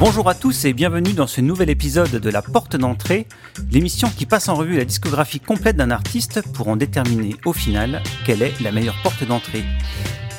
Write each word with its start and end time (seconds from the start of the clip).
Bonjour 0.00 0.28
à 0.28 0.34
tous 0.34 0.64
et 0.64 0.72
bienvenue 0.72 1.12
dans 1.12 1.26
ce 1.28 1.40
nouvel 1.40 1.70
épisode 1.70 2.10
de 2.10 2.30
La 2.30 2.42
Porte 2.42 2.74
d'entrée, 2.74 3.28
l'émission 3.70 4.08
qui 4.08 4.26
passe 4.26 4.48
en 4.48 4.54
revue 4.54 4.76
la 4.76 4.84
discographie 4.84 5.38
complète 5.38 5.76
d'un 5.76 5.92
artiste 5.92 6.42
pour 6.52 6.66
en 6.66 6.76
déterminer 6.76 7.36
au 7.44 7.52
final 7.52 8.02
quelle 8.26 8.42
est 8.42 8.58
la 8.60 8.72
meilleure 8.72 9.00
porte 9.04 9.22
d'entrée. 9.24 9.64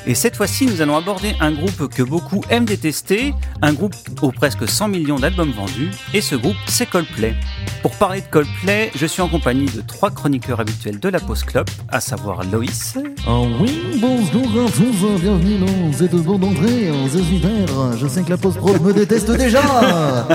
Et 0.06 0.14
cette 0.14 0.36
fois-ci, 0.36 0.66
nous 0.66 0.82
allons 0.82 0.96
aborder 0.96 1.34
un 1.40 1.52
groupe 1.52 1.88
que 1.88 2.02
beaucoup 2.02 2.42
aiment 2.50 2.64
détester, 2.64 3.34
un 3.60 3.72
groupe 3.72 3.94
aux 4.20 4.32
presque 4.32 4.68
100 4.68 4.88
millions 4.88 5.18
d'albums 5.18 5.52
vendus, 5.52 5.90
et 6.12 6.20
ce 6.20 6.34
groupe, 6.34 6.56
c'est 6.66 6.86
Coldplay. 6.86 7.34
Pour 7.82 7.92
parler 7.92 8.20
de 8.20 8.26
Coldplay, 8.26 8.90
je 8.96 9.06
suis 9.06 9.22
en 9.22 9.28
compagnie 9.28 9.66
de 9.66 9.80
trois 9.80 10.10
chroniqueurs 10.10 10.58
habituels 10.58 10.98
de 10.98 11.08
la 11.08 11.20
Post 11.20 11.44
Club, 11.44 11.68
à 11.88 12.00
savoir 12.00 12.42
Loïs. 12.44 12.98
Oh 13.28 13.46
oui, 13.60 13.98
bonjour 14.00 14.66
à 14.66 14.70
tous, 14.70 15.20
bienvenue 15.20 15.58
dans 15.58 15.92
cette 15.92 16.16
bande 16.16 16.40
d'entrée, 16.40 16.90
c'est 17.08 17.22
super, 17.22 17.96
je 17.96 18.06
sais 18.08 18.22
que 18.22 18.30
la 18.30 18.36
Pro 18.36 18.50
me 18.80 18.92
déteste 18.92 19.30
déjà 19.30 19.62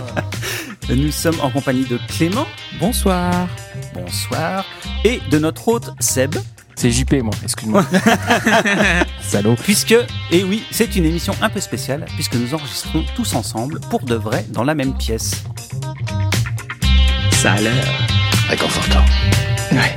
Nous 0.89 1.11
sommes 1.11 1.39
en 1.41 1.49
compagnie 1.49 1.83
de 1.83 1.99
Clément. 2.07 2.47
Bonsoir. 2.79 3.49
Bonsoir. 3.93 4.63
Et 5.03 5.19
de 5.29 5.37
notre 5.37 5.67
hôte 5.67 5.91
Seb. 5.99 6.35
C'est 6.77 6.91
JP, 6.91 7.23
moi, 7.23 7.33
excuse-moi. 7.41 7.83
Salaud. 9.21 9.55
Puisque, 9.55 9.95
et 10.29 10.43
oui, 10.43 10.63
c'est 10.69 10.95
une 10.95 11.05
émission 11.05 11.33
un 11.41 11.49
peu 11.49 11.59
spéciale, 11.59 12.05
puisque 12.13 12.35
nous 12.35 12.53
enregistrons 12.53 13.03
tous 13.15 13.33
ensemble, 13.33 13.79
pour 13.89 14.01
de 14.01 14.13
vrai, 14.13 14.45
dans 14.49 14.63
la 14.63 14.75
même 14.75 14.95
pièce. 14.95 15.43
Ça 17.31 17.53
a 17.53 17.61
l'air 17.61 17.83
réconfortant. 18.47 19.03
Ouais. 19.71 19.95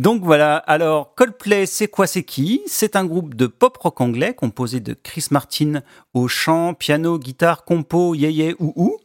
Donc 0.00 0.24
voilà, 0.24 0.56
alors 0.56 1.14
Coldplay, 1.14 1.66
c'est 1.66 1.88
quoi, 1.88 2.06
c'est 2.06 2.24
qui? 2.24 2.62
C'est 2.66 2.96
un 2.96 3.04
groupe 3.04 3.34
de 3.34 3.46
pop 3.46 3.76
rock 3.76 4.00
anglais 4.00 4.32
composé 4.32 4.80
de 4.80 4.94
Chris 4.94 5.26
Martin 5.30 5.82
au 6.14 6.26
chant, 6.26 6.72
piano, 6.72 7.18
guitare, 7.18 7.64
compo, 7.64 8.14
yé 8.14 8.56
ou 8.58 8.72
ou, 8.76 8.96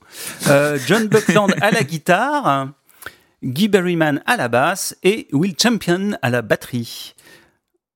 euh, 0.47 0.79
John 0.87 1.07
Buckland 1.07 1.53
à 1.61 1.71
la 1.71 1.83
guitare, 1.83 2.69
Guy 3.41 3.69
Berryman 3.69 4.21
à 4.25 4.35
la 4.35 4.49
basse 4.49 4.97
et 5.01 5.29
Will 5.31 5.55
Champion 5.57 6.17
à 6.21 6.29
la 6.29 6.41
batterie. 6.41 7.15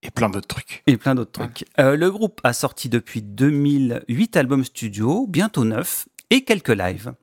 Et 0.02 0.09
plein 0.09 0.30
d'autres 0.30 0.47
trucs. 0.47 0.83
Et 0.88 0.95
plein 0.95 1.16
d'autres 1.16 1.33
trucs. 1.33 1.66
Euh, 1.80 1.97
le 1.97 2.09
groupe 2.11 2.39
a 2.45 2.53
sorti 2.53 2.88
depuis 2.88 3.22
2008 3.22 4.38
albums 4.38 4.63
studio, 4.63 5.27
bientôt 5.27 5.66
9, 5.66 6.08
et 6.30 6.45
quelques 6.45 6.69
lives. 6.69 7.13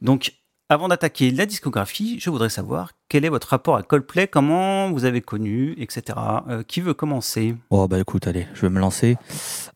Donc, 0.00 0.32
avant 0.70 0.88
d'attaquer 0.88 1.30
la 1.32 1.44
discographie, 1.44 2.18
je 2.18 2.30
voudrais 2.30 2.48
savoir 2.48 2.92
quel 3.10 3.26
est 3.26 3.28
votre 3.28 3.48
rapport 3.48 3.76
à 3.76 3.82
Coldplay, 3.82 4.26
comment 4.26 4.90
vous 4.90 5.04
avez 5.04 5.20
connu, 5.20 5.74
etc. 5.78 6.18
Euh, 6.48 6.62
qui 6.62 6.80
veut 6.80 6.94
commencer? 6.94 7.56
Oh 7.68 7.88
bah 7.88 7.98
écoute, 7.98 8.26
allez, 8.26 8.46
je 8.54 8.62
vais 8.62 8.70
me 8.70 8.80
lancer. 8.80 9.18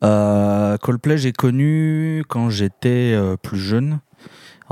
Euh, 0.03 0.79
Coldplay, 0.79 1.19
j'ai 1.19 1.33
connu 1.33 2.25
quand 2.29 2.49
j'étais 2.49 3.15
plus 3.43 3.59
jeune 3.59 4.01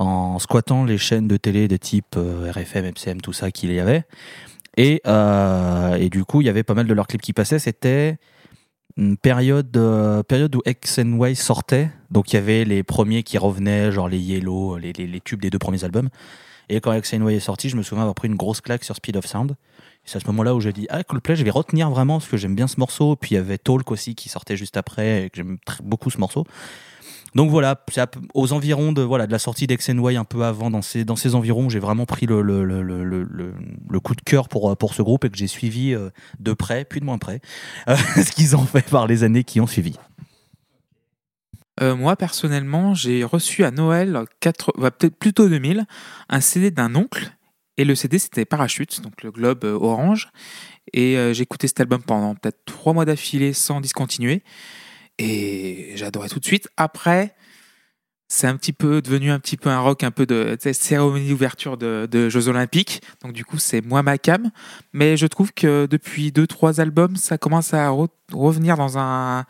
en 0.03 0.39
squattant 0.39 0.85
les 0.85 0.99
chaînes 0.99 1.29
de 1.29 1.37
télé 1.37 1.69
des 1.69 1.79
types 1.79 2.17
euh, 2.17 2.51
RFM, 2.53 2.87
MCM, 2.87 3.21
tout 3.21 3.33
ça 3.33 3.51
qu'il 3.51 3.73
y 3.73 3.81
avait. 3.81 4.05
Et, 4.77 5.01
euh, 5.07 5.95
et, 5.97 6.09
du 6.09 6.25
coup, 6.25 6.41
il 6.41 6.47
y 6.47 6.51
avait 6.51 6.63
pas 6.63 6.75
mal 6.75 6.87
de 6.87 6.95
leurs 6.95 7.07
clips 7.07 7.23
qui 7.23 7.33
passaient. 7.33 7.59
C'était 7.59 8.19
une 8.97 9.17
période, 9.17 9.77
euh, 9.77 10.23
période 10.23 10.55
où 10.57 10.63
X 10.67 10.99
and 10.99 11.19
Y 11.19 11.37
sortait. 11.37 11.91
Donc 12.11 12.33
il 12.33 12.37
y 12.37 12.39
avait 12.39 12.65
les 12.65 12.83
premiers 12.83 13.23
qui 13.23 13.39
revenaient, 13.39 13.93
genre 13.93 14.09
les 14.09 14.19
Yellow, 14.19 14.79
les, 14.79 14.93
les, 14.93 15.21
tubes 15.21 15.41
des 15.41 15.51
deux 15.51 15.59
premiers 15.59 15.85
albums. 15.85 16.09
Et 16.69 16.81
quand 16.81 16.93
X 16.93 17.15
and 17.15 17.29
Y 17.29 17.37
est 17.37 17.41
sorti, 17.41 17.69
je 17.69 17.77
me 17.77 17.83
souviens 17.83 18.03
avoir 18.03 18.15
pris 18.15 18.29
une 18.29 18.37
grosse 18.37 18.61
claque 18.61 18.85
sur 18.85 18.97
Speed 18.97 19.17
of 19.17 19.27
Sound. 19.27 19.57
C'est 20.05 20.17
à 20.17 20.21
ce 20.21 20.27
moment-là 20.27 20.55
où 20.55 20.61
j'ai 20.61 20.73
dit 20.73 20.87
Ah, 20.91 21.05
Coldplay, 21.05 21.37
je 21.37 21.45
vais 21.45 21.51
retenir 21.51 21.91
vraiment 21.91 22.19
parce 22.19 22.29
que 22.29 22.37
j'aime 22.37 22.55
bien 22.55 22.67
ce 22.67 22.79
morceau. 22.79 23.17
Puis 23.17 23.33
il 23.33 23.35
y 23.35 23.39
avait 23.39 23.59
Talk 23.59 23.91
aussi 23.91 24.15
qui 24.15 24.29
sortait 24.29 24.57
juste 24.57 24.77
après 24.77 25.25
et 25.25 25.31
que 25.31 25.37
j'aime 25.37 25.59
beaucoup 25.83 26.11
ce 26.11 26.19
morceau. 26.19 26.45
Donc 27.35 27.51
voilà, 27.51 27.83
aux 28.35 28.53
environs 28.53 28.93
de, 28.93 29.01
voilà, 29.01 29.27
de 29.27 29.33
la 29.33 29.39
sortie 29.39 29.67
d'XNY 29.67 30.17
un 30.17 30.25
peu 30.25 30.45
avant, 30.45 30.71
dans 30.71 30.83
ces, 30.83 31.05
dans 31.05 31.17
ces 31.17 31.35
environs, 31.35 31.71
j'ai 31.71 31.79
vraiment 31.79 32.05
pris 32.05 32.27
le, 32.27 32.43
le, 32.43 32.65
le, 32.65 32.83
le, 32.83 34.01
coup 34.01 34.15
de 34.15 34.21
cœur 34.21 34.49
pour, 34.49 34.77
pour 34.77 34.93
ce 34.93 35.01
groupe 35.01 35.25
et 35.25 35.31
que 35.31 35.39
j'ai 35.39 35.47
suivi 35.47 35.95
euh, 35.95 36.11
de 36.41 36.53
près, 36.53 36.85
puis 36.85 37.01
de 37.01 37.07
moins 37.07 37.19
près, 37.19 37.41
euh, 37.89 37.97
ce 37.97 38.33
qu'ils 38.33 38.55
ont 38.55 38.67
fait 38.67 38.89
par 38.89 39.07
les 39.07 39.25
années 39.25 39.45
qui 39.45 39.61
ont 39.61 39.67
suivi. 39.67 39.97
Euh, 41.81 41.97
moi, 41.97 42.17
personnellement, 42.17 42.93
j'ai 42.93 43.25
reçu 43.25 43.65
à 43.65 43.71
Noël, 43.71 44.25
4, 44.41 44.73
bah, 44.79 44.91
peut-être 44.91 45.17
plutôt 45.17 45.49
2000, 45.49 45.87
un 46.29 46.41
CD 46.41 46.71
d'un 46.71 46.95
oncle. 46.95 47.33
Et 47.79 47.87
le 47.87 47.95
CD, 47.95 48.19
c'était 48.19 48.45
Parachute, 48.45 49.01
donc 49.01 49.23
le 49.23 49.31
globe 49.31 49.65
orange. 49.65 50.29
Et 50.93 51.17
j'ai 51.33 51.43
écouté 51.43 51.67
cet 51.69 51.81
album 51.81 52.03
pendant 52.03 52.35
peut-être 52.35 52.59
trois 52.67 52.93
mois 52.93 53.07
d'affilée 53.07 53.55
sans 53.55 53.81
discontinuer. 53.81 54.43
Et 55.23 55.93
j'adorais 55.95 56.29
tout 56.29 56.41
de 56.41 56.45
suite. 56.45 56.69
Après, 56.77 57.35
c'est 58.29 58.47
un 58.47 58.57
petit 58.57 58.73
peu 58.73 59.03
devenu 59.03 59.31
un 59.31 59.39
petit 59.39 59.57
peu 59.57 59.69
un 59.69 59.79
rock, 59.79 60.03
un 60.03 60.11
peu 60.11 60.27
de 60.27 60.57
cérémonie 60.73 61.29
d'ouverture 61.29 61.77
de, 61.77 62.29
Jeux 62.29 62.49
Olympiques. 62.49 63.03
Donc 63.23 63.33
du 63.33 63.45
coup, 63.45 63.59
c'est 63.59 63.83
moins 63.83 64.03
ma 64.03 64.19
cam. 64.19 64.51
Mais 64.93 65.17
je 65.17 65.27
trouve 65.27 65.53
que 65.53 65.87
depuis 65.87 66.33
deux, 66.33 66.47
trois 66.47 66.81
albums, 66.81 67.17
ça 67.17 67.39
commence 67.39 67.73
à 67.75 67.91
revenir 68.33 68.77
dans, 68.77 68.99
un, 68.99 69.45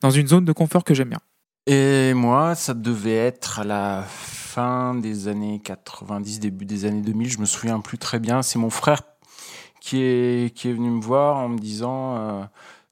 dans 0.00 0.10
une 0.10 0.28
zone 0.28 0.44
de 0.44 0.52
confort 0.52 0.84
que 0.84 0.94
j'aime 0.94 1.10
bien. 1.10 1.20
Et 1.66 2.14
moi, 2.14 2.54
ça 2.54 2.72
devait 2.72 3.16
être 3.16 3.58
à 3.58 3.64
la 3.64 4.04
fin 4.08 4.94
des 4.94 5.28
années 5.28 5.60
90, 5.62 6.40
début 6.40 6.64
des 6.64 6.86
années 6.86 7.02
2000. 7.02 7.28
Je 7.28 7.38
me 7.38 7.44
souviens 7.44 7.80
plus 7.80 7.98
très 7.98 8.18
bien. 8.18 8.40
C'est 8.40 8.58
mon 8.58 8.70
frère 8.70 9.02
qui 9.80 10.00
est, 10.00 10.54
qui 10.54 10.70
est 10.70 10.72
venu 10.72 10.90
me 10.90 11.02
voir 11.02 11.36
en 11.36 11.50
me 11.50 11.58
disant... 11.58 12.16
Euh, 12.16 12.44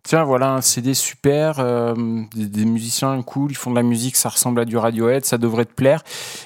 tiens, 0.06 0.22
voilà 0.22 0.52
un 0.52 0.60
CD 0.60 0.94
super, 0.94 1.58
euh, 1.58 1.94
des, 2.34 2.64
musiciens 2.64 3.20
cool, 3.22 3.50
ils 3.50 3.56
font 3.56 3.70
de 3.70 3.76
la 3.76 3.82
musique, 3.82 4.14
ça 4.16 4.28
ressemble 4.28 4.60
à 4.60 4.64
du 4.64 4.76
Radiohead, 4.76 5.24
ça 5.24 5.36
devrait 5.36 5.64
te 5.64 5.74
plaire. 5.74 6.02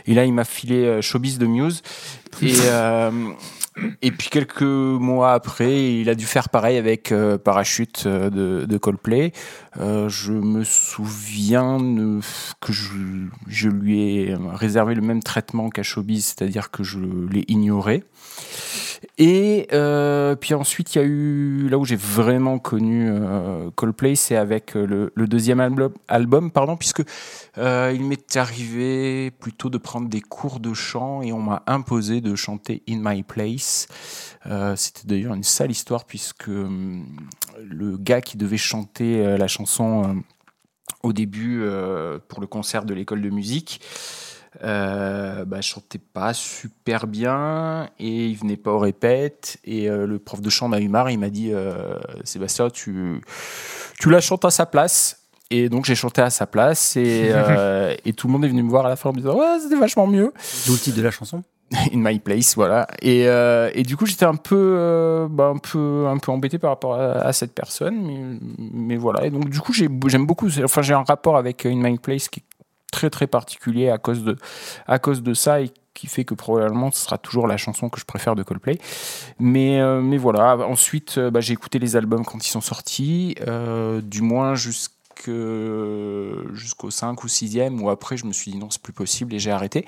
Et 0.06 0.14
là, 0.14 0.24
il 0.24 0.32
m'a 0.32 0.44
filé 0.44 0.86
euh, 0.86 1.02
Showbiz 1.02 1.38
de 1.38 1.46
Muse. 1.46 1.82
Et, 2.40 2.54
euh, 2.64 3.10
et 4.00 4.10
puis 4.12 4.30
quelques 4.30 4.62
mois 4.62 5.32
après, 5.34 6.00
il 6.00 6.08
a 6.08 6.14
dû 6.14 6.24
faire 6.24 6.48
pareil 6.48 6.78
avec 6.78 7.12
Parachute 7.44 8.06
de, 8.06 8.64
de, 8.66 8.78
Coldplay. 8.78 9.32
je 9.76 10.32
me 10.32 10.64
souviens 10.64 11.78
que 12.60 12.72
je, 12.72 12.92
je, 13.46 13.68
lui 13.68 14.00
ai 14.00 14.36
réservé 14.52 14.94
le 14.94 15.02
même 15.02 15.22
traitement 15.22 15.70
qu'à 15.70 15.82
Showbiz, 15.82 16.26
c'est-à-dire 16.26 16.70
que 16.70 16.82
je 16.82 16.98
l'ai 17.30 17.44
ignoré. 17.48 18.04
Et 19.18 19.66
euh, 19.72 20.34
puis 20.36 20.54
ensuite, 20.54 20.94
il 20.94 20.98
y 20.98 21.00
a 21.00 21.04
eu 21.04 21.68
là 21.68 21.78
où 21.78 21.84
j'ai 21.84 21.96
vraiment 21.96 22.58
connu 22.58 23.08
euh, 23.10 23.70
Coldplay, 23.74 24.14
c'est 24.14 24.36
avec 24.36 24.76
euh, 24.76 25.10
le, 25.14 25.26
deuxième 25.26 25.60
album, 25.60 25.92
album, 26.08 26.50
pardon, 26.50 26.76
puisque 26.76 27.02
il 27.56 28.04
m'est 28.04 28.36
arrivé 28.36 29.30
plutôt 29.30 29.70
de 29.70 29.78
prendre 29.78 30.08
des 30.08 30.20
cours 30.20 30.60
de 30.60 30.74
chant 30.74 31.22
et 31.22 31.32
on 31.32 31.40
m'a 31.40 31.62
imposé 31.66 32.20
de 32.20 32.34
chanter 32.34 32.82
In 32.88 33.00
My 33.02 33.22
Place. 33.22 33.88
C'était 34.76 35.06
d'ailleurs 35.06 35.34
une 35.34 35.42
sale 35.42 35.70
histoire 35.70 36.04
puisque 36.04 36.48
le 36.48 37.96
gars 37.98 38.20
qui 38.20 38.36
devait 38.38 38.56
chanter 38.56 39.36
la 39.36 39.46
chanson 39.46 40.22
au 41.02 41.12
début 41.12 41.64
pour 42.28 42.40
le 42.40 42.46
concert 42.46 42.84
de 42.84 42.94
l'école 42.94 43.20
de 43.20 43.30
musique 43.30 43.80
euh, 44.62 45.44
bah, 45.44 45.60
je 45.60 45.68
chantais 45.68 45.98
pas 45.98 46.34
super 46.34 47.06
bien 47.06 47.88
et 47.98 48.26
il 48.26 48.36
venait 48.36 48.56
pas 48.56 48.72
au 48.72 48.78
répète 48.78 49.58
et 49.64 49.88
euh, 49.88 50.06
le 50.06 50.18
prof 50.18 50.40
de 50.40 50.50
chant 50.50 50.68
m'a 50.68 50.80
eu 50.80 50.88
marre. 50.88 51.10
Il 51.10 51.18
m'a 51.18 51.30
dit 51.30 51.52
euh, 51.52 51.98
Sébastien 52.24 52.68
tu, 52.70 53.20
tu 53.98 54.10
la 54.10 54.20
chantes 54.20 54.44
à 54.44 54.50
sa 54.50 54.66
place. 54.66 55.16
Et 55.52 55.68
donc 55.68 55.84
j'ai 55.84 55.96
chanté 55.96 56.22
à 56.22 56.30
sa 56.30 56.46
place. 56.46 56.96
Et, 56.96 57.30
euh, 57.32 57.94
et, 58.04 58.12
tout 58.12 58.28
le 58.28 58.32
monde 58.32 58.44
est 58.44 58.48
venu 58.48 58.62
me 58.62 58.70
voir 58.70 58.86
à 58.86 58.88
la 58.88 58.96
fin 58.96 59.10
en 59.10 59.12
me 59.12 59.18
disant 59.18 59.36
ouais 59.36 59.58
c'était 59.60 59.76
vachement 59.76 60.06
mieux. 60.06 60.32
D'où 60.66 60.72
le 60.72 60.78
titre 60.78 60.96
de 60.96 61.02
la 61.02 61.10
chanson. 61.10 61.42
In 61.94 61.98
My 61.98 62.18
Place 62.18 62.54
voilà. 62.54 62.86
Et, 63.00 63.22
et 63.22 63.82
du 63.82 63.96
coup 63.96 64.06
j'étais 64.06 64.26
un 64.26 64.34
peu 64.34 65.26
bah, 65.30 65.52
un 65.54 65.58
peu 65.58 66.06
un 66.06 66.18
peu 66.18 66.32
embêté 66.32 66.58
par 66.58 66.70
rapport 66.70 66.94
à, 66.94 67.32
cette 67.32 67.54
personne. 67.54 67.96
Mais, 68.02 68.38
mais 68.58 68.96
voilà. 68.96 69.24
Et 69.24 69.30
donc 69.30 69.48
du 69.48 69.60
coup 69.60 69.72
j'aime 69.72 70.26
beaucoup. 70.26 70.48
Enfin 70.62 70.82
j'ai 70.82 70.94
un 70.94 71.04
rapport 71.04 71.36
avec 71.36 71.64
In 71.64 71.76
My 71.76 71.98
Place 71.98 72.28
qui 72.28 72.42
très 72.90 73.10
très 73.10 73.26
particulier 73.26 73.90
à 73.90 73.98
cause 73.98 74.24
de, 74.24 74.36
à 74.86 74.98
cause 74.98 75.22
de 75.22 75.34
ça 75.34 75.60
et 75.60 75.70
qui 75.94 76.06
fait 76.06 76.24
que 76.24 76.34
probablement 76.34 76.90
ce 76.90 77.04
sera 77.04 77.18
toujours 77.18 77.46
la 77.46 77.56
chanson 77.56 77.88
que 77.88 78.00
je 78.00 78.04
préfère 78.04 78.34
de 78.34 78.42
Coldplay. 78.42 78.78
Mais, 79.38 79.80
euh, 79.80 80.00
mais 80.00 80.16
voilà, 80.16 80.56
ensuite 80.66 81.18
euh, 81.18 81.30
bah, 81.30 81.40
j'ai 81.40 81.52
écouté 81.52 81.78
les 81.78 81.96
albums 81.96 82.24
quand 82.24 82.46
ils 82.46 82.50
sont 82.50 82.60
sortis, 82.60 83.34
euh, 83.46 84.00
du 84.00 84.22
moins 84.22 84.54
jusqu'au 84.54 85.30
5 86.90 87.22
ou 87.22 87.26
6e, 87.26 87.78
où 87.80 87.90
après 87.90 88.16
je 88.16 88.26
me 88.26 88.32
suis 88.32 88.52
dit 88.52 88.58
non, 88.58 88.70
c'est 88.70 88.82
plus 88.82 88.92
possible 88.92 89.34
et 89.34 89.38
j'ai 89.38 89.50
arrêté. 89.50 89.84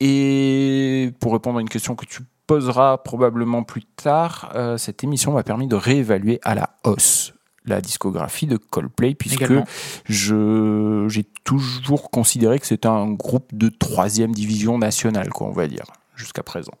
Et 0.00 1.12
pour 1.18 1.32
répondre 1.32 1.58
à 1.58 1.60
une 1.60 1.68
question 1.68 1.96
que 1.96 2.06
tu 2.06 2.20
poseras 2.46 2.98
probablement 2.98 3.64
plus 3.64 3.82
tard, 3.82 4.54
cette 4.78 5.02
émission 5.02 5.32
m'a 5.32 5.42
permis 5.42 5.66
de 5.66 5.74
réévaluer 5.74 6.38
à 6.44 6.54
la 6.54 6.70
hausse 6.84 7.32
la 7.68 7.80
discographie 7.80 8.46
de 8.46 8.56
Coldplay, 8.56 9.14
puisque 9.14 9.42
Également. 9.42 9.64
je 10.06 11.06
j'ai 11.08 11.24
toujours 11.44 12.10
considéré 12.10 12.58
que 12.58 12.66
c'était 12.66 12.88
un 12.88 13.10
groupe 13.12 13.48
de 13.54 13.68
troisième 13.68 14.32
division 14.34 14.78
nationale, 14.78 15.30
quoi, 15.30 15.46
on 15.48 15.52
va 15.52 15.66
dire, 15.68 15.84
jusqu'à 16.16 16.42
présent. 16.42 16.72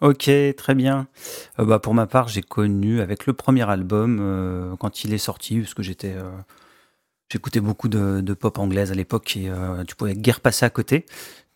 Ok, 0.00 0.30
très 0.56 0.74
bien. 0.74 1.06
Euh, 1.58 1.64
bah, 1.64 1.78
pour 1.78 1.94
ma 1.94 2.06
part, 2.06 2.28
j'ai 2.28 2.42
connu 2.42 3.00
avec 3.00 3.26
le 3.26 3.32
premier 3.32 3.68
album, 3.68 4.18
euh, 4.20 4.76
quand 4.76 5.04
il 5.04 5.14
est 5.14 5.18
sorti, 5.18 5.60
parce 5.60 5.74
que 5.74 5.82
j'étais. 5.82 6.12
euh, 6.14 6.30
J'écoutais 7.32 7.60
beaucoup 7.60 7.88
de, 7.88 8.20
de 8.20 8.34
pop 8.34 8.58
anglaise 8.58 8.92
à 8.92 8.94
l'époque 8.94 9.38
et 9.38 9.50
tu 9.88 9.96
pouvais 9.96 10.14
guère 10.14 10.40
passer 10.40 10.66
à 10.66 10.70
côté. 10.70 11.06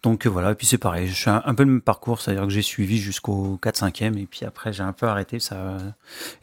Donc 0.06 0.24
euh, 0.24 0.28
voilà, 0.30 0.52
et 0.52 0.54
puis 0.54 0.68
c'est 0.68 0.78
pareil, 0.78 1.08
je 1.08 1.14
suis 1.14 1.30
un, 1.30 1.54
peu 1.56 1.64
le 1.64 1.70
même 1.72 1.80
parcours, 1.80 2.20
c'est-à-dire 2.20 2.44
que 2.44 2.50
j'ai 2.50 2.62
suivi 2.62 2.98
jusqu'au 2.98 3.58
4-5e 3.60 4.16
et 4.16 4.26
puis 4.26 4.44
après 4.46 4.72
j'ai 4.72 4.84
un 4.84 4.92
peu 4.92 5.06
arrêté. 5.06 5.40
Ça... 5.40 5.78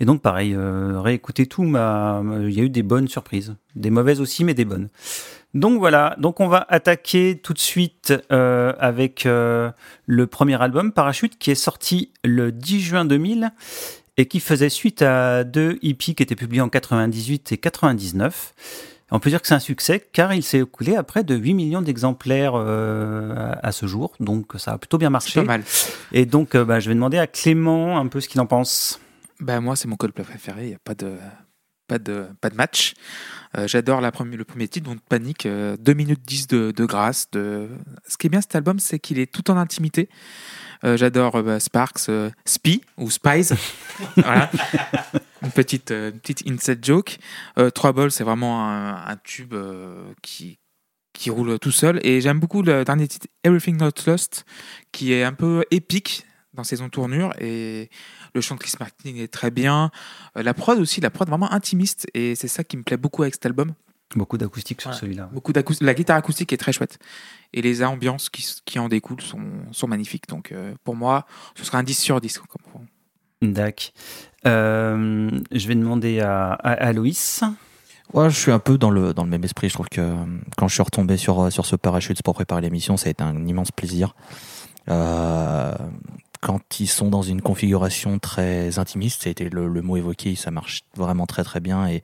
Et 0.02 0.06
donc 0.06 0.22
pareil, 0.22 0.54
euh, 0.54 1.00
réécouter 1.00 1.46
tout, 1.46 1.64
il 1.64 1.72
y 1.72 2.60
a 2.60 2.64
eu 2.64 2.70
des 2.70 2.84
bonnes 2.84 3.08
surprises. 3.08 3.56
Des 3.78 3.90
mauvaises 3.90 4.20
aussi, 4.20 4.44
mais 4.44 4.54
des 4.54 4.66
bonnes. 4.66 4.90
Donc 5.54 5.80
voilà, 5.80 6.18
donc 6.20 6.42
on 6.42 6.50
va 6.50 6.66
attaquer 6.68 7.40
tout 7.42 7.54
de 7.54 7.60
suite 7.60 8.14
euh, 8.34 8.74
avec 8.80 9.26
euh, 9.26 9.72
le 10.08 10.28
premier 10.28 10.62
album, 10.62 10.92
Parachute, 10.92 11.40
qui 11.40 11.50
est 11.50 11.56
sorti 11.56 12.12
le 12.26 12.52
10 12.52 12.82
juin 12.82 13.06
2000 13.06 13.50
et 14.18 14.26
qui 14.26 14.42
faisait 14.42 14.68
suite 14.68 15.04
à 15.04 15.46
deux 15.46 15.80
hippies 15.82 16.16
qui 16.16 16.24
étaient 16.24 16.36
publiés 16.36 16.60
en 16.60 16.68
98 16.68 17.54
et 17.54 17.58
99. 17.58 18.54
On 19.16 19.20
peut 19.20 19.30
dire 19.30 19.42
que 19.42 19.48
c'est 19.48 19.54
un 19.54 19.60
succès 19.60 20.04
car 20.12 20.34
il 20.34 20.42
s'est 20.42 20.60
écoulé 20.60 20.96
à 20.96 21.04
près 21.04 21.24
de 21.24 21.36
8 21.36 21.54
millions 21.54 21.82
d'exemplaires 21.84 22.54
euh, 22.56 23.54
à, 23.62 23.72
ce 23.72 23.86
jour, 23.86 24.16
donc 24.20 24.54
ça 24.58 24.72
a 24.74 24.78
plutôt 24.80 24.98
bien 24.98 25.10
C'est 25.10 25.12
marché. 25.12 25.34
pas 25.42 25.46
mal. 25.46 25.64
Et 26.14 26.26
donc 26.26 26.56
euh, 26.56 26.66
bah, 26.66 26.80
je 26.80 26.90
vais 26.90 26.96
demander 26.96 27.20
à 27.20 27.28
Clément 27.28 28.00
un 28.00 28.08
peu 28.08 28.20
ce 28.22 28.28
qu'il 28.28 28.42
en 28.42 28.48
pense. 28.48 29.00
Bah, 29.40 29.60
moi, 29.62 29.76
c'est 29.76 29.88
mon 29.88 29.98
Coldplay 29.98 30.24
préféré. 30.24 30.64
Il 30.64 30.68
n'y 30.70 30.74
a 30.74 30.80
pas 30.84 30.96
de, 30.96 31.16
pas 31.88 32.00
de, 32.00 32.26
pas 32.42 32.50
de 32.50 32.56
match. 32.56 32.96
Euh, 33.56 33.68
J'adore 33.68 34.02
la 34.02 34.12
première- 34.12 34.38
le 34.40 34.46
premier 34.46 34.68
titre, 34.68 34.90
donc 34.90 35.00
Panique. 35.08 35.48
2 35.48 35.94
minutes 35.94 36.22
10 36.26 36.48
de, 36.48 36.72
de 36.72 36.86
grâce. 36.86 37.30
De... 37.32 37.70
Ce 38.08 38.18
qui 38.18 38.26
est 38.28 38.30
bien 38.32 38.42
cet 38.42 38.56
album, 38.56 38.80
c'est 38.80 38.98
qu'il 38.98 39.20
est 39.20 39.32
tout 39.32 39.52
en 39.52 39.58
intimité. 39.58 40.10
Euh, 40.84 40.98
J'adore 40.98 41.36
euh, 41.36 41.44
bah, 41.44 41.60
Sparks, 41.60 42.10
euh, 42.10 42.30
Spy 42.46 42.82
ou 42.98 43.10
Spies. 43.10 43.50
voilà. 44.18 44.50
Une 45.42 45.52
petite, 45.52 45.92
euh, 45.92 46.12
petite 46.12 46.48
inside 46.50 46.84
joke. 46.84 47.18
Euh, 47.58 47.70
Trouble, 47.70 48.12
c'est 48.12 48.24
vraiment 48.24 48.68
un, 48.70 49.06
un 49.08 49.18
tube 49.18 49.56
qui, 50.22 50.60
qui 51.14 51.30
roule 51.30 51.60
tout 51.60 51.72
seul. 51.72 52.00
Et 52.06 52.22
j'aime 52.22 52.40
beaucoup 52.40 52.62
le 52.62 52.84
dernier 52.84 53.08
titre, 53.08 53.28
Everything 53.44 53.78
Not 53.78 53.92
Lost, 54.08 54.46
qui 54.92 55.14
est 55.14 55.24
un 55.24 55.34
peu 55.34 55.64
épique 55.72 56.26
dans 56.54 56.64
ses 56.64 56.82
entournures. 56.82 57.34
Et 57.40 57.90
le 58.36 58.42
chant 58.42 58.56
de 58.56 58.60
Chris 58.60 58.74
Martin 58.80 59.16
est 59.16 59.32
très 59.32 59.52
bien. 59.52 59.90
La 60.36 60.54
prod 60.54 60.80
aussi, 60.80 61.02
la 61.02 61.10
prod 61.10 61.28
vraiment 61.28 61.52
intimiste. 61.52 62.08
Et 62.14 62.36
c'est 62.36 62.48
ça 62.48 62.64
qui 62.64 62.78
me 62.78 62.84
plaît 62.84 62.98
beaucoup 62.98 63.24
avec 63.24 63.34
cet 63.36 63.46
album. 63.46 63.74
Beaucoup 64.16 64.38
d'acoustique 64.38 64.82
sur 64.82 64.92
Ouais. 64.92 64.96
celui-là. 64.98 65.30
Beaucoup 65.34 65.54
d'acous- 65.54 65.82
La 65.82 65.94
guitare 65.96 66.18
acoustique 66.18 66.54
est 66.54 66.58
très 66.58 66.72
chouette. 66.72 67.00
Et 67.54 67.62
les 67.62 67.84
ambiances 67.84 68.30
qui, 68.30 68.46
qui 68.66 68.78
en 68.80 68.88
découlent 68.88 69.22
sont, 69.22 69.42
sont 69.72 69.88
magnifiques. 69.88 70.28
Donc 70.28 70.52
euh, 70.52 70.74
pour 70.84 70.96
moi, 70.96 71.26
ce 71.56 71.64
sera 71.66 71.80
un 71.80 71.84
10 71.84 71.98
sur 71.98 72.22
10. 72.22 72.40
Comme... 72.40 73.52
Dac. 73.54 73.94
Euh, 74.46 75.30
je 75.52 75.68
vais 75.68 75.76
demander 75.76 76.20
à, 76.20 76.52
à, 76.54 76.72
à 76.74 76.94
Loïs. 76.94 77.44
Ouais, 78.14 78.30
je 78.30 78.38
suis 78.38 78.52
un 78.52 78.60
peu 78.60 78.78
dans 78.78 78.92
le, 78.92 79.14
dans 79.14 79.24
le 79.24 79.30
même 79.30 79.44
esprit. 79.44 79.70
Je 79.70 79.74
trouve 79.74 79.90
que 79.90 80.02
euh, 80.02 80.16
quand 80.58 80.68
je 80.68 80.74
suis 80.76 80.84
retombé 80.84 81.18
sur, 81.18 81.40
euh, 81.42 81.50
sur 81.50 81.66
ce 81.66 81.76
parachute 81.76 82.22
pour 82.22 82.36
préparer 82.36 82.62
l'émission, 82.62 82.98
ça 82.98 83.08
a 83.08 83.12
été 83.12 83.24
un 83.24 83.48
immense 83.48 83.72
plaisir. 83.72 84.16
Euh, 84.90 85.74
quand 86.44 86.80
ils 86.80 86.88
sont 86.88 87.10
dans 87.10 87.22
une 87.22 87.42
configuration 87.42 88.20
très 88.20 88.78
intimiste, 88.78 89.26
été 89.28 89.50
le, 89.50 89.68
le 89.68 89.82
mot 89.82 89.96
évoqué, 89.96 90.36
ça 90.36 90.52
marche 90.52 90.84
vraiment 90.96 91.26
très 91.26 91.44
très 91.44 91.62
bien. 91.62 91.88
Et, 91.88 92.04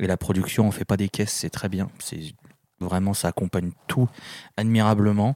et 0.00 0.06
la 0.06 0.16
production, 0.16 0.66
on 0.66 0.72
fait 0.72 0.84
pas 0.84 0.96
des 0.96 1.08
caisses, 1.08 1.32
c'est 1.32 1.50
très 1.50 1.68
bien. 1.68 1.88
C'est 1.98 2.34
Vraiment, 2.80 3.12
ça 3.12 3.26
accompagne 3.28 3.72
tout 3.88 4.08
admirablement. 4.56 5.34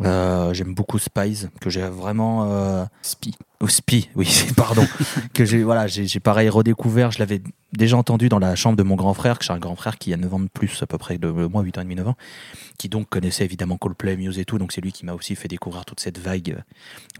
Euh, 0.00 0.54
J'aime 0.54 0.74
beaucoup 0.74 0.98
Spies, 0.98 1.46
que 1.60 1.68
j'ai 1.70 1.82
vraiment. 1.82 2.50
euh, 2.50 2.84
Spi. 3.02 3.34
au 3.60 3.68
SPI, 3.68 4.08
oui, 4.16 4.46
pardon. 4.56 4.86
que 5.34 5.44
j'ai 5.44 5.62
voilà, 5.62 5.86
j'ai 5.86 6.06
j'ai 6.06 6.20
pareil 6.20 6.48
redécouvert. 6.48 7.10
Je 7.10 7.18
l'avais 7.18 7.42
déjà 7.72 7.96
entendu 7.98 8.28
dans 8.30 8.38
la 8.38 8.54
chambre 8.56 8.76
de 8.76 8.82
mon 8.82 8.96
grand 8.96 9.12
frère, 9.14 9.38
que 9.38 9.44
j'ai 9.44 9.52
un 9.52 9.58
grand 9.58 9.76
frère 9.76 9.98
qui 9.98 10.14
a 10.14 10.16
9 10.16 10.34
ans 10.34 10.40
de 10.40 10.48
plus, 10.48 10.82
à 10.82 10.86
peu 10.86 10.96
près 10.96 11.18
de 11.18 11.28
moi, 11.30 11.62
8 11.62 11.78
ans 11.78 11.80
et 11.82 11.84
demi, 11.84 11.96
9 11.96 12.08
ans, 12.08 12.16
qui 12.78 12.88
donc 12.88 13.08
connaissait 13.10 13.44
évidemment 13.44 13.76
Coldplay, 13.76 14.16
Muse 14.16 14.38
et 14.38 14.44
tout. 14.46 14.58
Donc 14.58 14.72
c'est 14.72 14.80
lui 14.80 14.92
qui 14.92 15.04
m'a 15.04 15.12
aussi 15.12 15.36
fait 15.36 15.48
découvrir 15.48 15.84
toute 15.84 16.00
cette 16.00 16.18
vague 16.18 16.62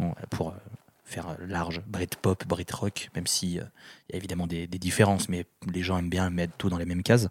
euh, 0.00 0.04
pour 0.30 0.54
faire 1.10 1.28
euh, 1.28 1.46
large, 1.46 1.80
Britpop, 1.86 2.46
Britrock, 2.46 3.10
même 3.14 3.26
si 3.26 3.58
euh, 3.58 3.64
il 4.08 4.12
y 4.12 4.14
a 4.14 4.16
évidemment 4.16 4.46
des, 4.46 4.66
différences, 4.66 5.28
mais 5.28 5.44
les 5.72 5.82
gens 5.82 5.98
aiment 5.98 6.08
bien 6.08 6.30
mettre 6.30 6.54
tout 6.56 6.70
dans 6.70 6.78
les 6.78 6.86
mêmes 6.86 7.02
cases. 7.02 7.28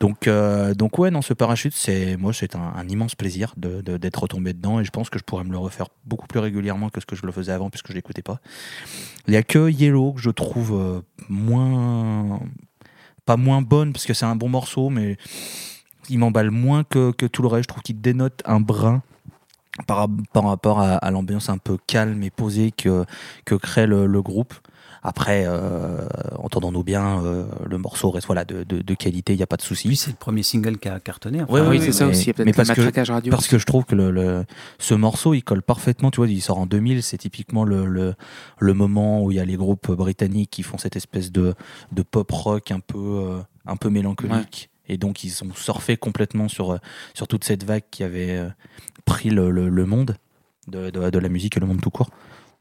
Donc, 0.00 0.28
euh, 0.28 0.74
donc 0.74 0.98
ouais, 0.98 1.10
non, 1.10 1.22
ce 1.22 1.34
parachute, 1.34 1.74
c'est 1.74 2.16
moi, 2.16 2.32
c'est 2.32 2.54
un, 2.54 2.88
immense 2.88 3.16
plaisir 3.16 3.54
d'être 3.56 4.22
retombé 4.22 4.52
dedans 4.52 4.78
et 4.78 4.84
je 4.84 4.90
pense 4.90 5.10
que 5.10 5.18
je 5.18 5.24
pourrais 5.24 5.42
me 5.42 5.50
le 5.50 5.58
refaire 5.58 5.88
beaucoup 6.04 6.28
plus 6.28 6.38
régulièrement 6.38 6.88
que 6.88 7.00
ce 7.00 7.06
que 7.06 7.16
je 7.16 7.26
le 7.26 7.32
faisais 7.32 7.50
avant 7.50 7.68
puisque 7.68 7.88
je 7.88 7.94
l'écoutais 7.94 8.22
pas. 8.22 8.40
Il 9.26 9.34
y 9.34 9.36
a 9.36 9.42
que 9.42 9.68
Yellow 9.68 10.12
que 10.12 10.20
je 10.20 10.30
trouve 10.30 11.02
moins, 11.28 12.40
pas 13.26 13.36
moins 13.36 13.60
bonne 13.60 13.92
parce 13.92 14.06
que 14.06 14.14
c'est 14.14 14.24
un 14.24 14.36
bon 14.36 14.48
morceau, 14.48 14.88
mais 14.88 15.16
il 16.08 16.20
m'emballe 16.20 16.52
moins 16.52 16.84
que, 16.84 17.10
que 17.10 17.26
tout 17.26 17.42
le 17.42 17.48
reste. 17.48 17.64
Je 17.64 17.68
trouve 17.68 17.82
qu'il 17.82 18.00
dénote 18.00 18.40
un 18.44 18.60
brin. 18.60 19.02
Par, 19.86 20.08
par 20.32 20.44
rapport 20.44 20.80
à, 20.80 20.94
à 20.96 21.10
l'ambiance 21.10 21.48
un 21.48 21.58
peu 21.58 21.76
calme 21.86 22.22
et 22.22 22.30
posée 22.30 22.72
que, 22.72 23.04
que 23.44 23.54
crée 23.54 23.86
le, 23.86 24.06
le 24.06 24.22
groupe. 24.22 24.54
Après, 25.04 25.44
euh, 25.46 26.06
entendons-nous 26.38 26.82
bien, 26.82 27.22
euh, 27.24 27.44
le 27.64 27.78
morceau 27.78 28.10
reste 28.10 28.26
voilà, 28.26 28.44
de, 28.44 28.64
de, 28.64 28.82
de 28.82 28.94
qualité, 28.94 29.32
il 29.32 29.36
n'y 29.36 29.42
a 29.44 29.46
pas 29.46 29.56
de 29.56 29.62
souci. 29.62 29.94
C'est 29.94 30.10
le 30.10 30.16
premier 30.16 30.42
single 30.42 30.76
qui 30.78 30.88
a 30.88 30.98
cartonné. 30.98 31.40
enfin. 31.42 31.52
Ouais, 31.52 31.60
oui, 31.60 31.78
oui, 31.78 31.80
c'est 31.80 31.92
ça 31.92 32.04
mais- 32.06 32.10
aussi. 32.10 32.24
Il 32.24 32.26
y 32.26 32.30
a 32.30 32.44
mais 32.44 32.52
peut-être 32.52 32.74
parce 32.74 32.90
que-. 32.90 33.30
Parce 33.30 33.46
que 33.46 33.58
je 33.58 33.64
trouve 33.66 33.84
que 33.84 33.94
le, 33.94 34.10
le- 34.10 34.44
ce 34.80 34.94
morceau, 34.94 35.34
il 35.34 35.42
colle 35.42 35.62
parfaitement. 35.62 36.10
Tu 36.10 36.16
vois, 36.16 36.26
il 36.26 36.42
sort 36.42 36.58
en 36.58 36.66
2000. 36.66 37.04
C'est 37.04 37.18
typiquement 37.18 37.64
le, 37.64 37.86
le, 37.86 38.14
le 38.58 38.74
moment 38.74 39.22
où 39.22 39.30
il 39.30 39.36
y 39.36 39.40
a 39.40 39.44
les 39.44 39.56
groupes 39.56 39.92
britanniques 39.92 40.50
qui 40.50 40.64
font 40.64 40.78
cette 40.78 40.96
espèce 40.96 41.30
de, 41.30 41.54
de 41.92 42.02
pop 42.02 42.30
rock 42.32 42.72
un 42.72 42.80
peu, 42.80 42.98
euh, 42.98 43.38
un 43.66 43.76
peu 43.76 43.90
mélancolique. 43.90 44.68
Et 44.90 44.96
donc, 44.96 45.22
ils 45.22 45.44
ont 45.44 45.54
surfé 45.54 45.96
complètement 45.98 46.48
sur, 46.48 46.78
sur 47.14 47.28
toute 47.28 47.44
cette 47.44 47.62
vague 47.62 47.84
qui 47.90 48.02
avait 48.04 48.30
euh, 48.38 48.48
pris 49.08 49.30
le, 49.30 49.50
le, 49.50 49.86
monde 49.86 50.16
de, 50.66 50.90
de, 50.90 51.10
de 51.10 51.18
la 51.18 51.28
musique 51.28 51.56
et 51.56 51.60
le 51.60 51.66
monde 51.66 51.80
tout 51.80 51.90
court. 51.90 52.10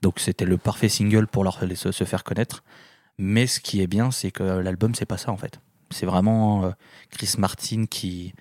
Donc, 0.02 0.20
c'était 0.20 0.46
le 0.46 0.58
parfait 0.58 0.90
single 0.90 1.28
pour 1.28 1.44
leur, 1.44 1.60
se, 1.76 1.92
se 1.92 2.04
faire 2.04 2.24
connaître. 2.24 2.64
Mais 3.18 3.48
ce 3.48 3.60
qui 3.60 3.82
est 3.82 3.88
bien, 3.88 4.12
c'est 4.12 4.32
que 4.32 4.44
l'album, 4.44 4.94
c'est 4.96 5.06
pas 5.06 5.18
ça 5.18 5.32
en 5.32 5.38
fait. 5.38 5.60
C'est 5.90 6.06
vraiment 6.06 6.66
euh, 6.66 6.72
Chris 7.10 7.34
Martin 7.38 7.86
qui, 7.90 8.34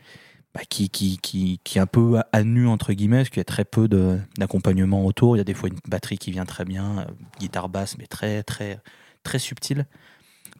bah, 0.55 0.61
qui, 0.69 0.91
qui, 0.91 1.19
qui, 1.19 1.61
qui 1.65 1.79
est 1.79 1.81
un 1.81 1.87
peu 1.87 2.21
à 2.33 2.43
nu, 2.43 2.67
entre 2.69 2.93
guillemets, 2.93 3.19
parce 3.19 3.31
qu'il 3.31 3.41
y 3.41 3.41
a 3.41 3.45
très 3.45 3.65
peu 3.65 3.89
d'accompagnement 4.37 5.05
autour. 5.07 5.37
Il 5.37 5.39
y 5.39 5.41
a 5.41 5.45
des 5.45 5.55
fois 5.55 5.69
une 5.69 5.79
batterie 5.89 6.19
qui 6.19 6.31
vient 6.31 6.45
très 6.45 6.65
bien, 6.65 6.99
euh, 6.99 7.05
guitare 7.41 7.69
basse, 7.69 7.97
mais 7.99 8.07
très, 8.07 8.43
très, 8.43 8.81
très 9.23 9.39
subtile. 9.39 9.87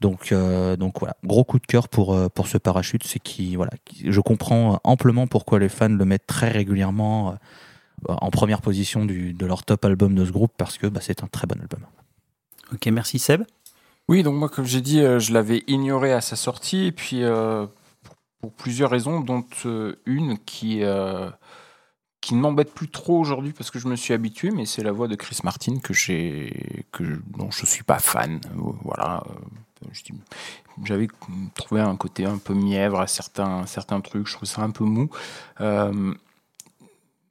Donc, 0.01 0.31
euh, 0.33 0.77
donc 0.77 0.99
voilà, 1.01 1.17
gros 1.25 1.45
coup 1.45 1.59
de 1.59 1.67
cœur 1.67 1.89
pour, 1.89 2.15
euh, 2.15 2.29
pour 2.29 2.49
ce 2.49 2.59
parachute. 2.59 3.05
C'est 3.07 3.19
qui, 3.19 3.57
voilà, 3.57 3.73
qui- 3.85 4.13
je 4.13 4.21
comprends 4.21 4.79
amplement 4.85 5.27
pourquoi 5.27 5.59
les 5.59 5.69
fans 5.69 5.89
le 5.89 6.05
mettent 6.05 6.27
très 6.27 6.51
régulièrement 6.51 7.31
euh, 7.31 8.15
en 8.21 8.31
première 8.31 8.61
position 8.61 9.05
du, 9.07 9.33
de 9.33 9.47
leur 9.47 9.65
top 9.65 9.85
album 9.87 10.15
de 10.15 10.25
ce 10.25 10.31
groupe, 10.33 10.53
parce 10.59 10.77
que 10.79 10.87
bah, 10.87 11.01
c'est 11.03 11.25
un 11.25 11.29
très 11.29 11.47
bon 11.47 11.59
album. 11.61 11.81
Ok, 12.73 12.87
merci 12.89 13.19
Seb. 13.19 13.43
Oui, 14.09 14.23
donc 14.23 14.35
moi, 14.37 14.49
comme 14.49 14.67
j'ai 14.67 14.83
dit, 14.83 15.01
euh, 15.01 15.19
je 15.19 15.33
l'avais 15.33 15.65
ignoré 15.67 16.13
à 16.13 16.21
sa 16.21 16.37
sortie, 16.37 16.85
et 16.87 16.93
puis 16.93 17.23
euh, 17.25 17.67
pour, 18.03 18.15
pour 18.41 18.53
plusieurs 18.53 18.91
raisons, 18.91 19.21
dont 19.21 19.45
euh, 19.65 19.97
une 20.05 20.39
qui, 20.39 20.83
euh, 20.85 21.31
qui 22.21 22.35
ne 22.35 22.41
m'embête 22.41 22.73
plus 22.75 22.89
trop 22.89 23.19
aujourd'hui 23.19 23.53
parce 23.53 23.71
que 23.71 23.79
je 23.79 23.89
me 23.89 23.97
suis 23.97 24.13
habitué, 24.13 24.51
mais 24.51 24.67
c'est 24.67 24.83
la 24.83 24.93
voix 24.93 25.09
de 25.09 25.15
Chris 25.17 25.39
Martin 25.43 25.79
que 25.79 25.95
j'ai, 25.95 26.85
que 26.93 27.03
je- 27.05 27.17
dont 27.37 27.51
je 27.51 27.65
suis 27.67 27.83
pas 27.83 27.99
fan. 27.99 28.41
Euh, 28.57 28.73
Voilà. 28.83 29.25
Euh, 29.85 30.15
J'avais 30.85 31.09
trouvé 31.55 31.81
un 31.81 31.97
côté 31.97 32.25
un 32.25 32.39
peu 32.39 32.55
mièvre 32.55 33.01
à 33.01 33.07
certains, 33.07 33.67
certains 33.67 34.01
trucs, 34.01 34.27
je 34.27 34.35
trouve 34.35 34.49
ça 34.49 34.63
un 34.63 34.71
peu 34.71 34.85
mou. 34.85 35.11
Euh, 35.61 36.15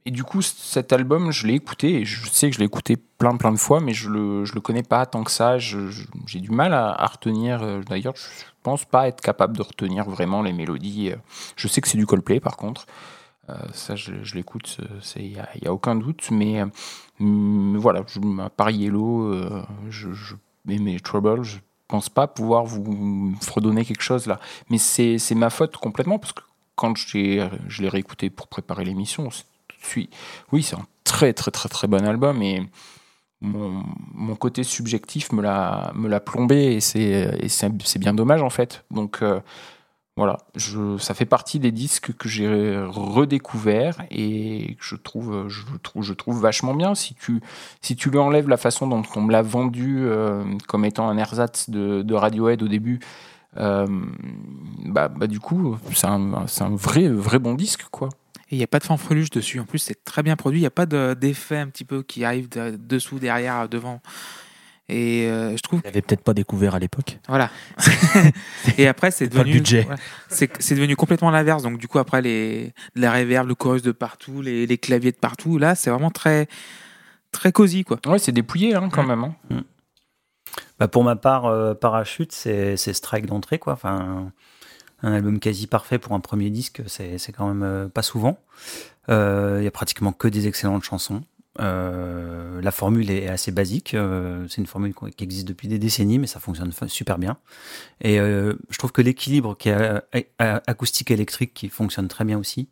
et 0.07 0.11
du 0.11 0.23
coup, 0.23 0.41
cet 0.43 0.93
album, 0.93 1.31
je 1.31 1.47
l'ai 1.47 1.55
écouté, 1.55 2.05
je 2.05 2.29
sais 2.29 2.49
que 2.49 2.55
je 2.55 2.59
l'ai 2.59 2.65
écouté 2.65 2.95
plein 2.95 3.37
plein 3.37 3.51
de 3.51 3.57
fois, 3.57 3.79
mais 3.79 3.93
je 3.93 4.09
le, 4.09 4.45
je 4.45 4.53
le 4.53 4.61
connais 4.61 4.83
pas 4.83 5.05
tant 5.07 5.23
que 5.23 5.31
ça. 5.31 5.57
J'ai 5.57 6.39
du 6.39 6.51
mal 6.51 6.73
à, 6.73 7.05
retenir. 7.07 7.63
euh, 7.63 7.81
D'ailleurs, 7.81 8.15
je 8.15 8.45
pense 8.61 8.85
pas 8.85 9.07
être 9.07 9.21
capable 9.21 9.57
de 9.57 9.63
retenir 9.63 10.07
vraiment 10.07 10.43
les 10.43 10.53
mélodies. 10.53 11.13
Je 11.55 11.67
sais 11.67 11.81
que 11.81 11.87
c'est 11.87 11.97
du 11.97 12.05
Coldplay, 12.05 12.39
par 12.39 12.55
contre. 12.57 12.85
Ça, 13.73 13.95
je, 13.95 14.11
l'écoute, 14.33 14.79
il 15.17 15.29
n'y 15.29 15.67
a, 15.67 15.71
aucun 15.71 15.95
doute. 15.95 16.29
Mais, 16.31 16.63
voilà, 17.19 18.03
je, 18.07 18.19
à 18.41 18.49
part 18.49 18.69
Yellow, 18.69 19.23
euh, 19.23 19.63
je, 19.89 20.11
je, 20.11 20.35
mes 20.65 20.99
Trouble, 20.99 21.43
je 21.43 21.57
pense 21.87 22.09
pas 22.09 22.27
pouvoir 22.27 22.65
vous 22.65 23.35
fredonner 23.41 23.85
quelque 23.85 24.01
chose 24.01 24.25
là. 24.25 24.39
Mais 24.69 24.77
c'est 24.77 25.35
ma 25.35 25.49
faute 25.49 25.77
complètement, 25.77 26.19
parce 26.19 26.33
que 26.33 26.41
quand 26.75 26.95
je 26.95 27.81
l'ai 27.81 27.89
réécouté 27.89 28.29
pour 28.29 28.47
préparer 28.47 28.83
l'émission, 28.83 29.29
oui, 30.51 30.63
c'est 30.63 30.75
un 30.75 30.85
très 31.03 31.33
très 31.33 31.51
très 31.51 31.69
très 31.69 31.87
bon 31.87 32.05
album 32.05 32.41
et 32.41 32.67
mon, 33.41 33.83
mon 34.13 34.35
côté 34.35 34.63
subjectif 34.63 35.31
me 35.31 35.41
l'a 35.41 36.19
plombé 36.19 36.75
et 36.75 36.79
c'est 36.81 37.99
bien 37.99 38.13
dommage 38.13 38.41
en 38.41 38.49
fait. 38.49 38.83
Donc 38.91 39.21
euh, 39.21 39.39
voilà, 40.17 40.37
ça 40.97 41.13
fait 41.13 41.25
partie 41.25 41.59
des 41.59 41.73
disques 41.73 42.13
que 42.13 42.29
j'ai 42.29 42.47
redécouverts 42.87 43.97
et 44.09 44.75
que 44.79 44.85
je 44.85 44.95
trouve, 44.95 45.49
je 45.49 45.61
je 46.01 46.13
trouve 46.13 46.39
vachement 46.39 46.73
bien. 46.73 46.95
Si 46.95 47.15
tu, 47.15 47.41
si 47.81 47.97
tu 47.97 48.09
lui 48.09 48.17
enlèves 48.17 48.47
la 48.47 48.55
façon 48.55 48.87
dont 48.87 49.03
on 49.15 49.21
me 49.21 49.31
l'a 49.33 49.41
vendu 49.41 49.97
euh, 50.05 50.43
comme 50.67 50.85
étant 50.85 51.09
un 51.09 51.17
ersatz 51.17 51.69
de, 51.69 52.13
Radiohead 52.13 52.63
au 52.63 52.69
début, 52.69 53.01
euh, 53.57 53.85
bah, 54.85 55.09
bah, 55.09 55.27
du 55.27 55.41
coup, 55.41 55.77
c'est 55.93 56.07
un, 56.07 56.33
un 56.33 56.75
vrai, 56.75 57.09
vrai 57.09 57.39
bon 57.39 57.53
disque, 57.53 57.85
quoi. 57.91 58.07
Et 58.51 58.55
il 58.55 58.57
n'y 58.59 58.63
a 58.63 58.67
pas 58.67 58.79
de 58.79 58.85
fanfreluche 58.85 59.31
dessus. 59.31 59.59
En 59.59 59.65
plus, 59.65 59.79
c'est 59.79 60.03
très 60.05 60.23
bien 60.23 60.35
produit. 60.35 60.59
Il 60.59 60.63
n'y 60.63 60.67
a 60.67 60.71
pas 60.71 60.85
de- 60.85 61.13
d'effet 61.19 61.57
un 61.57 61.67
petit 61.67 61.83
peu 61.83 62.03
qui 62.03 62.23
arrive 62.23 62.47
de- 62.47 62.77
dessous, 62.77 63.19
derrière, 63.19 63.67
devant. 63.67 64.01
Et 64.87 65.25
euh, 65.27 65.57
je 65.57 65.61
trouve 65.63 65.79
Je 65.79 65.85
l'avais 65.85 66.01
peut-être 66.03 66.21
pas 66.21 66.33
découvert 66.35 66.75
à 66.75 66.79
l'époque. 66.79 67.17
Voilà. 67.27 67.49
et 68.77 68.87
après, 68.87 69.09
c'est 69.11 69.27
Pas 69.29 69.39
le 69.39 69.43
devenu. 69.45 69.53
budget. 69.57 69.87
ouais, 69.89 69.95
c'est 70.29 70.49
c'est 70.61 70.75
devenu 70.75 70.95
complètement 70.95 71.31
l'inverse. 71.31 71.63
Donc, 71.63 71.77
du 71.79 71.87
coup, 71.87 71.97
après, 71.99 72.21
les, 72.21 72.73
la 72.95 73.11
reverb, 73.11 73.47
le 73.47 73.55
chorus 73.55 73.81
de 73.81 73.91
partout, 73.91 74.41
les, 74.41 74.67
les 74.67 74.77
claviers 74.77 75.11
de 75.11 75.17
partout, 75.17 75.57
là, 75.57 75.73
c'est 75.73 75.89
vraiment 75.89 76.11
très, 76.11 76.47
très 77.31 77.51
cosy, 77.51 77.83
quoi. 77.83 77.99
Ouais, 78.05 78.19
c'est 78.19 78.31
dépouillé 78.31 78.75
hein, 78.75 78.89
quand 78.91 79.01
Ouais. 79.01 79.07
même. 79.15 79.23
hein. 79.51 79.63
Bah, 80.79 80.87
pour 80.87 81.03
ma 81.03 81.15
part, 81.15 81.45
euh, 81.45 81.73
Parachute, 81.73 82.31
c'est 82.31 82.77
c'est 82.77 82.93
strike 82.93 83.25
d'entrée, 83.25 83.59
quoi. 83.59 83.73
Enfin, 83.73 84.31
un 85.01 85.13
album 85.13 85.39
quasi 85.39 85.67
parfait 85.67 85.97
pour 85.99 86.13
un 86.13 86.19
premier 86.19 86.49
disque, 86.49 86.81
c'est 86.87 87.17
c'est 87.17 87.31
quand 87.31 87.47
même 87.47 87.63
euh, 87.63 87.87
pas 87.87 88.01
souvent. 88.03 88.37
Euh, 89.09 89.57
Il 89.61 89.63
y 89.63 89.67
a 89.67 89.71
pratiquement 89.71 90.11
que 90.11 90.27
des 90.27 90.47
excellentes 90.47 90.83
chansons. 90.83 91.23
Euh, 91.61 92.61
la 92.61 92.71
formule 92.71 93.09
est 93.09 93.27
assez 93.27 93.51
basique. 93.51 93.93
euh, 93.93 94.45
c'est 94.49 94.57
une 94.57 94.67
formule 94.67 94.93
qui 95.15 95.23
existe 95.23 95.47
depuis 95.47 95.67
des 95.67 95.79
décennies, 95.79 96.19
mais 96.19 96.27
ça 96.27 96.39
fonctionne 96.39 96.71
super 96.87 97.17
bien. 97.17 97.37
Et 98.01 98.19
euh, 98.19 98.53
je 98.69 98.77
trouve 98.77 98.91
que 98.91 99.01
l'équilibre 99.01 99.55
qui 99.57 99.69
est 99.69 100.01
acoustique 100.39 101.11
électrique 101.11 101.53
qui 101.53 101.69
fonctionne 101.69 102.07
très 102.07 102.25
bien 102.25 102.37
aussi. 102.37 102.67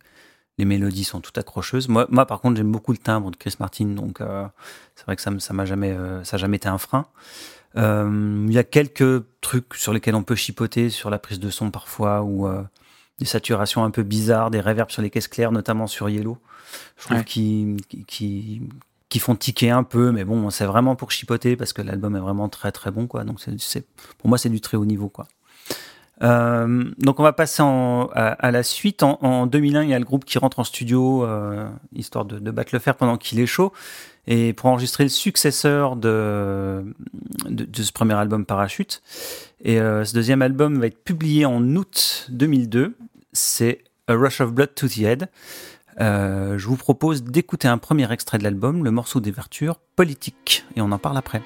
Les 0.58 0.66
mélodies 0.66 1.04
sont 1.04 1.20
toutes 1.20 1.38
accrocheuses. 1.38 1.88
Moi, 1.88 2.08
par 2.28 2.40
contre, 2.40 2.58
j'aime 2.58 2.72
beaucoup 2.72 2.92
le 2.92 3.00
timbre 3.00 3.32
de 3.32 3.36
Chris 3.36 3.56
Martin, 3.60 3.88
donc 3.88 4.20
c'est 4.96 5.06
vrai 5.06 5.16
que 5.16 5.22
ça 5.22 5.54
m'a 5.54 5.66
jamais, 5.66 5.98
ça 6.24 6.36
a 6.36 6.38
jamais 6.38 6.58
été 6.58 6.68
un 6.68 6.78
frein. 6.78 7.08
Il 7.76 8.52
y 8.52 8.58
a 8.60 8.64
quelques 8.64 9.24
trucs 9.42 9.74
sur 9.74 9.94
lesquels 9.94 10.14
on 10.14 10.22
peut 10.22 10.36
chipoter 10.36 10.92
sur 10.92 11.10
la 11.10 11.18
prise 11.18 11.40
de 11.40 11.50
son 11.50 11.72
parfois, 11.72 12.22
ou 12.22 12.48
des 13.24 13.30
saturations 13.30 13.84
un 13.84 13.92
peu 13.92 14.04
bizarres, 14.04 14.52
des 14.52 14.60
reverbs 14.62 14.92
sur 14.92 15.02
les 15.02 15.10
caisses 15.10 15.28
claires, 15.28 15.52
notamment 15.52 15.88
sur 15.88 16.10
Yellow. 16.10 16.38
Je 16.98 17.04
trouve 17.06 17.18
Ouais. 17.18 17.24
qui, 17.24 17.78
qui 19.10 19.20
font 19.20 19.36
tiquer 19.36 19.70
un 19.70 19.84
peu, 19.84 20.12
mais 20.12 20.24
bon, 20.24 20.50
c'est 20.50 20.66
vraiment 20.66 20.96
pour 20.96 21.12
chipoter 21.12 21.56
parce 21.56 21.72
que 21.72 21.82
l'album 21.82 22.16
est 22.16 22.20
vraiment 22.20 22.50
très 22.50 22.72
très 22.72 22.92
bon, 22.92 23.08
quoi. 23.08 23.24
Donc 23.24 23.40
c'est- 23.40 23.60
c'est, 23.60 23.86
pour 24.18 24.28
moi, 24.30 24.38
c'est 24.38 24.50
du 24.50 24.60
très 24.60 24.76
haut 24.78 24.86
niveau, 24.86 25.08
quoi. 25.10 25.28
Euh, 26.22 26.84
donc 27.00 27.20
on 27.20 27.24
va 27.24 27.34
passer 27.34 27.62
en- 27.64 28.08
à, 28.14 28.28
à 28.30 28.52
la 28.52 28.64
suite. 28.64 29.04
En, 29.04 29.18
en 29.22 29.46
2001, 29.48 29.84
il 29.84 29.90
y 29.90 29.94
a 29.94 30.00
le 30.00 30.06
groupe 30.06 30.26
qui 30.26 30.38
rentre 30.38 30.60
en 30.60 30.64
studio, 30.64 31.26
euh, 31.26 31.68
histoire 31.94 32.26
de, 32.26 32.40
de 32.40 32.52
battre 32.52 32.70
le 32.74 32.80
fer 32.80 32.96
pendant 32.96 33.18
qu'il 33.18 33.40
est 33.40 33.46
chaud. 33.46 33.72
Et 34.26 34.54
pour 34.54 34.68
enregistrer 34.70 35.04
le 35.04 35.10
successeur 35.10 35.98
de, 35.98 36.86
de, 37.50 37.66
de 37.66 37.84
ce 37.84 37.92
premier 37.92 38.14
album 38.14 38.46
Parachute. 38.46 39.02
Et 39.66 39.82
euh, 39.82 40.06
ce 40.06 40.14
deuxième 40.14 40.42
album 40.42 40.80
va 40.80 40.88
être 40.88 41.04
publié 41.04 41.46
en 41.46 41.62
août 41.76 42.28
2002. 42.30 42.96
C'est 43.34 43.84
A 44.08 44.14
Rush 44.14 44.42
of 44.42 44.54
Blood 44.54 44.76
to 44.76 44.88
the 44.88 45.00
Head. 45.00 45.30
Euh, 46.00 46.58
je 46.58 46.68
vous 46.68 46.78
propose 46.78 47.24
d'écouter 47.24 47.68
un 47.68 47.78
premier 47.78 48.12
extrait 48.12 48.38
de 48.38 48.44
l'album, 48.44 48.84
le 48.84 48.92
morceau 48.92 49.20
d'ouverture, 49.20 49.80
Politique. 49.96 50.66
Et 50.76 50.82
on 50.82 50.92
en 50.92 51.00
parle 51.00 51.18
après. 51.18 51.42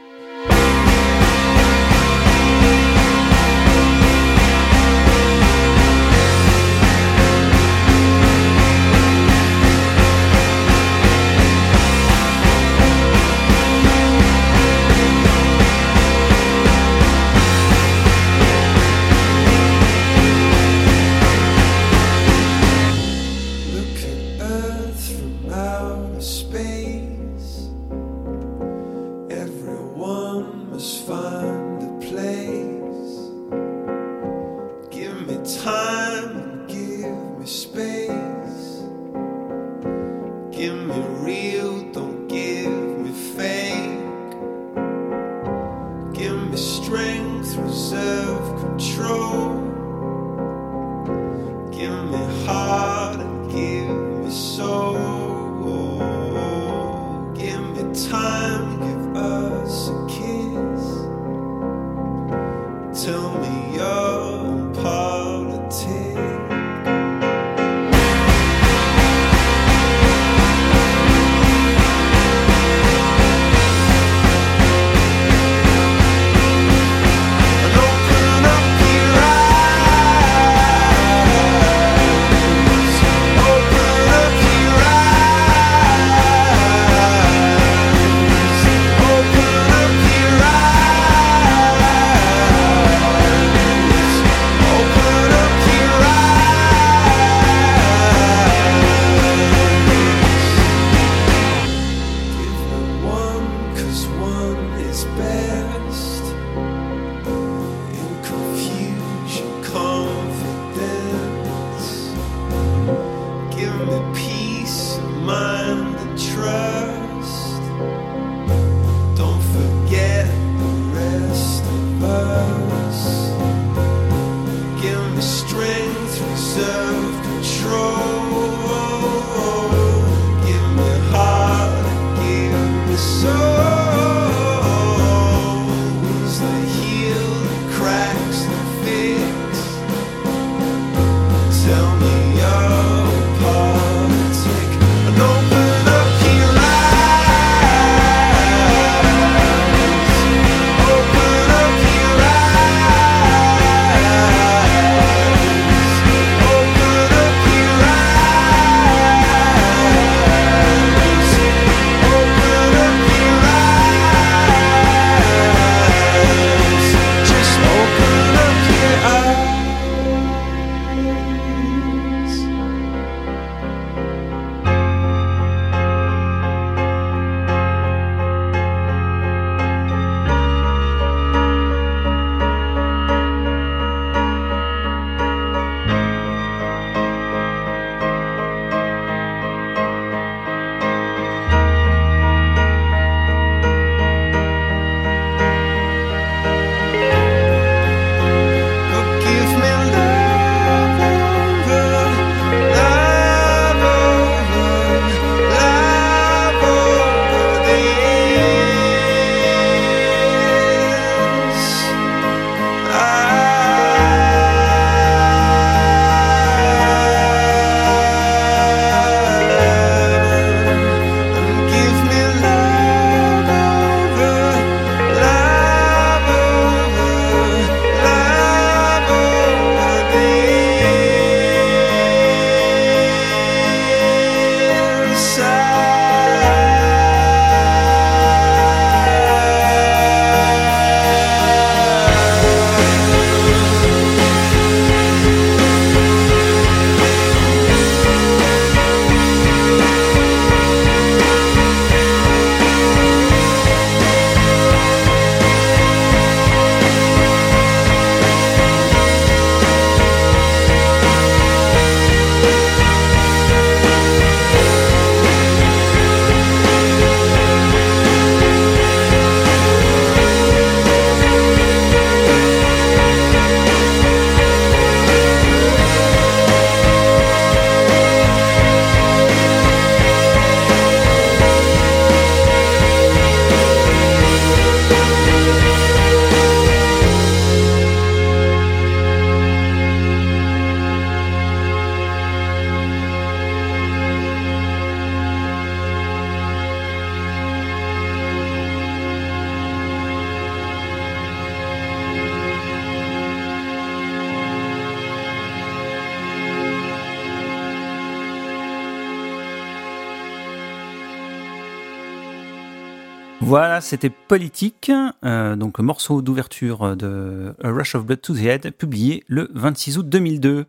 Voilà, 313.48 313.80
c'était 313.80 314.10
Politique, 314.10 314.92
euh, 315.24 315.56
donc 315.56 315.80
morceau 315.80 316.22
d'ouverture 316.22 316.98
de 316.98 317.56
A 317.64 317.70
Rush 317.70 317.96
of 317.96 318.06
Blood 318.06 318.20
to 318.20 318.34
the 318.34 318.42
Head, 318.42 318.72
publié 318.72 319.24
le 319.28 319.50
26 319.54 320.00
août 320.00 320.10
2002. 320.10 320.66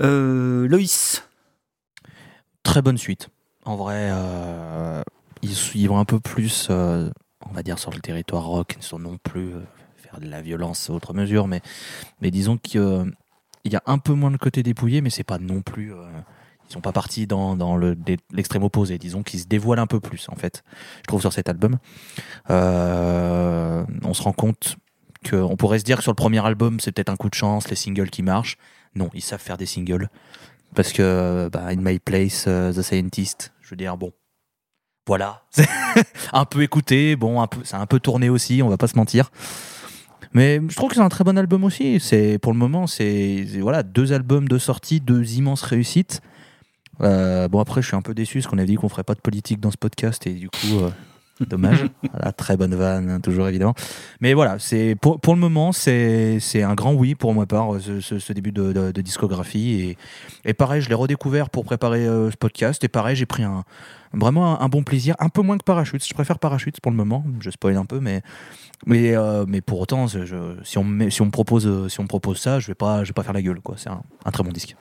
Euh, 0.00 0.68
Loïs, 0.68 1.26
Très 2.64 2.82
bonne 2.82 2.98
suite. 2.98 3.30
En 3.64 3.76
vrai, 3.76 4.10
euh, 4.12 5.00
ils, 5.40 5.56
ils 5.74 5.88
vont 5.88 5.98
un 5.98 6.04
peu 6.04 6.20
plus, 6.20 6.68
euh, 6.68 7.08
on 7.48 7.54
va 7.54 7.62
dire, 7.62 7.78
sur 7.78 7.90
le 7.90 8.00
territoire 8.00 8.44
rock, 8.44 8.76
sans 8.80 8.98
non 8.98 9.16
plus 9.16 9.52
faire 9.96 10.20
de 10.20 10.28
la 10.28 10.42
violence 10.42 10.90
à 10.90 10.92
autre 10.92 11.14
mesure, 11.14 11.48
mais, 11.48 11.62
mais 12.20 12.30
disons 12.30 12.58
qu'il 12.58 13.10
y 13.64 13.74
a 13.74 13.82
un 13.86 13.98
peu 13.98 14.12
moins 14.12 14.30
de 14.30 14.36
côté 14.36 14.62
dépouillé, 14.62 15.00
mais 15.00 15.08
c'est 15.08 15.24
pas 15.24 15.38
non 15.38 15.62
plus. 15.62 15.94
Ils 16.68 16.72
sont 16.72 16.80
pas 16.80 16.92
partis 16.92 17.26
dans, 17.26 17.56
dans 17.56 17.76
l'extrême 17.76 18.62
opposé. 18.62 18.98
Disons 18.98 19.22
qu'ils 19.22 19.40
se 19.40 19.46
dévoilent 19.46 19.78
un 19.78 19.86
peu 19.86 20.00
plus, 20.00 20.26
en 20.30 20.36
fait, 20.36 20.62
je 20.98 21.06
trouve, 21.06 21.20
sur 21.20 21.32
cet 21.32 21.48
album. 21.48 21.78
Euh, 22.50 23.84
on 24.04 24.14
se 24.14 24.22
rend 24.22 24.32
compte 24.32 24.76
qu'on 25.28 25.56
pourrait 25.56 25.78
se 25.78 25.84
dire 25.84 25.98
que 25.98 26.02
sur 26.02 26.12
le 26.12 26.16
premier 26.16 26.44
album, 26.44 26.80
c'est 26.80 26.92
peut-être 26.92 27.10
un 27.10 27.16
coup 27.16 27.28
de 27.28 27.34
chance, 27.34 27.68
les 27.68 27.76
singles 27.76 28.10
qui 28.10 28.22
marchent. 28.22 28.56
Non, 28.94 29.08
ils 29.14 29.22
savent 29.22 29.40
faire 29.40 29.56
des 29.56 29.66
singles. 29.66 30.08
Parce 30.74 30.92
que 30.92 31.48
bah, 31.52 31.64
In 31.66 31.76
My 31.76 31.98
Place, 31.98 32.46
euh, 32.48 32.72
The 32.72 32.82
Scientist, 32.82 33.52
je 33.60 33.70
veux 33.70 33.76
dire, 33.76 33.96
bon, 33.96 34.12
voilà. 35.06 35.42
Un 36.32 36.44
peu 36.44 36.62
écouté, 36.62 37.16
bon, 37.16 37.40
un 37.40 37.46
peu, 37.46 37.60
c'est 37.64 37.76
un 37.76 37.86
peu 37.86 38.00
tourné 38.00 38.28
aussi, 38.30 38.62
on 38.62 38.68
va 38.68 38.76
pas 38.78 38.86
se 38.88 38.96
mentir. 38.96 39.30
Mais 40.32 40.60
je 40.66 40.74
trouve 40.76 40.88
que 40.88 40.94
c'est 40.96 41.02
un 41.02 41.08
très 41.10 41.24
bon 41.24 41.36
album 41.36 41.62
aussi. 41.64 41.98
Pour 42.40 42.52
le 42.52 42.58
moment, 42.58 42.86
c'est- 42.86 43.44
voilà 43.60 43.82
deux 43.82 44.12
albums 44.14 44.48
de 44.48 44.56
sortie, 44.58 45.00
deux 45.00 45.34
immenses 45.34 45.60
réussites. 45.62 46.22
Euh, 47.02 47.48
bon 47.48 47.60
après, 47.60 47.82
je 47.82 47.88
suis 47.88 47.96
un 47.96 48.02
peu 48.02 48.14
déçu 48.14 48.38
parce 48.38 48.46
qu'on 48.48 48.58
avait 48.58 48.66
dit 48.66 48.76
qu'on 48.76 48.88
ferait 48.88 49.02
pas 49.04 49.14
de 49.14 49.20
politique 49.20 49.60
dans 49.60 49.70
ce 49.70 49.76
podcast 49.76 50.26
et 50.26 50.34
du 50.34 50.48
coup, 50.50 50.78
euh, 50.80 50.90
dommage. 51.48 51.84
Voilà, 52.12 52.32
très 52.32 52.56
bonne 52.56 52.74
vanne, 52.74 53.10
hein, 53.10 53.20
toujours 53.20 53.48
évidemment. 53.48 53.74
Mais 54.20 54.34
voilà, 54.34 54.58
c'est 54.60 54.94
pour, 55.00 55.20
pour 55.20 55.34
le 55.34 55.40
moment, 55.40 55.72
c'est 55.72 56.38
un 56.62 56.74
grand 56.74 56.92
oui 56.94 57.14
pour 57.16 57.34
ma 57.34 57.46
part 57.46 57.80
ce, 57.80 58.00
ce- 58.00 58.18
ce 58.20 58.32
début 58.32 58.52
de, 58.52 58.72
de- 58.72 58.92
de 58.92 59.00
discographie 59.00 59.96
et, 60.44 60.48
et 60.48 60.54
pareil, 60.54 60.80
je 60.82 60.88
l'ai 60.88 60.94
redécouvert 60.94 61.50
pour 61.50 61.64
préparer 61.64 62.06
euh, 62.06 62.30
ce 62.30 62.36
podcast 62.36 62.84
et 62.84 62.88
pareil, 62.88 63.16
j'ai 63.16 63.26
pris 63.26 63.42
un 63.42 63.64
vraiment 64.14 64.60
un, 64.60 64.64
un 64.64 64.68
bon 64.68 64.82
plaisir, 64.84 65.16
un 65.20 65.30
peu 65.30 65.40
moins 65.42 65.56
que 65.58 65.64
Parachute. 65.64 66.06
Je 66.06 66.14
préfère 66.14 66.38
Parachute 66.38 66.80
pour 66.80 66.92
le 66.92 66.96
moment. 66.98 67.24
Je 67.40 67.50
spoil 67.50 67.76
un 67.78 67.86
peu, 67.86 67.98
mais 67.98 68.20
mais 68.86 69.14
mais 69.48 69.60
pour 69.62 69.80
autant, 69.80 70.06
je- 70.06 70.54
si 70.62 70.78
on 70.78 70.84
me 70.84 71.08
si 71.10 71.22
on 71.22 71.26
me 71.26 71.30
propose 71.30 71.88
si 71.88 71.98
on 71.98 72.04
me 72.04 72.08
propose 72.08 72.38
ça, 72.38 72.60
je 72.60 72.66
vais 72.68 72.74
pas 72.74 73.02
je 73.04 73.08
vais 73.08 73.14
pas 73.14 73.22
faire 73.24 73.32
la 73.32 73.42
gueule. 73.42 73.60
C'est 73.76 73.88
un, 73.90 74.02
un 74.24 74.30
très 74.30 74.44
bon 74.44 74.52
disque. 74.52 74.76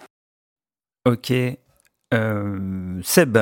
ok. 1.08 1.34
Euh, 2.14 3.00
Seb, 3.04 3.38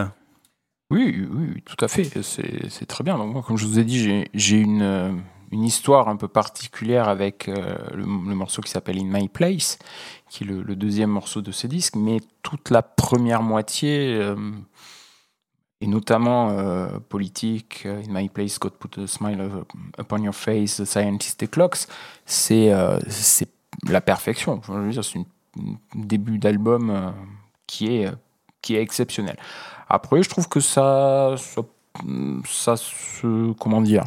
Oui, 0.91 1.27
oui, 1.31 1.61
tout 1.65 1.83
à 1.83 1.87
fait. 1.87 2.03
C'est 2.23 2.85
très 2.85 3.03
bien. 3.03 3.17
Moi, 3.17 3.43
comme 3.43 3.57
je 3.57 3.65
vous 3.65 3.79
ai 3.79 3.83
dit, 3.83 4.25
j'ai- 4.33 4.65
euh, 4.65 5.11
une 5.51 5.63
histoire 5.63 6.07
un 6.09 6.15
peu 6.15 6.27
particulière 6.27 7.09
avec 7.09 7.47
euh, 7.47 7.75
le, 7.95 8.05
morceau 8.05 8.61
qui 8.61 8.69
s'appelle 8.69 8.99
In 8.99 9.05
My 9.05 9.27
Place, 9.27 9.79
qui 10.29 10.43
est 10.43 10.47
le, 10.47 10.75
deuxième 10.75 11.09
morceau 11.09 11.41
de 11.41 11.51
ce 11.51 11.67
disque. 11.67 11.95
Mais 11.95 12.19
toute 12.43 12.69
la 12.69 12.83
première 12.83 13.41
moitié, 13.41 14.33
et 15.81 15.87
notamment 15.87 16.55
politique, 17.09 17.87
In 17.87 18.11
My 18.11 18.29
Place, 18.29 18.59
God 18.59 18.73
Put 18.73 19.01
a 19.01 19.07
Smile 19.07 19.63
Upon 19.97 20.23
Your 20.23 20.35
Face, 20.35 20.77
The 20.77 20.85
Scientist 20.85 21.41
et 21.41 21.47
Clocks, 21.47 21.87
c'est 22.25 22.71
la 23.87 24.01
perfection. 24.01 24.61
C'est 25.01 25.17
un 25.19 25.25
début 25.95 26.37
d'album 26.37 27.13
qui 27.65 27.87
est, 27.87 28.11
qui 28.61 28.75
est 28.75 28.81
exceptionnel. 28.81 29.37
Après, 29.89 30.21
je 30.23 30.29
trouve 30.29 30.47
que 30.47 30.59
ça, 30.59 31.35
ça, 31.37 31.61
ça 32.47 32.75
se, 32.77 33.53
comment 33.53 33.81
dire, 33.81 34.03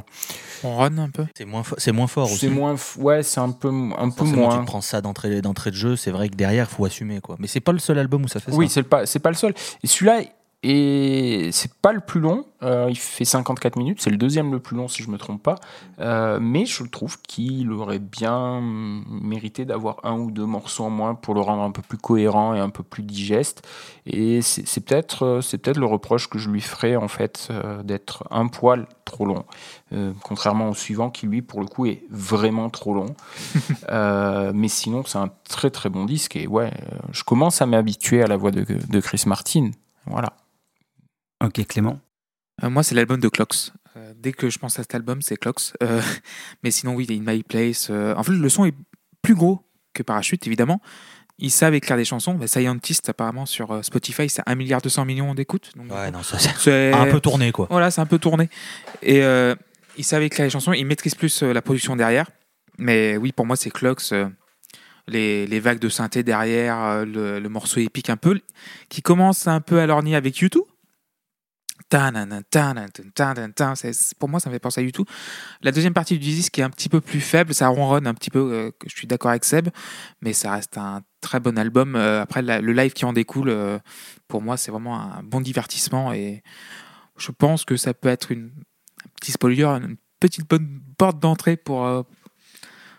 On 0.65 0.77
run 0.77 0.97
un 0.99 1.11
peu? 1.11 1.27
C'est 1.37 1.45
moins 1.45 1.63
fo- 1.63 1.75
c'est 1.79 1.93
moins 1.93 2.07
fort 2.07 2.27
aussi. 2.27 2.39
c'est 2.39 2.49
moins, 2.49 2.75
f- 2.75 2.99
ouais, 2.99 3.23
c'est 3.23 3.41
un 3.41 3.51
peu, 3.51 3.69
un 3.69 4.11
peu 4.11 4.25
moins. 4.25 4.59
tu 4.61 4.65
prends 4.65 4.81
ça 4.81 5.01
d'entrée 5.01 5.43
d'entrée 5.43 5.71
de 5.71 5.77
jeu, 5.77 5.97
c'est 5.97 6.11
vrai 6.13 6.29
que 6.29 6.37
derrière, 6.37 6.69
il 6.71 6.75
faut 6.75 6.85
assumer 6.85 7.21
quoi. 7.21 7.37
Mais 7.39 7.49
c'est 7.49 7.61
pas 7.61 7.73
le 7.73 7.79
seul 7.81 7.99
album 7.99 8.25
où 8.25 8.29
ça 8.29 8.39
fait 8.41 8.53
Oui, 8.53 8.69
ça. 8.69 8.75
c'est 8.75 8.83
pas, 8.85 9.07
c'est 9.07 9.19
pas 9.19 9.31
le 9.31 9.37
seul. 9.37 9.55
Et 9.83 9.87
celui-là, 9.89 10.21
et 10.65 11.51
c'est 11.51 11.75
pas 11.75 11.93
le 11.93 11.99
plus 12.01 12.21
long. 12.21 12.45
euh, 12.63 12.87
il 12.89 12.97
fait 12.97 13.25
54 13.25 13.77
minutes. 13.77 14.01
C'est 14.01 14.11
le 14.11 14.17
deuxième 14.17 14.53
le 14.53 14.61
plus 14.61 14.77
long, 14.77 14.87
si 14.87 15.03
je 15.03 15.11
me 15.11 15.19
trompe 15.19 15.43
pas. 15.43 15.57
Euh, 15.99 16.39
mais 16.41 16.67
je 16.67 16.85
trouve 16.85 17.21
qu'il 17.21 17.73
aurait 17.73 17.99
bien 17.99 18.61
mérité 18.63 19.65
d'avoir 19.65 19.97
un 20.05 20.17
ou 20.17 20.31
deux 20.31 20.47
morceaux 20.47 20.85
en 20.85 20.91
moins 20.91 21.17
pour 21.17 21.35
le 21.35 21.41
rendre 21.41 21.63
un 21.63 21.73
peu 21.73 21.83
plus 21.83 21.99
cohérent 21.99 22.55
et 22.55 22.61
un 22.61 22.71
peu 22.71 22.85
plus 22.85 23.03
digeste. 23.03 23.67
Et 24.07 24.41
c'est 24.43 24.85
peut-être, 24.85 25.25
euh, 25.25 25.41
c'est 25.41 25.59
peut-être 25.59 25.79
le 25.79 25.87
reproche 25.87 26.29
que 26.29 26.39
je 26.39 26.49
lui 26.49 26.61
ferais 26.61 26.95
en 26.95 27.09
fait 27.09 27.49
euh, 27.51 27.83
d'être 27.83 28.23
un 28.31 28.47
poil 28.47 28.87
trop 29.05 29.27
long. 29.27 29.45
Contrairement 30.23 30.71
au 30.71 30.75
suivant 30.75 31.11
qui 31.11 31.27
lui, 31.27 31.43
pour 31.43 31.61
le 31.61 31.67
coup, 31.67 31.85
est 31.85 32.05
vraiment 32.09 32.71
trop 32.71 32.95
long. 32.95 33.15
Mais 34.55 34.69
sinon, 34.69 35.03
c'est 35.05 35.19
un 35.19 35.29
très 35.49 35.69
très 35.69 35.91
bon 35.91 36.07
disque. 36.07 36.37
Et 36.37 36.47
ouais, 36.47 36.73
je 37.11 37.25
commence 37.25 37.61
à 37.61 37.67
m'habituer 37.67 38.23
à 38.23 38.27
la 38.27 38.39
voix 38.39 38.53
de, 38.53 38.65
de 38.65 39.01
Chris 39.01 39.25
Martin. 39.27 39.71
Voilà. 40.07 40.33
Ok 41.43 41.67
Clément. 41.67 42.01
Euh, 42.63 42.71
moi, 42.71 42.83
c'est 42.83 42.95
l'album 42.95 43.21
de 43.21 43.29
Clocks. 43.29 43.73
Euh, 43.97 44.13
dès 44.17 44.33
que 44.33 44.49
je 44.51 44.59
pense 44.59 44.79
à 44.79 44.83
cet 44.83 44.95
album, 44.95 45.23
c'est 45.23 45.37
Clocks. 45.37 45.73
Euh, 45.83 46.01
mais 46.63 46.71
sinon, 46.71 46.95
oui, 46.95 47.07
In 47.11 47.23
My 47.31 47.43
Place. 47.43 47.89
euh, 47.91 48.15
En 48.17 48.23
fait, 48.23 48.33
le 48.33 48.49
son 48.49 48.65
est 48.65 48.75
plus 49.23 49.35
gros 49.35 49.61
que 49.95 50.03
Parachute, 50.03 50.47
évidemment. 50.47 50.81
Ils 51.39 51.51
savent 51.51 51.75
écrire 51.75 51.97
des 51.97 52.05
chansons. 52.05 52.35
Bah, 52.35 52.47
Scientist, 52.47 53.09
apparemment, 53.09 53.47
sur 53.47 53.85
Spotify, 53.85 54.29
c'est 54.29 54.43
1 54.47 54.55
milliard 54.55 54.81
200 54.81 55.05
millions 55.05 55.35
d'écoutes. 55.35 55.73
Donc, 55.77 55.91
Ouais, 55.91 56.11
non, 56.11 56.23
ça 56.23 56.39
c'est 56.39 56.55
c'est 56.59 56.93
un 56.93 57.07
peu 57.07 57.21
tourné 57.21 57.51
quoi. 57.53 57.67
Voilà, 57.71 57.91
c'est 57.91 58.01
un 58.01 58.07
peu 58.07 58.19
tourné. 58.19 58.49
Et 59.03 59.23
euh, 59.23 59.55
ils 59.97 60.05
savent 60.05 60.23
écrire 60.23 60.45
les 60.45 60.51
chansons, 60.51 60.73
ils 60.73 60.85
maîtrisent 60.87 61.15
plus 61.15 61.43
euh, 61.43 61.53
la 61.53 61.63
production 61.63 61.97
derrière. 61.97 62.31
Mais 62.79 63.17
oui, 63.17 63.33
pour 63.33 63.47
moi, 63.47 63.57
c'est 63.57 63.71
Clocks. 63.71 64.13
euh, 64.13 64.29
les, 65.09 65.47
les 65.49 65.59
vagues 65.59 65.81
de 65.81 65.89
synthé 65.89 66.23
derrière, 66.23 66.79
euh, 66.79 67.05
le, 67.05 67.41
le 67.41 67.49
morceau 67.49 67.81
épique 67.81 68.09
un 68.09 68.17
peu, 68.17 68.39
qui 68.89 69.03
commence 69.03 69.49
un 69.49 69.61
peu 69.61 69.81
à 69.81 69.87
lorgner 69.87 70.15
avec 70.15 70.39
YouTube. 70.39 70.63
Pour 74.19 74.29
moi, 74.29 74.41
ça 74.41 74.49
me 74.49 74.55
fait 74.55 74.59
penser 74.61 74.81
à 74.81 74.85
YouTube. 74.85 75.07
La 75.63 75.73
deuxième 75.73 75.95
partie 75.95 76.15
du 76.15 76.21
disque 76.21 76.59
est 76.59 76.63
un 76.63 76.71
petit 76.71 76.89
peu 76.89 77.01
plus 77.01 77.21
faible, 77.21 77.55
ça 77.55 77.69
ronronne 77.69 78.07
un 78.07 78.15
petit 78.15 78.31
peu, 78.31 78.39
euh, 78.53 78.71
que 78.79 78.89
je 78.89 78.97
suis 78.97 79.07
d'accord 79.07 79.31
avec 79.31 79.45
Seb, 79.45 79.69
mais 80.21 80.33
ça 80.33 80.53
reste 80.53 80.79
un 80.79 81.03
très 81.21 81.41
bon 81.41 81.59
album. 81.59 81.95
Euh, 81.97 82.23
après, 82.23 82.43
la- 82.43 82.61
le 82.61 82.73
live 82.73 82.93
qui 82.93 83.05
en 83.05 83.13
découle, 83.13 83.49
euh, 83.51 83.79
pour 84.29 84.43
moi, 84.43 84.57
c'est 84.57 84.71
vraiment 84.71 85.01
un 85.01 85.23
bon 85.23 85.41
divertissement 85.41 86.13
et 86.13 86.43
je 87.17 87.31
pense 87.31 87.65
que 87.65 87.77
ça 87.77 87.95
peut 87.95 88.09
être 88.09 88.33
une, 88.33 88.47
un 89.05 89.09
petit 89.21 89.33
spoiler, 89.33 89.65
une 89.65 89.97
petite 90.21 90.49
bonne 90.49 90.81
porte 90.99 91.19
d'entrée 91.19 91.57
pour, 91.57 92.07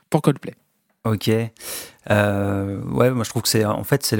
pour 0.09 0.21
Coldplay. 0.21 0.55
Ok. 1.05 1.29
Euh, 2.09 2.81
ouais, 2.83 3.11
moi 3.11 3.23
je 3.23 3.29
trouve 3.29 3.41
que 3.41 3.47
c'est 3.49 3.65
en 3.65 3.83
fait 3.83 4.05
c'est 4.05 4.15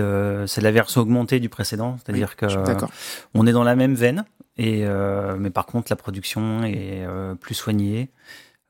la 0.62 0.72
version 0.72 1.02
augmentée 1.02 1.40
du 1.40 1.50
précédent, 1.50 1.98
c'est-à-dire 1.98 2.36
que 2.36 2.48
suis 2.48 2.58
d'accord. 2.64 2.90
on 3.34 3.46
est 3.46 3.52
dans 3.52 3.64
la 3.64 3.76
même 3.76 3.94
veine 3.94 4.26
et 4.58 4.86
euh, 4.86 5.36
mais 5.38 5.50
par 5.50 5.66
contre 5.66 5.88
la 5.90 5.96
production 5.96 6.64
est 6.64 7.06
euh, 7.06 7.36
plus 7.36 7.56
soignée. 7.56 8.10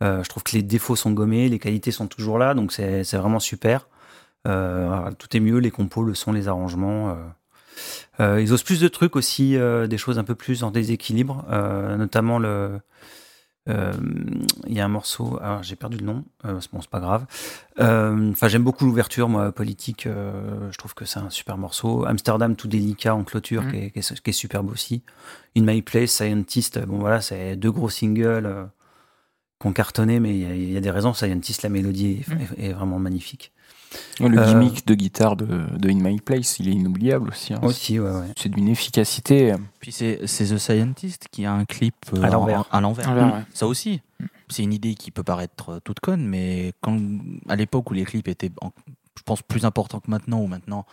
Euh, 0.02 0.24
je 0.24 0.30
trouve 0.30 0.44
que 0.44 0.56
les 0.56 0.64
défauts 0.64 0.96
sont 0.96 1.12
gommés, 1.12 1.50
les 1.50 1.60
qualités 1.60 1.92
sont 1.92 2.08
toujours 2.08 2.38
là, 2.38 2.54
donc 2.54 2.72
c'est 2.72 3.04
vraiment 3.14 3.40
super. 3.40 3.88
Tout 4.46 5.38
est 5.38 5.40
mieux, 5.40 5.60
les 5.60 5.72
compos, 5.72 6.04
le 6.04 6.14
son, 6.14 6.34
les 6.34 6.50
arrangements. 6.50 7.16
Euh, 8.20 8.42
ils 8.42 8.54
osent 8.54 8.64
plus 8.64 8.80
de 8.80 8.88
trucs 8.88 9.16
aussi, 9.16 9.56
euh, 9.56 9.88
des 9.88 9.98
choses 9.98 10.20
un 10.20 10.24
peu 10.24 10.36
plus 10.36 10.64
en 10.64 10.72
déséquilibre, 10.72 11.46
euh, 11.52 11.98
notamment 11.98 12.40
le. 12.40 12.80
Euh, 13.70 13.94
Il 14.68 14.74
y 14.74 14.80
a 14.82 14.86
un 14.86 14.90
morceau, 14.90 15.40
alors 15.42 15.64
j'ai 15.64 15.76
perdu 15.76 15.98
le 15.98 16.06
nom, 16.06 16.24
euh, 16.46 16.60
bon 16.72 16.82
c'est 16.82 16.90
pas 16.90 17.00
grave. 17.00 17.26
Euh, 17.80 18.32
Enfin 18.32 18.48
j'aime 18.48 18.64
beaucoup 18.64 18.86
l'ouverture, 18.86 19.30
moi 19.30 19.52
politique, 19.52 20.04
je 20.06 20.78
trouve 20.78 20.94
que 20.94 21.06
c'est 21.06 21.20
un 21.20 21.30
super 21.30 21.58
morceau. 21.58 22.06
Amsterdam 22.06 22.56
tout 22.56 22.68
délicat 22.68 23.16
en 23.16 23.24
clôture, 23.24 23.64
Mhm. 23.64 23.72
qui, 23.72 23.78
est, 23.78 23.92
qui 23.92 24.00
est- 24.00 24.22
qui 24.22 24.30
est 24.30 24.34
superbe 24.34 24.70
aussi. 24.70 25.04
In 25.58 25.62
My 25.64 25.82
Place, 25.82 26.12
Scientist, 26.12 26.80
bon 26.86 27.00
voilà, 27.00 27.22
c'est 27.22 27.56
deux 27.56 27.72
gros 27.72 27.90
singles 27.90 28.68
qui 29.62 29.68
ont 29.68 29.74
cartonné, 29.74 30.20
mais 30.20 30.32
il 30.32 30.40
y 30.42 30.46
a- 30.46 30.56
il 30.56 30.72
y, 30.74 30.78
a 30.78 30.82
des 30.82 30.92
raisons. 30.92 31.14
Scientist, 31.14 31.62
la 31.64 31.70
mélodie 31.70 32.22
est, 32.58 32.70
est 32.70 32.74
vraiment 32.74 33.00
magnifique. 33.00 33.54
Le 34.20 34.38
Euh, 34.40 34.46
gimmick 34.46 34.86
de 34.88 34.94
guitare 34.96 35.36
de, 35.36 35.46
de 35.78 35.90
In 35.90 35.96
My 36.02 36.20
Place, 36.20 36.60
il 36.60 36.70
est 36.70 36.74
inoubliable 36.74 37.30
aussi. 37.30 37.54
hein. 37.54 37.60
Aussi, 37.64 38.00
ouais, 38.00 38.10
ouais. 38.12 38.28
C'est 38.38 38.50
d'une 38.50 38.68
efficacité. 38.70 39.52
euh, 39.54 39.58
Puis 39.80 39.92
c'est 39.92 40.22
c'est 40.28 40.46
The 40.46 40.58
Scientist 40.58 41.28
qui 41.32 41.46
a 41.46 41.54
un 41.54 41.66
clip 41.66 41.96
euh, 42.14 42.22
À 42.24 42.30
l'envers. 42.30 42.62
en- 42.72 42.78
À 42.78 42.82
l'envers. 42.82 43.10
À 43.10 43.14
l'envers, 43.16 43.36
ouais. 43.38 43.44
Ça 43.54 43.68
aussi. 43.68 44.02
C'est 44.50 44.64
une 44.64 44.74
idée 44.74 44.94
qui 44.96 45.10
peut 45.12 45.24
paraître 45.24 45.80
toute 45.84 46.00
conne, 46.00 46.26
mais 46.28 46.74
quand, 46.82 47.00
à 47.50 47.56
l'époque 47.56 47.90
où 47.92 47.94
les 47.94 48.04
clips 48.06 48.28
étaient, 48.28 48.52
en- 48.62 48.72
je 49.18 49.24
pense, 49.24 49.42
plus 49.42 49.66
importants 49.66 50.00
que 50.00 50.10
maintenant, 50.12 50.40
ou 50.42 50.48
maintenant, 50.48 50.86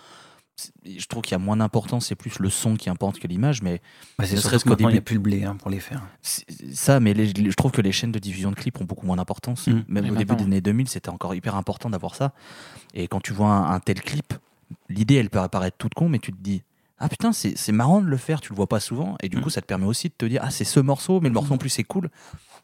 je 0.85 1.07
trouve 1.07 1.23
qu'il 1.23 1.33
y 1.33 1.35
a 1.35 1.39
moins 1.39 1.57
d'importance, 1.57 2.07
c'est 2.07 2.15
plus 2.15 2.39
le 2.39 2.51
son 2.51 2.77
qui 2.77 2.89
importe 2.91 3.19
que 3.19 3.27
l'image, 3.27 3.63
mais 3.63 3.81
Bah, 4.19 4.25
c'est 4.27 4.33
Ne 4.35 4.41
surtout 4.41 4.49
serait-ce 4.49 4.65
que 4.65 4.69
qu'au 4.69 4.75
maintenant, 4.75 4.89
il 4.89 4.93
n'y 4.93 4.97
a 4.99 5.01
début- 5.01 5.05
plus 5.05 5.15
le 5.15 5.21
blé 5.21 5.45
hein, 5.45 5.57
pour 5.57 5.71
les 5.71 5.81
faire. 5.81 6.03
ça, 6.23 7.01
mais 7.01 7.15
les- 7.15 7.33
les- 7.33 7.51
je 7.51 7.57
trouve 7.57 7.71
que 7.73 7.81
les 7.81 7.93
chaînes 7.93 8.13
de 8.13 8.19
diffusion 8.19 8.51
de 8.51 8.57
clips 8.57 8.81
ont 8.81 8.85
beaucoup 8.85 9.07
moins 9.07 9.17
d'importance. 9.17 9.67
Mm. 9.67 9.85
Même 9.89 10.11
au 10.11 10.15
début 10.17 10.37
des 10.37 10.45
années 10.45 10.61
2000, 10.61 10.89
c'était 10.89 11.09
encore 11.11 11.35
hyper 11.35 11.55
important 11.57 11.91
d'avoir 11.91 12.15
ça. 12.15 12.33
Et 12.95 13.09
quand 13.09 13.21
tu 13.21 13.33
vois 13.33 13.49
un, 13.49 13.73
un 13.75 13.81
tel 13.81 14.01
clip, 14.03 14.35
l'idée, 14.89 15.15
elle 15.17 15.31
peut 15.31 15.39
apparaître 15.41 15.77
toute 15.77 15.95
con, 15.95 16.09
mais 16.09 16.19
tu 16.19 16.33
te 16.33 16.39
dis, 16.41 16.63
ah 16.99 17.09
putain, 17.09 17.33
c'est 17.33 17.73
marrant 17.73 18.01
de 18.01 18.07
le 18.07 18.17
faire, 18.17 18.41
tu 18.41 18.53
le 18.53 18.57
vois 18.57 18.67
pas 18.69 18.81
souvent, 18.81 19.17
et 19.23 19.29
du 19.29 19.39
Mm. 19.39 19.41
coup, 19.41 19.51
ça 19.51 19.61
te 19.61 19.67
permet 19.67 19.87
aussi 19.87 20.09
de 20.09 20.15
te 20.17 20.27
dire, 20.27 20.41
ah, 20.45 20.51
c'est 20.51 20.65
ce 20.65 20.81
morceau, 20.81 21.21
mais 21.21 21.29
le 21.29 21.35
morceau 21.35 21.55
en 21.55 21.59
plus, 21.59 21.71
c'est 21.71 21.85
cool. 21.85 22.11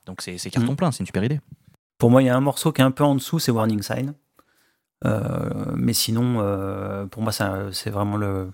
Donc 0.05 0.21
c'est 0.23 0.37
carton 0.51 0.77
plein, 0.77 0.93
c'est 0.93 1.01
une 1.01 1.07
super 1.07 1.25
idée. 1.25 1.41
Pour 1.99 2.11
moi, 2.11 2.23
il 2.23 2.27
y 2.27 2.29
a 2.29 2.37
un 2.37 2.41
morceau 2.41 2.73
qui 2.73 2.83
est 2.83 2.85
un 2.85 2.91
peu 2.91 3.05
en 3.05 3.15
dessous, 3.15 3.39
c'est 3.39 3.51
Warning 3.51 3.81
Sign. 3.83 4.13
Euh, 5.05 5.51
mais 5.77 5.93
sinon, 5.93 6.37
euh, 6.41 7.07
pour 7.07 7.23
moi, 7.23 7.33
c'est 7.73 7.91
vraiment 7.91 8.17
le, 8.17 8.51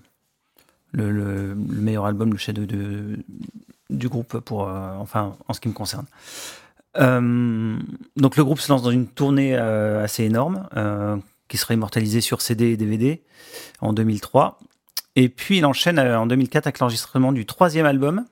le, 0.91 1.11
le- 1.11 1.47
le 1.53 1.55
meilleur 1.55 2.05
album, 2.05 2.31
le 2.31 2.37
chef 2.37 2.55
du 2.55 4.07
groupe, 4.09 4.39
pour, 4.39 4.67
euh, 4.67 4.93
enfin, 4.99 5.35
en 5.47 5.53
ce 5.53 5.59
qui 5.59 5.69
me 5.69 5.73
concerne. 5.73 6.05
Donc, 6.95 8.37
le 8.37 8.43
groupe 8.43 8.59
se 8.59 8.71
lance 8.71 8.83
dans 8.83 8.91
une 8.91 9.07
tournée 9.07 9.55
assez 9.55 10.23
énorme, 10.23 10.67
qui 11.47 11.57
sera 11.57 11.73
immortalisée 11.73 12.21
sur 12.21 12.41
CD 12.41 12.71
et 12.71 12.77
DVD 12.77 13.21
en 13.81 13.93
2003. 13.93 14.59
Et 15.15 15.29
puis, 15.29 15.57
il 15.59 15.65
enchaîne 15.65 15.99
en 15.99 16.25
2004 16.25 16.67
avec 16.67 16.79
l'enregistrement 16.79 17.31
du 17.31 17.45
troisième 17.45 17.85
album, 17.85 18.25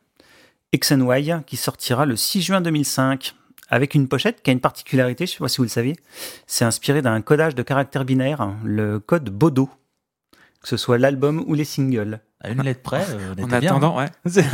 X 0.73 0.91
and 0.91 1.01
Y, 1.01 1.45
qui 1.45 1.57
sortira 1.57 2.05
le 2.05 2.15
6 2.15 2.41
juin 2.41 2.61
2005 2.61 3.35
avec 3.71 3.95
une 3.95 4.07
pochette 4.07 4.43
qui 4.43 4.51
a 4.51 4.53
une 4.53 4.59
particularité, 4.59 5.25
je 5.25 5.31
ne 5.31 5.35
sais 5.35 5.39
pas 5.39 5.47
si 5.47 5.57
vous 5.57 5.63
le 5.63 5.69
saviez, 5.69 5.95
c'est 6.45 6.65
inspiré 6.65 7.01
d'un 7.01 7.21
codage 7.21 7.55
de 7.55 7.63
caractères 7.63 8.05
binaires, 8.05 8.53
le 8.63 8.99
code 8.99 9.29
Bodo, 9.29 9.69
que 10.61 10.67
ce 10.67 10.77
soit 10.77 10.97
l'album 10.97 11.43
ou 11.47 11.55
les 11.55 11.63
singles. 11.63 12.19
À 12.43 12.49
une 12.49 12.63
lettre 12.63 12.81
près, 12.81 13.05
euh, 13.11 13.35
on 13.37 13.43
En 13.43 13.47
était 13.47 13.59
bien. 13.59 13.69
attendant, 13.71 13.97
ouais. 13.97 14.07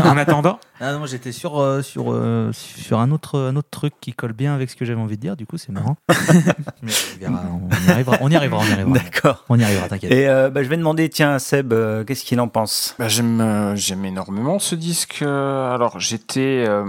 en 0.03 0.17
attendant, 0.17 0.59
Ah 0.81 0.91
non, 0.91 0.99
moi, 0.99 1.07
j'étais 1.07 1.31
sur, 1.31 1.59
euh, 1.59 1.81
sur, 1.81 2.11
euh, 2.11 2.51
sur 2.51 2.99
un, 2.99 3.11
autre, 3.11 3.39
un 3.39 3.55
autre 3.55 3.69
truc 3.71 3.93
qui 4.01 4.13
colle 4.13 4.33
bien 4.33 4.53
avec 4.53 4.69
ce 4.69 4.75
que 4.75 4.83
j'avais 4.83 4.99
envie 4.99 5.15
de 5.15 5.21
dire, 5.21 5.37
du 5.37 5.45
coup 5.45 5.57
c'est 5.57 5.71
marrant. 5.71 5.95
Mais 6.83 6.91
on, 7.27 7.31
verra, 7.31 7.43
on 7.49 7.69
y 7.87 7.89
arrivera, 7.91 8.17
on 8.21 8.29
y 8.29 8.35
arrivera, 8.35 8.59
on 8.61 8.65
y 8.67 8.71
arrivera. 8.73 8.93
D'accord. 8.99 9.45
On 9.47 9.57
y 9.57 9.63
arrivera, 9.63 9.87
t'inquiète. 9.87 10.11
Et 10.11 10.27
euh, 10.27 10.49
bah, 10.49 10.63
je 10.63 10.67
vais 10.69 10.75
demander, 10.77 11.07
tiens, 11.09 11.33
à 11.33 11.39
Seb, 11.39 11.71
euh, 11.71 12.03
qu'est-ce 12.03 12.25
qu'il 12.25 12.39
en 12.41 12.49
pense? 12.49 12.93
Bah, 12.99 13.07
j'aime, 13.07 13.39
euh, 13.39 13.75
j'aime 13.75 14.03
énormément 14.03 14.59
ce 14.59 14.75
disque. 14.75 15.21
Alors, 15.21 15.99
j'étais, 15.99 16.65
euh, 16.67 16.83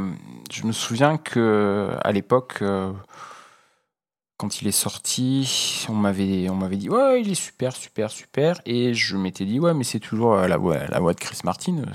je 0.52 0.66
me 0.66 0.72
souviens 0.72 1.16
que 1.16 1.90
à 2.02 2.10
l'époque, 2.12 2.58
euh, 2.62 2.90
quand 4.38 4.62
il 4.62 4.68
est 4.68 4.72
sorti, 4.72 5.84
on 5.90 5.94
m'avait, 5.94 6.48
on 6.48 6.54
m'avait 6.54 6.76
dit 6.78 6.88
ouais, 6.88 7.20
il 7.20 7.30
est 7.30 7.34
super, 7.34 7.76
super, 7.76 8.10
super, 8.10 8.60
et 8.64 8.94
je 8.94 9.16
m'étais 9.16 9.44
dit 9.44 9.60
ouais, 9.60 9.74
mais 9.74 9.84
c'est 9.84 10.00
toujours 10.00 10.34
euh, 10.34 10.48
la 10.48 10.56
voix, 10.56 10.78
la 10.86 11.00
voix 11.00 11.12
de 11.12 11.20
Chris 11.20 11.40
Martin. 11.44 11.78
euh, 11.78 11.92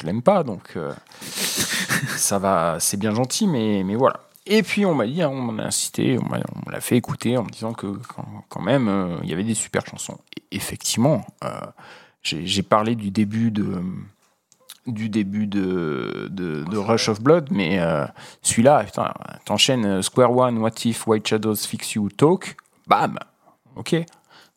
Je 0.00 0.06
l'aime 0.06 0.22
pas, 0.22 0.42
donc 0.42 0.72
euh, 0.76 0.92
ça 2.16 2.38
va, 2.38 2.78
c'est 2.80 2.96
bien 2.96 3.14
gentil, 3.14 3.46
mais, 3.46 3.82
mais 3.84 3.94
voilà. 3.94 4.20
Et 4.46 4.62
puis 4.62 4.84
on 4.86 4.94
m'a 4.94 5.06
dit, 5.06 5.22
hein, 5.22 5.28
on 5.30 5.52
m'a 5.52 5.64
incité, 5.64 6.18
on 6.18 6.28
m'a, 6.28 6.40
on 6.66 6.70
l'a 6.70 6.80
fait 6.80 6.96
écouter 6.96 7.36
en 7.36 7.44
me 7.44 7.50
disant 7.50 7.72
que 7.72 7.86
quand, 8.14 8.44
quand 8.48 8.62
même, 8.62 8.88
euh, 8.88 9.16
il 9.22 9.28
y 9.28 9.32
avait 9.32 9.44
des 9.44 9.54
super 9.54 9.84
chansons. 9.86 10.18
Et 10.36 10.56
effectivement. 10.56 11.24
euh, 11.44 11.60
j'ai 12.28 12.62
parlé 12.64 12.96
du 12.96 13.12
début 13.12 13.52
de 13.52 13.80
du 14.86 15.08
début 15.08 15.46
de, 15.46 16.28
de, 16.30 16.64
de 16.64 16.76
Rush 16.78 17.08
of 17.08 17.20
Blood, 17.20 17.48
mais 17.50 17.78
euh, 17.80 18.04
celui-là, 18.42 18.84
t'enchaînes 19.44 19.84
euh, 19.84 20.02
Square 20.02 20.36
One, 20.36 20.58
What 20.58 20.70
If, 20.84 21.06
White 21.06 21.26
Shadows, 21.28 21.56
Fix 21.56 21.94
You, 21.94 22.08
Talk, 22.10 22.56
bam, 22.86 23.18
ok, 23.76 23.96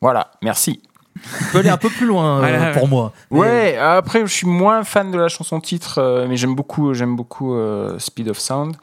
voilà, 0.02 0.32
merci. 0.42 0.82
On 1.18 1.52
peut 1.52 1.58
aller 1.60 1.70
un 1.70 1.78
peu 1.78 1.90
plus 1.90 2.06
loin 2.06 2.42
euh, 2.42 2.42
Ouais, 2.72 2.72
pour 2.80 2.88
moi. 2.88 3.12
Mais- 3.32 3.40
Ouais, 3.40 3.78
après, 3.78 4.22
je 4.22 4.32
suis 4.34 4.48
moins 4.48 4.84
fan 4.84 5.12
de 5.12 5.18
la 5.18 5.28
chanson 5.28 5.60
titre, 5.60 5.98
euh, 5.98 6.26
mais 6.30 6.38
j'aime 6.38 6.56
beaucoup, 6.56 6.94
j'aime 6.94 7.16
beaucoup 7.16 7.54
euh, 7.56 7.98
Speed 8.00 8.30
of 8.30 8.40
Sound. 8.40 8.76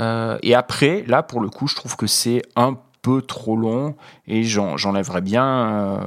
Euh, 0.00 0.38
et 0.42 0.54
après, 0.54 1.04
là, 1.06 1.22
pour 1.22 1.40
le 1.40 1.48
coup, 1.48 1.66
je 1.66 1.74
trouve 1.76 1.96
que 1.96 2.06
c'est 2.06 2.42
un 2.56 2.76
peu 3.00 3.22
trop 3.22 3.56
long 3.56 3.94
et 4.26 4.42
j'en- 4.42 4.76
j'enlèverais 4.76 5.20
bien 5.20 5.44
euh, 5.46 5.98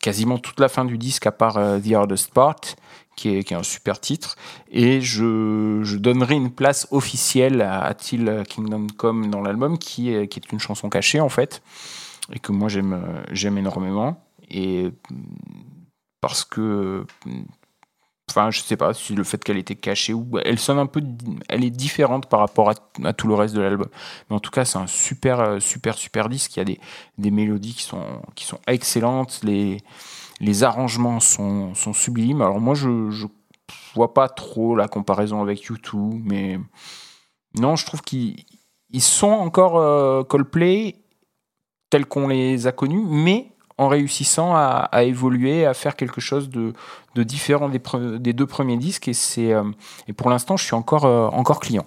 quasiment 0.00 0.38
toute 0.38 0.60
la 0.60 0.68
fin 0.68 0.84
du 0.84 0.96
disque 0.96 1.26
à 1.26 1.32
part 1.32 1.56
euh, 1.56 1.78
The 1.80 1.92
Hardest 1.92 2.32
Part, 2.32 2.54
qui 3.18 3.36
est, 3.36 3.44
qui 3.44 3.52
est 3.52 3.56
un 3.56 3.64
super 3.64 4.00
titre. 4.00 4.36
Et 4.70 5.00
je, 5.00 5.80
je 5.82 5.96
donnerai 5.96 6.36
une 6.36 6.52
place 6.52 6.86
officielle 6.92 7.60
à, 7.62 7.92
Till 7.94 8.44
Kingdom 8.48 8.86
Come 8.96 9.28
dans 9.28 9.42
l'album, 9.42 9.76
qui 9.76 10.14
est, 10.14 10.28
qui 10.28 10.38
est 10.38 10.52
une 10.52 10.60
chanson 10.60 10.88
cachée 10.88 11.20
en 11.20 11.28
fait, 11.28 11.60
et 12.32 12.38
que 12.38 12.52
moi 12.52 12.68
j'aime 12.68 13.58
énormément. 13.58 14.24
Et 14.48 14.90
parce 16.20 16.44
que 16.44 17.04
enfin 18.30 18.50
je 18.50 18.60
sais 18.60 18.76
pas 18.76 18.94
si 18.94 19.14
le 19.14 19.24
fait 19.24 19.42
qu'elle 19.42 19.56
était 19.56 19.74
cachée 19.74 20.12
ou 20.12 20.38
elle 20.44 20.58
sonne 20.58 20.78
un 20.78 20.86
peu 20.86 21.02
elle 21.48 21.64
est 21.64 21.70
différente 21.70 22.28
par 22.28 22.40
rapport 22.40 22.70
à, 22.70 22.74
à 23.04 23.12
tout 23.14 23.26
le 23.26 23.34
reste 23.34 23.54
de 23.54 23.60
l'album 23.60 23.88
mais 24.28 24.36
en 24.36 24.40
tout 24.40 24.50
cas 24.50 24.66
c'est 24.66 24.76
un 24.78 24.86
super 24.86 25.62
super 25.62 25.96
super 25.96 26.28
disque 26.28 26.56
il 26.56 26.58
y 26.58 26.62
a 26.62 26.64
des, 26.64 26.80
des 27.16 27.30
mélodies 27.30 27.74
qui 27.74 27.84
sont 27.84 28.20
qui 28.34 28.44
sont 28.44 28.60
excellentes 28.66 29.40
les 29.44 29.78
les 30.40 30.62
arrangements 30.64 31.20
sont, 31.20 31.74
sont 31.74 31.92
sublimes 31.92 32.42
alors 32.42 32.60
moi 32.60 32.74
je, 32.74 33.10
je 33.10 33.26
vois 33.94 34.14
pas 34.14 34.28
trop 34.28 34.76
la 34.76 34.88
comparaison 34.88 35.42
avec 35.42 35.70
U2 35.70 36.20
mais 36.24 36.58
non 37.58 37.76
je 37.76 37.84
trouve 37.86 38.02
qu'ils 38.02 38.44
ils 38.90 39.02
sont 39.02 39.28
encore 39.30 39.76
euh, 39.78 40.22
Coldplay 40.24 40.96
tels 41.90 42.06
qu'on 42.06 42.28
les 42.28 42.66
a 42.66 42.72
connus 42.72 43.04
mais 43.06 43.52
en 43.80 43.86
réussissant 43.86 44.56
à, 44.56 44.88
à 44.90 45.04
évoluer, 45.04 45.64
à 45.64 45.72
faire 45.72 45.94
quelque 45.94 46.20
chose 46.20 46.50
de, 46.50 46.72
de 47.14 47.22
différent 47.22 47.68
des, 47.68 47.78
pre- 47.78 48.16
des 48.16 48.32
deux 48.32 48.44
premiers 48.46 48.76
disques. 48.76 49.06
Et, 49.06 49.12
c'est, 49.12 49.52
euh, 49.52 49.62
et 50.08 50.12
pour 50.12 50.30
l'instant, 50.30 50.56
je 50.56 50.64
suis 50.64 50.74
encore, 50.74 51.04
euh, 51.04 51.28
encore 51.28 51.60
client. 51.60 51.86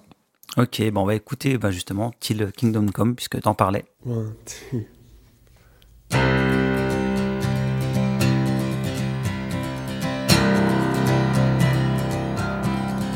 Ok, 0.55 0.81
bon, 0.91 1.01
on 1.01 1.05
va 1.05 1.15
écouter 1.15 1.57
bah, 1.57 1.69
justement 1.69 2.11
Till 2.21 2.53
Kingdom 2.55 2.85
Come, 2.93 3.13
puisque 3.13 3.41
t'en 3.41 3.55
parlais. 3.55 3.83
One, 4.05 4.33
two. 4.45 4.85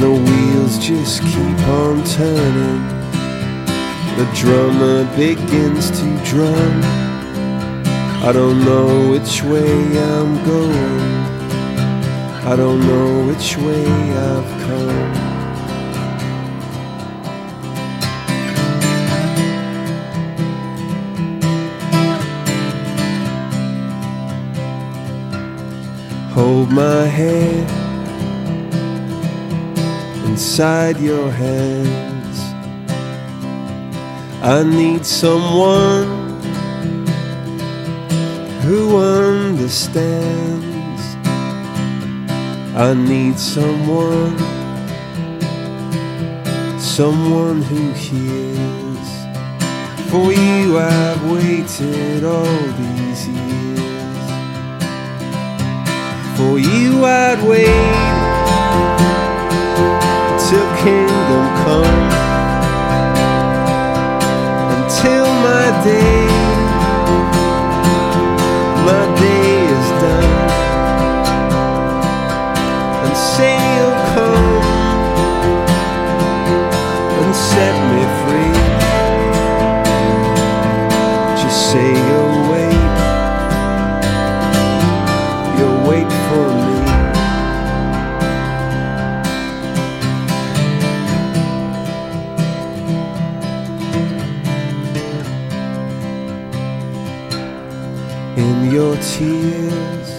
And 0.00 0.06
the 0.06 0.30
wheels 0.30 0.78
just 0.78 1.22
keep 1.22 1.58
on 1.66 2.04
turning. 2.04 2.86
The 4.16 4.30
drummer 4.32 5.04
begins 5.16 5.90
to 5.90 6.24
drum. 6.24 6.82
I 8.22 8.30
don't 8.32 8.64
know 8.64 9.10
which 9.10 9.42
way 9.42 9.98
I'm 9.98 10.44
going. 10.44 11.00
I 12.46 12.54
don't 12.54 12.80
know 12.86 13.26
which 13.26 13.56
way 13.56 13.86
I've 14.12 14.50
come. 14.62 15.14
Hold 26.34 26.70
my 26.70 27.04
head 27.04 27.77
inside 30.28 31.00
your 31.00 31.30
hands. 31.30 32.38
I 34.42 34.62
need 34.62 35.04
someone 35.04 36.06
who 38.64 38.98
understands. 38.98 41.02
I 42.76 42.94
need 42.94 43.38
someone, 43.38 44.38
someone 46.78 47.62
who 47.62 47.90
hears. 47.92 49.08
For 50.10 50.32
you, 50.32 50.78
I've 50.78 51.22
waited 51.32 52.24
all 52.24 52.62
these 52.82 53.28
years. 53.28 54.28
For 56.36 56.58
you, 56.58 57.04
I'd 57.04 57.42
wait 57.48 58.37
till 60.48 60.68
kingdom 60.82 61.46
come. 61.62 61.98
Until 64.72 65.26
my 65.44 65.66
day, 65.84 66.17
tears 98.78 100.10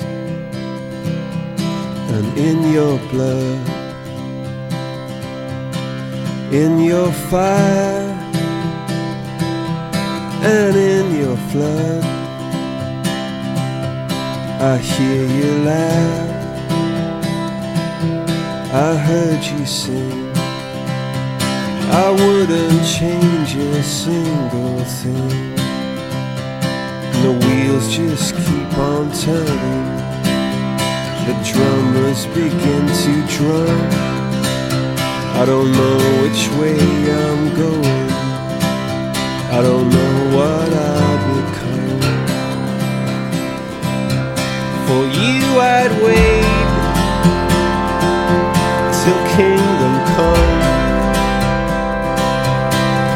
and 2.14 2.38
in 2.38 2.74
your 2.74 3.00
blood, 3.10 3.70
in 6.52 6.80
your 6.82 7.10
fire 7.30 8.10
and 10.44 10.76
in 10.76 11.16
your 11.22 11.38
flood. 11.50 12.04
I 14.62 14.78
hear 14.78 15.24
you 15.26 15.52
laugh. 15.64 16.30
I 18.74 18.96
heard 19.08 19.42
you 19.52 19.66
sing. 19.66 20.32
I 21.92 22.12
wouldn't 22.12 22.86
change 22.86 23.56
a 23.56 23.82
single 23.84 24.84
thing. 24.84 25.59
The 27.22 27.34
wheels 27.34 27.90
just 27.90 28.34
keep 28.34 28.78
on 28.78 29.12
turning. 29.12 29.86
The 31.28 31.36
drummers 31.44 32.26
begin 32.28 32.88
to 33.04 33.14
drum. 33.36 33.80
I 35.36 35.44
don't 35.46 35.72
know 35.72 35.98
which 36.22 36.48
way 36.60 36.80
I'm 36.80 37.54
going. 37.56 38.10
I 39.52 39.62
don't 39.62 39.90
know 39.90 40.38
what 40.38 40.70
I'll 40.74 41.20
become. 41.36 42.02
For 44.88 45.04
you, 45.20 45.44
I'd 45.60 45.94
wait 46.02 46.70
till 49.00 49.22
kingdom 49.36 49.96
come. 50.16 50.52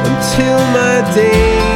Until 0.09 0.59
my 0.77 0.95
days, 1.15 1.72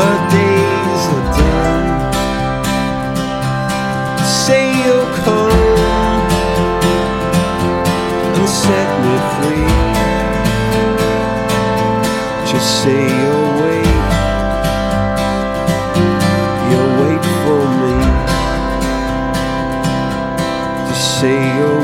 my 0.00 0.16
days 0.36 1.02
are 1.16 1.26
done. 1.38 1.88
Say 4.24 4.64
you'll 4.84 5.10
come 5.24 5.52
and 8.38 8.48
set 8.48 8.88
me 9.04 9.14
free. 9.34 9.70
Just 12.50 12.68
say 12.82 13.02
you'll 13.20 13.52
wait, 13.62 13.98
you'll 16.70 16.92
wait 17.02 17.24
for 17.42 17.62
me. 17.80 17.96
Just 20.88 21.06
say 21.20 21.36
you'll 21.56 21.81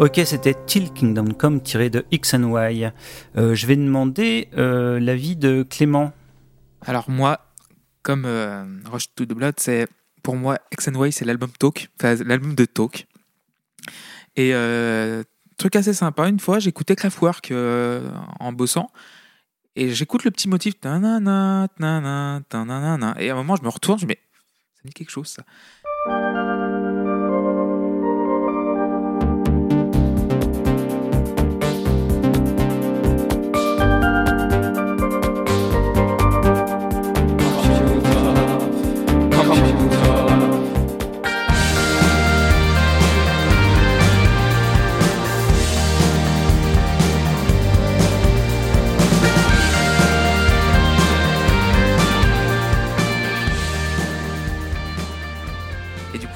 Ok, 0.00 0.20
c'était 0.24 0.54
Till 0.66 0.92
Kingdom 0.92 1.34
Come 1.34 1.60
tiré 1.62 1.88
de 1.88 2.04
X. 2.10 2.34
Euh, 2.34 2.90
je 3.54 3.66
vais 3.66 3.76
demander 3.76 4.48
euh, 4.56 4.98
l'avis 4.98 5.36
de 5.36 5.62
Clément. 5.62 6.12
Alors 6.84 7.08
moi, 7.08 7.38
comme 8.02 8.24
euh, 8.24 8.64
Rush 8.86 9.14
to 9.14 9.24
the 9.24 9.34
Blood, 9.34 9.54
c'est 9.58 9.86
pour 10.24 10.34
moi 10.34 10.58
X 10.72 10.90
c'est 11.12 11.24
l'album 11.24 11.50
Talk, 11.50 11.90
l'album 12.02 12.56
de 12.56 12.64
Talk. 12.64 13.06
Et 14.34 14.50
euh, 14.52 15.22
truc 15.58 15.76
assez 15.76 15.94
sympa, 15.94 16.28
une 16.28 16.40
fois 16.40 16.58
j'écoutais 16.58 16.96
Kraftwerk 16.96 17.52
en 17.52 18.52
bossant 18.52 18.90
et 19.76 19.90
j'écoute 19.90 20.24
le 20.24 20.32
petit 20.32 20.48
motif 20.48 20.74
et 20.82 20.88
à 20.88 20.94
un 20.94 20.98
moment 23.36 23.54
je 23.54 23.62
me 23.62 23.68
retourne, 23.68 24.00
je 24.00 24.06
me 24.06 24.12
dis, 24.12 24.16
mais 24.16 24.18
ça 24.74 24.80
dit 24.86 24.92
quelque 24.92 25.10
chose 25.10 25.28
ça. 25.28 25.44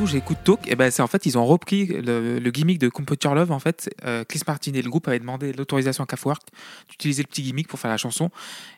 J'écoute 0.09 0.39
Talk. 0.43 0.67
Et 0.67 0.75
ben, 0.75 0.91
c'est 0.91 1.03
en 1.03 1.07
fait, 1.07 1.27
ils 1.27 1.39
ont 1.39 1.47
repris 1.47 1.87
le, 1.87 2.51
gimmick 2.51 2.79
de 2.79 2.89
Computer 2.89 3.29
Love. 3.35 3.53
En 3.53 3.59
fait, 3.59 3.95
euh, 4.05 4.25
Chris 4.25 4.43
Martin 4.47 4.73
et 4.75 4.83
le 4.83 4.91
groupe 4.91 5.07
avaient 5.07 5.19
demandé 5.19 5.53
l'autorisation 5.53 6.03
à 6.03 6.07
Kraftwerk 6.07 6.43
d'utiliser 6.89 7.23
le 7.23 7.29
petit 7.29 7.43
gimmick 7.43 7.69
pour 7.69 7.79
faire 7.79 7.91
la 7.91 7.97
chanson. 7.97 8.31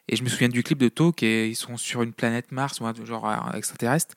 Et 0.08 0.16
je 0.16 0.22
me 0.22 0.28
souviens 0.28 0.48
du 0.48 0.62
clip 0.62 0.78
de 0.78 0.88
Talk. 0.88 1.22
Et 1.22 1.48
ils 1.48 1.54
sont 1.54 1.76
sur 1.76 2.02
une 2.02 2.12
planète 2.12 2.52
Mars 2.52 2.80
ou 2.80 2.86
un 2.86 2.94
genre 3.04 3.28
euh, 3.28 3.56
extraterrestre. 3.56 4.14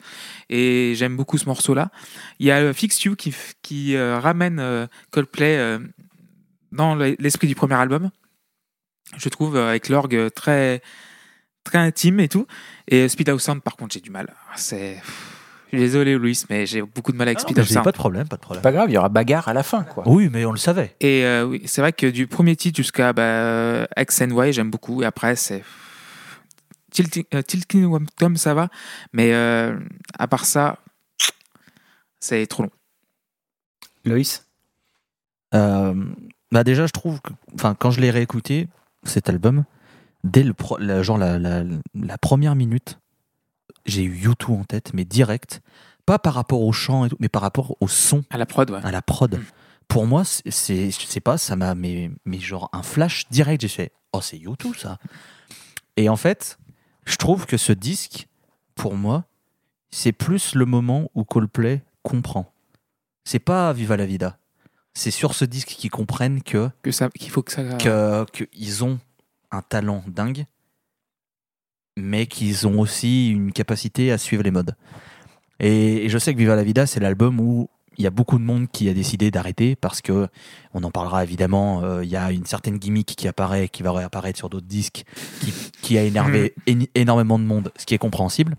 Et 0.50 0.94
j'aime 0.96 1.16
beaucoup 1.16 1.38
ce 1.38 1.46
morceau-là. 1.46 1.92
Il 2.40 2.48
y 2.48 2.52
a 2.52 2.58
euh, 2.58 2.74
Fix 2.74 3.04
You 3.04 3.16
qui, 3.16 3.98
ramène 3.98 4.88
Coldplay 5.12 5.80
dans 6.72 6.96
le- 6.96 7.16
l'esprit 7.20 7.48
du 7.48 7.56
premier 7.56 7.76
album. 7.76 8.10
Je 9.18 9.30
trouve 9.30 9.58
avec 9.58 9.90
l'orgue 9.90 10.34
très 10.34 10.82
très 11.64 11.78
intime 11.78 12.20
et 12.20 12.28
tout. 12.28 12.48
Et 12.88 13.08
Speed 13.08 13.30
House 13.30 13.44
Sound, 13.44 13.62
par 13.62 13.78
contre, 13.78 13.94
j'ai 13.94 14.02
du 14.02 14.10
mal. 14.10 14.34
C'est 14.56 15.02
je 15.02 15.33
suis 15.78 15.86
désolé, 15.86 16.16
Louis, 16.16 16.40
mais 16.50 16.66
j'ai 16.66 16.82
beaucoup 16.82 17.12
de 17.12 17.18
mal 17.18 17.30
of 17.30 17.68
j'ai 17.68 17.74
Sound. 17.74 17.84
pas 17.84 17.92
de 17.92 17.98
problème, 17.98 18.28
pas 18.28 18.36
de 18.38 18.42
problème. 18.42 18.62
Pas 18.64 18.72
grave, 18.72 18.90
il 18.90 18.94
y 18.94 18.98
aura 18.98 19.10
bagarre 19.10 19.48
à 19.48 19.54
la 19.54 19.64
fin, 19.64 19.84
quoi. 19.84 20.04
Oui, 20.08 20.30
mais 20.32 20.46
on 20.46 20.52
le 20.52 20.58
savait. 20.58 20.96
Et 21.00 21.24
euh, 21.26 21.46
oui, 21.46 21.62
c'est 21.66 21.82
vrai 21.82 21.94
que 21.94 22.08
du 22.08 22.28
premier 22.28 22.56
titre 22.56 22.78
jusqu'à 22.78 23.14
bah, 23.14 23.88
X 23.98 24.22
and 24.22 24.30
Y, 24.32 24.54
j'aime 24.54 24.70
beaucoup. 24.72 25.02
Et 25.02 25.06
après, 25.06 25.36
c'est. 25.36 25.64
Tilting 26.92 27.26
euh, 27.34 28.00
Tom, 28.18 28.38
ça 28.38 28.54
va. 28.54 28.70
Mais 29.14 29.34
euh, 29.34 29.80
à 30.20 30.28
part 30.28 30.46
ça, 30.46 30.78
c'est 32.20 32.46
trop 32.48 32.64
long. 32.64 32.72
Loïs 34.06 34.46
Euh, 35.56 35.94
bah 36.52 36.64
déjà, 36.64 36.86
je 36.86 36.92
trouve 36.92 37.20
que, 37.22 37.32
enfin, 37.56 37.76
quand 37.78 37.90
je 37.92 38.00
l'ai 38.00 38.12
réécouté, 38.12 38.68
cet 39.04 39.28
album, 39.30 39.64
dès 40.24 40.44
le 40.44 40.54
pro- 40.54 40.78
la, 40.78 41.02
genre 41.04 41.18
la, 41.18 41.40
la, 41.40 41.64
la 41.96 42.18
première 42.18 42.56
minute, 42.56 43.00
j'ai 43.86 44.04
eu 44.04 44.28
U2 44.30 44.52
en 44.60 44.64
tête, 44.64 44.92
mais 44.94 45.06
direct, 45.06 45.62
pas 46.06 46.20
par 46.20 46.34
rapport 46.34 46.62
au 46.62 46.72
chant 46.72 47.06
et 47.06 47.10
tout, 47.10 47.18
mais 47.20 47.30
par 47.30 47.42
rapport 47.42 47.76
au 47.82 47.88
son, 47.88 48.24
À 48.30 48.38
la 48.38 48.46
prod, 48.46 48.70
ouais. 48.72 48.80
à 48.84 48.92
la 48.92 49.02
prod. 49.02 49.36
Mm. 49.38 49.44
Pour 49.88 50.06
moi, 50.08 50.24
c'est- 50.26 50.50
c'est, 50.52 50.92
je 50.92 51.06
sais 51.06 51.20
pas, 51.20 51.38
ça 51.38 51.56
m'a, 51.56 51.76
mais, 51.76 52.10
mais 52.26 52.40
genre 52.40 52.70
un 52.74 52.84
flash 52.84 53.28
direct. 53.30 53.62
J'ai 53.62 53.68
fait, 53.68 53.92
oh 54.14 54.22
c'est 54.22 54.38
U2 54.38 54.74
ça. 54.78 54.98
Et 55.98 56.10
en 56.10 56.16
fait, 56.16 56.58
je 57.06 57.16
trouve 57.18 57.46
que 57.46 57.58
ce 57.58 57.72
disque, 57.74 58.28
pour 58.76 58.96
moi, 58.96 59.26
c'est 59.92 60.12
plus 60.14 60.56
le 60.56 60.66
moment 60.66 61.10
où 61.14 61.24
Coldplay 61.24 61.84
comprend. 62.02 62.52
C'est 63.26 63.40
pas 63.40 63.72
Viva 63.74 63.96
la 63.98 64.06
Vida. 64.06 64.38
C'est 64.96 65.12
sur 65.12 65.34
ce 65.36 65.46
disque 65.46 65.70
qu'ils 65.70 65.92
comprennent 65.92 66.42
que 66.42 66.70
Que 66.82 66.92
ça, 66.92 67.10
qu'il 67.10 67.30
faut 67.30 67.44
que 67.44 67.52
ça. 67.52 67.64
que- 67.78 68.26
qu'ils 68.48 68.84
ont 68.84 69.00
un 69.52 69.62
talent 69.62 70.04
dingue, 70.08 70.46
mais 71.98 72.26
qu'ils 72.26 72.68
ont 72.68 72.80
aussi 72.80 73.30
une 73.30 73.52
capacité 73.52 74.12
à 74.12 74.18
suivre 74.18 74.44
les 74.44 74.52
modes. 74.52 74.76
Et, 75.60 76.06
et 76.06 76.10
je 76.10 76.18
sais 76.18 76.34
que 76.34 76.40
Viva 76.40 76.56
la 76.56 76.64
Vida, 76.64 76.86
c'est 76.86 77.00
l'album 77.00 77.40
où 77.40 77.70
il 77.98 78.04
y 78.04 78.08
a 78.08 78.10
beaucoup 78.10 78.40
de 78.40 78.44
monde 78.44 78.66
qui 78.72 78.90
a 78.90 78.94
décidé 78.94 79.30
d'arrêter 79.30 79.76
parce 79.76 80.02
que, 80.02 80.28
on 80.74 80.84
en 80.84 80.90
parlera 80.90 81.24
évidemment, 81.24 81.84
euh, 81.84 82.04
il 82.04 82.10
y 82.10 82.16
a 82.16 82.32
une 82.32 82.46
certaine 82.46 82.80
gimmick 82.80 83.16
qui 83.16 83.28
apparaît, 83.28 83.70
qui 83.70 83.84
va 83.84 83.92
réapparaître 83.92 84.40
sur 84.40 84.50
d'autres 84.50 84.66
disques, 84.66 85.04
qui, 85.42 85.54
qui 85.84 85.98
a 86.00 86.04
énervé 86.04 86.56
éni- 86.66 86.90
énormément 86.96 87.38
de 87.38 87.44
monde, 87.44 87.72
ce 87.78 87.86
qui 87.86 87.94
est 87.94 88.00
compréhensible. 88.00 88.56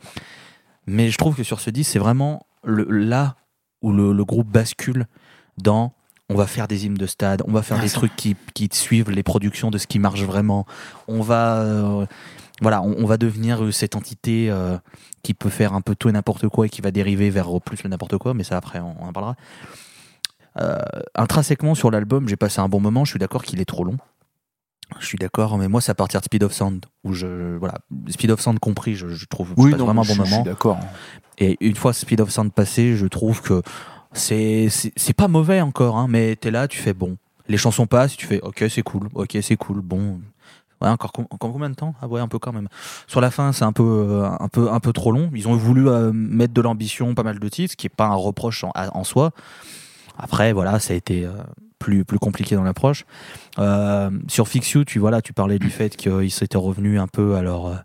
Mais 0.86 1.10
je 1.10 1.18
trouve 1.18 1.34
que 1.34 1.42
sur 1.42 1.58
ce 1.58 1.70
disque, 1.70 1.90
c'est 1.92 1.98
vraiment 1.98 2.46
le, 2.62 2.84
là 2.84 3.34
où 3.82 3.90
le, 3.90 4.12
le 4.12 4.24
groupe 4.24 4.48
bascule 4.48 5.06
dans 5.58 5.92
on 6.30 6.36
va 6.36 6.46
faire 6.46 6.68
des 6.68 6.86
hymnes 6.86 6.94
de 6.94 7.06
stade, 7.06 7.42
on 7.46 7.52
va 7.52 7.62
faire 7.62 7.78
Ah, 7.80 7.82
des 7.82 7.90
trucs 7.90 8.14
qui, 8.16 8.34
qui 8.54 8.68
suivent 8.72 9.10
les 9.10 9.22
productions 9.22 9.70
de 9.70 9.76
ce 9.78 9.86
qui 9.86 9.98
marche 9.98 10.22
vraiment. 10.22 10.64
On 11.06 11.20
va, 11.20 11.60
euh, 11.60 12.06
voilà, 12.60 12.82
on, 12.82 12.94
on 12.98 13.06
va 13.06 13.16
devenir 13.16 13.62
euh, 13.64 13.72
cette 13.72 13.96
entité 13.96 14.48
euh, 14.50 14.78
qui 15.22 15.34
peut 15.34 15.48
faire 15.50 15.72
un 15.72 15.80
peu 15.80 15.94
tout 15.94 16.08
et 16.08 16.12
n'importe 16.12 16.48
quoi 16.48 16.66
et 16.66 16.68
qui 16.68 16.80
va 16.80 16.90
dériver 16.90 17.30
vers 17.30 17.48
plus 17.60 17.82
le 17.82 17.90
n'importe 17.90 18.16
quoi, 18.18 18.34
mais 18.34 18.44
ça 18.44 18.56
après 18.56 18.80
on, 18.80 18.94
on 19.00 19.06
en 19.06 19.12
parlera. 19.12 19.36
Euh, 20.60 20.78
intrinsèquement 21.16 21.74
sur 21.74 21.90
l'album, 21.90 22.28
j'ai 22.28 22.36
passé 22.36 22.60
un 22.60 22.68
bon 22.68 22.80
moment. 22.80 23.04
Je 23.04 23.10
suis 23.10 23.18
d'accord 23.18 23.42
qu'il 23.42 23.60
est 23.60 23.64
trop 23.64 23.82
long. 23.84 23.96
Je 25.00 25.06
suis 25.06 25.18
d'accord, 25.18 25.58
mais 25.58 25.66
moi 25.66 25.80
c'est 25.80 25.90
à 25.90 25.94
partir 25.94 26.20
de 26.20 26.24
Speed 26.26 26.44
of 26.44 26.52
Sound 26.52 26.84
où 27.02 27.12
je 27.14 27.56
voilà 27.56 27.78
Speed 28.08 28.30
of 28.30 28.40
Sound 28.40 28.58
compris, 28.60 28.94
je, 28.94 29.08
je 29.08 29.26
trouve 29.26 29.48
je 29.56 29.70
passe 29.70 29.80
vraiment 29.80 30.02
un 30.02 30.04
bon 30.04 30.04
je, 30.04 30.12
je 30.12 30.18
moment. 30.18 30.36
suis 30.36 30.44
d'accord. 30.44 30.78
Et 31.38 31.56
une 31.60 31.74
fois 31.74 31.92
Speed 31.92 32.20
of 32.20 32.30
Sound 32.30 32.52
passé, 32.52 32.94
je 32.94 33.06
trouve 33.06 33.40
que 33.42 33.62
c'est 34.12 34.68
c'est 34.68 34.92
c'est 34.94 35.14
pas 35.14 35.26
mauvais 35.26 35.60
encore, 35.60 35.96
hein, 35.96 36.06
mais 36.08 36.36
t'es 36.36 36.52
là, 36.52 36.68
tu 36.68 36.78
fais 36.78 36.94
bon. 36.94 37.16
Les 37.48 37.56
chansons 37.56 37.86
passent, 37.86 38.16
tu 38.16 38.26
fais 38.26 38.40
ok, 38.42 38.64
c'est 38.70 38.82
cool, 38.82 39.08
ok, 39.14 39.38
c'est 39.42 39.56
cool, 39.56 39.80
bon. 39.80 40.20
Encore, 40.90 41.12
com- 41.12 41.26
encore 41.30 41.52
combien 41.52 41.70
de 41.70 41.74
temps? 41.74 41.94
Ah 42.02 42.06
ouais, 42.08 42.20
un 42.20 42.28
peu 42.28 42.38
quand 42.38 42.52
même. 42.52 42.68
Sur 43.06 43.20
la 43.20 43.30
fin, 43.30 43.52
c'est 43.52 43.64
un 43.64 43.72
peu, 43.72 43.82
euh, 43.82 44.28
un 44.40 44.48
peu, 44.48 44.70
un 44.70 44.80
peu 44.80 44.92
trop 44.92 45.12
long. 45.12 45.30
Ils 45.34 45.48
ont 45.48 45.56
voulu 45.56 45.88
euh, 45.88 46.12
mettre 46.12 46.52
de 46.54 46.60
l'ambition, 46.60 47.14
pas 47.14 47.22
mal 47.22 47.38
de 47.38 47.48
titres, 47.48 47.72
ce 47.72 47.76
qui 47.76 47.86
est 47.86 47.94
pas 47.94 48.06
un 48.06 48.14
reproche 48.14 48.64
en, 48.64 48.72
en 48.74 49.04
soi. 49.04 49.32
Après, 50.18 50.52
voilà, 50.52 50.78
ça 50.78 50.92
a 50.94 50.96
été 50.96 51.24
euh, 51.24 51.32
plus, 51.78 52.04
plus 52.04 52.18
compliqué 52.18 52.54
dans 52.54 52.62
l'approche. 52.64 53.04
Sur 54.28 54.48
Fix 54.48 54.70
You, 54.72 54.84
tu, 54.84 54.98
voilà, 54.98 55.22
tu 55.22 55.32
parlais 55.32 55.58
du 55.58 55.70
fait 55.70 55.96
qu'ils 55.96 56.30
s'étaient 56.30 56.58
revenus 56.58 57.00
un 57.00 57.08
peu 57.08 57.36
à 57.36 57.42
leur, 57.42 57.84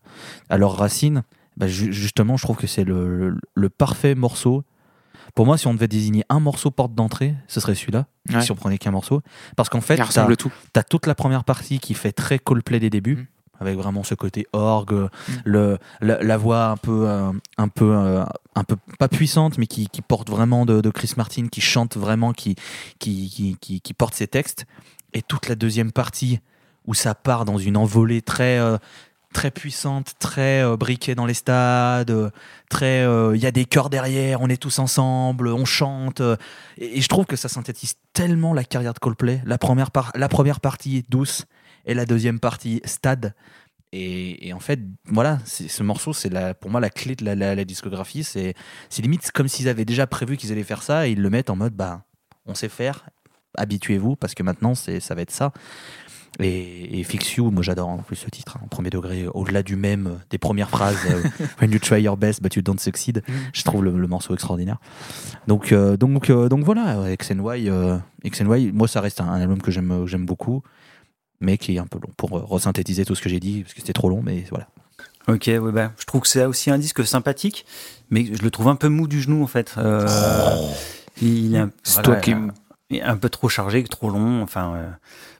à 0.49 0.57
leurs 0.57 0.75
racines. 0.77 1.23
Bah, 1.57 1.67
ju- 1.67 1.91
justement, 1.91 2.37
je 2.37 2.43
trouve 2.43 2.55
que 2.57 2.67
c'est 2.67 2.83
le, 2.85 3.35
le 3.53 3.69
parfait 3.69 4.15
morceau. 4.15 4.63
Pour 5.35 5.45
moi, 5.45 5.57
si 5.57 5.67
on 5.67 5.73
devait 5.73 5.87
désigner 5.87 6.23
un 6.29 6.39
morceau 6.39 6.71
porte 6.71 6.93
d'entrée, 6.93 7.35
ce 7.47 7.59
serait 7.59 7.75
celui-là. 7.75 8.07
Ouais. 8.31 8.41
Si 8.41 8.51
on 8.51 8.55
prenait 8.55 8.77
qu'un 8.77 8.91
morceau. 8.91 9.21
Parce 9.55 9.69
qu'en 9.69 9.81
fait, 9.81 9.97
tout. 10.37 10.51
T'as 10.73 10.83
toute 10.83 11.07
la 11.07 11.15
première 11.15 11.43
partie 11.43 11.79
qui 11.79 11.93
fait 11.93 12.11
très 12.11 12.39
Coldplay 12.39 12.79
des 12.79 12.89
débuts, 12.89 13.29
Mm. 13.59 13.61
avec 13.61 13.77
vraiment 13.77 14.03
ce 14.03 14.15
côté 14.15 14.47
orgue, 14.53 15.09
le, 15.43 15.77
la, 16.01 16.21
la 16.23 16.37
voix 16.37 16.67
un 16.67 16.77
peu, 16.77 17.07
euh, 17.07 17.31
un 17.57 17.67
peu, 17.67 17.93
euh, 17.95 18.23
un 18.55 18.63
peu 18.63 18.75
pas 18.97 19.07
puissante, 19.07 19.57
mais 19.57 19.67
qui, 19.67 19.87
qui 19.87 20.01
porte 20.01 20.29
vraiment 20.29 20.65
de, 20.65 20.81
de 20.81 20.89
Chris 20.89 21.13
Martin, 21.17 21.47
qui 21.47 21.61
chante 21.61 21.97
vraiment, 21.97 22.33
qui, 22.33 22.55
qui, 22.99 23.29
qui, 23.29 23.57
qui, 23.59 23.81
qui 23.81 23.93
porte 23.93 24.13
ses 24.13 24.27
textes. 24.27 24.65
Et 25.13 25.21
toute 25.21 25.47
la 25.49 25.55
deuxième 25.55 25.91
partie 25.91 26.39
où 26.85 26.93
ça 26.93 27.13
part 27.13 27.45
dans 27.45 27.57
une 27.57 27.77
envolée 27.77 28.21
très, 28.21 28.59
euh, 28.59 28.77
très 29.33 29.51
puissante, 29.51 30.13
très 30.19 30.63
euh, 30.63 30.75
briquée 30.75 31.15
dans 31.15 31.25
les 31.25 31.33
stades, 31.33 32.11
euh, 32.11 32.29
très, 32.69 33.03
euh, 33.03 33.35
il 33.35 33.41
y 33.41 33.45
a 33.45 33.51
des 33.51 33.65
chœurs 33.65 33.89
derrière, 33.89 34.41
on 34.41 34.49
est 34.49 34.61
tous 34.61 34.79
ensemble, 34.79 35.49
on 35.49 35.65
chante. 35.65 36.21
euh, 36.21 36.35
et, 36.77 37.01
je 37.01 37.07
trouve 37.07 37.25
que 37.25 37.35
ça 37.35 37.49
synthétise 37.49 37.95
tellement 38.13 38.53
la 38.53 38.63
carrière 38.63 38.93
de 38.93 38.99
Coldplay. 38.99 39.41
La 39.45 39.57
première, 39.57 39.91
par- 39.91 40.11
la 40.15 40.29
première 40.29 40.59
partie 40.59 40.97
est 40.97 41.09
douce 41.09 41.45
et 41.85 41.93
la 41.93 42.05
deuxième 42.05 42.39
partie 42.39 42.81
stade. 42.85 43.33
Et, 43.91 44.53
en 44.53 44.59
fait, 44.59 44.79
voilà, 45.05 45.39
ce 45.45 45.81
morceau, 45.81 46.13
c'est 46.13 46.29
pour 46.59 46.69
moi 46.69 46.79
la 46.79 46.91
clé 46.91 47.15
de 47.15 47.25
la, 47.25 47.65
discographie. 47.65 48.23
C'est 48.23 48.53
limite 48.99 49.31
comme 49.31 49.47
s'ils 49.47 49.67
avaient 49.67 49.85
déjà 49.85 50.05
prévu 50.05 50.37
qu'ils 50.37 50.51
allaient 50.51 50.63
faire 50.63 50.83
ça 50.83 51.07
et 51.07 51.11
ils 51.11 51.21
le 51.21 51.29
mettent 51.31 51.49
en 51.49 51.55
mode, 51.55 51.73
bah, 51.73 52.03
on 52.45 52.53
sait 52.53 52.69
faire, 52.69 53.09
habituez-vous 53.57 54.15
parce 54.15 54.35
que 54.35 54.43
maintenant, 54.43 54.75
ça 54.75 55.15
va 55.15 55.21
être 55.21 55.31
ça. 55.31 55.53
Et, 56.39 56.99
et 56.99 57.03
Fix 57.03 57.35
You, 57.35 57.51
moi 57.51 57.63
j'adore 57.63 57.89
en 57.89 57.97
plus 57.97 58.15
ce 58.15 58.29
titre, 58.29 58.57
hein, 58.57 58.61
en 58.63 58.67
premier 58.67 58.89
degré, 58.89 59.27
au-delà 59.33 59.63
du 59.63 59.75
même, 59.75 60.07
euh, 60.07 60.15
des 60.29 60.37
premières 60.37 60.69
phrases, 60.69 60.97
euh, 61.09 61.23
When 61.61 61.71
you 61.71 61.79
try 61.79 62.01
your 62.01 62.17
best 62.17 62.41
but 62.41 62.55
you 62.55 62.61
don't 62.61 62.79
succeed, 62.79 63.23
je 63.53 63.63
trouve 63.63 63.83
le, 63.83 63.97
le 63.97 64.07
morceau 64.07 64.33
extraordinaire. 64.33 64.77
Donc, 65.47 65.71
euh, 65.71 65.97
donc, 65.97 66.29
euh, 66.29 66.47
donc 66.47 66.63
voilà, 66.63 67.15
XNY, 67.15 67.69
euh, 67.69 67.97
XNY, 68.25 68.71
moi 68.71 68.87
ça 68.87 69.01
reste 69.01 69.21
un, 69.21 69.27
un 69.27 69.41
album 69.41 69.61
que 69.61 69.71
j'aime 69.71 70.25
beaucoup, 70.25 70.63
mais 71.41 71.57
qui 71.57 71.75
est 71.75 71.79
un 71.79 71.87
peu 71.87 71.99
long 72.01 72.11
pour 72.15 72.31
resynthétiser 72.31 73.05
tout 73.05 73.15
ce 73.15 73.21
que 73.21 73.29
j'ai 73.29 73.39
dit, 73.39 73.61
parce 73.63 73.73
que 73.73 73.81
c'était 73.81 73.93
trop 73.93 74.09
long, 74.09 74.21
mais 74.23 74.45
voilà. 74.49 74.67
Ok, 75.27 75.43
ouais, 75.47 75.71
bah, 75.71 75.91
je 75.99 76.05
trouve 76.05 76.21
que 76.21 76.27
c'est 76.27 76.45
aussi 76.45 76.71
un 76.71 76.79
disque 76.79 77.05
sympathique, 77.05 77.65
mais 78.09 78.25
je 78.33 78.41
le 78.41 78.49
trouve 78.49 78.67
un 78.67 78.75
peu 78.75 78.87
mou 78.87 79.07
du 79.07 79.21
genou 79.21 79.43
en 79.43 79.47
fait. 79.47 79.75
Euh, 79.77 80.07
il 81.21 81.53
est 81.53 81.59
un, 81.59 81.71
C'est 81.83 82.03
voilà, 82.03 82.05
toi 82.05 82.15
qui 82.15 82.33
il 82.89 82.97
est 82.97 83.01
un 83.03 83.17
peu 83.17 83.29
trop 83.29 83.49
chargé, 83.49 83.83
trop 83.83 84.09
long. 84.09 84.41
Enfin, 84.41 84.73
euh, 84.73 84.89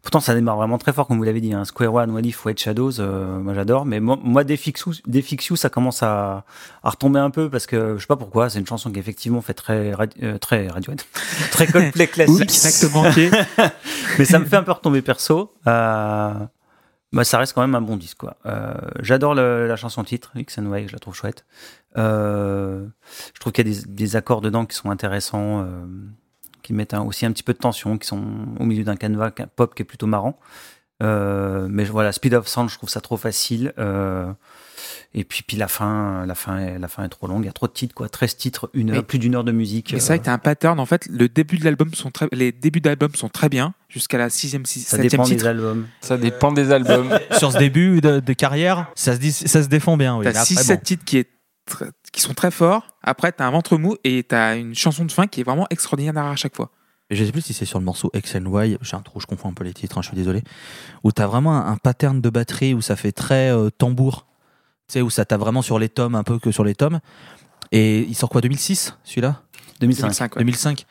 pourtant 0.02 0.20
ça 0.20 0.34
démarre 0.34 0.58
vraiment 0.58 0.78
très 0.78 0.94
fort, 0.94 1.08
comme 1.08 1.18
vous 1.18 1.24
l'avez 1.24 1.42
dit. 1.42 1.54
Hein. 1.54 1.66
Square 1.66 1.94
One, 1.94 2.12
Walif, 2.12 2.46
White 2.46 2.60
Shadows, 2.60 3.00
euh, 3.00 3.40
moi 3.40 3.54
j'adore. 3.54 3.86
Mais 3.86 4.00
moi, 4.00 4.18
moi 4.22 4.44
You, 4.44 5.56
ça 5.56 5.70
commence 5.70 6.04
à, 6.04 6.46
à 6.84 6.90
retomber 6.90 7.20
un 7.20 7.30
peu 7.30 7.50
parce 7.50 7.66
que 7.66 7.96
je 7.96 8.02
sais 8.02 8.08
pas 8.08 8.16
pourquoi. 8.16 8.50
C'est 8.50 8.60
une 8.60 8.68
chanson 8.68 8.92
qui 8.92 9.00
effectivement 9.00 9.42
fait 9.42 9.54
très, 9.54 9.94
euh, 10.24 10.38
très 10.38 10.68
Radiohead, 10.68 11.02
très 11.52 11.68
Coldplay 11.68 12.08
classique. 12.08 12.42
Exactement. 12.42 13.04
mais 14.20 14.26
ça 14.26 14.40
me 14.40 14.46
fait 14.46 14.58
un 14.58 14.64
peu 14.64 14.72
retomber 14.72 15.02
perso. 15.02 15.54
Euh, 15.68 16.34
bah, 17.12 17.24
ça 17.24 17.40
reste 17.40 17.54
quand 17.54 17.62
même 17.62 17.76
un 17.76 17.82
bon 17.82 17.98
disque. 17.98 18.18
Quoi. 18.18 18.38
Euh, 18.46 18.74
J'adore 19.02 19.34
la 19.34 19.76
chanson 19.76 20.04
titre, 20.04 20.32
X 20.36 20.60
and 20.60 20.74
Y, 20.76 20.88
je 20.88 20.94
la 20.94 21.00
trouve 21.00 21.16
chouette. 21.16 21.46
Euh, 21.98 22.86
je 23.34 23.40
trouve 23.40 23.52
qu'il 23.52 23.68
y 23.68 23.72
a 23.72 23.74
des, 23.74 23.88
des 23.88 24.16
accords 24.16 24.42
dedans 24.42 24.66
qui 24.66 24.76
sont 24.76 24.92
intéressants, 24.92 25.64
euh, 25.64 25.86
qui 26.62 26.74
mettent 26.74 26.94
un- 26.94 27.02
aussi 27.02 27.26
un 27.26 27.32
petit 27.32 27.44
peu 27.44 27.54
de 27.54 27.58
tension, 27.60 27.98
qui 27.98 28.08
sont 28.08 28.22
au 28.60 28.64
milieu 28.66 28.84
d'un 28.84 28.96
canevas 28.96 29.32
pop 29.56 29.74
qui 29.76 29.82
est 29.82 29.86
plutôt 29.86 30.08
marrant. 30.08 30.40
Euh, 31.02 31.68
mais 31.70 31.86
voilà, 31.86 32.12
Speed 32.12 32.34
of 32.34 32.48
Sound, 32.48 32.70
je 32.70 32.76
trouve 32.76 32.90
ça 32.90 33.00
trop 33.00 33.16
facile. 33.16 33.74
Euh, 33.78 34.32
et 35.14 35.24
puis, 35.24 35.44
puis 35.48 35.56
la 35.58 35.68
fin, 35.70 36.26
la 36.26 36.36
fin, 36.36 36.58
est, 36.60 36.78
la 36.78 36.88
fin 36.90 37.04
est 37.06 37.10
trop 37.10 37.26
longue. 37.28 37.44
Il 37.44 37.48
y 37.48 37.50
a 37.50 37.54
trop 37.54 37.68
de 37.68 37.72
titres, 37.72 37.96
quoi. 37.96 38.10
13 38.10 38.36
titres, 38.36 38.70
une 38.74 38.90
heure, 38.90 38.98
Mais- 38.98 39.04
plus 39.04 39.18
d'une 39.18 39.34
heure 39.36 39.46
de 39.46 39.52
musique. 39.54 39.94
Mais 39.94 40.00
c'est 40.00 40.08
vrai 40.08 40.20
que 40.20 40.26
t'as 40.26 40.34
un 40.34 40.38
pattern. 40.38 40.78
En 40.80 40.86
fait, 40.86 41.08
le 41.10 41.30
début 41.30 41.58
de 41.58 41.64
l'album 41.64 41.94
sont 41.94 42.12
très, 42.12 42.28
les 42.34 42.52
débuts 42.52 42.82
d'album 42.82 43.16
sont 43.16 43.30
très 43.30 43.48
bien 43.50 43.74
jusqu'à 43.88 44.18
la 44.18 44.30
sixième, 44.30 44.66
six- 44.66 44.82
ça 44.82 44.98
septième 44.98 45.10
dépend 45.12 45.24
titre. 45.24 45.44
des 45.44 45.48
albums. 45.48 45.88
Ça 46.02 46.18
dépend 46.18 46.52
des 46.52 46.72
albums. 46.74 47.18
Sur 47.40 47.54
ce 47.54 47.58
début 47.58 48.02
de, 48.02 48.20
de 48.20 48.34
carrière, 48.34 48.92
ça 48.96 49.16
se, 49.16 49.20
dit, 49.20 49.32
ça 49.32 49.64
se 49.64 49.68
défend 49.70 49.96
bien. 49.98 50.18
Oui. 50.18 50.26
T'as 50.26 50.34
Mais 50.34 50.38
après, 50.40 50.54
6-7 50.56 50.76
bon. 50.76 50.82
titres 50.84 51.06
qui, 51.06 51.18
est 51.18 51.30
qui 52.12 52.22
sont 52.22 52.34
très 52.34 52.52
forts. 52.52 52.96
Après, 53.04 53.32
t'as 53.32 53.46
un 53.46 53.52
ventre 53.52 53.78
mou 53.78 53.96
et 54.04 54.24
t'as 54.24 54.58
une 54.58 54.76
chanson 54.76 55.06
de 55.06 55.12
fin 55.12 55.28
qui 55.28 55.42
est 55.42 55.44
vraiment 55.44 55.68
extraordinaire 55.70 56.18
à 56.18 56.36
chaque 56.36 56.56
fois. 56.56 56.72
Je 57.12 57.24
sais 57.24 57.32
plus 57.32 57.42
si 57.42 57.54
c'est 57.54 57.66
sur 57.66 57.80
le 57.80 57.86
morceau 57.86 58.12
X 58.14 58.36
and 58.36 58.46
Y, 58.46 58.78
j'ai 58.82 58.96
un 58.96 59.02
trou, 59.02 59.20
je 59.20 59.26
confonds 59.26 59.50
un 59.50 59.54
peu 59.54 59.64
les 59.64 59.74
titres, 59.74 59.98
hein, 59.98 60.02
je 60.04 60.10
suis 60.10 60.16
désolé, 60.16 60.44
où 61.04 61.12
t'as 61.12 61.26
vraiment 61.26 61.58
un, 61.58 61.72
un 61.72 61.78
pattern 61.78 62.22
de 62.22 62.30
batterie 62.30 62.76
où 62.76 62.82
ça 62.82 62.96
fait 62.96 63.12
très 63.12 63.50
euh, 63.52 63.72
tambour, 63.72 64.28
tu 64.88 64.94
sais, 64.94 65.02
où 65.02 65.10
ça 65.10 65.26
t'a 65.26 65.38
vraiment 65.38 65.64
sur 65.64 65.80
les 65.80 65.90
tomes, 65.90 66.14
un 66.14 66.24
peu 66.24 66.38
que 66.38 66.52
sur 66.52 66.64
les 66.64 66.76
tomes. 66.76 67.00
Et 67.72 68.02
il 68.02 68.16
sort 68.16 68.30
quoi, 68.30 68.42
2006 68.42 68.96
celui-là? 69.04 69.42
2005. 69.80 70.02
2005, 70.02 70.36
ouais. 70.36 70.40
2005 70.42 70.86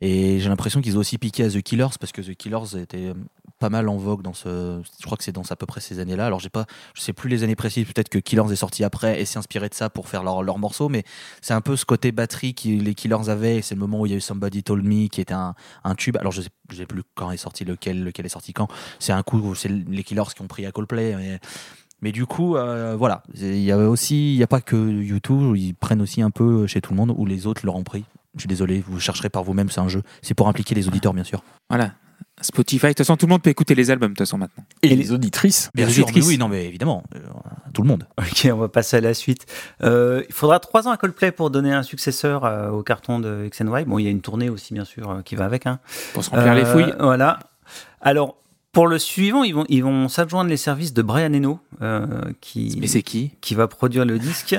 Et 0.00 0.38
j'ai 0.40 0.48
l'impression 0.48 0.80
qu'ils 0.80 0.96
ont 0.96 1.00
aussi 1.00 1.18
piqué 1.18 1.44
à 1.44 1.50
The 1.50 1.60
Killers 1.60 1.96
parce 2.00 2.12
que 2.12 2.22
The 2.22 2.34
Killers 2.34 2.80
était 2.80 3.08
euh, 3.08 3.14
pas 3.58 3.70
mal 3.70 3.88
en 3.88 3.96
vogue 3.96 4.22
dans 4.22 4.34
ce. 4.34 4.80
Je 5.00 5.06
crois 5.06 5.16
que 5.16 5.24
c'est 5.24 5.32
dans 5.32 5.42
à 5.50 5.56
peu 5.56 5.66
près 5.66 5.80
ces 5.80 5.98
années-là. 5.98 6.26
Alors 6.26 6.40
j'ai 6.40 6.48
pas, 6.48 6.66
je 6.94 7.00
sais 7.00 7.12
plus 7.12 7.28
les 7.28 7.42
années 7.42 7.56
précises. 7.56 7.86
Peut-être 7.86 8.08
que 8.08 8.18
Killers 8.18 8.52
est 8.52 8.56
sorti 8.56 8.84
après 8.84 9.20
et 9.20 9.24
s'est 9.24 9.38
inspiré 9.38 9.68
de 9.68 9.74
ça 9.74 9.90
pour 9.90 10.08
faire 10.08 10.22
leur, 10.22 10.42
leur 10.42 10.58
morceau. 10.58 10.88
Mais 10.88 11.04
c'est 11.40 11.54
un 11.54 11.60
peu 11.60 11.76
ce 11.76 11.84
côté 11.84 12.12
batterie 12.12 12.54
que 12.54 12.68
les 12.68 12.94
Killers 12.94 13.28
avaient. 13.28 13.62
C'est 13.62 13.74
le 13.74 13.80
moment 13.80 14.00
où 14.00 14.06
il 14.06 14.12
y 14.12 14.14
a 14.14 14.18
eu 14.18 14.20
Somebody 14.20 14.62
Told 14.62 14.84
Me 14.84 15.08
qui 15.08 15.20
était 15.20 15.34
un, 15.34 15.54
un 15.84 15.94
tube. 15.94 16.16
Alors 16.16 16.32
je 16.32 16.42
sais, 16.42 16.50
je 16.70 16.76
sais 16.76 16.86
plus 16.86 17.02
quand 17.14 17.30
est 17.30 17.36
sorti 17.36 17.64
lequel, 17.64 18.04
lequel 18.04 18.26
est 18.26 18.30
sorti 18.30 18.52
quand. 18.52 18.68
C'est 18.98 19.12
un 19.12 19.22
coup 19.22 19.54
c'est 19.54 19.68
les 19.68 20.04
Killers 20.04 20.22
qui 20.34 20.42
ont 20.42 20.48
pris 20.48 20.66
à 20.66 20.72
Coldplay. 20.72 21.16
Mais, 21.16 21.40
mais 22.00 22.12
du 22.12 22.26
coup, 22.26 22.56
euh, 22.56 22.94
voilà. 22.96 23.22
Il 23.34 23.58
y 23.58 23.72
a 23.72 23.78
aussi, 23.78 24.34
il 24.34 24.38
y 24.38 24.42
a 24.42 24.46
pas 24.46 24.60
que 24.60 24.76
YouTube 24.76 25.56
ils 25.56 25.74
prennent 25.74 26.00
aussi 26.00 26.22
un 26.22 26.30
peu 26.30 26.66
chez 26.66 26.80
tout 26.80 26.92
le 26.92 26.96
monde 26.96 27.12
où 27.16 27.26
les 27.26 27.46
autres 27.46 27.62
leur 27.64 27.76
ont 27.76 27.84
pris. 27.84 28.04
Je 28.34 28.42
suis 28.42 28.48
désolé, 28.48 28.84
vous 28.86 29.00
chercherez 29.00 29.30
par 29.30 29.42
vous-même, 29.42 29.68
c'est 29.68 29.80
un 29.80 29.88
jeu. 29.88 30.02
C'est 30.22 30.34
pour 30.34 30.48
impliquer 30.48 30.74
les 30.74 30.86
auditeurs, 30.86 31.12
bien 31.12 31.24
sûr. 31.24 31.42
Voilà. 31.68 31.92
Spotify, 32.40 32.86
de 32.86 32.88
toute 32.90 32.98
façon, 32.98 33.16
tout 33.16 33.26
le 33.26 33.30
monde 33.30 33.42
peut 33.42 33.50
écouter 33.50 33.74
les 33.74 33.90
albums, 33.90 34.10
de 34.10 34.14
toute 34.14 34.26
façon, 34.26 34.38
maintenant. 34.38 34.62
Et 34.82 34.94
les 34.94 35.10
auditrices. 35.12 35.70
Bien 35.74 35.86
Les 35.86 35.92
sûr, 35.92 36.04
mais 36.06 36.10
auditrices. 36.12 36.28
oui, 36.28 36.38
non, 36.38 36.46
mais 36.48 36.66
évidemment, 36.66 37.02
euh, 37.16 37.18
tout 37.74 37.82
le 37.82 37.88
monde. 37.88 38.06
Ok, 38.18 38.48
on 38.52 38.56
va 38.58 38.68
passer 38.68 38.98
à 38.98 39.00
la 39.00 39.12
suite. 39.14 39.46
Euh, 39.82 40.22
il 40.28 40.32
faudra 40.34 40.60
trois 40.60 40.86
ans 40.86 40.92
à 40.92 40.96
Coldplay 40.96 41.32
pour 41.32 41.50
donner 41.50 41.72
un 41.72 41.82
successeur 41.82 42.44
euh, 42.44 42.70
au 42.70 42.82
carton 42.84 43.18
de 43.18 43.44
X 43.46 43.60
and 43.60 43.76
Y. 43.76 43.86
Bon, 43.88 43.98
il 43.98 44.04
y 44.04 44.06
a 44.06 44.10
une 44.10 44.20
tournée 44.20 44.50
aussi, 44.50 44.72
bien 44.72 44.84
sûr, 44.84 45.10
euh, 45.10 45.22
qui 45.22 45.34
va 45.34 45.46
avec. 45.46 45.66
Hein. 45.66 45.80
Pour 46.14 46.22
se 46.22 46.30
remplir 46.30 46.54
les 46.54 46.64
fouilles. 46.64 46.94
Voilà. 47.00 47.40
Alors, 48.00 48.36
pour 48.72 48.86
le 48.86 48.98
suivant, 48.98 49.44
ils 49.44 49.54
vont, 49.54 49.64
ils 49.68 49.82
vont 49.82 50.08
s'adjoindre 50.08 50.50
les 50.50 50.58
services 50.58 50.92
de 50.92 51.00
Brian 51.00 51.32
Eno, 51.32 51.58
euh, 51.80 52.06
qui, 52.40 52.76
Mais 52.80 52.86
c'est 52.86 53.02
qui? 53.02 53.32
qui 53.40 53.54
va 53.54 53.66
produire 53.66 54.04
le 54.04 54.18
disque. 54.18 54.56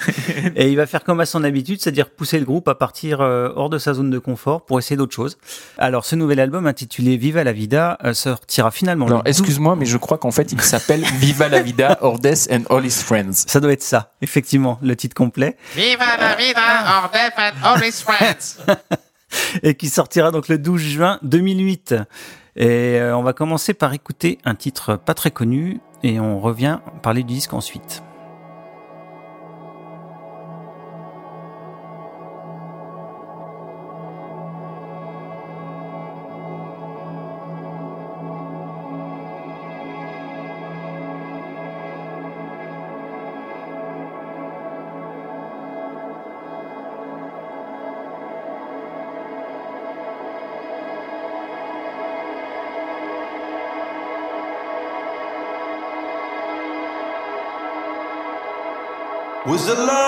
et 0.56 0.70
il 0.70 0.76
va 0.76 0.86
faire 0.86 1.02
comme 1.02 1.18
à 1.20 1.26
son 1.26 1.42
habitude, 1.42 1.80
c'est-à-dire 1.80 2.08
pousser 2.08 2.38
le 2.38 2.44
groupe 2.44 2.68
à 2.68 2.76
partir 2.76 3.20
euh, 3.20 3.50
hors 3.56 3.68
de 3.68 3.78
sa 3.78 3.94
zone 3.94 4.10
de 4.10 4.18
confort 4.18 4.64
pour 4.64 4.78
essayer 4.78 4.96
d'autres 4.96 5.14
choses. 5.14 5.38
Alors, 5.76 6.04
ce 6.04 6.14
nouvel 6.14 6.38
album 6.38 6.66
intitulé 6.66 7.16
Viva 7.16 7.42
la 7.42 7.52
Vida 7.52 7.98
euh, 8.04 8.14
sortira 8.14 8.70
finalement. 8.70 9.06
le 9.06 9.12
Alors, 9.12 9.24
12 9.24 9.30
excuse-moi, 9.30 9.74
mais 9.76 9.86
je 9.86 9.96
crois 9.96 10.18
qu'en 10.18 10.30
fait, 10.30 10.52
il 10.52 10.60
s'appelle 10.60 11.02
Viva 11.18 11.48
la 11.48 11.60
Vida, 11.60 11.98
Ordes 12.00 12.48
and 12.50 12.62
All 12.70 12.86
His 12.86 13.02
Friends. 13.02 13.44
Ça 13.48 13.58
doit 13.58 13.72
être 13.72 13.82
ça, 13.82 14.12
effectivement, 14.22 14.78
le 14.82 14.94
titre 14.94 15.14
complet. 15.14 15.56
Viva 15.74 16.16
la 16.18 16.36
vida, 16.36 16.60
or 17.02 17.10
death 17.10 17.32
and 17.36 17.66
all 17.66 17.82
his 17.82 18.02
friends. 18.02 18.58
et 19.62 19.74
qui 19.74 19.88
sortira 19.88 20.30
donc 20.30 20.48
le 20.48 20.58
12 20.58 20.80
juin 20.80 21.18
2008. 21.22 21.94
Et 22.58 22.98
euh, 22.98 23.16
on 23.16 23.22
va 23.22 23.32
commencer 23.32 23.72
par 23.72 23.94
écouter 23.94 24.38
un 24.44 24.56
titre 24.56 24.96
pas 24.96 25.14
très 25.14 25.30
connu 25.30 25.80
et 26.02 26.18
on 26.18 26.40
revient 26.40 26.80
parler 27.02 27.22
du 27.22 27.34
disque 27.34 27.54
ensuite. 27.54 28.02
Was 59.58 59.68
a 59.70 60.07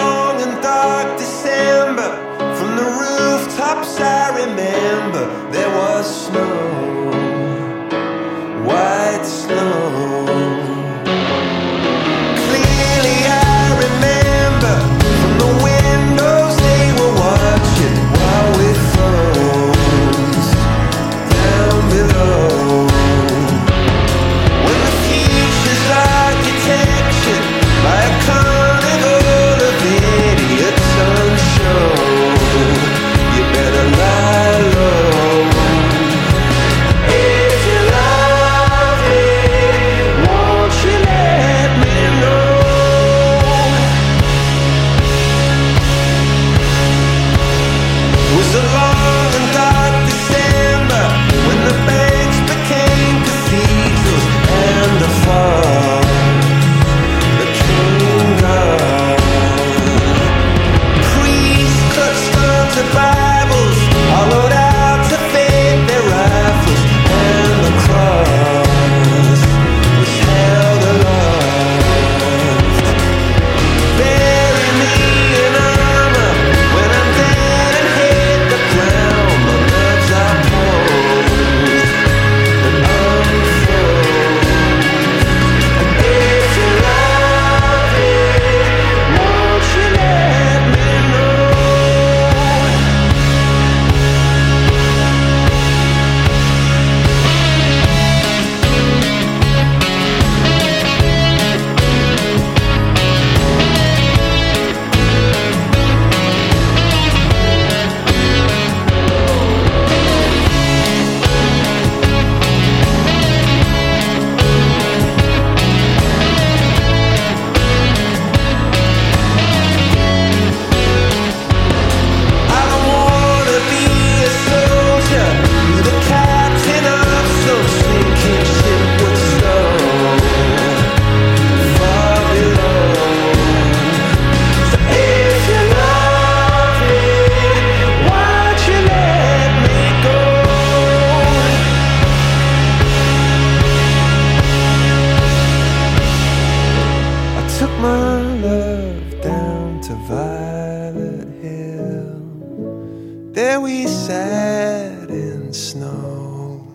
There 153.33 153.61
we 153.61 153.87
sat 153.87 155.09
in 155.09 155.53
snow. 155.53 156.66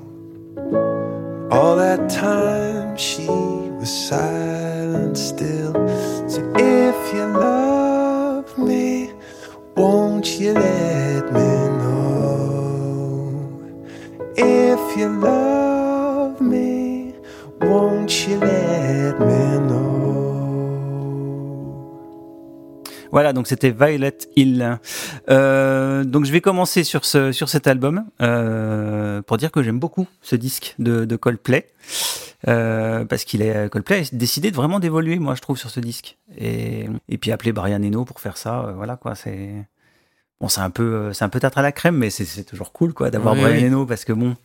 All 1.52 1.76
that 1.76 2.10
time 2.10 2.96
she 2.96 3.28
was 3.28 3.90
silent 3.90 5.18
still. 5.18 5.74
So 6.30 6.42
if 6.56 7.14
you 7.14 7.26
love 7.26 8.58
me, 8.58 9.12
won't 9.76 10.40
you 10.40 10.54
let 10.54 11.26
me 11.34 11.50
know? 11.82 12.24
If 14.38 14.98
you 14.98 15.10
love 15.10 15.55
Voilà, 23.16 23.32
donc 23.32 23.48
c'était 23.48 23.72
Violet 23.72 24.18
Hill. 24.36 24.78
Euh, 25.30 26.04
donc 26.04 26.26
je 26.26 26.34
vais 26.34 26.42
commencer 26.42 26.84
sur 26.84 27.06
ce 27.06 27.32
sur 27.32 27.48
cet 27.48 27.66
album 27.66 28.04
euh, 28.22 29.22
pour 29.22 29.38
dire 29.38 29.54
que 29.54 29.64
j'aime 29.64 29.80
beaucoup 29.80 30.06
ce 30.22 30.36
disque 30.36 30.76
de, 30.80 31.06
de 31.06 31.16
Coldplay 31.16 31.66
euh, 32.50 33.06
parce 33.06 33.24
qu'il 33.24 33.42
est 33.42 33.70
Coldplay 33.72 34.02
a 34.02 34.04
décidé 34.12 34.52
de 34.52 34.56
vraiment 34.58 34.82
d'évoluer, 34.82 35.18
moi 35.18 35.34
je 35.34 35.40
trouve 35.40 35.58
sur 35.58 35.70
ce 35.70 35.80
disque 35.80 36.18
et 36.38 36.90
et 37.08 37.18
puis 37.18 37.32
appeler 37.32 37.54
Brian 37.54 37.82
Eno 37.82 38.04
pour 38.04 38.20
faire 38.20 38.36
ça, 38.36 38.74
voilà 38.76 38.98
quoi, 38.98 39.16
c'est 39.16 39.66
Bon, 40.42 40.50
c'est 40.50 40.62
un 40.62 40.70
peu, 40.70 40.84
euh, 40.84 41.14
c'est 41.14 41.24
un 41.24 41.30
peu 41.30 41.40
tâtre 41.40 41.58
à 41.60 41.62
la 41.62 41.72
crème, 41.72 41.96
mais 41.96 42.10
c'est 42.10 42.26
c'est 42.26 42.44
toujours 42.44 42.74
cool, 42.74 42.94
quoi, 42.94 43.10
d'avoir 43.10 43.36
Oui, 43.36 43.42
Brian 43.42 43.56
oui. 43.56 43.66
Eno, 43.66 43.86
parce 43.86 44.04
que 44.04 44.12
bon, 44.12 44.36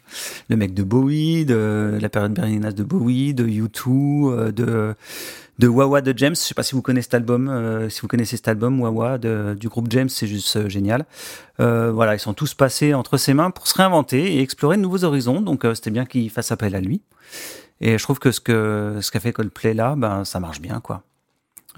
le 0.48 0.56
mec 0.56 0.72
de 0.72 0.84
Bowie, 0.84 1.44
de 1.44 1.98
la 2.00 2.08
période 2.08 2.32
berlinoise 2.32 2.74
de 2.76 2.84
Bowie, 2.84 3.34
de 3.34 3.44
U2, 3.44 4.30
euh, 4.30 4.52
de, 4.52 4.94
de 5.58 5.68
Wawa 5.68 6.00
de 6.00 6.16
James. 6.16 6.34
Je 6.34 6.40
sais 6.40 6.54
pas 6.54 6.62
si 6.62 6.74
vous 6.74 6.82
connaissez 6.82 7.06
cet 7.06 7.14
album, 7.14 7.48
euh, 7.48 7.88
si 7.88 8.00
vous 8.00 8.08
connaissez 8.08 8.36
cet 8.36 8.46
album, 8.48 8.80
Wawa, 8.80 9.18
de, 9.18 9.56
du 9.58 9.68
groupe 9.68 9.88
James, 9.90 10.08
c'est 10.08 10.26
juste 10.28 10.56
euh, 10.56 10.68
génial. 10.68 11.04
Euh, 11.58 11.90
voilà, 11.92 12.14
ils 12.14 12.20
sont 12.20 12.34
tous 12.34 12.54
passés 12.54 12.94
entre 12.94 13.16
ses 13.18 13.34
mains 13.34 13.50
pour 13.50 13.66
se 13.66 13.74
réinventer 13.76 14.36
et 14.36 14.40
explorer 14.42 14.76
de 14.76 14.82
nouveaux 14.82 15.04
horizons, 15.04 15.40
donc 15.40 15.64
euh, 15.64 15.74
c'était 15.74 15.90
bien 15.90 16.06
qu'il 16.06 16.30
fasse 16.30 16.52
appel 16.52 16.74
à 16.74 16.80
lui. 16.80 17.02
Et 17.80 17.98
je 17.98 18.02
trouve 18.02 18.18
que 18.18 18.30
ce 18.30 18.40
que, 18.40 18.98
ce 19.00 19.10
qu'a 19.10 19.20
fait 19.20 19.32
Coldplay 19.32 19.74
là, 19.74 19.94
ben, 19.96 20.24
ça 20.24 20.38
marche 20.38 20.60
bien, 20.60 20.80
quoi. 20.80 21.02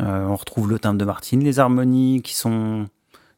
Euh, 0.00 0.26
on 0.26 0.36
retrouve 0.36 0.70
le 0.70 0.78
timbre 0.78 0.98
de 0.98 1.04
Martine, 1.04 1.42
les 1.44 1.58
harmonies 1.58 2.22
qui 2.22 2.34
sont 2.34 2.88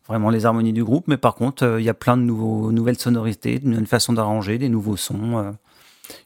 vraiment 0.07 0.31
les 0.31 0.47
harmonies 0.47 0.73
du 0.73 0.85
groupe, 0.85 1.09
mais 1.09 1.17
par 1.17 1.35
contre, 1.35 1.65
euh, 1.65 1.81
il 1.81 1.85
y 1.85 1.89
a 1.89 1.95
plein 1.95 2.17
de 2.17 2.23
nouvelles 2.23 2.99
sonorités, 2.99 3.59
de 3.59 3.69
nouvelles 3.69 3.87
façons 3.87 4.13
d'arranger, 4.13 4.59
des 4.59 4.69
nouveaux 4.69 4.97
sons. 4.97 5.39
euh. 5.39 5.53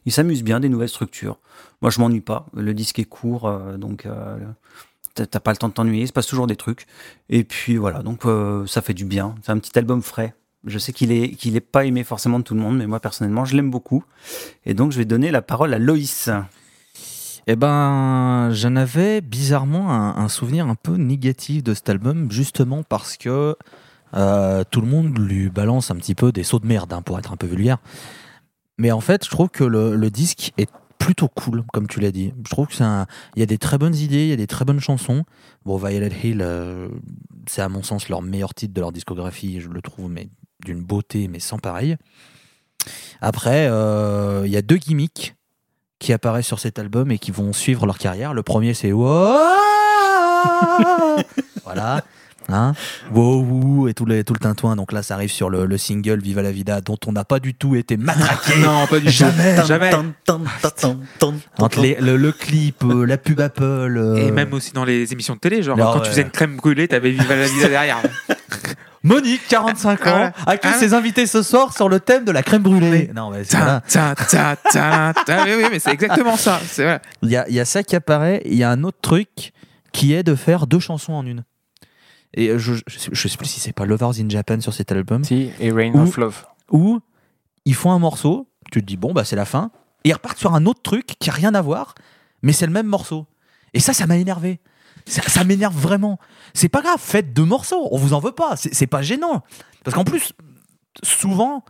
Ils 0.05 0.11
s'amusent 0.11 0.43
bien, 0.43 0.59
des 0.59 0.69
nouvelles 0.69 0.89
structures. 0.89 1.37
Moi, 1.81 1.89
je 1.89 1.99
m'ennuie 2.01 2.19
pas. 2.19 2.45
Le 2.53 2.73
disque 2.73 2.99
est 2.99 3.05
court, 3.05 3.47
euh, 3.47 3.77
donc 3.77 4.05
t'as 5.15 5.39
pas 5.39 5.51
le 5.51 5.57
temps 5.57 5.69
de 5.69 5.73
t'ennuyer. 5.73 6.03
Il 6.03 6.07
se 6.07 6.13
passe 6.13 6.27
toujours 6.27 6.47
des 6.47 6.57
trucs. 6.57 6.85
Et 7.29 7.43
puis 7.45 7.77
voilà, 7.77 8.03
donc 8.03 8.23
ça 8.67 8.81
fait 8.81 8.93
du 8.93 9.05
bien. 9.05 9.35
C'est 9.41 9.51
un 9.51 9.57
petit 9.59 9.77
album 9.77 10.01
frais. 10.01 10.33
Je 10.65 10.77
sais 10.77 10.91
qu'il 10.91 11.13
est 11.13 11.45
est 11.45 11.59
pas 11.61 11.85
aimé 11.85 12.03
forcément 12.03 12.39
de 12.39 12.43
tout 12.43 12.53
le 12.53 12.59
monde, 12.59 12.77
mais 12.77 12.87
moi 12.87 12.99
personnellement, 12.99 13.45
je 13.45 13.55
l'aime 13.55 13.71
beaucoup. 13.71 14.03
Et 14.65 14.73
donc, 14.73 14.91
je 14.91 14.97
vais 14.97 15.05
donner 15.05 15.31
la 15.31 15.41
parole 15.41 15.73
à 15.73 15.79
Loïs. 15.79 16.29
Eh 17.51 17.55
ben, 17.55 18.51
j'en 18.51 18.75
avais 18.75 19.21
bizarrement 19.21 19.91
un, 19.91 20.29
souvenir 20.29 20.67
un 20.67 20.75
peu 20.75 20.97
négatif 20.97 21.63
de 21.63 21.73
cet 21.73 21.89
album, 21.89 22.31
justement 22.31 22.83
parce 22.83 23.17
que 23.17 23.55
euh, 24.13 24.63
tout 24.69 24.81
le 24.81 24.87
monde 24.87 25.17
lui 25.17 25.49
balance 25.49 25.89
un 25.89 25.95
petit 25.95 26.13
peu 26.13 26.31
des 26.31 26.43
sauts 26.43 26.59
de 26.59 26.67
merde, 26.67 26.93
hein, 26.93 27.01
pour 27.01 27.17
être 27.17 27.33
un 27.33 27.37
peu 27.37 27.47
vulgaire. 27.47 27.79
Mais 28.77 28.91
en 28.91 29.01
fait, 29.01 29.25
je 29.25 29.31
trouve 29.31 29.49
que 29.49 29.63
le, 29.63 30.11
disque 30.11 30.51
est 30.59 30.69
plutôt 30.99 31.27
cool, 31.27 31.63
comme 31.73 31.87
tu 31.87 31.99
l'as 31.99 32.11
dit. 32.11 32.33
Je 32.45 32.51
trouve 32.51 32.67
que 32.67 32.83
un- 32.83 33.07
il 33.35 33.39
y 33.39 33.43
a 33.43 33.47
des 33.47 33.57
très 33.57 33.79
bonnes 33.79 33.95
idées, 33.95 34.25
il 34.25 34.29
y 34.29 34.33
a 34.33 34.35
des 34.35 34.45
très 34.45 34.63
bonnes 34.63 34.79
chansons. 34.79 35.23
Bon, 35.65 35.77
Violet 35.77 36.11
Hill, 36.23 36.43
euh, 36.43 36.87
c'est 37.47 37.63
à 37.63 37.69
mon 37.69 37.81
sens 37.81 38.09
leur 38.09 38.21
meilleur 38.21 38.53
titre 38.53 38.75
de 38.75 38.79
leur 38.79 38.91
discographie, 38.91 39.59
je 39.59 39.69
le 39.69 39.81
trouve, 39.81 40.11
mais 40.11 40.29
d'une 40.63 40.83
beauté, 40.83 41.27
mais 41.27 41.39
sans 41.39 41.57
pareil. 41.57 41.97
Après, 43.21 43.67
euh, 43.71 44.43
il 44.45 44.51
y 44.51 44.57
a 44.57 44.61
deux 44.61 44.77
gimmicks 44.77 45.33
qui 45.99 46.13
apparaissent 46.13 46.47
sur 46.47 46.59
cet 46.59 46.79
album 46.79 47.11
et 47.11 47.17
qui 47.19 47.31
vont 47.31 47.53
suivre 47.53 47.85
leur 47.85 47.97
carrière. 47.97 48.33
Le 48.33 48.43
premier, 48.43 48.73
c'est 48.73 48.91
Voilà. 51.63 52.03
Hein 52.51 52.73
Wow, 53.13 53.87
et 53.89 53.93
tout 53.93 54.05
le, 54.05 54.23
tout 54.23 54.33
le 54.33 54.39
tintouin. 54.39 54.75
Donc 54.75 54.91
là, 54.91 55.03
ça 55.03 55.13
arrive 55.13 55.29
sur 55.29 55.51
le, 55.51 55.67
le 55.67 55.77
single 55.77 56.19
Viva 56.19 56.41
la 56.41 56.51
Vida, 56.51 56.81
dont 56.81 56.97
on 57.05 57.11
n'a 57.11 57.23
pas 57.23 57.39
du 57.39 57.53
tout 57.53 57.75
été 57.75 57.95
matraqué. 57.95 58.53
Non, 58.63 58.87
pas 58.87 58.99
du 58.99 59.05
tout. 59.05 59.11
Jamais. 59.11 59.55
Jamais. 59.67 59.91
Entre 61.59 61.79
les- 61.81 61.95
le, 61.99 62.17
le 62.17 62.31
clip, 62.31 62.83
euh, 62.83 63.05
la 63.05 63.17
pub 63.17 63.39
Apple. 63.39 63.63
euh, 63.97 64.15
Et 64.27 64.31
même 64.31 64.51
aussi 64.53 64.71
dans 64.71 64.85
les 64.85 65.13
émissions 65.13 65.35
de 65.35 65.39
télé, 65.39 65.61
genre 65.61 65.77
quand 65.77 65.97
ouais. 65.99 66.05
tu 66.05 66.09
faisais 66.09 66.23
une 66.23 66.31
crème 66.31 66.55
brûlée, 66.57 66.87
t'avais 66.87 67.11
Viva 67.11 67.35
la 67.35 67.45
vida 67.47 67.69
derrière. 67.69 67.97
Monique, 69.03 69.41
45 69.47 70.07
ans, 70.07 70.19
Ouais. 70.23 70.31
accueille 70.45 70.71
Ah. 70.75 70.79
ses 70.79 70.93
invités 70.93 71.25
ce 71.25 71.41
soir 71.41 71.73
sur 71.73 71.87
le 71.89 71.99
thème 71.99 72.25
de 72.25 72.31
la 72.31 72.43
crème 72.43 72.61
brûlée. 72.61 73.09
Non, 73.15 73.29
mais 73.31 73.43
c'est 73.45 73.57
ta. 73.57 73.81
Oui, 75.45 75.51
oui, 75.57 75.63
mais 75.71 75.79
c'est 75.79 75.91
exactement 75.91 76.35
ça. 76.37 76.59
C'est 76.65 76.83
vrai. 76.83 77.01
Il 77.21 77.29
y 77.29 77.37
a, 77.37 77.47
il 77.47 77.55
y 77.55 77.59
a 77.59 77.65
ça 77.65 77.83
qui 77.83 77.95
apparaît. 77.95 78.41
Il 78.45 78.55
y 78.55 78.63
a 78.63 78.69
un 78.71 78.83
autre 78.83 78.99
truc 79.01 79.53
qui 79.93 80.13
est 80.13 80.23
de 80.23 80.35
faire 80.35 80.67
deux 80.67 80.79
chansons 80.79 81.13
en 81.13 81.25
une. 81.25 81.43
Et 82.33 82.59
je, 82.59 82.73
je, 82.87 82.99
sais- 82.99 83.09
je 83.11 83.27
sais 83.27 83.37
plus 83.37 83.47
si 83.47 83.59
c'est 83.59 83.73
pas 83.73 83.85
Lovers 83.85 84.19
in 84.19 84.29
Japan 84.29 84.59
sur 84.59 84.73
cet 84.73 84.91
album. 84.91 85.23
Si, 85.23 85.49
et 85.59 85.71
Rain 85.71 85.93
of 85.95 86.15
Love. 86.17 86.45
où 86.71 86.99
ils 87.65 87.73
font 87.75 87.91
un 87.91 87.99
morceau, 87.99 88.47
tu 88.71 88.81
te 88.81 88.85
dis 88.85 88.97
bon 88.97 89.13
bah 89.13 89.23
c'est 89.25 89.35
la 89.35 89.45
fin, 89.45 89.71
et 90.03 90.09
ils 90.09 90.13
repartent 90.13 90.37
sur 90.37 90.53
un 90.53 90.65
autre 90.67 90.81
truc 90.83 91.15
qui 91.19 91.29
a 91.29 91.33
rien 91.33 91.55
à 91.55 91.61
voir, 91.61 91.95
mais 92.43 92.53
c'est 92.53 92.67
le 92.67 92.71
même 92.71 92.85
morceau. 92.85 93.25
Et 93.73 93.79
ça, 93.79 93.93
ça 93.93 94.05
m'a 94.07 94.17
énervé. 94.17 94.59
Ça, 95.09 95.43
m'énerve 95.43 95.75
vraiment. 95.75 96.19
C'est 96.53 96.69
pas 96.69 96.81
grave, 96.81 96.99
faites 96.99 97.33
deux 97.33 97.45
morceaux, 97.45 97.87
on 97.91 97.97
vous 97.97 98.13
en 98.13 98.19
veut 98.19 98.31
pas, 98.31 98.55
c'est 98.55 98.87
pas 98.87 99.01
gênant. 99.01 99.43
Parce 99.83 99.95
qu'en 99.95 100.03
plus, 100.03 100.33
souvent, 101.03 101.63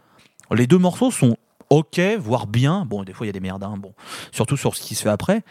les 0.51 0.67
deux 0.67 0.77
morceaux 0.77 1.11
sont 1.11 1.37
ok, 1.69 1.99
voire 2.19 2.47
bien. 2.47 2.85
Bon, 2.85 3.03
des 3.03 3.13
fois 3.13 3.25
il 3.25 3.29
y 3.29 3.31
a 3.31 3.33
des 3.33 3.39
merdes, 3.39 3.63
hein, 3.63 3.75
bon, 3.77 3.93
surtout 4.31 4.57
sur 4.57 4.75
ce 4.75 4.81
qui 4.81 4.95
se 4.95 5.03
fait 5.03 5.09
après. 5.09 5.43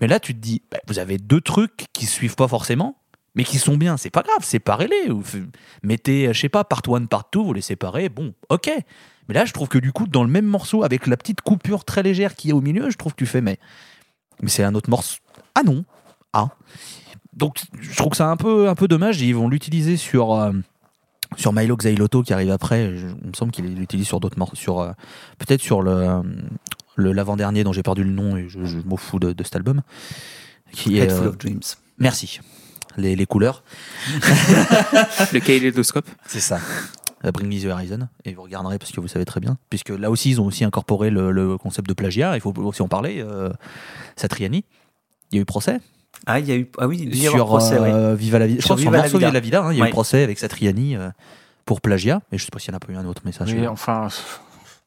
Mais 0.00 0.06
là, 0.06 0.20
tu 0.20 0.34
te 0.34 0.40
dis, 0.40 0.62
bah, 0.70 0.78
vous 0.86 0.98
avez 0.98 1.18
deux 1.18 1.40
trucs 1.40 1.86
qui 1.92 2.06
suivent 2.06 2.34
pas 2.34 2.48
forcément, 2.48 2.98
mais 3.34 3.44
qui 3.44 3.58
sont 3.58 3.76
bien, 3.76 3.96
c'est 3.96 4.10
pas 4.10 4.22
grave, 4.22 4.42
séparez-les. 4.42 5.08
Mettez, 5.82 6.28
euh, 6.28 6.32
je 6.32 6.40
sais 6.40 6.48
pas, 6.48 6.64
part 6.64 6.82
one, 6.86 7.08
part 7.08 7.30
two, 7.30 7.44
vous 7.44 7.52
les 7.52 7.62
séparez, 7.62 8.08
bon, 8.08 8.34
ok. 8.48 8.70
Mais 9.28 9.34
là, 9.34 9.44
je 9.44 9.52
trouve 9.52 9.68
que 9.68 9.78
du 9.78 9.92
coup, 9.92 10.06
dans 10.06 10.24
le 10.24 10.30
même 10.30 10.44
morceau, 10.44 10.82
avec 10.82 11.06
la 11.06 11.16
petite 11.16 11.40
coupure 11.40 11.84
très 11.84 12.02
légère 12.02 12.34
qui 12.34 12.50
est 12.50 12.52
au 12.52 12.60
milieu, 12.60 12.90
je 12.90 12.98
trouve 12.98 13.12
que 13.12 13.18
tu 13.18 13.26
fais, 13.26 13.40
mais, 13.40 13.58
mais 14.42 14.50
c'est 14.50 14.64
un 14.64 14.74
autre 14.74 14.90
morceau. 14.90 15.18
Ah 15.54 15.62
non, 15.62 15.84
ah. 16.34 16.48
Donc, 17.36 17.60
je 17.80 17.96
trouve 17.96 18.10
que 18.10 18.16
c'est 18.16 18.22
un 18.22 18.36
peu, 18.36 18.68
un 18.68 18.74
peu 18.74 18.88
dommage. 18.88 19.20
Ils 19.20 19.34
vont 19.34 19.48
l'utiliser 19.48 19.96
sur, 19.96 20.34
euh, 20.34 20.52
sur 21.36 21.52
Milo 21.52 21.76
Xailoto 21.76 22.22
qui 22.22 22.32
arrive 22.32 22.50
après. 22.50 22.96
Je- 22.96 23.06
il 23.22 23.28
me 23.28 23.34
semble 23.34 23.50
qu'il 23.52 23.64
l'utilise 23.74 24.06
sur 24.06 24.20
d'autres 24.20 24.38
morceaux, 24.38 24.56
sur, 24.56 24.80
euh, 24.80 24.92
peut-être 25.38 25.60
sur 25.60 25.82
le, 25.82 26.22
le 26.96 27.12
l'avant-dernier 27.12 27.64
dont 27.64 27.72
j'ai 27.72 27.82
perdu 27.82 28.04
le 28.04 28.10
nom 28.10 28.36
et 28.36 28.48
je, 28.48 28.64
je 28.64 28.78
m'en 28.84 28.96
fous 28.96 29.18
de, 29.18 29.32
de 29.32 29.42
cet 29.44 29.56
album. 29.56 29.82
Qui 30.72 30.98
est, 30.98 31.02
Head 31.04 31.12
Full 31.12 31.26
euh, 31.26 31.30
of 31.30 31.38
Dreams. 31.38 31.60
Merci. 31.98 32.40
Les, 32.96 33.16
les 33.16 33.26
couleurs. 33.26 33.64
Le 35.32 35.38
kaléidoscope. 35.40 36.08
C'est 36.26 36.40
ça. 36.40 36.60
Euh, 37.24 37.32
Bring 37.32 37.48
Me 37.48 37.60
the 37.60 37.66
Horizon. 37.66 38.08
Et 38.24 38.34
vous 38.34 38.42
regarderez 38.42 38.78
parce 38.78 38.92
que 38.92 39.00
vous 39.00 39.08
savez 39.08 39.24
très 39.24 39.40
bien. 39.40 39.56
Puisque 39.70 39.88
là 39.88 40.10
aussi, 40.10 40.30
ils 40.30 40.40
ont 40.40 40.46
aussi 40.46 40.64
incorporé 40.64 41.10
le, 41.10 41.30
le 41.32 41.58
concept 41.58 41.88
de 41.88 41.94
plagiat. 41.94 42.36
Il 42.36 42.40
faut 42.40 42.52
aussi 42.58 42.82
en 42.82 42.88
parler. 42.88 43.20
Euh, 43.20 43.50
Satriani. 44.16 44.64
Il 45.32 45.36
y 45.36 45.38
a 45.38 45.42
eu 45.42 45.44
procès 45.44 45.80
Ah, 46.26 46.40
il 46.40 46.46
y 46.48 46.52
a 46.52 46.56
eu. 46.56 46.70
Ah 46.78 46.86
oui, 46.86 46.98
il 47.02 47.16
y 47.16 47.22
a 47.22 47.24
eu 47.24 47.28
un 47.28 47.36
sur 47.36 47.46
procès, 47.46 47.76
euh, 47.78 48.14
Viva 48.14 48.38
la 48.38 48.46
Vida. 48.46 48.60
Je 48.60 48.66
Sur 48.66 48.76
crois 48.76 48.82
sur 48.82 48.90
Viva 48.90 49.02
la 49.02 49.08
Vida. 49.08 49.18
Viva 49.18 49.30
la 49.32 49.40
Vida, 49.40 49.62
hein, 49.64 49.72
il 49.72 49.78
y 49.78 49.80
a 49.80 49.84
eu 49.84 49.86
Ouais. 49.86 49.90
procès 49.90 50.22
avec 50.22 50.38
Satriani 50.38 50.96
euh, 50.96 51.10
pour 51.66 51.80
plagiat. 51.80 52.20
Et 52.32 52.38
je 52.38 52.44
sais 52.44 52.50
pas 52.50 52.58
s'il 52.58 52.70
y 52.70 52.74
en 52.74 52.76
a 52.76 52.80
pas 52.80 52.92
eu 52.92 52.96
un 52.96 53.04
autre 53.06 53.22
message. 53.24 53.52
Oui, 53.52 53.66
enfin, 53.66 54.08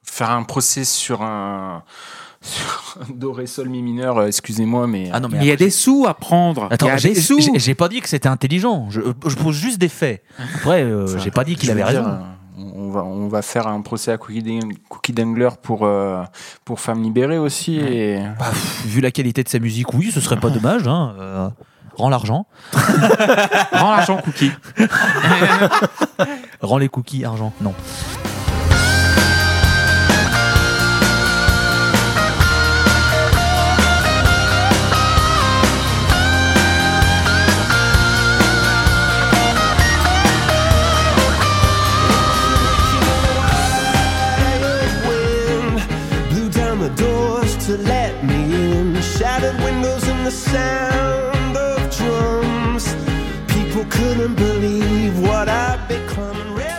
faire 0.03 0.31
un 0.31 0.43
procès 0.43 0.83
sur 0.85 1.21
un, 1.21 1.83
sur 2.41 2.97
un 3.01 3.13
do, 3.13 3.31
ré, 3.33 3.45
sol, 3.45 3.69
mi 3.69 3.81
mineur, 3.81 4.17
euh, 4.17 4.27
excusez-moi, 4.27 4.87
mais. 4.87 5.09
Ah 5.13 5.19
non, 5.19 5.29
mais 5.29 5.37
Il 5.39 5.45
y 5.45 5.51
a 5.51 5.55
des 5.55 5.69
sous 5.69 6.05
à 6.07 6.13
prendre. 6.15 6.67
Attends, 6.71 6.87
il 6.87 6.89
y 6.89 6.93
a 6.93 6.97
j'ai 6.97 7.13
des 7.13 7.21
sous. 7.21 7.39
j'ai- 7.39 7.51
j'ai 7.59 7.75
pas 7.75 7.89
dit 7.89 8.01
que 8.01 8.09
c'était 8.09 8.29
intelligent. 8.29 8.87
Je, 8.89 9.01
je 9.25 9.35
pose 9.35 9.55
juste 9.55 9.77
des 9.79 9.89
faits. 9.89 10.23
Après, 10.55 10.81
euh, 10.83 11.17
j'ai 11.19 11.31
pas 11.31 11.43
dit 11.43 11.55
qu'il 11.55 11.69
avait 11.71 11.81
dire, 11.81 11.87
raison. 11.87 12.05
euh, 12.05 12.19
on 12.57 12.89
va, 12.89 13.03
on 13.03 13.27
va 13.27 13.41
faire 13.41 13.67
un 13.67 13.81
procès 13.81 14.11
à 14.11 14.17
Cookie, 14.17 14.41
Dang- 14.41 14.73
Cookie 14.89 15.13
Dangler 15.13 15.49
pour, 15.61 15.85
euh, 15.85 16.23
pour 16.65 16.79
femmes 16.79 17.03
libérées 17.03 17.37
aussi. 17.37 17.77
Et... 17.77 18.19
Bah, 18.39 18.45
vu 18.85 18.99
la 19.01 19.11
qualité 19.11 19.43
de 19.43 19.49
sa 19.49 19.59
musique, 19.59 19.93
oui, 19.93 20.11
ce 20.11 20.19
serait 20.19 20.39
pas 20.39 20.49
dommage. 20.49 20.87
Hein. 20.87 21.13
Euh, 21.19 21.49
rends 21.95 22.09
l'argent. 22.09 22.47
Rends 22.73 23.91
l'argent 23.95 24.17
cookie. 24.23 24.51
Rends 26.61 26.77
les 26.77 26.89
cookies 26.89 27.25
argent. 27.25 27.53
Non. 27.61 27.73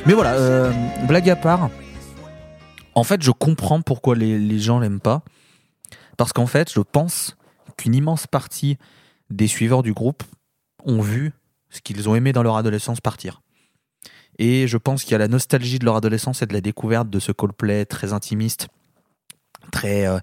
Mais 0.09 0.15
voilà, 0.15 0.37
euh, 0.37 0.73
blague 1.07 1.29
à 1.29 1.37
part. 1.37 1.69
En 2.95 3.05
fait, 3.05 3.23
je 3.23 3.31
comprends 3.31 3.83
pourquoi 3.83 4.17
les, 4.17 4.39
les 4.39 4.59
gens 4.59 4.79
l'aiment 4.79 5.01
pas. 5.01 5.23
Parce 6.17 6.33
qu'en 6.33 6.47
fait, 6.47 6.73
je 6.73 6.81
pense 6.81 7.37
qu'une 7.77 7.95
immense 7.95 8.27
partie 8.27 8.79
des 9.29 9.47
suiveurs 9.47 9.83
du 9.83 9.93
groupe 9.93 10.23
ont 10.87 11.03
vu 11.03 11.33
ce 11.69 11.83
qu'ils 11.83 12.09
ont 12.09 12.15
aimé 12.15 12.33
dans 12.33 12.43
leur 12.43 12.57
adolescence 12.57 13.03
partir. 13.03 13.43
Et 14.39 14.67
je 14.67 14.79
pense 14.79 15.03
qu'il 15.03 15.13
y 15.13 15.15
a 15.15 15.19
la 15.19 15.29
nostalgie 15.29 15.79
de 15.79 15.85
leur 15.85 15.97
adolescence 15.97 16.41
et 16.41 16.47
de 16.47 16.55
la 16.55 16.63
découverte 16.63 17.11
de 17.11 17.19
ce 17.19 17.31
Coldplay 17.31 17.85
très 17.85 18.15
intimiste, 18.15 18.69
très, 19.73 20.07
euh, 20.07 20.21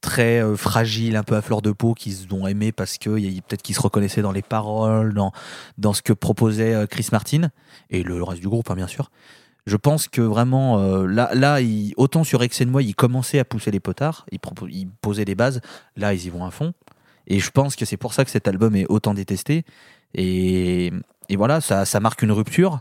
très 0.00 0.42
euh, 0.42 0.56
fragile, 0.56 1.16
un 1.16 1.22
peu 1.22 1.36
à 1.36 1.42
fleur 1.42 1.62
de 1.62 1.72
peau, 1.72 1.94
qu'ils 1.94 2.32
ont 2.32 2.46
aimé 2.46 2.72
parce 2.72 2.98
que 2.98 3.10
peut-être 3.10 3.62
qu'ils 3.62 3.74
se 3.74 3.80
reconnaissaient 3.80 4.22
dans 4.22 4.32
les 4.32 4.42
paroles, 4.42 5.14
dans, 5.14 5.32
dans 5.76 5.92
ce 5.92 6.02
que 6.02 6.12
proposait 6.12 6.74
euh, 6.74 6.86
Chris 6.86 7.08
Martin 7.12 7.50
et 7.90 8.02
le 8.02 8.22
reste 8.22 8.40
du 8.40 8.48
groupe, 8.48 8.70
hein, 8.70 8.76
bien 8.76 8.86
sûr. 8.86 9.10
Je 9.66 9.76
pense 9.76 10.08
que 10.08 10.22
vraiment, 10.22 10.78
euh, 10.78 11.06
là, 11.06 11.30
là 11.34 11.58
autant 11.96 12.24
sur 12.24 12.42
Ex 12.42 12.60
moi, 12.62 12.82
ils 12.82 12.94
commençaient 12.94 13.38
à 13.38 13.44
pousser 13.44 13.70
les 13.70 13.80
potards, 13.80 14.24
ils, 14.32 14.88
posaient 15.02 15.26
les 15.26 15.34
bases, 15.34 15.60
là, 15.96 16.14
ils 16.14 16.24
y 16.24 16.30
vont 16.30 16.44
à 16.44 16.50
fond. 16.50 16.72
Et 17.26 17.40
je 17.40 17.50
pense 17.50 17.76
que 17.76 17.84
c'est 17.84 17.98
pour 17.98 18.14
ça 18.14 18.24
que 18.24 18.30
cet 18.30 18.48
album 18.48 18.74
est 18.76 18.86
autant 18.88 19.12
détesté. 19.12 19.64
Et, 20.14 20.90
et 21.28 21.36
voilà, 21.36 21.60
ça, 21.60 21.84
ça 21.84 22.00
marque 22.00 22.22
une 22.22 22.32
rupture. 22.32 22.80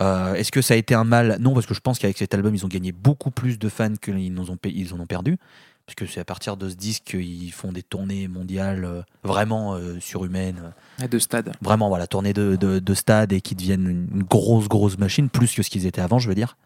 Euh, 0.00 0.34
Est-ce 0.34 0.50
que 0.50 0.62
ça 0.62 0.74
a 0.74 0.76
été 0.76 0.94
un 0.94 1.04
mal? 1.04 1.36
Non, 1.40 1.54
parce 1.54 1.66
que 1.66 1.74
je 1.74 1.80
pense 1.80 1.98
qu'avec 1.98 2.18
cet 2.18 2.34
album, 2.34 2.54
ils 2.54 2.64
ont 2.64 2.68
gagné 2.68 2.92
beaucoup 2.92 3.30
plus 3.30 3.58
de 3.58 3.68
fans 3.68 3.94
qu'ils 3.94 4.36
en 4.38 4.42
en 4.42 5.00
ont 5.00 5.06
perdu. 5.06 5.38
Parce 5.86 5.96
que 5.96 6.06
c'est 6.06 6.20
à 6.20 6.24
partir 6.24 6.56
de 6.56 6.70
ce 6.70 6.74
disque 6.76 7.04
qu'ils 7.04 7.52
font 7.52 7.70
des 7.70 7.82
tournées 7.82 8.26
mondiales 8.26 8.84
euh, 8.86 9.02
vraiment 9.22 9.74
euh, 9.74 10.00
surhumaines. 10.00 10.72
À 10.98 11.08
deux 11.08 11.18
stades. 11.18 11.52
Vraiment, 11.60 11.88
voilà, 11.88 12.06
tournée 12.06 12.32
de, 12.32 12.56
de, 12.56 12.78
de 12.78 12.94
stade 12.94 13.32
et 13.34 13.40
qui 13.42 13.54
deviennent 13.54 14.08
une, 14.10 14.22
grosse, 14.22 14.66
grosse 14.68 14.96
machine, 14.96 15.28
plus 15.28 15.54
que 15.54 15.62
ce 15.62 15.68
qu'ils 15.68 15.84
étaient 15.84 16.00
avant, 16.00 16.18
je 16.18 16.28
veux 16.28 16.34
dire. 16.34 16.56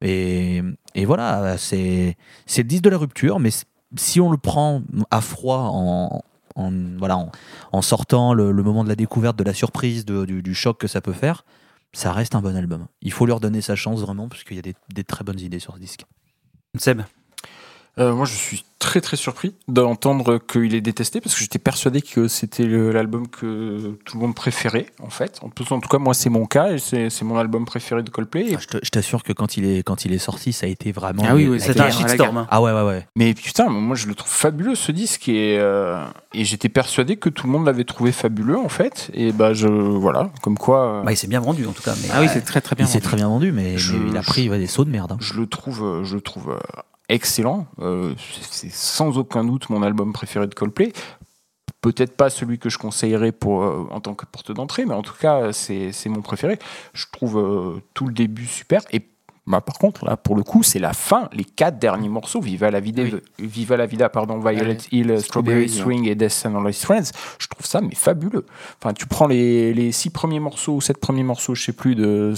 Et, 0.00 0.62
et 0.94 1.04
voilà, 1.04 1.56
c'est 1.58 2.16
c'est 2.46 2.62
le 2.62 2.68
disque 2.68 2.82
de 2.82 2.90
la 2.90 2.98
rupture, 2.98 3.38
mais 3.38 3.50
si 3.96 4.20
on 4.20 4.30
le 4.30 4.36
prend 4.36 4.82
à 5.12 5.20
froid 5.20 5.70
en, 5.72 6.20
en, 6.56 6.72
voilà, 6.98 7.16
en, 7.16 7.30
en 7.72 7.82
sortant 7.82 8.34
le, 8.34 8.50
le 8.50 8.62
moment 8.64 8.82
de 8.82 8.88
la 8.88 8.96
découverte, 8.96 9.36
de 9.38 9.44
la 9.44 9.54
surprise, 9.54 10.04
de- 10.04 10.24
du, 10.26 10.42
du 10.42 10.54
choc 10.54 10.78
que 10.78 10.88
ça 10.88 11.00
peut 11.00 11.12
faire, 11.12 11.44
ça 11.92 12.12
reste 12.12 12.34
un 12.34 12.40
bon 12.42 12.56
album. 12.56 12.86
Il 13.00 13.12
faut 13.12 13.24
leur 13.26 13.38
donner 13.38 13.60
sa 13.60 13.76
chance 13.76 14.00
vraiment, 14.00 14.28
parce 14.28 14.42
qu'il 14.42 14.56
y 14.56 14.58
a 14.58 14.62
des, 14.62 14.74
des 14.92 15.04
très 15.04 15.22
bonnes 15.24 15.40
idées 15.40 15.60
sur 15.60 15.74
ce 15.74 15.78
disque. 15.78 16.04
Seb? 16.76 17.02
Euh, 17.98 18.12
moi, 18.12 18.26
je 18.26 18.34
suis 18.34 18.64
très 18.80 19.00
très 19.00 19.16
surpris 19.16 19.54
d'entendre 19.68 20.38
qu'il 20.38 20.74
est 20.74 20.80
détesté 20.82 21.20
parce 21.20 21.34
que 21.34 21.40
j'étais 21.40 21.58
persuadé 21.60 22.02
que 22.02 22.28
c'était 22.28 22.66
l'album 22.66 23.28
que 23.28 23.96
tout 24.04 24.18
le 24.18 24.20
monde 24.26 24.34
préférait 24.34 24.86
en 25.00 25.08
fait. 25.10 25.38
En 25.42 25.48
tout, 25.48 25.72
en 25.72 25.80
tout 25.80 25.88
cas, 25.88 25.98
moi, 25.98 26.12
c'est 26.12 26.28
mon 26.28 26.44
cas 26.44 26.72
et 26.72 26.78
c'est 26.78 27.22
mon 27.22 27.38
album 27.38 27.64
préféré 27.64 28.02
de 28.02 28.10
Coldplay. 28.10 28.52
Et- 28.52 28.58
Je 28.82 28.90
t'assure 28.90 29.22
que 29.22 29.32
quand 29.32 29.56
il, 29.56 29.64
est, 29.64 29.82
quand 29.84 30.04
il 30.04 30.12
est 30.12 30.18
sorti, 30.18 30.52
ça 30.52 30.66
a 30.66 30.68
été 30.68 30.90
vraiment. 30.92 31.22
Ah 31.26 31.34
oui, 31.34 31.46
oui, 31.46 31.58
la 31.58 31.64
C'était 31.64 31.78
guerre, 31.78 31.86
un 31.86 31.90
shitstorm. 32.08 32.36
hein. 32.36 32.46
Ah 32.50 32.60
ouais, 32.60 32.72
ouais, 32.72 32.82
ouais. 32.82 33.06
Mais 33.16 33.32
putain, 33.32 33.68
moi, 33.70 33.94
je 33.96 34.06
le 34.08 34.14
trouve 34.14 34.30
fabuleux 34.30 34.74
ce 34.74 34.92
disque 34.92 35.28
et, 35.28 35.56
euh, 35.60 36.04
et 36.34 36.44
j'étais 36.44 36.68
persuadé 36.68 37.16
que 37.16 37.28
tout 37.30 37.46
le 37.46 37.52
monde 37.52 37.64
l'avait 37.66 37.84
trouvé 37.84 38.10
fabuleux 38.12 38.58
en 38.58 38.68
fait. 38.68 39.10
Et 39.14 39.32
bah, 39.32 39.54
je 39.54 39.68
voilà, 39.68 40.30
comme 40.42 40.58
quoi. 40.58 40.98
euh, 40.98 41.02
Bah, 41.04 41.12
il 41.12 41.16
s'est 41.16 41.28
bien 41.28 41.40
vendu 41.40 41.64
en 41.66 41.72
tout 41.72 41.82
cas. 41.82 41.94
Mais... 42.02 42.08
Ah 42.12 42.20
oui, 42.20 42.26
c'est 42.30 42.42
très 42.42 42.60
très 42.60 42.74
bien. 42.76 42.84
Il 42.84 42.88
s'est 42.88 42.98
vendu. 42.98 43.06
très 43.06 43.16
bien 43.16 43.28
vendu, 43.28 43.52
mais, 43.52 43.78
Je- 43.78 43.94
mais 43.96 44.10
il 44.10 44.16
a 44.16 44.22
pris 44.22 44.50
ouais, 44.50 44.58
des 44.58 44.66
sauts 44.66 44.84
de 44.84 44.90
merde. 44.90 45.12
hein. 45.12 45.16
je 45.20 45.34
le 45.34 45.46
trouve, 45.46 46.02
je 46.04 46.14
le 46.16 46.20
trouve 46.20 46.50
euh, 46.50 46.80
excellent. 47.08 47.66
Euh, 47.80 48.14
c'est 48.50 48.70
sans 48.70 49.18
aucun 49.18 49.44
doute 49.44 49.68
mon 49.70 49.82
album 49.82 50.12
préféré 50.12 50.46
de 50.46 50.54
Coldplay. 50.54 50.92
Peut-être 51.80 52.16
pas 52.16 52.30
celui 52.30 52.58
que 52.58 52.70
je 52.70 52.78
conseillerais 52.78 53.32
pour, 53.32 53.62
euh, 53.62 53.86
en 53.90 54.00
tant 54.00 54.14
que 54.14 54.24
porte 54.24 54.52
d'entrée, 54.52 54.86
mais 54.86 54.94
en 54.94 55.02
tout 55.02 55.14
cas, 55.18 55.52
c'est 55.52 55.92
mon 56.06 56.22
préféré. 56.22 56.58
Je 56.94 57.06
trouve 57.12 57.38
euh, 57.38 57.82
tout 57.92 58.06
le 58.06 58.14
début 58.14 58.46
super. 58.46 58.80
Et 58.92 59.06
bah, 59.46 59.60
par 59.60 59.76
contre, 59.76 60.06
là, 60.06 60.16
pour 60.16 60.36
le 60.36 60.42
coup, 60.42 60.62
c'est 60.62 60.78
la 60.78 60.94
fin, 60.94 61.28
les 61.32 61.44
quatre 61.44 61.78
derniers 61.78 62.08
morceaux, 62.08 62.40
Viva 62.40 62.70
la 62.70 62.80
Vida, 62.80 63.02
Viva 63.38 63.76
la 63.76 63.84
Vida 63.84 64.08
pardon, 64.08 64.38
Violet 64.38 64.78
Hill, 64.90 65.20
Strawberry 65.20 65.68
Swing 65.68 66.08
et 66.08 66.14
Death 66.14 66.46
and 66.46 66.56
All 66.56 66.70
His 66.70 66.80
Friends. 66.80 67.10
Je 67.38 67.46
trouve 67.48 67.66
ça 67.66 67.82
mais 67.82 67.94
fabuleux. 67.94 68.46
Enfin, 68.80 68.94
tu 68.94 69.06
prends 69.06 69.26
les, 69.26 69.74
les 69.74 69.92
six 69.92 70.08
premiers 70.08 70.40
morceaux 70.40 70.76
ou 70.76 70.80
sept 70.80 70.98
premiers 70.98 71.24
morceaux, 71.24 71.54
je 71.54 71.62
sais 71.62 71.74
plus, 71.74 71.94
de, 71.94 72.32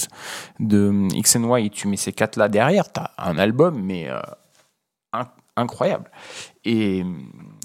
de 0.59 1.07
X 1.14 1.37
and 1.37 1.57
Y 1.57 1.67
et 1.67 1.71
tu 1.71 1.87
mets 1.87 1.97
ces 1.97 2.12
quatre 2.12 2.37
là 2.37 2.49
derrière, 2.49 2.91
t'as 2.91 3.11
un 3.19 3.39
album 3.39 3.81
mais 3.81 4.11
euh, 4.11 4.19
incroyable. 5.57 6.11
Et 6.64 7.04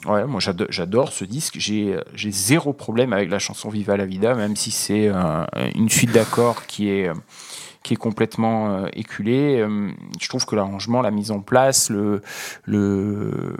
ouais, 0.05 0.25
moi 0.25 0.39
j'ado- 0.39 0.67
j'adore 0.69 1.11
ce 1.11 1.25
disque. 1.25 1.57
J'ai 1.59 2.01
zéro 2.31 2.73
problème 2.73 3.13
avec 3.13 3.29
la 3.29 3.39
chanson 3.39 3.69
Viva 3.69 3.97
la 3.97 4.05
Vida, 4.05 4.33
même 4.35 4.55
si 4.55 4.71
c'est 4.71 5.09
euh, 5.09 5.43
une 5.75 5.89
suite 5.89 6.11
d'accords 6.11 6.65
qui 6.65 6.89
est 6.89 7.11
qui 7.83 7.95
est 7.95 7.97
complètement 7.97 8.69
euh, 8.75 8.87
éculée. 8.93 9.59
Euh, 9.59 9.89
je 10.19 10.29
trouve 10.29 10.45
que 10.45 10.55
l'arrangement, 10.55 11.01
la 11.01 11.09
mise 11.09 11.31
en 11.31 11.39
place, 11.39 11.89
le, 11.89 12.21
le, 12.65 13.57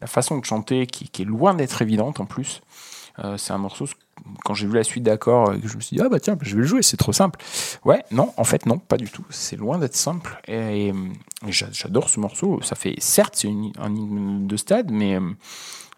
la 0.00 0.06
façon 0.06 0.36
de 0.38 0.44
chanter 0.44 0.86
qui, 0.86 1.08
qui 1.08 1.22
est 1.22 1.24
loin 1.24 1.54
d'être 1.54 1.80
évidente 1.80 2.20
en 2.20 2.26
plus. 2.26 2.60
Euh, 3.24 3.38
c'est 3.38 3.54
un 3.54 3.58
morceau, 3.58 3.86
quand 4.44 4.54
j'ai 4.54 4.66
vu 4.66 4.74
la 4.74 4.84
suite 4.84 5.02
d'accords, 5.04 5.50
euh, 5.50 5.56
je 5.64 5.76
me 5.76 5.80
suis 5.80 5.96
dit, 5.96 6.02
ah 6.04 6.08
bah 6.08 6.20
tiens, 6.20 6.36
je 6.40 6.54
vais 6.54 6.62
le 6.62 6.66
jouer, 6.66 6.82
c'est 6.82 6.96
trop 6.96 7.12
simple. 7.12 7.38
Ouais, 7.84 8.02
non, 8.10 8.32
en 8.36 8.44
fait, 8.44 8.66
non, 8.66 8.78
pas 8.78 8.96
du 8.96 9.08
tout. 9.10 9.24
C'est 9.30 9.56
loin 9.56 9.78
d'être 9.78 9.96
simple. 9.96 10.40
Et, 10.48 10.92
j'a- 11.48 11.70
j'adore 11.72 12.08
ce 12.08 12.20
morceau. 12.20 12.60
Ça 12.62 12.74
fait, 12.76 12.94
certes, 12.98 13.34
c'est 13.36 13.48
un 13.48 13.94
hymne 13.94 14.46
de 14.46 14.56
stade, 14.56 14.90
mais 14.90 15.16
euh, 15.16 15.20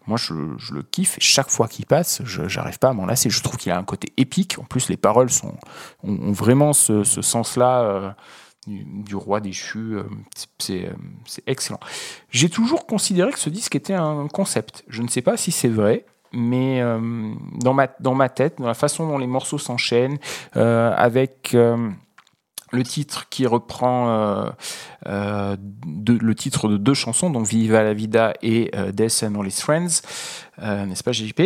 moi, 0.07 0.17
je, 0.17 0.33
le 0.33 0.83
kiffe. 0.83 1.17
Et 1.17 1.21
chaque 1.21 1.49
fois 1.49 1.67
qu'il 1.67 1.85
passe, 1.85 2.21
j'arrive 2.25 2.79
pas 2.79 2.89
à 2.89 2.93
m'en 2.93 3.05
lasser. 3.05 3.29
Je 3.29 3.41
trouve 3.41 3.57
qu'il 3.57 3.71
a 3.71 3.77
un 3.77 3.83
côté 3.83 4.11
épique. 4.17 4.57
En 4.59 4.63
plus, 4.63 4.89
les 4.89 4.97
paroles 4.97 5.29
sont, 5.29 5.55
ont, 6.03 6.31
vraiment 6.31 6.73
ce, 6.73 7.03
ce 7.03 7.21
sens-là. 7.21 7.81
euh, 7.81 8.11
du, 8.67 8.85
du 8.85 9.15
roi 9.15 9.41
déchu, 9.41 9.77
euh, 9.97 10.03
euh, 10.69 10.93
c'est 11.25 11.43
excellent. 11.47 11.81
J'ai 12.29 12.49
toujours 12.49 12.85
considéré 12.85 13.31
que 13.31 13.39
ce 13.39 13.49
disque 13.49 13.75
était 13.75 13.93
un 13.93 14.27
concept. 14.29 14.85
Je 14.87 15.01
ne 15.01 15.09
sais 15.09 15.21
pas 15.21 15.35
si 15.35 15.51
c'est 15.51 15.67
vrai, 15.67 16.05
mais 16.33 16.81
euh, 16.81 16.99
dans, 17.59 17.73
ma, 17.73 17.87
dans 17.99 18.15
ma 18.15 18.29
tête, 18.29 18.55
dans 18.59 18.67
la 18.67 18.73
façon 18.73 19.07
dont 19.07 19.17
les 19.17 19.27
morceaux 19.27 19.57
s'enchaînent, 19.57 20.17
euh, 20.57 20.93
avec 20.95 21.51
euh, 21.53 21.89
le 22.71 22.83
titre 22.83 23.29
qui 23.29 23.45
reprend 23.45 24.51
le 25.05 26.33
titre 26.33 26.67
de 26.67 26.77
deux 26.77 26.95
chansons, 26.95 27.29
donc 27.29 27.45
Viva 27.45 27.83
la 27.83 27.93
Vida 27.93 28.33
et 28.41 28.71
euh, 28.75 28.91
Death 28.91 29.23
and 29.23 29.39
All 29.39 29.47
His 29.47 29.61
Friends, 29.61 30.01
n'est-ce 30.59 31.03
pas 31.03 31.11
JP 31.11 31.41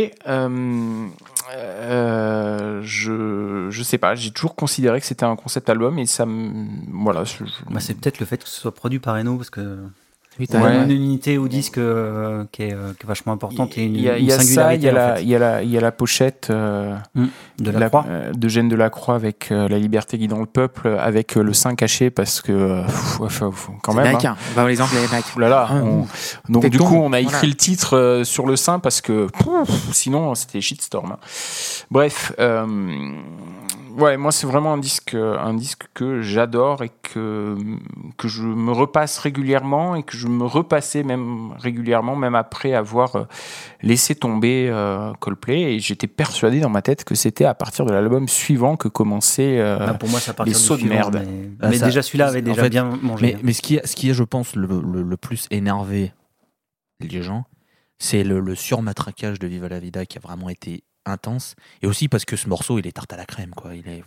je, 2.81 3.67
je 3.69 3.83
sais 3.83 3.97
pas, 3.97 4.15
j'ai 4.15 4.31
toujours 4.31 4.55
considéré 4.55 4.99
que 4.99 5.05
c'était 5.05 5.25
un 5.25 5.35
concept 5.35 5.69
album 5.69 5.99
et 5.99 6.05
ça 6.05 6.25
me. 6.25 6.67
Voilà. 7.03 7.23
Bah, 7.69 7.79
c'est 7.79 7.93
peut-être 7.95 8.19
le 8.19 8.25
fait 8.25 8.37
que 8.37 8.49
ce 8.49 8.61
soit 8.61 8.73
produit 8.73 8.99
par 8.99 9.15
Eno 9.15 9.35
parce 9.35 9.49
que 9.49 9.79
Oui, 10.39 10.47
t'as 10.47 10.61
Ouais. 10.61 10.83
une 10.83 10.91
unité 10.91 11.37
au 11.39 11.47
disque 11.47 11.77
euh, 11.79 12.43
qui, 12.51 12.63
est, 12.63 12.73
euh, 12.73 12.93
qui 12.99 13.05
est 13.05 13.07
vachement 13.07 13.33
importante 13.33 13.75
et 13.77 13.85
une, 13.85 13.95
il 13.95 14.01
y 14.01 14.09
a, 14.09 14.17
une 14.17 14.23
il 14.25 14.29
y 14.29 14.31
a 14.31 14.37
ça, 14.37 14.43
singularité 14.43 14.83
il 14.83 14.85
y 14.85 14.89
a, 14.89 14.91
en 14.91 14.95
la, 14.95 15.15
fait, 15.15 15.23
il 15.23 15.29
y 15.29 15.35
a 15.35 15.39
la, 15.39 15.63
il 15.63 15.69
y 15.71 15.77
a 15.77 15.81
la 15.81 15.91
pochette 15.91 16.47
euh, 16.51 16.95
de 17.59 17.71
la, 17.71 17.89
croix. 17.89 18.05
euh, 18.07 18.31
d'Eugène 18.33 18.69
Delacroix 18.69 19.15
avec 19.15 19.51
euh, 19.51 19.67
La 19.67 19.79
liberté 19.79 20.17
guidant 20.19 20.39
le 20.39 20.45
peuple, 20.45 20.89
avec 20.99 21.37
euh, 21.37 21.41
le 21.41 21.53
sein 21.53 21.73
caché 21.75 22.11
parce 22.11 22.41
que 22.41 22.51
euh, 22.51 22.83
pff, 22.83 23.19
quand 23.81 23.93
même. 23.93 24.05
hein. 24.05 24.09
américain. 24.09 24.35
Bah, 24.55 24.67
les 24.67 24.79
Anglais. 24.81 24.99
Ouh 25.35 25.39
là 25.39 25.49
là, 25.49 25.67
Ah, 25.69 25.75
on- 25.83 26.05
donc 26.49 26.67
du 26.69 26.77
coup 26.77 26.95
on 26.95 27.13
a 27.13 27.19
écrit 27.19 27.31
voilà. 27.31 27.47
le 27.47 27.55
titre 27.55 27.97
euh, 27.97 28.23
sur 28.23 28.45
le 28.45 28.55
sein 28.55 28.77
parce 28.79 29.01
que 29.01 29.25
pouf, 29.27 29.69
sinon 29.91 30.35
c'était 30.35 30.61
shitstorm. 30.61 31.13
hein. 31.13 31.17
Bref, 31.89 32.31
euh, 32.39 32.65
ouais 33.97 34.15
moi 34.17 34.31
c'est 34.31 34.47
vraiment 34.47 34.73
un 34.73 34.77
disque 34.77 35.15
un 35.15 35.53
disque 35.53 35.87
que 35.93 36.21
j'adore 36.21 36.83
et 36.83 36.89
que 37.03 37.57
que 38.17 38.27
je 38.27 38.43
me 38.43 38.71
repasse 38.71 39.17
régulièrement 39.17 39.95
et 39.95 40.03
que 40.03 40.15
je 40.15 40.27
me 40.27 40.45
repassais 40.45 41.03
même 41.03 41.51
régulièrement 41.57 42.15
même 42.15 42.35
après 42.35 42.73
avoir 42.73 43.15
euh, 43.15 43.23
laissé 43.81 44.15
tomber 44.15 44.69
euh, 44.69 45.11
Coldplay 45.19 45.73
et 45.75 45.79
j'étais 45.79 46.07
persuadé 46.07 46.59
dans 46.59 46.69
ma 46.69 46.81
tête 46.81 47.03
que 47.03 47.15
c'était 47.15 47.45
à 47.45 47.53
partir 47.53 47.85
de 47.85 47.91
l'album 47.91 48.27
suivant 48.27 48.75
que 48.77 48.87
commençait 48.87 49.59
euh, 49.59 49.77
Bah, 49.77 49.93
pour 49.95 50.09
moi, 50.09 50.19
ça 50.19 50.33
partir 50.33 50.53
les 50.53 50.59
sauts 50.59 50.75
de 50.75 50.79
suivant, 50.81 50.95
merde. 50.95 51.23
Mais, 51.25 51.49
Ah, 51.61 51.69
mais 51.69 51.77
ça- 51.77 51.85
déjà, 51.85 52.01
celui-là 52.01 52.27
avait 52.27 52.41
en 52.41 52.43
déjà 52.43 52.63
fait, 52.63 52.69
bien 52.69 52.85
mangé. 53.01 53.25
Mais, 53.27 53.33
hein. 53.35 53.39
mais 53.43 53.53
ce, 53.53 53.61
qui 53.61 53.75
est, 53.75 53.85
ce 53.85 53.95
qui 53.95 54.09
est, 54.09 54.13
je 54.13 54.23
pense, 54.23 54.55
le, 54.55 54.67
le- 54.67 55.01
le 55.03 55.17
plus 55.17 55.47
énervé 55.51 56.13
les 56.99 57.21
gens, 57.21 57.45
c'est 57.99 58.23
le, 58.23 58.39
le 58.39 58.55
surmatraquage 58.55 59.39
de 59.39 59.47
Viva 59.47 59.69
la 59.69 59.79
Vida 59.79 60.05
qui 60.05 60.17
a 60.17 60.21
vraiment 60.21 60.49
été 60.49 60.83
intense. 61.07 61.55
Et 61.81 61.87
aussi 61.87 62.07
parce 62.07 62.25
que 62.25 62.35
ce 62.35 62.47
morceau, 62.49 62.79
il 62.79 62.87
est 62.87 62.91
tarte 62.91 63.13
à 63.13 63.17
la 63.17 63.25
crème. 63.25 63.51
Quoi. 63.55 63.75
Il 63.75 63.87
est, 63.87 64.03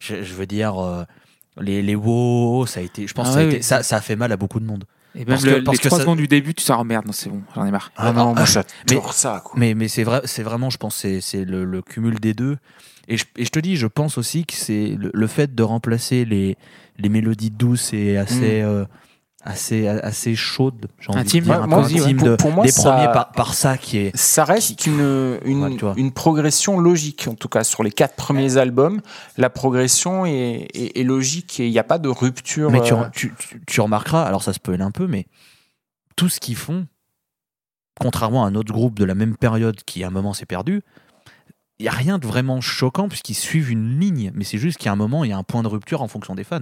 je, 0.00 0.22
je 0.22 0.34
veux 0.34 0.46
dire, 0.46 0.78
euh, 0.82 1.04
les, 1.60 1.82
les 1.82 1.94
wow, 1.94 2.66
ça 2.66 2.80
a 2.80 2.82
été. 2.82 3.06
Je 3.06 3.14
pense 3.14 3.28
Ah 3.28 3.30
que 3.30 3.34
ça, 3.34 3.40
a 3.40 3.42
oui, 3.42 3.48
été- 3.48 3.56
oui. 3.58 3.62
ça, 3.62 3.82
ça 3.82 3.96
a 3.96 4.00
fait 4.00 4.16
mal 4.16 4.32
à 4.32 4.36
beaucoup 4.36 4.60
de 4.60 4.66
monde. 4.66 4.84
Et 5.14 5.20
même 5.20 5.28
Parce 5.28 5.44
le- 5.44 5.54
que- 5.54 5.60
parce 5.60 5.78
les 5.78 5.82
que 5.82 5.88
3 5.88 5.98
ça- 5.98 6.04
secondes 6.04 6.18
du 6.18 6.28
début, 6.28 6.52
tu 6.54 6.62
sors, 6.62 6.80
oh 6.80 6.84
merde, 6.84 7.06
non, 7.06 7.12
c'est 7.12 7.30
bon, 7.30 7.40
j'en 7.54 7.64
ai 7.64 7.70
marre. 7.70 7.90
Ah 7.96 8.12
non, 8.12 8.34
moi 8.34 8.34
mais- 8.40 8.46
j'adore 8.46 9.14
ça 9.14 9.40
quoi. 9.44 9.54
Mais, 9.58 9.72
mais 9.74 9.88
c'est 9.88 10.04
vrai, 10.04 10.20
c'est 10.24 10.42
vraiment, 10.42 10.68
je 10.68 10.76
pense, 10.76 10.94
c'est 10.96 11.44
le, 11.44 11.64
le 11.64 11.80
cumul 11.82 12.20
des 12.20 12.34
deux. 12.34 12.58
Et 13.08 13.16
je, 13.16 13.24
et 13.36 13.44
je 13.44 13.50
te 13.50 13.58
dis, 13.58 13.76
je 13.76 13.86
pense 13.86 14.18
aussi 14.18 14.44
que 14.44 14.52
c'est 14.54 14.88
le, 14.98 15.10
le 15.14 15.26
fait 15.26 15.54
de 15.54 15.62
remplacer 15.62 16.24
les, 16.26 16.58
les 16.98 17.08
mélodies 17.08 17.50
douces 17.50 17.92
et 17.94 18.16
assez, 18.18 18.60
euh, 18.60 18.84
assez, 19.46 19.88
assez 19.88 20.34
envie 21.08 21.20
Intime, 21.20 21.40
de 21.40 21.44
dire, 21.46 21.54
ouais, 21.56 21.62
un 21.62 21.66
moi 21.66 21.78
intime 21.78 22.16
Pour- 22.18 22.28
de- 22.28 22.36
pour 22.36 22.50
moi, 22.52 22.64
des 22.64 22.70
ça- 22.72 22.90
premiers 22.90 23.12
par, 23.12 23.30
par 23.32 23.54
ça 23.54 23.78
qui 23.78 23.98
est. 23.98 24.16
Ça 24.16 24.44
reste 24.44 24.86
une, 24.86 25.38
une, 25.44 25.64
Ouais, 25.64 25.92
une 25.96 26.12
progression 26.12 26.78
logique, 26.78 27.26
en 27.28 27.34
tout 27.34 27.48
cas 27.48 27.64
sur 27.64 27.82
les 27.82 27.90
quatre 27.92 28.16
premiers 28.16 28.56
albums. 28.56 29.00
La 29.36 29.48
progression 29.50 30.26
est, 30.26 30.68
est- 30.74 30.98
est 31.00 31.04
logique 31.04 31.60
et 31.60 31.66
il 31.66 31.70
n'y 31.70 31.78
a 31.78 31.84
pas 31.84 31.98
de 31.98 32.08
rupture. 32.08 32.70
Mais 32.70 32.80
tu, 32.82 32.92
euh, 32.94 33.04
tu, 33.12 33.34
tu- 33.38 33.62
tu 33.66 33.80
remarqueras, 33.80 34.24
alors 34.24 34.42
ça 34.42 34.52
se 34.52 34.60
peut 34.60 34.76
un 34.78 34.90
peu, 34.90 35.06
mais 35.06 35.26
tout 36.16 36.28
ce 36.28 36.40
qu'ils 36.40 36.56
font, 36.56 36.86
contrairement 38.00 38.44
à 38.44 38.48
un 38.48 38.54
autre 38.54 38.72
groupe 38.72 38.98
de 38.98 39.04
la 39.04 39.14
même 39.14 39.36
période 39.36 39.82
qui 39.84 40.04
à 40.04 40.08
un 40.08 40.10
moment 40.10 40.32
s'est 40.34 40.46
perdu, 40.46 40.82
il 41.78 41.82
n'y 41.82 41.88
a 41.88 41.92
rien 41.92 42.18
de 42.18 42.26
vraiment 42.26 42.60
choquant 42.60 43.08
puisqu'ils 43.08 43.34
suivent 43.34 43.70
une 43.70 43.98
ligne. 44.00 44.32
Mais 44.34 44.44
c'est 44.44 44.58
juste 44.58 44.78
qu'à 44.78 44.92
un 44.92 44.96
moment, 44.96 45.24
il 45.24 45.30
y 45.30 45.32
a 45.32 45.36
un 45.38 45.42
point 45.42 45.62
de 45.62 45.68
rupture 45.68 46.02
en 46.02 46.08
fonction 46.08 46.34
des 46.34 46.44
fans. 46.44 46.60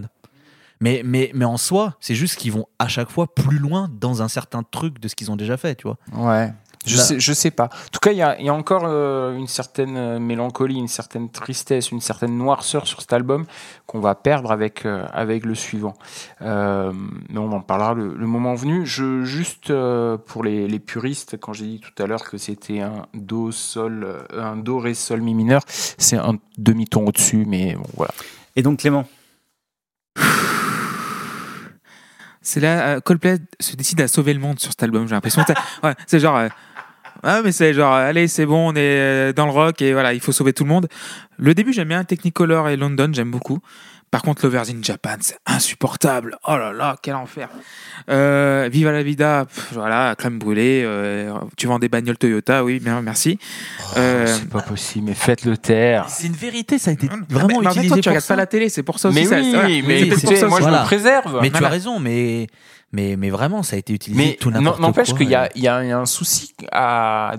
Mais, 0.81 1.03
mais, 1.05 1.31
mais 1.35 1.45
en 1.45 1.57
soi, 1.57 1.95
c'est 2.01 2.15
juste 2.15 2.37
qu'ils 2.37 2.53
vont 2.53 2.67
à 2.79 2.89
chaque 2.89 3.11
fois 3.11 3.33
plus 3.33 3.59
loin 3.59 3.89
dans 4.01 4.23
un 4.23 4.29
certain 4.29 4.63
truc 4.63 4.99
de 4.99 5.09
ce 5.09 5.15
qu'ils 5.15 5.31
ont 5.31 5.37
déjà 5.37 5.57
fait, 5.57 5.75
tu 5.77 5.85
vois. 5.89 5.97
Ouais. 6.13 6.53
Je 6.87 6.99
Là- 6.99 7.03
sais, 7.03 7.19
je 7.19 7.33
sais 7.33 7.51
pas. 7.51 7.65
En 7.65 7.89
tout 7.93 7.99
cas, 8.01 8.11
il 8.13 8.19
y 8.19 8.23
a, 8.23 8.39
il 8.39 8.45
y 8.45 8.51
a 8.51 8.53
encore 8.53 8.83
euh, 8.85 9.35
une 9.39 9.47
certaine 9.47 9.97
euh, 9.97 10.19
mélancolie, 10.19 10.75
une 10.77 10.89
certaine 10.89 11.31
tristesse, 11.31 11.91
une 11.93 12.03
certaine 12.03 12.37
noirceur 12.37 12.87
sur 12.87 13.01
cet 13.01 13.15
album 13.15 13.47
qu'on 13.87 14.01
va 14.01 14.15
perdre 14.15 14.53
avec, 14.53 14.85
euh, 14.85 15.07
avec 15.15 15.47
le 15.47 15.55
suivant. 15.55 15.95
Euh, 16.43 16.93
mais 17.31 17.39
on 17.39 17.51
en 17.53 17.63
parlera 17.63 17.95
le, 17.95 18.13
le 18.15 18.27
moment 18.27 18.55
venu. 18.55 18.85
Je, 18.85 19.25
juste 19.25 19.71
euh, 19.71 20.19
pour 20.19 20.45
les, 20.45 20.69
les 20.69 20.79
puristes, 20.79 21.39
quand 21.41 21.55
j'ai 21.55 21.65
dit 21.65 21.81
tout 21.81 22.03
à 22.03 22.07
l'heure 22.07 22.25
que 22.29 22.37
c'était 22.37 22.81
un 22.81 23.07
do 23.15 23.51
sol, 23.51 24.27
un 24.37 24.57
do 24.57 24.79
ré 24.79 24.93
sol 24.93 25.23
mi 25.23 25.33
mineur, 25.33 25.63
c'est 25.67 26.19
un 26.19 26.35
demi-ton 26.59 27.07
au-dessus, 27.07 27.47
mais 27.47 27.77
bon, 27.77 27.85
voilà. 27.97 28.13
Et 28.57 28.63
donc, 28.63 28.81
Clément, 28.81 29.07
C'est 32.45 32.61
là, 32.61 32.89
euh, 32.89 33.01
Coldplay 33.01 33.39
se 33.59 33.75
décide 33.75 34.03
à 34.03 34.07
sauver 34.07 34.35
le 34.35 34.39
monde 34.39 34.61
sur 34.61 34.71
cet 34.71 34.83
album, 34.83 35.09
j'ai 35.09 35.15
l'impression. 35.15 35.43
C'est 36.07 36.21
genre. 36.21 36.37
euh, 36.37 36.49
ah, 37.23 37.41
mais 37.43 37.53
c'est 37.53 37.73
genre, 37.73 37.95
euh, 37.95 38.11
allez, 38.11 38.29
c'est 38.29 38.45
bon, 38.45 38.71
on 38.71 38.75
est 38.77 39.33
dans 39.33 39.47
le 39.47 39.51
rock 39.53 39.81
et 39.81 39.95
voilà, 39.95 40.13
il 40.13 40.21
faut 40.21 40.31
sauver 40.33 40.53
tout 40.53 40.65
le 40.65 40.69
monde. 40.69 40.89
Le 41.39 41.55
début, 41.55 41.73
j'aime 41.73 41.89
bien 41.89 42.05
Technicolor 42.05 42.69
et 42.69 42.77
London, 42.77 43.09
j'aime 43.15 43.31
beaucoup. 43.31 43.61
Par 44.15 44.23
contre, 44.23 44.45
Lovers 44.45 44.71
in 44.71 44.81
Japan, 44.81 45.17
c'est 45.19 45.39
insupportable. 45.45 46.37
Oh 46.47 46.57
là 46.57 46.73
là, 46.73 46.97
quel 47.03 47.17
enfer. 47.17 47.49
Euh, 48.09 48.69
Viva 48.71 48.93
la 48.93 49.03
vida, 49.03 49.45
pff, 49.53 49.73
voilà, 49.73 50.15
crème 50.17 50.39
brûlée. 50.39 50.83
euh, 50.87 51.33
tu 51.57 51.67
vends 51.67 51.81
des 51.81 51.89
bagnoles 51.89 52.17
Toyota, 52.17 52.63
oui, 52.63 52.79
bien, 52.79 53.03
merci. 53.03 53.41
Euh, 53.97 54.25
c'est 54.29 54.49
pas 54.49 54.63
possible, 54.63 55.07
mais 55.09 55.15
faites-le 55.15 55.57
taire. 55.57 56.09
C'est 56.09 56.29
une 56.29 56.33
vérité, 56.35 56.79
ça 56.79 56.91
a 56.91 56.95
été 56.95 57.09
vraiment 57.29 57.59
mais 57.61 57.67
utilisé 57.71 57.89
toi, 57.89 57.97
tu 57.97 58.03
pour 58.03 58.11
regardes 58.13 58.25
ça. 58.25 58.35
pas 58.35 58.39
la 58.41 58.47
télé, 58.47 58.69
c'est 58.69 58.85
pour 58.85 59.01
ça 59.01 59.09
aussi. 59.09 59.19
Mais 59.19 59.25
ça- 59.27 59.41
oui, 59.41 59.51
voilà. 59.53 59.69
mais 59.69 59.83
oui, 59.85 60.11
c'est 60.11 60.17
c'est- 60.21 60.27
pour 60.29 60.37
ça 60.37 60.47
moi 60.47 60.59
je 60.59 60.63
Voilà. 60.63 60.81
me 60.83 60.87
préserve. 60.87 61.39
Mais 61.43 61.51
tu 61.51 61.65
as 61.65 61.69
raison, 61.69 61.99
mais, 61.99 62.47
mais, 62.93 63.17
mais 63.17 63.31
vraiment, 63.31 63.65
ça 63.65 63.75
a 63.75 63.81
été 63.81 63.93
utilisé 63.95 64.25
Mais 64.25 64.37
tout 64.41 64.53
n'importe 64.53 64.77
quoi. 64.77 64.87
n'empêche 64.87 65.13
qu'il 65.15 65.29
y 65.29 65.67
a 65.67 65.77
un 65.77 66.07
souci 66.07 66.55
à, 66.71 67.35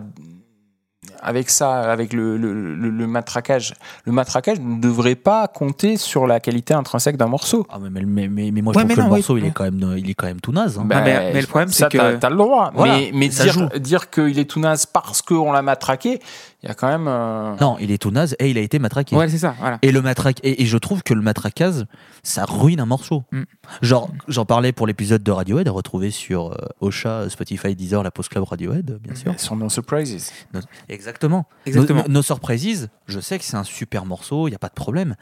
avec 1.26 1.50
ça, 1.50 1.82
avec 1.92 2.14
le, 2.14 2.38
le, 2.38 2.54
le- 2.76 2.90
le 2.90 3.08
matraquage. 3.08 3.74
Le 4.06 4.12
matraquage 4.12 4.60
ne 4.60 4.80
devrait 4.80 5.16
pas 5.16 5.48
compter 5.48 5.98
sur 5.98 6.28
la 6.28 6.40
qualité 6.40 6.74
intrinsèque 6.74 7.18
d'un 7.18 7.28
morceau. 7.28 7.66
Ah, 7.70 7.78
mais, 7.82 8.02
mais, 8.06 8.28
mais, 8.28 8.52
mais 8.52 8.62
moi, 8.62 8.74
Ouais, 8.76 8.84
je 8.84 8.86
trouve 8.86 8.88
mais 8.88 8.94
que 8.96 9.00
non, 9.00 9.06
le 9.08 9.12
oui. 9.14 9.20
morceau, 9.20 9.38
il, 9.38 9.46
est 9.46 9.52
quand 9.52 9.64
même, 9.64 9.96
il 9.98 10.10
est 10.10 10.14
quand 10.14 10.28
même 10.28 10.40
tout 10.42 10.52
naze. 10.52 10.78
hein. 10.78 10.84
Bah, 10.86 11.02
mais- 11.04 11.32
mais 11.34 11.42
le 11.42 11.48
problème, 11.48 11.70
c'est 11.70 11.90
que- 11.90 12.16
t'as- 12.18 12.30
le 12.30 12.36
droit. 12.36 12.72
Voilà, 12.76 12.94
mais 12.98 13.12
mais 13.14 13.28
dire, 13.30 13.70
dire 13.80 14.10
qu'il 14.10 14.38
est 14.40 14.46
tout 14.50 14.60
naze 14.60 14.86
parce 14.86 15.22
qu'on 15.22 15.52
l'a 15.52 15.62
matraqué, 15.62 16.22
il 16.66 16.70
y 16.70 16.72
a 16.72 16.74
quand 16.74 16.88
même. 16.88 17.08
euh, 17.08 17.56
Non, 17.62 17.78
il 17.80 17.92
est 17.92 17.98
tout 18.00 18.10
naze 18.12 18.36
et 18.40 18.50
il 18.50 18.58
a 18.58 18.62
été 18.62 18.80
matraqué. 18.80 19.16
Ouais, 19.16 19.30
c'est 19.30 19.38
ça, 19.38 19.56
voilà. 19.60 19.78
Et 19.84 19.92
le 19.92 20.02
matraque 20.02 20.40
et, 20.44 20.64
et 20.64 20.66
je 20.66 20.78
trouve 20.78 21.04
que 21.04 21.14
le 21.14 21.22
matraquage, 21.22 21.86
ça 22.24 22.44
ruine 22.46 22.80
un 22.80 22.86
morceau. 22.86 23.24
Mm. 23.32 23.44
Genre, 23.84 24.10
j'en 24.28 24.46
parlais 24.46 24.72
pour 24.72 24.88
l'épisode 24.88 25.22
de 25.24 25.32
Radiohead, 25.32 25.68
à 25.68 25.72
retrouver 25.72 26.10
sur 26.12 26.52
euh, 26.52 26.56
Ocha, 26.82 27.30
Spotify, 27.30 27.76
Deezer, 27.76 28.02
la 28.04 28.12
Post 28.12 28.30
Club 28.30 28.44
Radiohead, 28.44 28.98
bien 29.02 29.16
sûr. 29.16 29.40
Sont 29.40 29.56
no 29.56 29.70
surprises. 29.70 30.32
No- 30.54 30.60
Exactement. 30.90 31.46
Exactement. 31.66 32.04
No, 32.08 32.16
No 32.16 32.22
Surprises, 32.24 32.90
je 33.08 33.20
sais 33.20 33.38
que 33.38 33.46
c'est 33.46 33.58
un 33.58 33.64
super 33.64 34.06
morceau, 34.06 34.48
il 34.48 34.52
y 34.52 34.56
a 34.56 34.60
pas 34.60 34.70
de 34.70 34.74
problème, 34.74 35.16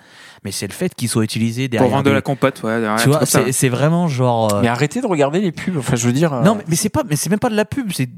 mais 0.46 0.52
c'est 0.52 0.68
le 0.68 0.74
fait 0.74 0.96
qu'il 0.96 1.10
soit 1.10 1.24
utilisé 1.24 1.68
Pour 1.68 1.72
derrière. 1.80 1.92
vendre 1.98 2.04
de 2.10 2.12
la 2.12 2.22
compote, 2.22 2.64
ouais. 2.64 2.82
tu 3.02 3.10
vois, 3.10 3.26
c'est 3.26 3.70
vraiment 3.70 4.08
genre. 4.08 4.54
euh, 4.54 4.62
Mais 4.62 4.68
arrêtez 4.70 5.02
de 5.02 5.08
regarder 5.08 5.42
les 5.42 5.52
pubs. 5.52 5.76
Enfin, 5.78 5.96
je 5.98 6.08
veux 6.08 6.14
dire. 6.14 6.32
euh, 6.34 6.42
Non, 6.44 6.56
mais, 6.56 6.64
mais 6.70 6.76
c'est 6.76 6.90
pas, 6.90 7.04
mais 7.10 7.16
c'est 7.16 7.30
même 7.30 7.40
pas 7.40 7.50
de 7.50 7.56
la 7.56 7.66
pub. 7.66 7.92
C'est 7.92 8.10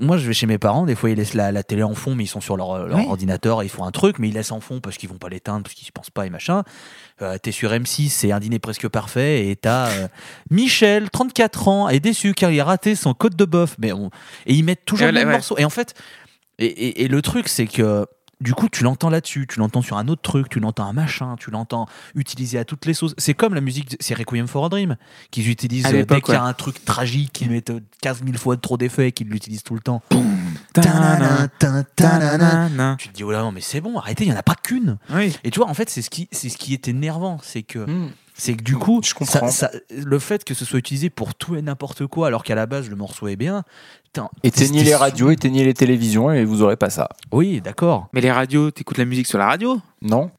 moi, 0.00 0.16
je 0.16 0.26
vais 0.26 0.32
chez 0.34 0.46
mes 0.46 0.58
parents. 0.58 0.84
Des 0.84 0.96
fois, 0.96 1.10
ils 1.10 1.16
laissent 1.16 1.34
la, 1.34 1.52
la 1.52 1.62
télé 1.62 1.82
en 1.84 1.94
fond, 1.94 2.14
mais 2.16 2.24
ils 2.24 2.28
sont 2.28 2.40
sur 2.40 2.56
leur, 2.56 2.86
leur 2.86 2.98
Oui. 2.98 3.06
ordinateur 3.08 3.62
et 3.62 3.66
ils 3.66 3.68
font 3.70 3.84
un 3.84 3.92
truc, 3.92 4.18
mais 4.18 4.28
ils 4.28 4.34
laissent 4.34 4.50
en 4.50 4.60
fond 4.60 4.80
parce 4.80 4.96
qu'ils 4.96 5.08
vont 5.08 5.18
pas 5.18 5.28
l'éteindre, 5.28 5.62
parce 5.62 5.74
qu'ils 5.74 5.86
y 5.86 5.92
pensent 5.92 6.10
pas 6.10 6.26
et 6.26 6.30
machin. 6.30 6.64
Euh, 7.22 7.38
T'es 7.38 7.52
sur 7.52 7.70
M6, 7.70 8.08
c'est 8.08 8.32
un 8.32 8.40
dîner 8.40 8.58
presque 8.58 8.88
parfait 8.88 9.48
et 9.48 9.54
t'as 9.56 9.90
euh, 9.90 10.08
Michel, 10.50 11.08
34 11.10 11.68
ans, 11.68 11.88
est 11.88 12.00
déçu 12.00 12.34
car 12.34 12.50
il 12.50 12.58
a 12.60 12.64
raté 12.64 12.96
son 12.96 13.14
code 13.14 13.36
de 13.36 13.44
boeuf. 13.44 13.76
Mais 13.78 13.92
on- 13.92 14.10
et 14.46 14.54
ils 14.54 14.64
mettent 14.64 14.84
toujours 14.84 15.06
Et 15.08 15.12
le 15.12 15.18
même 15.18 15.28
ouais. 15.28 15.34
morceau. 15.34 15.56
Et 15.56 15.64
en 15.64 15.70
fait, 15.70 15.94
et, 16.58 16.66
et- 16.66 17.02
et 17.04 17.08
le 17.08 17.22
truc, 17.22 17.48
c'est 17.48 17.66
que 17.66 18.06
du 18.44 18.52
coup, 18.52 18.68
tu 18.68 18.84
l'entends 18.84 19.08
là-dessus, 19.08 19.46
tu 19.48 19.58
l'entends 19.58 19.80
sur 19.80 19.96
un 19.96 20.06
autre 20.06 20.20
truc, 20.20 20.50
tu 20.50 20.60
l'entends 20.60 20.84
un 20.84 20.92
machin, 20.92 21.34
tu 21.38 21.50
l'entends 21.50 21.86
utilisé 22.14 22.58
à 22.58 22.66
toutes 22.66 22.84
les 22.84 22.92
sauces. 22.92 23.14
C'est 23.16 23.32
comme 23.32 23.54
la 23.54 23.62
musique, 23.62 23.96
c'est 24.00 24.12
Requiem 24.12 24.46
for 24.46 24.66
a 24.66 24.68
Dream, 24.68 24.96
qu'ils 25.30 25.48
utilisent 25.48 25.86
euh, 25.86 26.04
dès 26.04 26.20
qu'il 26.20 26.34
y 26.34 26.36
a 26.36 26.42
un 26.42 26.52
truc 26.52 26.84
tragique, 26.84 27.32
qu'ils 27.32 27.50
mettent 27.50 27.70
euh, 27.70 27.80
15 28.02 28.22
000 28.22 28.36
fois 28.36 28.58
trop 28.58 28.76
d'effets 28.76 29.08
et 29.08 29.12
qu'ils 29.12 29.28
l'utilisent 29.28 29.62
tout 29.62 29.72
le 29.72 29.80
temps. 29.80 30.02
Tu 32.98 33.08
te 33.08 33.14
dis, 33.14 33.24
oh 33.24 33.32
là, 33.32 33.40
non, 33.40 33.50
mais 33.50 33.62
c'est 33.62 33.80
bon, 33.80 33.96
arrêtez, 33.96 34.24
il 34.24 34.28
n'y 34.28 34.34
en 34.34 34.38
a 34.38 34.42
pas 34.42 34.56
qu'une. 34.56 34.98
Oui. 35.08 35.34
Et 35.42 35.50
tu 35.50 35.60
vois, 35.60 35.68
en 35.70 35.74
fait, 35.74 35.88
c'est 35.88 36.02
ce 36.02 36.10
qui, 36.10 36.28
c'est 36.30 36.50
ce 36.50 36.58
qui 36.58 36.74
est 36.74 36.86
énervant, 36.86 37.38
c'est 37.42 37.62
que, 37.62 37.78
hmm. 37.78 38.10
c'est 38.34 38.54
que 38.56 38.62
du 38.62 38.76
coup, 38.76 39.00
Je 39.02 39.14
ça- 39.24 39.70
le 39.90 40.18
fait 40.18 40.44
que 40.44 40.52
ce 40.52 40.66
soit 40.66 40.78
utilisé 40.78 41.08
pour 41.08 41.34
tout 41.34 41.56
et 41.56 41.62
n'importe 41.62 42.06
quoi, 42.06 42.26
alors 42.26 42.44
qu'à 42.44 42.54
la 42.54 42.66
base 42.66 42.90
le 42.90 42.96
morceau 42.96 43.26
est 43.26 43.36
bien. 43.36 43.64
Putain, 44.14 44.28
Éteignez 44.42 44.80
t'es- 44.80 44.84
les 44.90 44.94
radios, 44.94 45.30
éteignez 45.30 45.64
les 45.64 45.74
télévisions 45.74 46.30
et 46.30 46.44
vous 46.44 46.62
aurez 46.62 46.76
pas 46.76 46.90
ça. 46.90 47.08
Oui, 47.32 47.60
d'accord. 47.60 48.08
Mais 48.12 48.20
les 48.20 48.30
radios, 48.32 48.70
t'écoutes 48.70 48.98
la 48.98 49.04
musique 49.04 49.26
sur 49.26 49.38
la 49.38 49.46
radio? 49.46 49.80
Non 50.02 50.30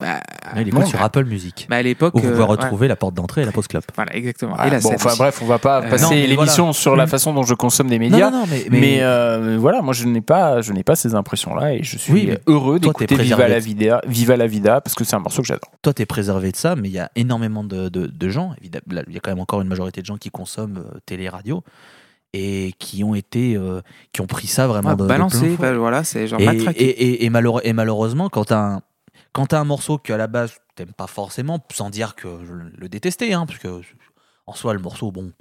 Bah, 0.00 0.20
il 0.54 0.68
est 0.68 0.72
non. 0.72 0.86
sur 0.86 1.02
Apple 1.02 1.24
Music? 1.24 1.66
bah, 1.68 1.74
à 1.76 1.82
l'époque. 1.82 2.14
Où 2.14 2.18
vous 2.20 2.28
pouvez 2.28 2.40
euh, 2.40 2.44
retrouver 2.44 2.86
la 2.86 2.94
porte 2.94 3.14
d'entrée 3.14 3.42
et 3.42 3.44
la 3.44 3.50
pause 3.50 3.66
club. 3.66 3.82
ouais, 3.82 3.92
Voilà, 3.96 4.14
exactement. 4.14 4.54
Ouais, 4.56 4.68
et 4.68 4.70
la 4.70 4.78
bon, 4.78 4.92
enfin 4.94 5.14
bref, 5.18 5.40
on 5.42 5.46
va 5.46 5.58
pas 5.58 5.82
Euh, 5.82 5.90
passer 5.90 6.04
non, 6.04 6.10
l'émission 6.28 6.72
sur 6.72 6.94
la 6.94 7.06
Mm. 7.06 7.08
façon 7.08 7.32
dont 7.34 7.42
je 7.42 7.54
consomme 7.54 7.88
des 7.88 7.98
médias. 7.98 8.30
non, 8.30 8.44
mais, 8.48 8.66
Mais, 8.70 8.98
euh, 9.02 9.56
voilà, 9.58 9.82
moi 9.82 9.92
je 9.94 10.06
n'ai 10.06 10.20
pas, 10.20 10.60
je 10.60 10.72
n'ai 10.72 10.84
pas 10.84 10.94
ces 10.94 11.16
impressions-là 11.16 11.74
et 11.74 11.82
je 11.82 11.98
suis 11.98 12.12
Oui, 12.12 12.30
heureux 12.46 12.78
toi, 12.78 12.92
t'es 12.96 13.06
d'écouter 13.06 13.24
Viva 13.24 13.36
préservé. 13.36 13.52
la 13.54 13.58
Vida, 13.58 14.00
Viva 14.06 14.36
la 14.36 14.46
Vida 14.46 14.80
parce 14.80 14.94
que 14.94 15.02
c'est 15.02 15.16
un 15.16 15.18
morceau 15.18 15.42
que 15.42 15.48
j'adore. 15.48 15.72
toi, 15.82 15.92
tu 15.92 16.02
es 16.02 16.06
préservé 16.06 16.52
de 16.52 16.56
ça, 16.56 16.76
mais 16.76 16.88
il 16.88 16.94
y 16.94 17.00
a 17.00 17.10
énormément 17.16 17.64
de, 17.64 17.88
de- 17.88 18.06
de 18.06 18.28
gens, 18.28 18.52
évidemment, 18.60 18.84
il 19.08 19.14
y 19.14 19.16
a 19.16 19.20
quand 19.20 19.32
même 19.32 19.40
encore 19.40 19.60
une 19.62 19.68
majorité 19.68 20.00
de 20.00 20.06
gens 20.06 20.16
qui 20.16 20.30
consomment 20.30 20.84
télé 21.06 21.24
et 21.24 21.28
radio 21.28 21.64
et 22.34 22.72
qui 22.78 23.02
ont 23.04 23.14
été, 23.14 23.56
euh, 23.56 23.80
qui 24.12 24.20
ont 24.20 24.26
pris 24.26 24.46
ça 24.46 24.66
vraiment 24.66 24.90
Ouais, 24.90 24.96
de, 24.96 25.02
de 25.02 25.08
balancer, 25.08 25.38
plein 25.38 25.56
fouet. 25.56 25.70
bah, 25.72 25.78
voilà, 25.78 26.04
c'est 26.04 26.26
genre 26.26 26.40
et, 26.40 26.44
et, 26.46 26.82
et- 26.82 27.24
et 27.24 27.30
malheure- 27.30 27.64
et 27.66 27.72
malheureusement, 27.72 28.28
quand 28.28 28.44
t'as 28.44 28.60
un, 28.76 28.82
quand 29.32 29.54
un 29.54 29.64
morceau 29.64 29.98
que 29.98 30.12
à 30.12 30.16
la 30.16 30.26
base 30.26 30.52
t'aimes 30.74 30.92
pas 30.92 31.06
forcément, 31.06 31.58
sans 31.72 31.90
dire 31.90 32.14
que 32.14 32.28
je 32.46 32.52
le 32.52 32.88
détestais, 32.88 33.32
hein, 33.32 33.46
parce 33.46 33.58
que 33.58 33.80
en 34.46 34.54
soi 34.54 34.74
le 34.74 34.80
morceau, 34.80 35.10
bon, 35.10 35.32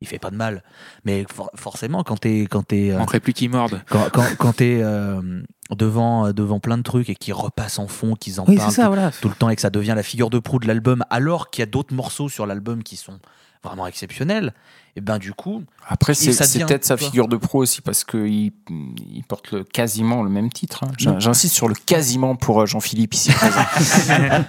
il 0.00 0.08
fait 0.08 0.18
pas 0.18 0.30
de 0.30 0.36
mal, 0.36 0.64
mais 1.04 1.24
for- 1.30 1.50
forcément 1.54 2.02
quand 2.02 2.16
t'es 2.18 2.40
quand 2.50 2.62
t'es 2.66 2.90
euh, 2.90 2.98
manquerait 2.98 3.20
plus 3.20 3.32
qu'ils 3.34 3.50
mordent. 3.50 3.82
quand, 3.88 4.08
quand, 4.12 4.24
quand 4.38 4.52
t'es 4.54 4.80
euh, 4.82 5.42
devant 5.70 6.32
devant 6.32 6.58
plein 6.58 6.78
de 6.78 6.82
trucs 6.82 7.08
et 7.10 7.14
qui 7.14 7.32
repassent 7.32 7.78
en 7.78 7.86
fond, 7.86 8.14
qu'ils 8.16 8.40
en 8.40 8.46
Oui, 8.46 8.56
parlent 8.56 8.72
ça, 8.72 8.86
voilà. 8.88 9.10
tout 9.12 9.28
le 9.28 9.34
temps 9.34 9.48
et 9.50 9.54
que 9.56 9.62
ça 9.62 9.70
devient 9.70 9.92
la 9.94 10.02
figure 10.02 10.30
de 10.30 10.38
proue 10.38 10.58
de 10.58 10.66
l'album, 10.66 11.04
alors 11.10 11.50
qu'il 11.50 11.60
y 11.62 11.64
a 11.64 11.66
d'autres 11.66 11.94
morceaux 11.94 12.28
sur 12.28 12.46
l'album 12.46 12.82
qui 12.82 12.96
sont 12.96 13.18
vraiment 13.62 13.86
exceptionnels, 13.86 14.54
et 14.96 15.00
ben 15.00 15.18
du 15.18 15.32
coup, 15.32 15.62
Après, 15.86 16.14
c'est 16.14 16.32
ça 16.32 16.44
c'est 16.44 16.58
devient, 16.58 16.66
peut-être 16.68 16.84
sa 16.84 16.96
figure 16.96 17.28
de 17.28 17.36
pro 17.36 17.58
aussi 17.62 17.80
parce 17.82 18.04
qu'il 18.04 18.52
il 18.70 19.22
porte 19.28 19.52
le, 19.52 19.64
quasiment 19.64 20.22
le 20.22 20.30
même 20.30 20.50
titre. 20.50 20.84
hein. 20.84 20.90
J'in- 20.98 21.18
J'insiste 21.18 21.54
sur 21.54 21.68
le 21.68 21.74
quasiment 21.74 22.36
pour 22.36 22.62
euh, 22.62 22.66
Jean-Philippe 22.66 23.14
ici 23.14 23.30
présent. 23.32 23.60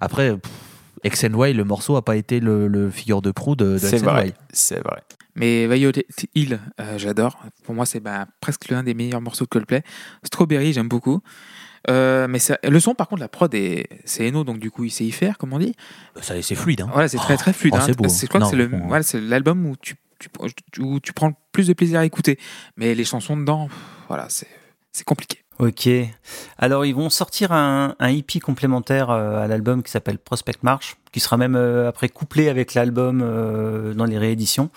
après, 0.00 0.36
pff, 0.36 0.52
X 1.04 1.24
and 1.24 1.34
Y, 1.34 1.54
le 1.56 1.64
morceau 1.64 1.96
a 1.96 2.04
pas 2.04 2.16
été 2.16 2.40
le, 2.40 2.68
le 2.68 2.90
figure 2.90 3.22
de 3.22 3.30
proue 3.32 3.56
de, 3.56 3.72
de 3.72 3.78
c'est 3.78 3.96
X 3.96 4.02
and 4.02 4.10
vrai, 4.10 4.28
Y. 4.28 4.34
c'est 4.52 4.80
vrai. 4.80 5.02
Mais 5.34 5.66
Violet 5.66 6.06
Hill, 6.34 6.60
euh, 6.78 6.98
j'adore. 6.98 7.38
Pour 7.64 7.74
moi, 7.74 7.86
c'est 7.86 8.00
bah, 8.00 8.26
presque 8.40 8.68
l'un 8.68 8.82
des 8.82 8.92
meilleurs 8.94 9.22
morceaux 9.22 9.44
de 9.44 9.48
Coldplay. 9.48 9.82
Strawberry, 10.24 10.72
j'aime 10.74 10.88
beaucoup. 10.88 11.20
Euh, 11.90 12.28
mais 12.28 12.38
ça- 12.38 12.58
le 12.62 12.78
son, 12.80 12.94
par 12.94 13.08
contre, 13.08 13.20
la 13.22 13.28
prod, 13.28 13.52
est- 13.54 13.88
c'est 14.04 14.28
Eno, 14.28 14.44
donc 14.44 14.58
du 14.58 14.70
coup, 14.70 14.84
il 14.84 14.90
sait 14.90 15.04
y 15.04 15.10
faire, 15.12 15.38
comme 15.38 15.52
on 15.52 15.58
dit. 15.58 15.74
Ça, 16.20 16.40
c'est 16.42 16.54
fluide. 16.54 16.82
Hein. 16.82 16.90
Voilà, 16.92 17.08
c'est 17.08 17.16
très 17.18 17.36
très 17.36 17.52
fluide. 17.52 17.74
oh, 17.74 17.78
hein. 17.78 17.82
c'est 17.86 17.96
beau, 17.96 18.04
je 18.08 18.26
crois 18.26 18.40
que 18.40 18.46
c'est 18.46 18.56
le- 18.56 18.70
voilà, 18.86 19.02
c'est 19.02 19.20
l'album 19.20 19.66
où 19.66 19.76
tu, 19.80 19.96
tu, 20.18 20.28
où 20.80 21.00
tu 21.00 21.12
prends 21.12 21.28
le 21.28 21.34
plus 21.50 21.66
de 21.66 21.72
plaisir 21.72 21.98
à 22.00 22.04
écouter. 22.04 22.38
Mais 22.76 22.94
les 22.94 23.04
chansons 23.04 23.36
dedans, 23.36 23.68
voilà, 24.08 24.26
c'est 24.28 24.46
c'est 24.92 25.04
compliqué. 25.04 25.38
Ok. 25.58 25.88
Alors, 26.58 26.84
ils 26.84 26.94
vont 26.94 27.08
sortir 27.08 27.52
un, 27.52 27.94
un 27.98 28.08
EP 28.08 28.40
complémentaire 28.40 29.10
euh, 29.10 29.42
à 29.44 29.46
l'album 29.46 29.82
qui 29.82 29.90
s'appelle 29.90 30.18
Prospect 30.18 30.58
March, 30.62 30.96
qui 31.12 31.20
sera 31.20 31.36
même 31.36 31.56
euh, 31.56 31.88
après 31.88 32.08
couplé 32.08 32.48
avec 32.48 32.74
l'album 32.74 33.22
euh, 33.22 33.94
dans 33.94 34.04
les 34.04 34.18
rééditions. 34.18 34.70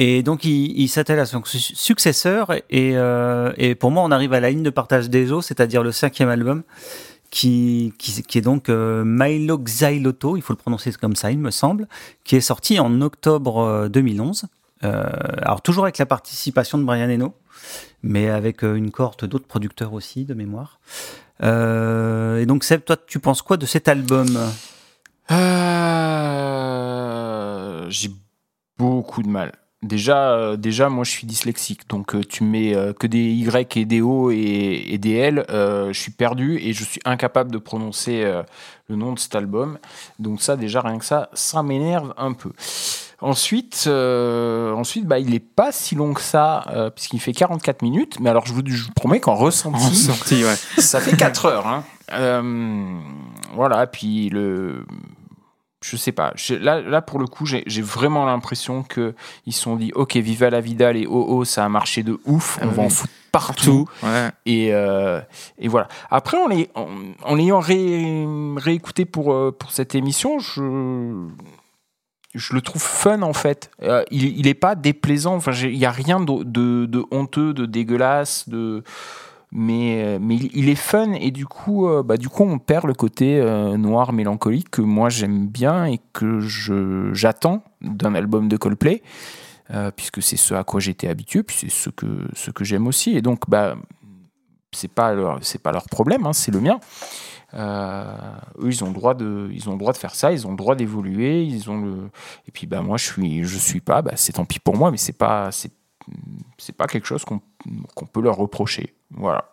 Et 0.00 0.22
donc, 0.22 0.44
il, 0.44 0.86
s'attelle 0.88 1.18
à 1.18 1.26
son 1.26 1.42
su- 1.44 1.74
successeur. 1.74 2.52
Et, 2.70 2.96
euh, 2.96 3.52
et 3.56 3.74
pour 3.74 3.90
moi, 3.90 4.02
on 4.04 4.10
arrive 4.12 4.32
à 4.32 4.38
la 4.40 4.50
ligne 4.50 4.62
de 4.62 4.70
partage 4.70 5.10
des 5.10 5.32
eaux, 5.32 5.42
c'est-à-dire 5.42 5.82
le 5.82 5.90
cinquième 5.92 6.28
album, 6.28 6.62
qui, 7.30 7.92
qui, 7.98 8.38
est 8.38 8.40
donc 8.40 8.68
euh, 8.68 9.02
Milo 9.04 9.58
Xyloto, 9.58 10.36
il 10.36 10.42
faut 10.42 10.52
le 10.54 10.58
prononcer 10.58 10.92
comme 10.92 11.16
ça, 11.16 11.30
il 11.32 11.38
me 11.38 11.50
semble, 11.50 11.88
qui 12.24 12.36
est 12.36 12.40
sorti 12.40 12.78
en 12.78 13.00
octobre 13.00 13.58
euh, 13.58 13.88
2011. 13.88 14.44
Euh, 14.84 15.02
alors, 15.42 15.60
toujours 15.62 15.82
avec 15.84 15.98
la 15.98 16.06
participation 16.06 16.78
de 16.78 16.84
Brian 16.84 17.10
Eno 17.10 17.34
mais 18.02 18.28
avec 18.28 18.64
euh, 18.64 18.76
une 18.76 18.90
cohorte 18.90 19.24
d'autres 19.24 19.46
producteurs 19.46 19.92
aussi, 19.92 20.24
de 20.24 20.34
mémoire. 20.34 20.80
Euh, 21.42 22.40
et 22.40 22.46
donc, 22.46 22.64
Seb, 22.64 22.84
toi, 22.84 22.96
tu 22.96 23.18
penses 23.18 23.42
quoi 23.42 23.56
de 23.56 23.66
cet 23.66 23.88
album? 23.88 24.28
Euh, 25.30 25.36
J'ai 27.90 28.10
beaucoup 28.78 29.22
de 29.22 29.28
mal. 29.28 29.52
Déjà, 29.82 30.32
euh, 30.32 30.56
déjà, 30.56 30.88
moi, 30.88 31.04
je 31.04 31.10
suis 31.10 31.26
dyslexique, 31.26 31.88
donc 31.88 32.14
euh, 32.14 32.24
tu 32.24 32.42
mets 32.42 32.74
euh, 32.74 32.92
que 32.92 33.06
des 33.06 33.30
Y 33.30 33.76
et 33.76 33.84
des 33.84 34.00
O 34.00 34.32
et, 34.32 34.86
et 34.88 34.98
des 34.98 35.12
L, 35.12 35.46
euh, 35.50 35.92
je 35.92 36.00
suis 36.00 36.10
perdu 36.10 36.58
et 36.58 36.72
je 36.72 36.82
suis 36.84 37.00
incapable 37.04 37.52
de 37.52 37.58
prononcer 37.58 38.24
euh, 38.24 38.42
le 38.88 38.96
nom 38.96 39.12
de 39.12 39.18
cet 39.20 39.36
album. 39.36 39.78
Donc 40.18 40.42
ça, 40.42 40.56
déjà, 40.56 40.80
rien 40.80 40.98
que 40.98 41.04
ça, 41.04 41.30
ça 41.32 41.62
m'énerve 41.62 42.12
un 42.16 42.32
peu. 42.32 42.50
Ensuite, 43.20 43.84
euh, 43.88 44.72
ensuite, 44.72 45.04
bah, 45.06 45.18
il 45.18 45.34
est 45.34 45.40
pas 45.40 45.72
si 45.72 45.96
long 45.96 46.14
que 46.14 46.20
ça, 46.20 46.64
euh, 46.70 46.90
puisqu'il 46.90 47.20
fait 47.20 47.32
44 47.32 47.82
minutes. 47.82 48.18
Mais 48.20 48.30
alors, 48.30 48.46
je 48.46 48.52
vous, 48.52 48.62
je 48.64 48.84
vous 48.84 48.92
promets 48.92 49.18
qu'en 49.18 49.34
ressenti, 49.34 49.96
sortie, 49.96 50.44
ouais. 50.44 50.56
ça 50.78 51.00
fait 51.00 51.16
4 51.16 51.46
heures. 51.46 51.66
Hein. 51.66 51.84
Euh, 52.12 53.00
voilà, 53.54 53.86
puis 53.86 54.28
le. 54.30 54.84
Je 55.84 55.96
sais 55.96 56.10
pas. 56.12 56.32
Là, 56.60 56.80
là, 56.80 57.00
pour 57.02 57.20
le 57.20 57.26
coup, 57.26 57.46
j'ai 57.46 57.82
vraiment 57.82 58.24
l'impression 58.26 58.82
qu'ils 58.82 59.14
se 59.52 59.60
sont 59.60 59.76
dit 59.76 59.92
Ok, 59.94 60.16
Viva 60.16 60.50
la 60.50 60.60
Vida, 60.60 60.92
les 60.92 61.06
OO, 61.06 61.44
ça 61.44 61.64
a 61.64 61.68
marché 61.68 62.02
de 62.02 62.18
ouf, 62.24 62.58
Ah 62.60 62.64
on 62.66 62.70
va 62.70 62.82
oui. 62.82 62.86
en 62.86 62.90
foutre 62.90 63.12
partout. 63.30 63.86
Ouais. 64.02 64.30
Et, 64.44 64.74
euh, 64.74 65.20
et 65.58 65.68
voilà. 65.68 65.86
Après, 66.10 66.36
en 66.36 66.48
les- 66.48 66.68
en- 66.74 66.88
en 67.22 67.34
l'ayant 67.36 67.60
ré- 67.60 68.24
réécouté 68.56 69.04
pour, 69.04 69.32
euh, 69.32 69.52
pour 69.56 69.70
cette 69.70 69.94
émission, 69.94 70.40
je, 70.40 71.26
je 72.34 72.54
le 72.54 72.60
trouve 72.60 72.82
fun 72.82 73.22
en 73.22 73.32
fait. 73.32 73.70
Euh, 73.82 74.02
il, 74.10 74.36
il 74.38 74.46
est 74.48 74.54
pas 74.54 74.74
déplaisant. 74.74 75.36
Enfin, 75.36 75.52
il 75.52 75.76
y 75.76 75.86
a 75.86 75.90
rien 75.92 76.18
de, 76.20 76.42
de, 76.42 76.86
de 76.86 77.04
honteux, 77.12 77.52
de 77.54 77.66
dégueulasse, 77.66 78.48
de 78.48 78.82
mais, 79.50 80.02
euh, 80.04 80.18
il, 80.30 80.68
est 80.68 80.74
fun 80.74 81.12
et 81.12 81.30
du 81.30 81.46
coup, 81.46 81.88
euh, 81.88 82.02
bah, 82.02 82.18
du 82.18 82.28
coup, 82.28 82.42
on 82.42 82.58
perd 82.58 82.86
le 82.86 82.92
côté 82.92 83.40
euh, 83.40 83.78
noir 83.78 84.12
mélancolique 84.12 84.70
que 84.70 84.82
moi 84.82 85.08
j'aime 85.08 85.46
bien 85.46 85.86
et 85.86 86.00
que 86.12 86.40
j'attends 87.12 87.62
d'un 87.80 88.14
album 88.14 88.48
de 88.48 88.56
Coldplay. 88.56 89.02
puisque 89.96 90.22
c'est 90.22 90.36
ce 90.36 90.54
à 90.54 90.64
quoi 90.64 90.80
j'étais 90.80 91.08
habitué, 91.08 91.42
puis 91.42 91.56
c'est 91.60 91.70
ce 91.70 91.88
que, 91.90 92.64
j'aime 92.64 92.86
aussi. 92.86 93.16
Et 93.16 93.22
donc, 93.22 93.48
bah, 93.48 93.76
c'est 94.72 94.92
pas 94.92 95.14
leur, 95.14 95.40
problème, 95.90 96.26
hein, 96.26 96.34
c'est 96.34 96.52
le 96.52 96.60
mien. 96.60 96.78
Eux, 97.54 98.68
ils 98.68 98.84
ont 98.84 98.88
le 98.88 98.92
droit 98.92 99.14
de, 99.14 99.50
faire 99.94 100.14
ça, 100.14 100.30
ils 100.32 100.46
ont 100.46 100.50
le 100.50 100.56
droit 100.56 100.74
d'évoluer, 100.74 101.42
ils 101.42 101.70
ont 101.70 101.80
le. 101.80 102.10
Et 102.46 102.50
puis, 102.50 102.66
bah, 102.66 102.82
moi, 102.82 102.98
je 102.98 103.04
suis, 103.04 103.48
suis 103.58 103.80
pas. 103.80 104.02
Bah, 104.02 104.12
c'est 104.16 104.34
tant 104.34 104.44
pis 104.44 104.58
pour 104.58 104.76
moi, 104.76 104.90
mais 104.90 104.98
c'est 104.98 105.16
pas, 105.16 105.48
pas 106.76 106.86
quelque 106.86 107.06
chose 107.06 107.24
qu'on 107.24 108.06
peut 108.06 108.20
leur 108.20 108.36
reprocher. 108.36 108.94
Voilà. 109.10 109.50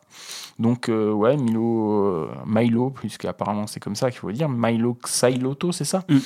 Donc, 0.60 0.90
euh, 0.90 1.12
ouais, 1.12 1.38
Milo, 1.38 2.06
euh, 2.06 2.30
Milo, 2.46 2.90
puisqu'apparemment 2.90 3.68
c'est 3.68 3.80
comme 3.80 3.96
ça 3.96 4.10
qu'il 4.12 4.20
faut 4.20 4.28
le 4.28 4.34
dire, 4.34 4.50
Milo 4.50 4.98
Xyloto, 5.04 5.72
c'est 5.72 5.86
ça 5.86 6.04
Mm. 6.10 6.18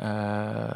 Euh, 0.00 0.68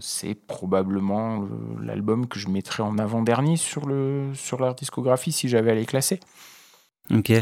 C'est 0.00 0.34
probablement 0.34 1.38
le- 1.40 1.84
l'album 1.86 2.26
que 2.26 2.38
je 2.40 2.48
mettrais 2.48 2.82
en 2.82 2.98
avant-dernier 2.98 3.56
sur, 3.56 3.86
le, 3.86 4.30
sur 4.34 4.58
leur 4.60 4.74
discographie 4.74 5.30
si 5.30 5.48
j'avais 5.48 5.70
à 5.70 5.74
les 5.74 5.86
classer. 5.86 6.18
Ok. 7.12 7.32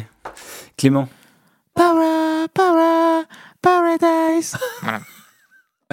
Clément 0.76 1.08
Para, 1.74 2.46
para, 2.52 3.22
paradise. 3.62 4.56
voilà. 4.82 5.00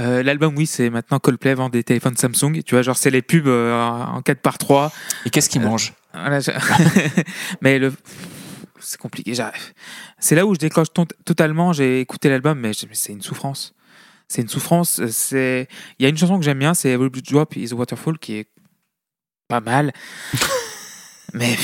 Euh, 0.01 0.21
L'album, 0.23 0.53
oui, 0.57 0.65
c'est 0.65 0.89
maintenant 0.89 1.19
Coldplay 1.19 1.53
vend 1.53 1.69
des 1.69 1.83
téléphones 1.83 2.17
Samsung. 2.17 2.61
Tu 2.65 2.75
vois, 2.75 2.81
genre, 2.81 2.97
c'est 2.97 3.09
les 3.09 3.21
pubs 3.21 3.47
euh, 3.47 3.73
en 3.73 4.21
4 4.21 4.41
par 4.41 4.57
3 4.57 4.91
Et 5.25 5.29
qu'est-ce 5.29 5.49
qu'ils 5.49 5.61
Euh, 5.63 5.67
mangent? 5.67 5.93
Voilà, 6.13 6.39
je- 6.39 6.51
mais 7.61 7.79
le. 7.79 7.93
C'est 8.79 8.97
compliqué. 8.99 9.33
C'est 10.19 10.35
là 10.35 10.45
où 10.45 10.53
je 10.53 10.59
décroche 10.59 10.87
totalement. 11.25 11.73
J'ai 11.73 11.99
écouté 11.99 12.29
l'album, 12.29 12.59
mais 12.59 12.71
c'est 12.93 13.11
une 13.11 13.21
souffrance. 13.21 13.73
C'est 14.27 14.41
une 14.41 14.47
souffrance. 14.47 15.05
C'est. 15.07 15.67
Il 15.99 16.03
y 16.03 16.05
a 16.05 16.09
une 16.09 16.17
chanson 16.17 16.37
que 16.39 16.45
j'aime 16.45 16.59
bien, 16.59 16.73
c'est 16.73 16.89
Every 16.91 17.09
Drop 17.21 17.55
is 17.55 17.73
a 17.73 17.75
Waterfall, 17.75 18.17
qui 18.19 18.35
est 18.35 18.47
pas 19.47 19.59
mal. 19.59 19.91
mais. 21.33 21.55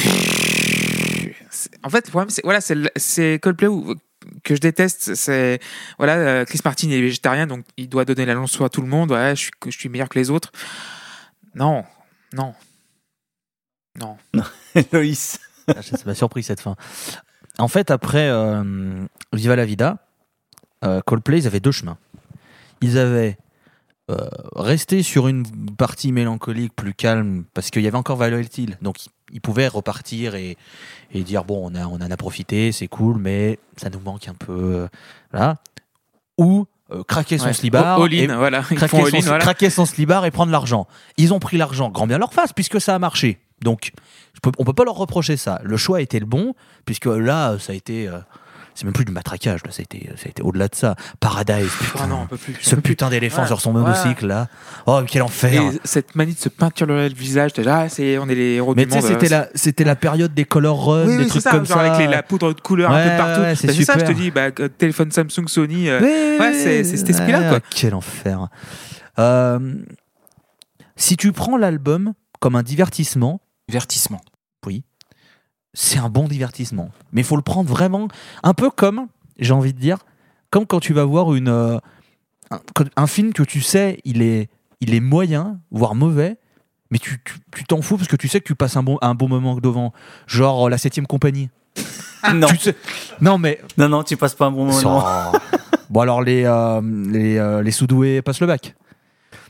En 1.84 1.90
fait, 1.90 2.06
le 2.08 2.12
problème, 2.12 2.30
c'est 2.30 2.42
voilà, 2.44 2.60
c'est 2.62 3.40
Coldplay 3.42 3.68
où- 3.68 3.96
que 4.44 4.56
je 4.56 4.60
déteste. 4.60 5.16
C'est 5.16 5.60
voilà, 5.98 6.16
euh, 6.16 6.46
Chris 6.46 6.60
Martin 6.66 6.90
est 6.90 7.02
végétarien, 7.02 7.48
donc 7.48 7.66
il 7.78 7.88
doit 7.88 8.06
donner 8.06 8.26
la 8.26 8.34
leçon 8.34 8.66
à 8.66 8.70
tout 8.70 8.82
le 8.82 8.88
monde. 8.88 9.12
Ouais, 9.12 9.36
je 9.36 9.42
suis, 9.44 9.52
je 9.68 9.78
suis 9.78 9.90
meilleur 9.90 10.10
que 10.10 10.20
les 10.20 10.30
autres. 10.30 10.52
Non, 11.56 11.86
non, 12.34 12.54
non. 14.00 14.18
Loïs 14.92 15.40
Ah, 15.68 15.82
Ça 15.82 15.98
m'a 16.06 16.14
surpris 16.16 16.44
cette 16.44 16.60
fin. 16.62 16.76
En 17.58 17.68
fait, 17.68 17.90
après 17.92 18.28
euh, 18.30 19.06
Viva 19.34 19.56
la 19.56 19.66
Vida, 19.66 19.98
euh, 20.84 21.02
Coldplay, 21.02 21.40
ils 21.40 21.48
avaient 21.48 21.60
deux 21.60 21.72
chemins. 21.72 21.98
Ils 22.82 22.98
avaient 22.98 23.38
euh, 24.12 24.18
resté 24.56 25.02
sur 25.02 25.28
une 25.28 25.46
partie 25.78 26.12
mélancolique 26.12 26.76
plus 26.76 26.94
calme, 26.94 27.46
parce 27.54 27.72
qu'il 27.72 27.82
y 27.82 27.88
avait 27.88 27.98
encore 27.98 28.18
Violet 28.18 28.44
Hill, 28.58 28.78
donc 28.82 28.98
ils, 29.32 29.42
pouvaient 29.42 29.68
repartir 29.68 30.36
et, 30.36 30.58
et 31.12 31.24
dire 31.24 31.44
bon, 31.46 31.72
on, 31.72 31.76
a, 31.76 31.88
on 31.88 31.96
en 31.96 32.12
a 32.12 32.18
profité, 32.18 32.72
c'est 32.72 32.88
cool, 32.88 33.18
mais 33.18 33.58
ça 33.78 33.90
nous 33.90 34.00
manque 34.02 34.28
un 34.28 34.36
peu. 34.36 34.52
euh, 34.54 34.88
voilà. 35.32 35.56
Ou 36.38 36.68
euh, 36.92 37.04
craquer 37.04 37.40
son 37.40 37.46
Ouais. 37.48 37.54
slibard. 37.54 38.00
All 38.02 38.14
et- 38.14 38.28
in, 38.30 38.38
voilà. 38.38 38.62
Craquer, 38.62 38.88
son, 39.10 39.20
voilà. 39.22 39.40
craquer 39.40 39.70
son 39.72 39.86
slibard 39.86 40.26
et 40.26 40.32
prendre 40.32 40.52
l'argent. 40.52 40.86
Ils 41.18 41.34
ont 41.34 41.40
pris 41.40 41.58
l'argent, 41.58 41.90
grand 41.90 42.06
bien 42.06 42.20
leur 42.20 42.34
face, 42.34 42.54
puisque 42.54 42.80
ça 42.80 42.94
a 42.94 43.00
marché. 43.00 43.40
Donc, 43.62 43.92
je 44.34 44.40
peux- 44.42 44.52
on 44.60 44.64
peut 44.66 44.74
pas 44.74 44.84
leur 44.86 44.96
reprocher 44.96 45.38
ça. 45.38 45.60
Le 45.64 45.78
choix 45.78 46.02
était 46.02 46.20
le 46.20 46.26
bon, 46.26 46.54
puisque 46.86 47.06
là, 47.06 47.58
ça 47.60 47.72
a 47.72 47.76
été, 47.76 48.08
euh, 48.08 48.20
c'est 48.76 48.84
même 48.84 48.94
plus 48.94 49.06
du 49.06 49.14
matraquage, 49.14 49.62
là, 49.66 49.72
ça 49.72 49.80
a 49.80 49.84
été, 49.84 50.10
ça 50.18 50.24
a 50.26 50.30
été 50.30 50.44
au-delà 50.44 50.68
de 50.68 50.76
ça. 50.76 50.96
Paradise, 51.22 51.72
putain. 51.80 52.00
Ah 52.04 52.08
non, 52.08 52.28
plus. 52.28 52.56
Ce 52.62 52.76
putain 52.76 53.10
d'éléphant 53.10 53.44
Ouais. 53.44 53.48
sur 53.48 53.62
son 53.62 53.72
monocycle, 53.72 54.28
là. 54.28 54.48
Oh, 54.86 55.02
quel 55.08 55.22
enfer. 55.22 55.62
Et 55.62 55.80
cette 55.86 56.16
manie 56.16 56.34
de 56.34 56.38
se 56.40 56.50
peinturer 56.50 57.08
le 57.08 57.16
visage, 57.16 57.56
là, 57.58 57.84
ah, 57.86 57.90
c'est, 57.90 58.18
on 58.18 58.28
est 58.28 58.36
les 58.36 58.56
héros 58.56 58.76
Mais 58.76 58.86
du 58.86 58.92
tu 58.92 59.00
sais, 59.00 59.02
monde. 59.10 59.20
c'était 59.22 59.34
euh, 59.34 59.40
la, 59.40 59.50
c'était 59.56 59.84
la 59.86 59.96
période 59.96 60.34
des 60.34 60.44
color 60.46 60.86
run, 60.86 61.06
Oui, 61.08 61.16
des 61.18 61.24
oui, 61.24 61.28
trucs 61.30 61.42
ça, 61.42 61.52
comme 61.52 61.66
genre 61.66 61.78
ça. 61.78 61.94
avec 61.94 62.06
les- 62.06 62.14
la 62.14 62.22
poudre 62.24 62.54
de 62.54 62.60
couleur 62.60 62.92
un 62.92 63.02
peu 63.02 63.18
partout. 63.18 63.42
c'est 63.56 63.68
Bah, 63.68 63.74
ça, 63.86 64.00
je 64.00 64.06
te 64.06 64.12
dis, 64.12 64.30
bah, 64.32 64.48
euh, 64.60 64.68
téléphone 64.68 65.10
Samsung, 65.12 65.48
Sony. 65.48 65.88
euh, 65.90 66.02
Ouais, 66.40 66.54
c'est- 66.54 66.84
cet 66.84 67.10
esprit-là, 67.10 67.50
quoi. 67.50 67.60
Quel 67.74 67.96
enfer. 67.96 68.50
Euh, 69.18 69.60
si 70.98 71.16
tu 71.16 71.32
prends 71.32 71.56
l'album 71.58 72.14
comme 72.42 72.56
un 72.58 72.64
divertissement, 72.64 73.40
Divertissement. 73.68 74.22
c'est 75.74 75.98
un 75.98 76.10
bon 76.10 76.28
divertissement. 76.28 76.90
Mais 77.12 77.22
il 77.22 77.24
faut 77.26 77.36
le 77.36 77.42
prendre 77.42 77.70
vraiment 77.70 78.08
un 78.44 78.54
peu 78.54 78.70
comme, 78.70 79.08
j'ai 79.40 79.52
envie 79.52 79.74
de 79.74 79.80
dire, 79.80 79.98
comme 80.50 80.66
quand 80.66 80.80
tu 80.80 80.94
vas 80.94 81.04
voir 81.04 81.34
une, 81.36 81.50
euh, 81.50 81.78
un, 82.96 83.08
film 83.08 83.34
que 83.34 83.44
tu 83.44 83.60
sais, 83.62 84.00
il 84.06 84.22
est, 84.22 84.50
il 84.80 84.94
est 84.94 85.02
moyen, 85.02 85.60
voire 85.72 85.94
mauvais, 85.96 86.38
mais 86.92 87.00
tu 87.00 87.22
t'en 87.68 87.82
fous 87.82 87.98
parce 87.98 88.08
que 88.08 88.16
tu 88.16 88.28
sais 88.30 88.40
que 88.40 88.46
tu 88.46 88.56
passes 88.56 88.78
un 88.78 88.84
bon, 88.84 88.98
un 89.02 89.16
bon 89.16 89.28
moment 89.28 89.56
devant. 89.58 89.92
Genre 90.28 90.68
euh, 90.68 90.70
la 90.70 90.78
7ème 90.78 91.08
compagnie. 91.08 91.50
non, 92.34 92.48
Tu 92.48 92.58
sais- 92.58 92.76
non, 93.20 93.38
mais. 93.38 93.60
non, 93.78 93.90
non, 93.90 94.04
tu 94.04 94.16
passes 94.16 94.36
pas 94.36 94.46
un 94.46 94.52
bon 94.52 94.66
moment. 94.66 95.34
Bon, 95.90 96.00
alors 96.00 96.22
les, 96.24 96.46
euh, 96.46 96.82
les, 97.12 97.38
euh, 97.38 97.62
les 97.62 97.72
sous-doués 97.72 98.22
passent 98.22 98.40
le 98.40 98.48
bac. 98.48 98.76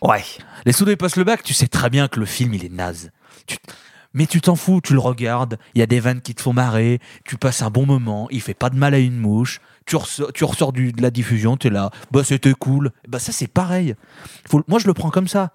Ouais. 0.02 0.24
Les 0.66 0.72
sous-doués 0.74 0.96
passent 0.96 1.16
le 1.18 1.24
bac, 1.24 1.44
tu 1.44 1.54
sais 1.54 1.68
très 1.68 1.90
bien 1.90 2.08
que 2.08 2.20
le 2.20 2.26
film, 2.26 2.54
il 2.54 2.66
est 2.66 2.70
naze. 2.74 3.12
Tu- 3.46 3.58
Mais 4.16 4.26
tu 4.26 4.42
t'en 4.42 4.56
fous, 4.56 4.82
tu 4.84 4.94
le 4.94 5.00
regardes, 5.00 5.60
il 5.76 5.80
y 5.80 5.82
a 5.84 5.86
des 5.86 6.00
vannes 6.00 6.22
qui 6.22 6.34
te 6.34 6.42
font 6.42 6.54
marrer, 6.54 7.00
tu 7.26 7.38
passes 7.38 7.62
un 7.62 7.70
bon 7.70 7.86
moment, 7.86 8.28
il 8.32 8.42
fait 8.42 8.54
pas 8.56 8.72
de 8.72 8.76
mal 8.78 8.94
à 8.96 8.98
une 9.00 9.18
mouche, 9.18 9.60
tu 9.86 9.98
ressors, 9.98 10.34
tu 10.34 10.44
ressors 10.46 10.74
du- 10.74 10.92
de 10.94 11.02
la 11.04 11.12
diffusion, 11.12 11.58
tu 11.58 11.68
es 11.68 11.70
là, 11.70 11.92
bah 12.12 12.24
c'était 12.24 12.54
cool. 12.54 12.92
Bah 13.08 13.20
ça 13.20 13.32
c'est 13.32 13.46
pareil. 13.48 13.94
Faut- 14.50 14.64
moi 14.68 14.80
je 14.80 14.88
le 14.88 14.94
prends 14.94 15.12
comme 15.12 15.28
ça. 15.28 15.52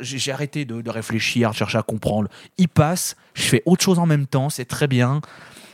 J'ai 0.00 0.32
arrêté 0.32 0.64
de, 0.64 0.80
de 0.80 0.88
réfléchir, 0.90 1.50
de 1.50 1.54
chercher 1.56 1.76
à 1.78 1.82
comprendre. 1.82 2.28
Il 2.56 2.68
passe, 2.68 3.16
je 3.34 3.42
fais 3.42 3.62
autre 3.66 3.82
chose 3.84 3.98
en 3.98 4.06
même 4.06 4.26
temps, 4.26 4.48
c'est 4.48 4.64
très 4.64 4.86
bien. 4.86 5.20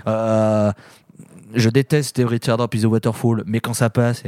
Euh, 0.08 0.72
je 1.54 1.68
déteste 1.70 2.18
Every 2.18 2.40
Teardrop 2.40 2.74
Up 2.74 2.80
is 2.80 2.84
a 2.84 2.88
Waterfall, 2.88 3.44
mais 3.46 3.60
quand 3.60 3.72
ça 3.74 3.88
passe, 3.88 4.22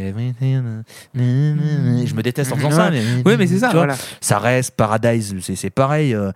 je 2.07 2.15
me 2.15 2.23
déteste 2.23 2.53
en 2.53 2.57
faisant 2.57 2.71
ça. 2.71 2.91
Oui, 3.27 3.35
mais 3.39 3.47
c'est 3.47 3.59
ça, 3.59 3.71
voilà. 3.79 3.97
ça 4.21 4.39
reste 4.39 4.77
Paradise, 4.77 5.35
c'est 5.41 5.57
c'est 5.57 5.71
pareil. 5.71 6.15
euh. 6.15 6.31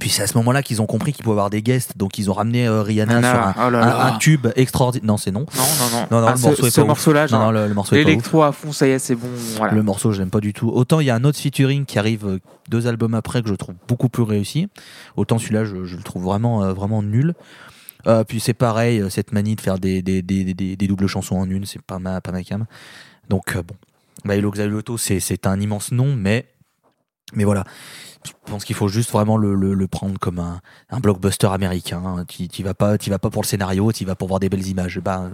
Puis 0.00 0.10
c'est 0.10 0.22
à 0.22 0.26
ce 0.26 0.36
moment-là 0.38 0.62
qu'ils 0.62 0.82
ont 0.82 0.86
compris 0.86 1.12
qu'il 1.12 1.22
pouvait 1.24 1.34
avoir 1.34 1.50
des 1.50 1.62
guests, 1.62 1.96
donc 1.96 2.18
ils 2.18 2.28
ont 2.30 2.34
ramené 2.34 2.66
euh, 2.66 2.82
Rihanna 2.82 3.20
sur 3.20 3.40
un, 3.40 3.54
oh 3.66 3.70
là 3.70 3.78
un- 3.82 3.86
là. 3.86 4.06
un 4.14 4.18
tube 4.18 4.46
extraordinaire. 4.56 5.06
Non, 5.06 5.16
c'est 5.16 5.30
non. 5.30 5.46
Non, 5.56 5.62
non, 5.62 5.90
non. 5.92 6.06
Non, 6.10 6.20
non, 6.20 6.26
Ah, 6.26 6.32
le 6.32 6.36
ce- 6.36 6.42
morceau 6.46 6.66
est 6.66 6.70
ce 6.70 6.76
pas 6.76 6.82
ouf. 6.82 6.88
morceau-là, 6.88 7.26
Non, 7.30 7.50
le, 7.52 7.68
le 7.68 7.74
morceau 7.74 7.94
l'électro 7.94 8.42
à 8.42 8.52
fond, 8.52 8.72
ça 8.72 8.86
y 8.86 8.90
est, 8.90 8.98
c'est 8.98 9.14
bon. 9.14 9.28
Voilà. 9.56 9.72
Le 9.74 9.82
morceau, 9.82 10.10
je 10.12 10.18
l'aime 10.18 10.30
pas 10.30 10.40
du 10.40 10.52
tout. 10.52 10.68
Autant 10.68 11.00
il 11.00 11.06
y 11.06 11.10
a 11.10 11.14
un 11.14 11.24
autre 11.24 11.38
featuring 11.38 11.84
qui 11.86 11.98
arrive 11.98 12.26
euh, 12.26 12.38
deux 12.68 12.86
albums 12.86 13.14
après 13.14 13.42
que 13.42 13.48
je 13.48 13.54
trouve 13.54 13.74
beaucoup 13.88 14.08
plus 14.08 14.24
réussi. 14.24 14.68
Autant 15.16 15.38
celui-là, 15.38 15.64
je, 15.64 15.84
je 15.84 15.96
le 15.96 16.02
trouve 16.02 16.24
vraiment, 16.24 16.64
euh, 16.64 16.72
vraiment 16.72 17.02
nul. 17.02 17.34
Euh, 18.06 18.24
puis 18.24 18.40
c'est 18.40 18.52
pareil, 18.52 19.02
cette 19.10 19.32
manie 19.32 19.54
de 19.56 19.60
faire 19.62 19.78
des, 19.78 20.02
des, 20.02 20.20
des, 20.22 20.52
des- 20.54 20.76
des 20.76 20.86
doubles 20.86 21.06
chansons 21.06 21.36
en 21.36 21.48
une, 21.48 21.64
c'est 21.64 21.80
pas 21.80 21.98
ma, 21.98 22.20
pas 22.20 22.32
ma 22.32 22.42
cam. 22.42 22.66
Donc 23.30 23.56
bon, 23.56 23.74
Xalotto, 24.50 24.98
c'est 24.98 25.20
c'est 25.20 25.46
un 25.46 25.58
immense 25.60 25.92
nom, 25.92 26.14
mais, 26.16 26.46
mais 27.32 27.44
voilà. 27.44 27.64
Je 28.26 28.32
pense 28.46 28.64
qu'il 28.64 28.74
faut 28.74 28.88
juste 28.88 29.10
vraiment 29.10 29.36
le, 29.36 29.54
le, 29.54 29.74
le 29.74 29.86
prendre 29.86 30.18
comme 30.18 30.38
un, 30.38 30.60
un 30.90 31.00
blockbuster 31.00 31.48
américain. 31.48 32.24
Tu 32.26 32.48
tu 32.48 32.62
vas 32.62 32.72
pas, 32.74 32.96
vas 32.96 33.18
pas 33.18 33.30
pour 33.30 33.42
le 33.42 33.46
scénario, 33.46 33.92
tu 33.92 34.04
vas 34.04 34.14
pour 34.14 34.28
voir 34.28 34.40
des 34.40 34.48
belles 34.48 34.66
images. 34.66 34.98
Bah, 34.98 35.28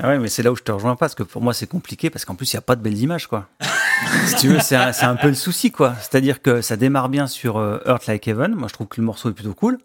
Ah 0.00 0.08
ouais, 0.08 0.18
mais 0.18 0.28
c'est 0.28 0.42
là 0.44 0.52
où 0.52 0.56
je 0.56 0.62
te 0.62 0.70
rejoins 0.70 0.92
pas, 0.94 1.06
parce 1.06 1.14
que 1.16 1.24
pour 1.24 1.42
moi 1.42 1.52
c'est 1.52 1.66
compliqué, 1.66 2.10
parce 2.10 2.24
qu'en 2.24 2.34
plus 2.36 2.52
il 2.52 2.56
n'y 2.56 2.58
a 2.58 2.62
pas 2.62 2.76
de 2.76 2.82
belles 2.82 2.98
images, 2.98 3.26
quoi. 3.26 3.48
si 4.26 4.36
tu 4.36 4.48
veux, 4.48 4.60
c'est 4.60 4.76
un, 4.76 4.92
un 5.02 5.16
peu 5.16 5.28
le 5.28 5.34
souci, 5.34 5.72
quoi. 5.72 5.94
C'est-à-dire 5.96 6.42
que 6.42 6.60
ça 6.60 6.76
démarre 6.76 7.08
bien 7.08 7.26
sur 7.26 7.56
euh, 7.56 7.78
Earth 7.86 8.06
Like 8.06 8.26
Heaven, 8.28 8.54
moi 8.54 8.68
je 8.68 8.74
trouve 8.74 8.86
que 8.86 9.00
le 9.00 9.06
morceau 9.06 9.28
est 9.30 9.34
plutôt 9.34 9.54
cool, 9.54 9.78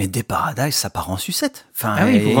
mais 0.00 0.06
dès 0.08 0.22
Paradise 0.22 0.74
ça 0.74 0.90
part 0.90 1.10
en 1.10 1.16
sucette. 1.16 1.66
Enfin, 1.76 1.94
Ah 1.98 2.04
oui, 2.06 2.16
il 2.16 2.24
n'y 2.28 2.34
des 2.34 2.38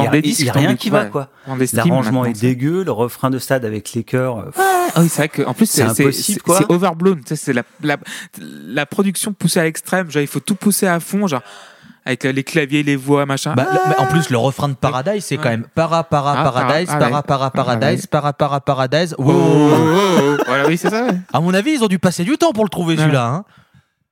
a, 0.48 0.52
a 0.52 0.58
rien 0.58 0.70
des- 0.72 0.76
qui 0.78 0.90
va, 0.90 1.04
quoi. 1.04 1.28
L'arrangement 1.74 2.24
est 2.24 2.40
dégueu, 2.40 2.82
le 2.84 2.90
refrain 2.92 3.30
de 3.30 3.38
stade 3.38 3.64
avec 3.64 3.92
les 3.92 4.02
chœurs. 4.02 4.46
pff, 4.46 4.56
Ah 4.96 5.00
oui, 5.02 5.08
c'est 5.08 5.28
vrai 5.28 5.44
qu'en 5.44 5.54
plus, 5.54 5.66
C'est 5.66 5.82
impossible, 5.82 6.12
c'est- 6.12 6.40
quoi. 6.40 6.58
c'est 6.58 6.70
overblown. 6.72 7.20
C'est 7.26 7.52
la, 7.52 7.62
la, 7.82 7.96
la 8.40 8.86
production 8.86 9.32
poussée 9.32 9.60
à 9.60 9.64
l'extrême. 9.64 10.10
Genre, 10.10 10.22
il 10.22 10.26
faut 10.26 10.40
tout 10.40 10.54
pousser 10.56 10.86
à 10.86 10.98
fond, 11.00 11.26
genre, 11.26 11.42
avec 12.06 12.24
euh, 12.24 12.32
les 12.32 12.42
claviers, 12.44 12.82
les 12.82 12.96
voix, 12.96 13.26
machin. 13.26 13.54
Bah, 13.54 13.66
mais 13.88 13.96
en 13.98 14.06
plus, 14.06 14.30
le 14.30 14.38
refrain 14.38 14.68
de 14.68 14.74
Paradise, 14.74 15.24
c'est 15.24 15.36
Ouais. 15.36 15.42
quand 15.42 15.50
même 15.50 15.66
para 15.74 16.02
para 16.02 16.32
Ah, 16.38 16.42
paradise, 16.44 16.86
para- 16.88 17.10
ah 17.18 17.22
para 17.22 17.44
ouais. 17.44 17.50
para 17.50 17.50
paradise, 17.50 18.06
para 18.06 18.32
para 18.32 18.60
paradise. 18.60 19.14
Oh, 19.18 19.24
Wow. 19.24 19.34
oh, 19.34 19.70
oh, 19.72 20.20
oh. 20.38 20.42
Voilà, 20.46 20.66
oui, 20.66 20.76
c'est 20.78 20.90
ça. 20.90 21.04
ouais. 21.04 21.18
À 21.32 21.40
mon 21.40 21.52
avis, 21.54 21.72
ils 21.72 21.84
ont 21.84 21.88
dû 21.88 21.98
passer 21.98 22.24
du 22.24 22.36
temps 22.38 22.52
pour 22.52 22.64
le 22.64 22.70
trouver 22.70 22.96
celui-là. 22.96 23.26
hein. 23.26 23.44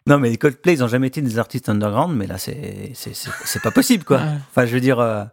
Non, 0.08 0.18
mais 0.18 0.30
les 0.30 0.38
Coldplay, 0.38 0.74
ils 0.74 0.80
n'ont 0.80 0.88
jamais 0.88 1.06
été 1.08 1.20
des 1.22 1.38
artistes 1.38 1.68
underground, 1.68 2.16
mais 2.16 2.26
là, 2.26 2.38
c'est 2.38 2.92
c'est- 2.94 3.14
c'est- 3.14 3.30
c'est 3.44 3.62
pas 3.62 3.70
possible, 3.70 4.04
quoi. 4.04 4.18
Ouais. 4.18 4.24
Enfin, 4.50 4.66
je 4.66 4.72
veux 4.72 4.80
dire, 4.80 4.98
euh, 5.00 5.24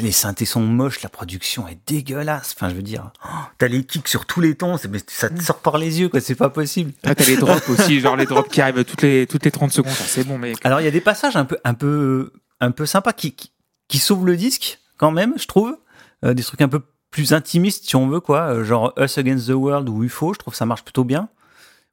les 0.00 0.12
synthés 0.12 0.44
sont 0.44 0.60
moches, 0.60 1.02
la 1.02 1.08
production 1.08 1.66
est 1.68 1.78
dégueulasse. 1.86 2.54
Enfin, 2.56 2.68
je 2.70 2.74
veux 2.74 2.82
dire, 2.82 3.10
oh, 3.24 3.28
t'as 3.58 3.68
les 3.68 3.84
kicks 3.84 4.08
sur 4.08 4.26
tous 4.26 4.40
les 4.40 4.54
tons, 4.54 4.76
mais 4.90 4.98
ça 5.06 5.30
te 5.30 5.40
sort 5.42 5.58
par 5.60 5.78
les 5.78 6.00
yeux, 6.00 6.08
quoi. 6.08 6.20
C'est 6.20 6.34
pas 6.34 6.50
possible. 6.50 6.92
Ah, 7.04 7.14
t'as 7.14 7.24
les 7.24 7.36
drops 7.38 7.68
aussi, 7.70 8.00
genre 8.00 8.16
les 8.16 8.26
drops 8.26 8.50
qui 8.50 8.60
arrivent 8.60 8.84
toutes 8.84 9.02
les, 9.02 9.26
toutes 9.26 9.44
les 9.44 9.50
30 9.50 9.72
secondes. 9.72 9.92
C'est 9.92 10.24
bon, 10.26 10.38
mais. 10.38 10.54
Alors, 10.64 10.80
il 10.80 10.84
y 10.84 10.88
a 10.88 10.90
des 10.92 11.00
passages 11.00 11.36
un 11.36 11.44
peu, 11.44 11.58
un 11.64 11.74
peu, 11.74 12.32
un 12.60 12.70
peu 12.70 12.86
sympas 12.86 13.12
qui, 13.12 13.32
qui, 13.32 13.50
qui 13.88 13.98
sauvent 13.98 14.26
le 14.26 14.36
disque, 14.36 14.78
quand 14.98 15.10
même, 15.10 15.34
je 15.38 15.46
trouve. 15.46 15.76
Euh, 16.24 16.34
des 16.34 16.42
trucs 16.42 16.60
un 16.62 16.68
peu 16.68 16.80
plus 17.10 17.32
intimistes, 17.32 17.86
si 17.88 17.96
on 17.96 18.08
veut, 18.08 18.20
quoi. 18.20 18.52
Euh, 18.52 18.64
genre 18.64 18.92
Us 18.98 19.16
Against 19.18 19.46
the 19.48 19.52
World 19.54 19.88
ou 19.88 20.02
UFO, 20.04 20.34
je 20.34 20.38
trouve 20.38 20.52
que 20.52 20.58
ça 20.58 20.66
marche 20.66 20.82
plutôt 20.84 21.04
bien. 21.04 21.28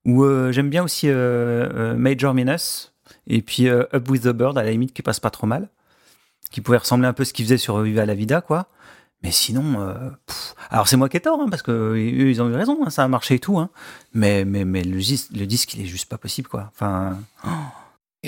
Ou 0.05 0.23
euh, 0.23 0.51
j'aime 0.51 0.69
bien 0.69 0.83
aussi 0.83 1.09
euh, 1.09 1.13
euh, 1.73 1.95
Major 1.95 2.33
Minus. 2.33 2.93
Et 3.27 3.41
puis 3.41 3.67
Up 3.67 4.09
with 4.09 4.23
the 4.23 4.29
Bird, 4.29 4.57
à 4.57 4.63
la 4.63 4.71
limite, 4.71 4.93
qui 4.93 5.01
passe 5.01 5.19
pas 5.19 5.31
trop 5.31 5.47
mal. 5.47 5.69
Qui 6.51 6.61
pouvait 6.61 6.77
ressembler 6.77 7.07
un 7.07 7.13
peu 7.13 7.23
à 7.23 7.25
ce 7.25 7.33
qu'il 7.33 7.45
faisait 7.45 7.57
sur 7.57 7.79
Viva 7.79 8.05
la 8.05 8.13
Vida, 8.15 8.41
quoi. 8.41 8.67
Mais 9.23 9.31
sinon, 9.31 9.95
pff. 10.27 10.53
alors 10.69 10.87
c'est 10.87 10.97
moi 10.97 11.09
qui 11.09 11.17
ai 11.17 11.19
tort, 11.19 11.39
hein, 11.41 11.47
parce 11.49 11.63
que 11.63 11.71
eux, 11.71 12.29
ils 12.29 12.41
ont 12.41 12.49
eu 12.49 12.53
raison, 12.53 12.77
hein, 12.85 12.91
ça 12.91 13.03
a 13.03 13.07
marché 13.07 13.35
et 13.35 13.39
tout. 13.39 13.57
Hein. 13.57 13.69
Mais, 14.13 14.45
mais, 14.45 14.63
mais 14.65 14.83
le, 14.83 14.97
le 14.97 15.45
disque, 15.45 15.73
il 15.73 15.81
est 15.81 15.85
juste 15.87 16.07
pas 16.07 16.19
possible, 16.19 16.47
quoi. 16.47 16.71
Enfin, 16.75 17.17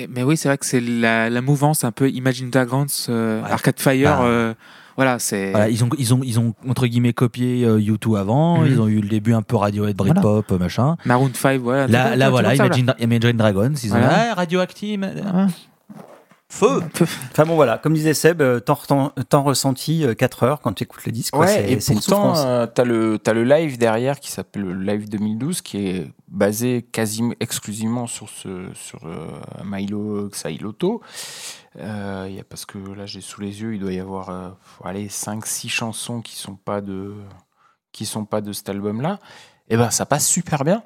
Mais 0.08 0.24
oui, 0.24 0.36
c'est 0.36 0.48
vrai 0.48 0.58
que 0.58 0.66
c'est 0.66 0.80
la, 0.80 1.30
la 1.30 1.40
mouvance 1.40 1.84
un 1.84 1.92
peu 1.92 2.10
Imagine 2.10 2.50
Dragons, 2.50 2.86
euh, 3.08 3.42
Ouais. 3.42 3.50
Arcade 3.50 3.78
Fire. 3.78 4.18
Bah. 4.18 4.24
euh, 4.24 4.54
voilà, 4.98 5.20
c'est. 5.20 5.52
Voilà, 5.52 5.68
ils 5.68 5.84
ont, 5.84 5.88
ils 5.96 6.12
ont, 6.12 6.20
ils 6.24 6.40
ont 6.40 6.54
entre 6.68 6.88
guillemets 6.88 7.12
copié 7.12 7.64
euh, 7.64 7.78
U2 7.78 8.18
avant. 8.18 8.58
Mhm. 8.58 8.66
Ils 8.66 8.80
ont 8.80 8.88
eu 8.88 9.00
le 9.00 9.08
début 9.08 9.32
un 9.32 9.42
peu 9.42 9.54
Radiohead, 9.54 9.96
Britpop, 9.96 10.50
euh, 10.50 10.58
machin. 10.58 10.96
Maroon 11.04 11.30
5, 11.32 11.60
voilà. 11.60 11.86
Là, 12.16 12.30
voilà, 12.30 12.56
Imagine, 12.56 12.92
Imagine 12.98 13.36
Dragons. 13.36 13.72
Ils 13.82 13.92
ont 13.94 13.98
Voilà. 13.98 14.30
ah, 14.32 14.34
Radioactive. 14.34 15.08
Ah. 15.24 15.46
Feu. 16.50 16.80
Enfin 17.30 17.44
bon 17.44 17.56
voilà, 17.56 17.76
comme 17.76 17.92
disait 17.92 18.14
Seb, 18.14 18.40
euh, 18.40 18.58
temps 18.58 19.42
ressenti 19.44 20.04
4 20.16 20.42
heures 20.44 20.60
quand 20.62 20.72
tu 20.72 20.84
écoutes 20.84 21.04
le 21.04 21.12
disque. 21.12 21.34
quoi, 21.34 21.44
Ouais, 21.44 21.78
c'est- 21.78 21.92
et 21.92 21.94
pourtant, 21.94 22.38
euh, 22.38 22.66
t'as 22.66 22.84
le, 22.84 23.18
t'as 23.18 23.34
le 23.34 23.44
live 23.44 23.76
derrière 23.76 24.18
qui 24.18 24.32
s'appelle 24.32 24.62
le 24.62 24.72
live 24.82 25.10
2012, 25.10 25.60
qui 25.60 25.86
est 25.86 26.10
basé 26.26 26.86
quasiment 26.90 27.34
exclusivement 27.40 28.06
sur 28.06 28.30
ce, 28.30 28.68
sur 28.72 29.00
euh, 29.04 29.28
Milo 29.62 30.30
Xailoto. 30.32 31.02
Euh, 31.78 32.26
il 32.28 32.34
y 32.36 32.40
a, 32.40 32.44
parce 32.44 32.66
que 32.66 32.78
là, 32.78 33.06
j'ai 33.06 33.20
sous 33.20 33.40
les 33.40 33.60
yeux, 33.62 33.74
il 33.74 33.80
doit 33.80 33.92
y 33.92 34.00
avoir, 34.00 34.30
euh, 34.30 34.48
aller 34.84 35.08
5-6 35.08 35.68
chansons 35.68 36.20
qui 36.22 36.36
sont 36.36 36.56
pas 36.56 36.80
de, 36.80 37.14
qui 37.92 38.04
sont 38.06 38.24
pas 38.24 38.40
de 38.40 38.52
cet 38.52 38.68
album-là. 38.68 39.18
Et 39.68 39.76
ben, 39.76 39.90
ça 39.90 40.06
passe 40.06 40.26
super 40.26 40.64
bien. 40.64 40.82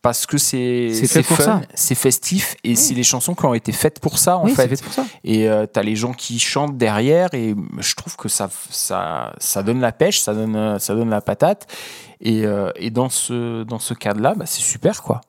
Parce 0.00 0.24
que 0.24 0.38
c'est 0.38 0.90
C'est 1.06 1.22
fun, 1.22 1.60
c'est 1.74 1.94
festif 1.94 2.56
et 2.64 2.74
c'est 2.76 2.94
les 2.94 3.02
chansons 3.02 3.34
qui 3.34 3.44
ont 3.44 3.52
été 3.52 3.72
faites 3.72 4.00
pour 4.00 4.18
ça 4.18 4.38
en 4.38 4.44
Oui, 4.46 4.54
fait. 4.54 4.82
pour 4.82 4.92
ça. 4.92 5.04
Et 5.22 5.50
euh, 5.50 5.66
t'as 5.66 5.82
les 5.82 5.94
gens 5.96 6.14
qui 6.14 6.38
chantent 6.38 6.78
derrière 6.78 7.28
et 7.34 7.54
je 7.78 7.94
trouve 7.94 8.16
que 8.16 8.28
ça, 8.30 8.48
ça, 8.70 9.34
ça 9.38 9.62
donne 9.62 9.80
la 9.80 9.92
pêche, 9.92 10.20
ça 10.20 10.32
donne, 10.32 10.56
euh, 10.56 10.78
ça 10.78 10.94
donne 10.94 11.10
la 11.10 11.20
patate. 11.20 11.66
Et, 12.20 12.46
euh, 12.46 12.70
et 12.76 12.90
dans 12.90 13.10
ce, 13.10 13.64
dans 13.64 13.78
ce 13.78 13.92
cadre-là, 13.92 14.34
bah, 14.34 14.46
c'est 14.46 14.62
super 14.62 15.02
quoi. 15.02 15.20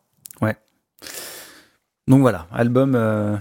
Donc 2.08 2.22
voilà, 2.22 2.47
album. 2.53 2.95
euh, 2.95 3.36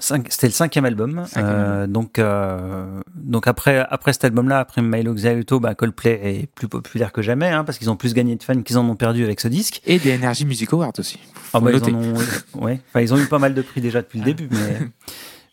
C'était 0.00 0.46
le 0.46 0.52
cinquième 0.52 0.84
album. 0.84 1.24
Euh, 1.36 1.86
donc, 1.86 2.18
euh, 2.18 3.00
donc 3.14 3.46
après, 3.46 3.84
après 3.90 4.12
cet 4.12 4.24
album-là, 4.24 4.60
après 4.60 4.82
Milo 4.82 5.14
Xavier, 5.14 5.44
bah, 5.60 5.74
Coldplay 5.74 6.20
est 6.22 6.46
plus 6.46 6.68
populaire 6.68 7.12
que 7.12 7.22
jamais, 7.22 7.48
hein, 7.48 7.64
parce 7.64 7.78
qu'ils 7.78 7.90
ont 7.90 7.96
plus 7.96 8.14
gagné 8.14 8.36
de 8.36 8.42
fans 8.42 8.62
qu'ils 8.62 8.78
en 8.78 8.88
ont 8.88 8.96
perdu 8.96 9.24
avec 9.24 9.40
ce 9.40 9.48
disque. 9.48 9.80
Et 9.86 9.98
des 9.98 10.14
Energy 10.14 10.44
Music 10.44 10.72
Awards 10.72 10.92
aussi. 10.98 11.18
Ah 11.52 11.60
bah, 11.60 11.70
ils, 11.72 11.82
en 11.82 11.94
ont, 11.94 12.14
ouais. 12.60 12.80
enfin, 12.88 13.00
ils 13.00 13.12
ont 13.12 13.18
eu 13.18 13.26
pas 13.26 13.38
mal 13.38 13.54
de 13.54 13.62
prix 13.62 13.80
déjà 13.80 14.00
depuis 14.00 14.18
le 14.18 14.24
début, 14.24 14.48
mais, 14.50 14.78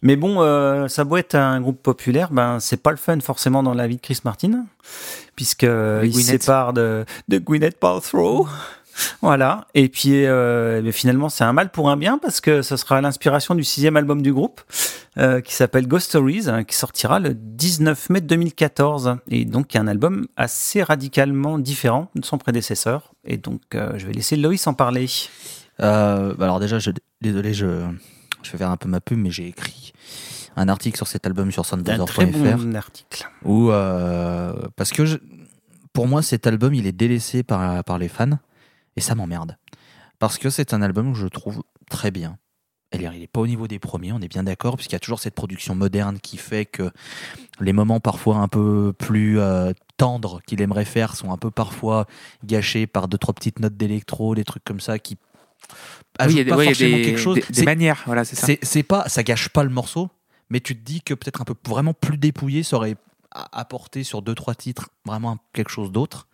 mais 0.01 0.15
bon, 0.15 0.41
euh, 0.41 0.87
ça 0.87 1.03
doit 1.03 1.19
être 1.19 1.35
un 1.35 1.59
groupe 1.61 1.81
populaire, 1.81 2.31
ben 2.31 2.59
c'est 2.59 2.81
pas 2.81 2.91
le 2.91 2.97
fun 2.97 3.19
forcément 3.21 3.63
dans 3.63 3.73
la 3.73 3.87
vie 3.87 3.95
de 3.95 4.01
Chris 4.01 4.19
Martin, 4.25 4.65
puisque 5.35 5.63
il 6.03 6.13
se 6.13 6.21
sépare 6.21 6.73
de, 6.73 7.05
de 7.27 7.37
Gwyneth 7.37 7.79
Paltrow. 7.79 8.47
Voilà. 9.21 9.65
Et 9.73 9.89
puis 9.89 10.25
euh, 10.25 10.81
mais 10.83 10.91
finalement, 10.91 11.29
c'est 11.29 11.43
un 11.43 11.53
mal 11.53 11.69
pour 11.69 11.89
un 11.89 11.97
bien 11.97 12.17
parce 12.17 12.39
que 12.41 12.61
ce 12.61 12.77
sera 12.77 13.01
l'inspiration 13.01 13.55
du 13.55 13.63
sixième 13.63 13.97
album 13.97 14.21
du 14.21 14.31
groupe 14.33 14.61
euh, 15.17 15.41
qui 15.41 15.53
s'appelle 15.53 15.87
Ghost 15.87 16.07
Stories, 16.09 16.43
hein, 16.47 16.63
qui 16.63 16.75
sortira 16.75 17.19
le 17.19 17.33
19 17.33 18.09
mai 18.09 18.21
2014. 18.21 19.17
Et 19.29 19.45
donc, 19.45 19.67
qui 19.67 19.77
est 19.77 19.79
un 19.79 19.87
album 19.87 20.27
assez 20.37 20.81
radicalement 20.83 21.59
différent 21.59 22.09
de 22.15 22.23
son 22.25 22.37
prédécesseur. 22.37 23.11
Et 23.25 23.37
donc, 23.37 23.61
euh, 23.73 23.93
je 23.97 24.05
vais 24.07 24.13
laisser 24.13 24.35
Loïs 24.35 24.65
en 24.67 24.73
parler. 24.73 25.07
Bah 25.79 26.33
alors 26.39 26.59
déjà, 26.61 26.79
je, 26.79 26.91
désolé, 27.21 27.53
je, 27.53 27.65
je 28.43 28.51
vais 28.51 28.57
faire 28.57 28.69
un 28.71 28.77
peu 28.77 28.87
ma 28.87 29.01
pub, 29.01 29.17
mais 29.17 29.31
j'ai 29.31 29.47
écrit 29.47 29.91
un 30.55 30.69
article 30.69 30.95
sur 30.95 31.07
cet 31.07 31.25
album 31.27 31.51
sur 31.51 31.63
Un 31.73 31.83
très 31.83 32.23
soundbuzzer.fr. 32.25 32.57
bon 32.57 32.75
article. 32.77 33.29
Où, 33.43 33.71
parce 34.77 34.91
que 34.91 35.03
je- 35.05 35.17
pour 35.91 36.07
moi, 36.07 36.21
cet 36.21 36.47
album, 36.47 36.73
il 36.73 36.87
est 36.87 36.91
délaissé 36.93 37.43
par, 37.43 37.83
par 37.83 37.97
les 37.97 38.07
fans, 38.07 38.37
et 38.95 39.01
ça 39.01 39.15
m'emmerde. 39.15 39.57
Parce 40.19 40.37
que 40.37 40.49
c'est 40.49 40.73
un 40.73 40.81
album 40.81 41.13
que 41.13 41.19
je 41.19 41.27
trouve 41.27 41.63
très 41.89 42.11
bien. 42.11 42.37
Et 42.91 42.97
Il 42.97 43.19
n'est 43.19 43.27
pas 43.27 43.41
au 43.41 43.47
niveau 43.47 43.67
des 43.67 43.79
premiers, 43.79 44.13
on 44.13 44.21
est 44.21 44.27
bien 44.29 44.43
d'accord, 44.43 44.75
puisqu'il 44.77 44.93
y 44.93 44.95
a 44.95 44.99
toujours 44.99 45.19
cette 45.19 45.33
production 45.35 45.75
moderne 45.75 46.19
qui 46.19 46.37
fait 46.37 46.65
que 46.65 46.91
les 47.59 47.73
moments 47.73 47.99
parfois 47.99 48.37
un 48.37 48.47
peu 48.47 48.93
plus 48.97 49.37
euh, 49.39 49.73
tendres 49.97 50.41
qu'il 50.45 50.61
aimerait 50.61 50.85
faire 50.85 51.15
sont 51.15 51.31
un 51.33 51.37
peu 51.37 51.51
parfois 51.51 52.05
gâchés 52.45 52.87
par 52.87 53.07
deux, 53.09 53.17
trois 53.17 53.33
petites 53.33 53.59
notes 53.59 53.75
d'électro, 53.75 54.33
des 54.35 54.45
trucs 54.45 54.63
comme 54.63 54.79
ça 54.79 54.97
qui 54.99 55.17
oui, 55.17 55.67
il 55.69 56.19
y 56.19 56.21
a 56.21 56.23
ajoutent 56.25 56.35
des, 56.45 56.49
pas 56.51 56.61
a 56.61 56.63
forcément 56.65 56.97
des- 56.97 57.03
quelque 57.03 57.17
chose. 57.19 57.35
des- 57.35 57.45
des 57.53 57.63
manières, 57.63 58.03
voilà, 58.05 58.23
c'est 58.23 58.35
ça. 58.37 58.47
c'est 58.61 58.83
pas, 58.83 59.09
ça 59.09 59.23
gâche 59.23 59.49
pas 59.49 59.63
le 59.63 59.71
morceau, 59.71 60.09
mais 60.49 60.61
tu 60.61 60.77
te 60.77 60.81
dis 60.85 61.01
que 61.01 61.13
peut-être 61.15 61.41
un 61.41 61.45
peu 61.45 61.55
vraiment 61.67 61.93
plus 61.93 62.17
dépouillé, 62.17 62.63
ça 62.63 62.77
aurait 62.77 62.95
apporté 63.51 64.03
sur 64.05 64.21
deux 64.21 64.35
trois 64.35 64.55
titres 64.55 64.89
vraiment 65.05 65.37
quelque 65.51 65.69
chose 65.71 65.91
d'autre. 65.91 66.27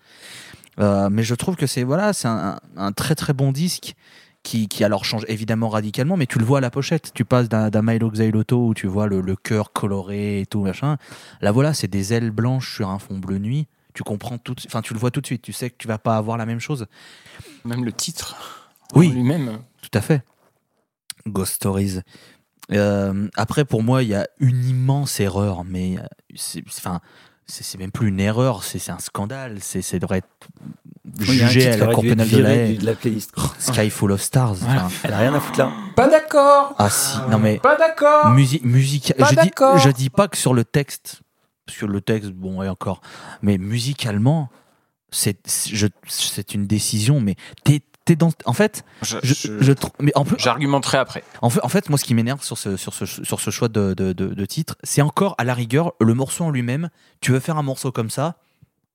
Euh, 0.82 1.10
mais 1.12 1.24
je 1.24 1.36
trouve 1.36 1.56
que 1.56 1.68
c'est 1.68 1.84
voilà, 1.84 2.14
c'est 2.14 2.28
un, 2.28 2.60
un 2.76 2.92
très 2.92 3.16
très 3.16 3.34
bon 3.34 3.52
disque 3.52 3.96
qui, 4.44 4.68
qui 4.68 4.84
alors 4.84 5.06
change 5.06 5.24
évidemment 5.28 5.70
radicalement, 5.70 6.18
mais 6.18 6.26
tu 6.26 6.40
le 6.40 6.46
vois 6.46 6.58
à 6.58 6.62
la 6.62 6.72
pochette. 6.72 7.12
Tu 7.14 7.26
passes 7.26 7.48
d'un 7.50 7.82
Milo 7.82 8.10
Xyloto 8.10 8.68
où 8.68 8.74
tu 8.74 8.88
vois 8.88 9.08
le, 9.08 9.22
le 9.22 9.36
cœur 9.36 9.72
coloré 9.74 10.42
et 10.42 10.46
tout 10.46 10.62
machin. 10.64 10.98
Là 11.42 11.52
voilà, 11.52 11.74
c'est 11.74 11.88
des 11.88 12.14
ailes 12.14 12.32
blanches 12.32 12.76
sur 12.76 12.90
un 12.90 12.98
fond 13.00 13.20
bleu 13.20 13.38
nuit. 13.38 13.68
Tu 13.94 14.04
comprends 14.04 14.38
tout, 14.38 14.56
enfin 14.66 14.82
tu 14.82 14.94
le 14.94 15.00
vois 15.00 15.12
tout 15.12 15.22
de 15.22 15.26
suite. 15.28 15.42
Tu 15.44 15.54
sais 15.54 15.70
que 15.70 15.76
tu 15.78 15.88
vas 15.88 15.98
pas 16.00 16.18
avoir 16.18 16.38
la 16.38 16.46
même 16.46 16.60
chose. 16.60 16.88
Même 17.66 17.86
le 17.86 17.92
titre 17.92 18.36
Oui. 18.96 19.10
lui-même. 19.10 19.60
Tout 19.82 19.96
à 19.98 20.02
fait. 20.02 20.24
Ghost 21.28 21.54
Stories. 21.56 22.00
Euh, 22.72 23.28
après, 23.36 23.66
pour 23.66 23.84
moi, 23.84 24.02
il 24.02 24.10
y 24.10 24.16
a 24.16 24.28
une 24.40 24.64
immense 24.66 25.20
erreur, 25.20 25.66
mais 25.66 25.98
euh, 26.00 26.04
c'est 26.36 26.64
enfin, 26.68 27.02
c'est 27.52 27.64
c'est 27.64 27.78
même 27.78 27.92
plus 27.92 28.08
une 28.08 28.20
erreur, 28.20 28.64
c'est 28.64 28.80
c'est 28.80 28.92
un 28.92 29.00
scandale. 29.00 29.58
C'est 29.62 29.82
c'est 29.82 30.00
devrait 30.00 30.20
être 30.20 30.48
jugé 31.20 31.68
à 31.70 31.78
la 31.78 31.88
Cour 31.94 32.04
pénale 32.04 32.30
de 32.30 32.38
la 32.38 32.68
de 32.74 32.86
la 32.86 32.96
playlist. 32.96 33.34
Sky 33.60 33.90
Full 33.90 34.12
of 34.14 34.22
Stars. 34.22 34.56
Voilà. 34.56 34.86
enfin, 34.86 35.08
Elle 35.10 35.14
a 35.14 35.18
rien 35.18 35.34
à 35.34 35.40
foutre 35.40 35.60
là. 35.60 35.72
Pas 35.96 36.08
d'accord 36.08 36.74
ah 36.78 36.90
si, 36.90 37.18
non 37.30 37.38
mais 37.40 37.60
Pas 37.60 37.76
d'accord 37.76 38.30
musique, 38.32 38.64
musique. 38.64 39.14
Pas 39.18 39.26
Je 39.26 39.30
dis, 39.32 39.36
d'accord. 39.36 39.78
je 39.78 39.90
dis 39.90 40.10
pas 40.10 40.28
que 40.28 40.38
sur 40.38 40.54
le 40.54 40.64
texte, 40.64 41.22
parce 41.66 41.78
que 41.78 41.86
le 41.86 42.00
texte, 42.02 42.32
bon, 42.32 42.64
et 42.64 42.70
encore, 42.70 43.02
mais 43.42 43.58
musicalement, 43.58 44.50
c'est 45.12 45.38
c'est- 45.46 45.76
je- 45.76 45.88
c'est 46.08 46.54
une 46.54 46.66
décision. 46.68 47.20
Mais 47.20 47.36
t'es 48.06 48.14
t'es 48.14 48.16
dans, 48.16 48.32
en 48.46 48.54
fait, 48.54 48.84
Je- 49.04 49.18
je, 49.24 49.34
je- 49.34 49.62
je 49.62 49.72
trou- 49.74 49.92
mais 50.00 50.12
en 50.16 50.26
plus, 50.26 50.38
J'argumenterai 50.40 50.98
après. 50.98 51.24
En 51.42 51.50
fait, 51.50 51.60
en 51.64 51.70
fait, 51.70 51.90
moi, 51.90 51.98
ce 51.98 52.04
qui 52.06 52.14
m'énerve 52.14 52.44
sur 52.44 52.58
ce, 52.58 52.76
sur 52.78 52.94
ce, 52.94 53.06
sur 53.06 53.40
ce 53.40 53.50
choix 53.52 53.68
de, 53.68 53.94
de, 53.94 54.12
de- 54.14 54.34
de 54.34 54.46
titre, 54.46 54.76
c'est 54.84 55.02
encore, 55.02 55.36
à 55.38 55.44
la 55.44 55.54
rigueur, 55.54 55.94
le 56.02 56.14
morceau 56.14 56.44
en 56.46 56.50
lui-même. 56.50 56.90
Tu 57.22 57.32
veux 57.32 57.40
faire 57.40 57.58
un 57.58 57.64
morceau 57.64 57.92
comme 57.92 58.10
ça, 58.10 58.38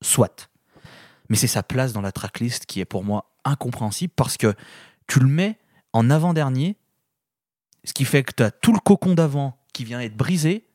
soit. 0.02 0.48
Mais 1.28 1.36
c'est 1.36 1.46
sa 1.46 1.62
place 1.62 1.92
dans 1.92 2.00
la 2.02 2.12
tracklist 2.12 2.66
qui 2.66 2.80
est 2.80 2.84
pour 2.84 3.04
moi 3.04 3.30
incompréhensible 3.44 4.12
parce 4.16 4.36
que 4.36 4.54
tu 5.06 5.20
le 5.20 5.26
mets 5.28 5.58
en 5.92 6.10
avant-dernier, 6.10 6.76
ce 7.84 7.92
qui 7.92 8.04
fait 8.04 8.22
que 8.24 8.32
tu 8.36 8.42
as 8.42 8.50
tout 8.50 8.72
le 8.72 8.80
cocon 8.80 9.14
d'avant 9.14 9.56
qui 9.72 9.84
vient 9.84 10.00
être 10.00 10.16
brisé, 10.16 10.66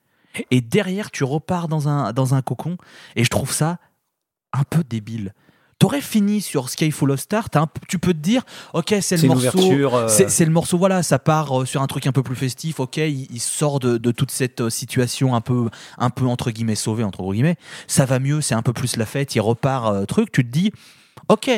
et 0.52 0.62
derrière, 0.62 1.12
tu 1.12 1.24
repars 1.26 1.68
dans 1.68 1.90
un, 1.90 2.14
dans 2.14 2.34
un 2.34 2.42
cocon, 2.42 2.78
et 3.18 3.24
je 3.26 3.30
trouve 3.30 3.52
ça 3.52 3.78
un 4.54 4.64
peu 4.64 4.84
débile. 4.84 5.34
T'aurais 5.82 6.00
fini 6.02 6.42
sur 6.42 6.70
Sky 6.70 6.92
Full 6.92 7.10
of 7.12 7.20
Stars, 7.20 7.50
tu 7.88 7.98
peux 7.98 8.14
te 8.14 8.20
dire, 8.20 8.44
ok, 8.74 8.96
c'est 9.02 9.16
le 9.18 9.22
morceau. 9.30 9.58
euh, 9.96 10.08
C'est 10.30 10.46
le 10.46 10.52
morceau, 10.52 10.78
voilà, 10.78 11.02
ça 11.02 11.18
part 11.18 11.62
euh, 11.62 11.66
sur 11.66 11.82
un 11.82 11.88
truc 11.88 12.06
un 12.06 12.12
peu 12.12 12.22
plus 12.22 12.36
festif, 12.36 12.80
ok, 12.80 12.98
il, 12.98 13.28
il 13.32 13.40
sort 13.40 13.80
de, 13.80 13.98
de 13.98 14.12
toute 14.12 14.30
cette 14.30 14.62
euh, 14.62 14.70
situation 14.70 15.34
un 15.34 15.42
peu, 15.42 15.70
un 15.98 16.12
peu 16.12 16.26
entre 16.28 16.52
guillemets 16.52 16.76
sauvée, 16.76 17.04
entre 17.04 17.24
guillemets, 17.34 17.56
ça 17.88 18.06
va 18.06 18.20
mieux, 18.20 18.42
c'est 18.42 18.54
un 18.54 18.62
peu 18.62 18.74
plus 18.74 18.96
la 18.96 19.08
fête, 19.08 19.34
il 19.34 19.40
repart, 19.42 19.92
euh, 19.92 20.06
truc, 20.06 20.32
tu 20.32 20.46
te 20.46 20.52
dis, 20.52 20.72
ok, 21.30 21.50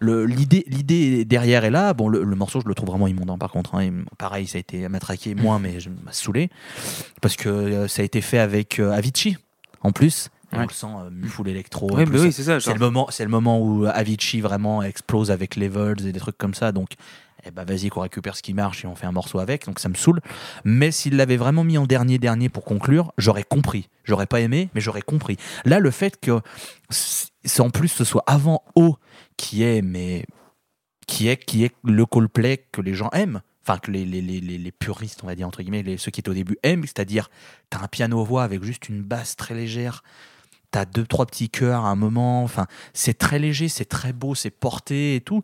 l'idée 0.00 0.64
l'idée 0.68 1.24
derrière 1.26 1.64
est 1.64 1.70
là, 1.70 1.92
bon, 1.92 2.08
le, 2.08 2.22
le 2.24 2.36
morceau, 2.36 2.60
je 2.62 2.68
le 2.68 2.74
trouve 2.74 2.88
vraiment 2.88 3.08
immonde, 3.08 3.30
hein, 3.30 3.38
par 3.38 3.50
contre, 3.50 3.74
hein, 3.74 3.82
il- 3.84 4.04
pareil, 4.16 4.46
ça 4.46 4.56
a 4.56 4.60
été 4.60 4.88
matraqué, 4.88 5.34
moins, 5.34 5.58
mais 5.58 5.80
je 5.80 5.90
m'a 5.90 6.12
saoulé, 6.12 6.48
parce 7.20 7.36
que 7.36 7.48
euh, 7.50 7.88
ça 7.88 8.00
a 8.02 8.04
été 8.06 8.20
fait 8.22 8.38
avec 8.38 8.78
euh, 8.78 8.92
Avicii, 8.92 9.36
en 9.82 9.92
plus, 9.92 10.30
on 10.56 10.60
Ouais. 10.60 10.66
le 10.68 10.72
sent, 10.72 10.86
euh, 10.86 11.26
full 11.28 11.48
électro, 11.48 11.94
Ouais, 11.94 12.04
bah 12.06 12.18
oui, 12.20 12.32
c'est 12.32 12.42
ça. 12.42 12.58
c'est 12.60 12.66
genre. 12.66 12.74
le 12.74 12.80
moment, 12.80 13.06
c'est 13.10 13.24
le 13.24 13.30
moment 13.30 13.60
où 13.60 13.86
Avicii 13.86 14.40
vraiment 14.40 14.82
explose 14.82 15.30
avec 15.30 15.56
Levels 15.56 16.06
et 16.06 16.12
des 16.12 16.20
trucs 16.20 16.38
comme 16.38 16.54
ça. 16.54 16.72
Donc, 16.72 16.90
eh 17.44 17.50
ben 17.52 17.64
vas-y 17.64 17.90
qu'on 17.90 18.00
récupère 18.00 18.34
ce 18.36 18.42
qui 18.42 18.54
marche 18.54 18.84
et 18.84 18.88
on 18.88 18.96
fait 18.96 19.06
un 19.06 19.12
morceau 19.12 19.38
avec. 19.38 19.66
Donc 19.66 19.78
ça 19.78 19.88
me 19.88 19.94
saoule. 19.94 20.20
Mais 20.64 20.90
s'il 20.90 21.16
l'avait 21.16 21.36
vraiment 21.36 21.62
mis 21.62 21.78
en 21.78 21.86
dernier 21.86 22.18
dernier 22.18 22.48
pour 22.48 22.64
conclure, 22.64 23.12
j'aurais 23.18 23.44
compris. 23.44 23.88
J'aurais 24.04 24.26
pas 24.26 24.40
aimé, 24.40 24.68
mais 24.74 24.80
j'aurais 24.80 25.02
compris. 25.02 25.36
Là, 25.64 25.78
le 25.78 25.90
fait 25.92 26.18
que 26.20 26.40
c'est 26.90 27.60
en 27.60 27.70
plus 27.70 27.88
ce 27.88 28.04
soit 28.04 28.24
avant 28.26 28.62
O 28.74 28.96
qui 29.36 29.62
est 29.62 29.82
mais 29.82 30.24
qui 31.06 31.28
est 31.28 31.36
qui 31.36 31.64
est 31.64 31.72
le 31.84 32.04
Coldplay 32.04 32.64
que 32.72 32.80
les 32.80 32.94
gens 32.94 33.10
aiment. 33.12 33.40
Enfin, 33.68 33.78
que 33.78 33.90
les, 33.90 34.04
les, 34.04 34.20
les, 34.22 34.40
les- 34.40 34.70
puristes, 34.70 35.20
on 35.24 35.26
va 35.26 35.34
dire, 35.34 35.44
entre 35.48 35.60
guillemets, 35.60 35.96
ceux 35.98 36.12
qui 36.12 36.20
étaient 36.20 36.28
au 36.28 36.34
début 36.34 36.56
aiment, 36.62 36.82
c'est-à-dire, 36.84 37.28
t'as 37.68 37.80
un 37.82 37.88
piano-voix 37.88 38.44
avec 38.44 38.62
juste 38.62 38.88
une 38.88 39.02
basse 39.02 39.34
très 39.34 39.54
légère, 39.56 40.04
t'as 40.76 40.84
deux, 40.84 41.06
trois 41.06 41.24
petits 41.24 41.48
chœurs 41.48 41.86
à 41.86 41.88
un 41.88 41.96
moment, 41.96 42.42
enfin, 42.44 42.66
c'est 42.92 43.16
très 43.16 43.38
léger, 43.38 43.68
c'est 43.68 43.86
très 43.86 44.12
beau, 44.12 44.34
c'est 44.34 44.50
porté 44.50 45.14
et 45.16 45.22
tout. 45.22 45.40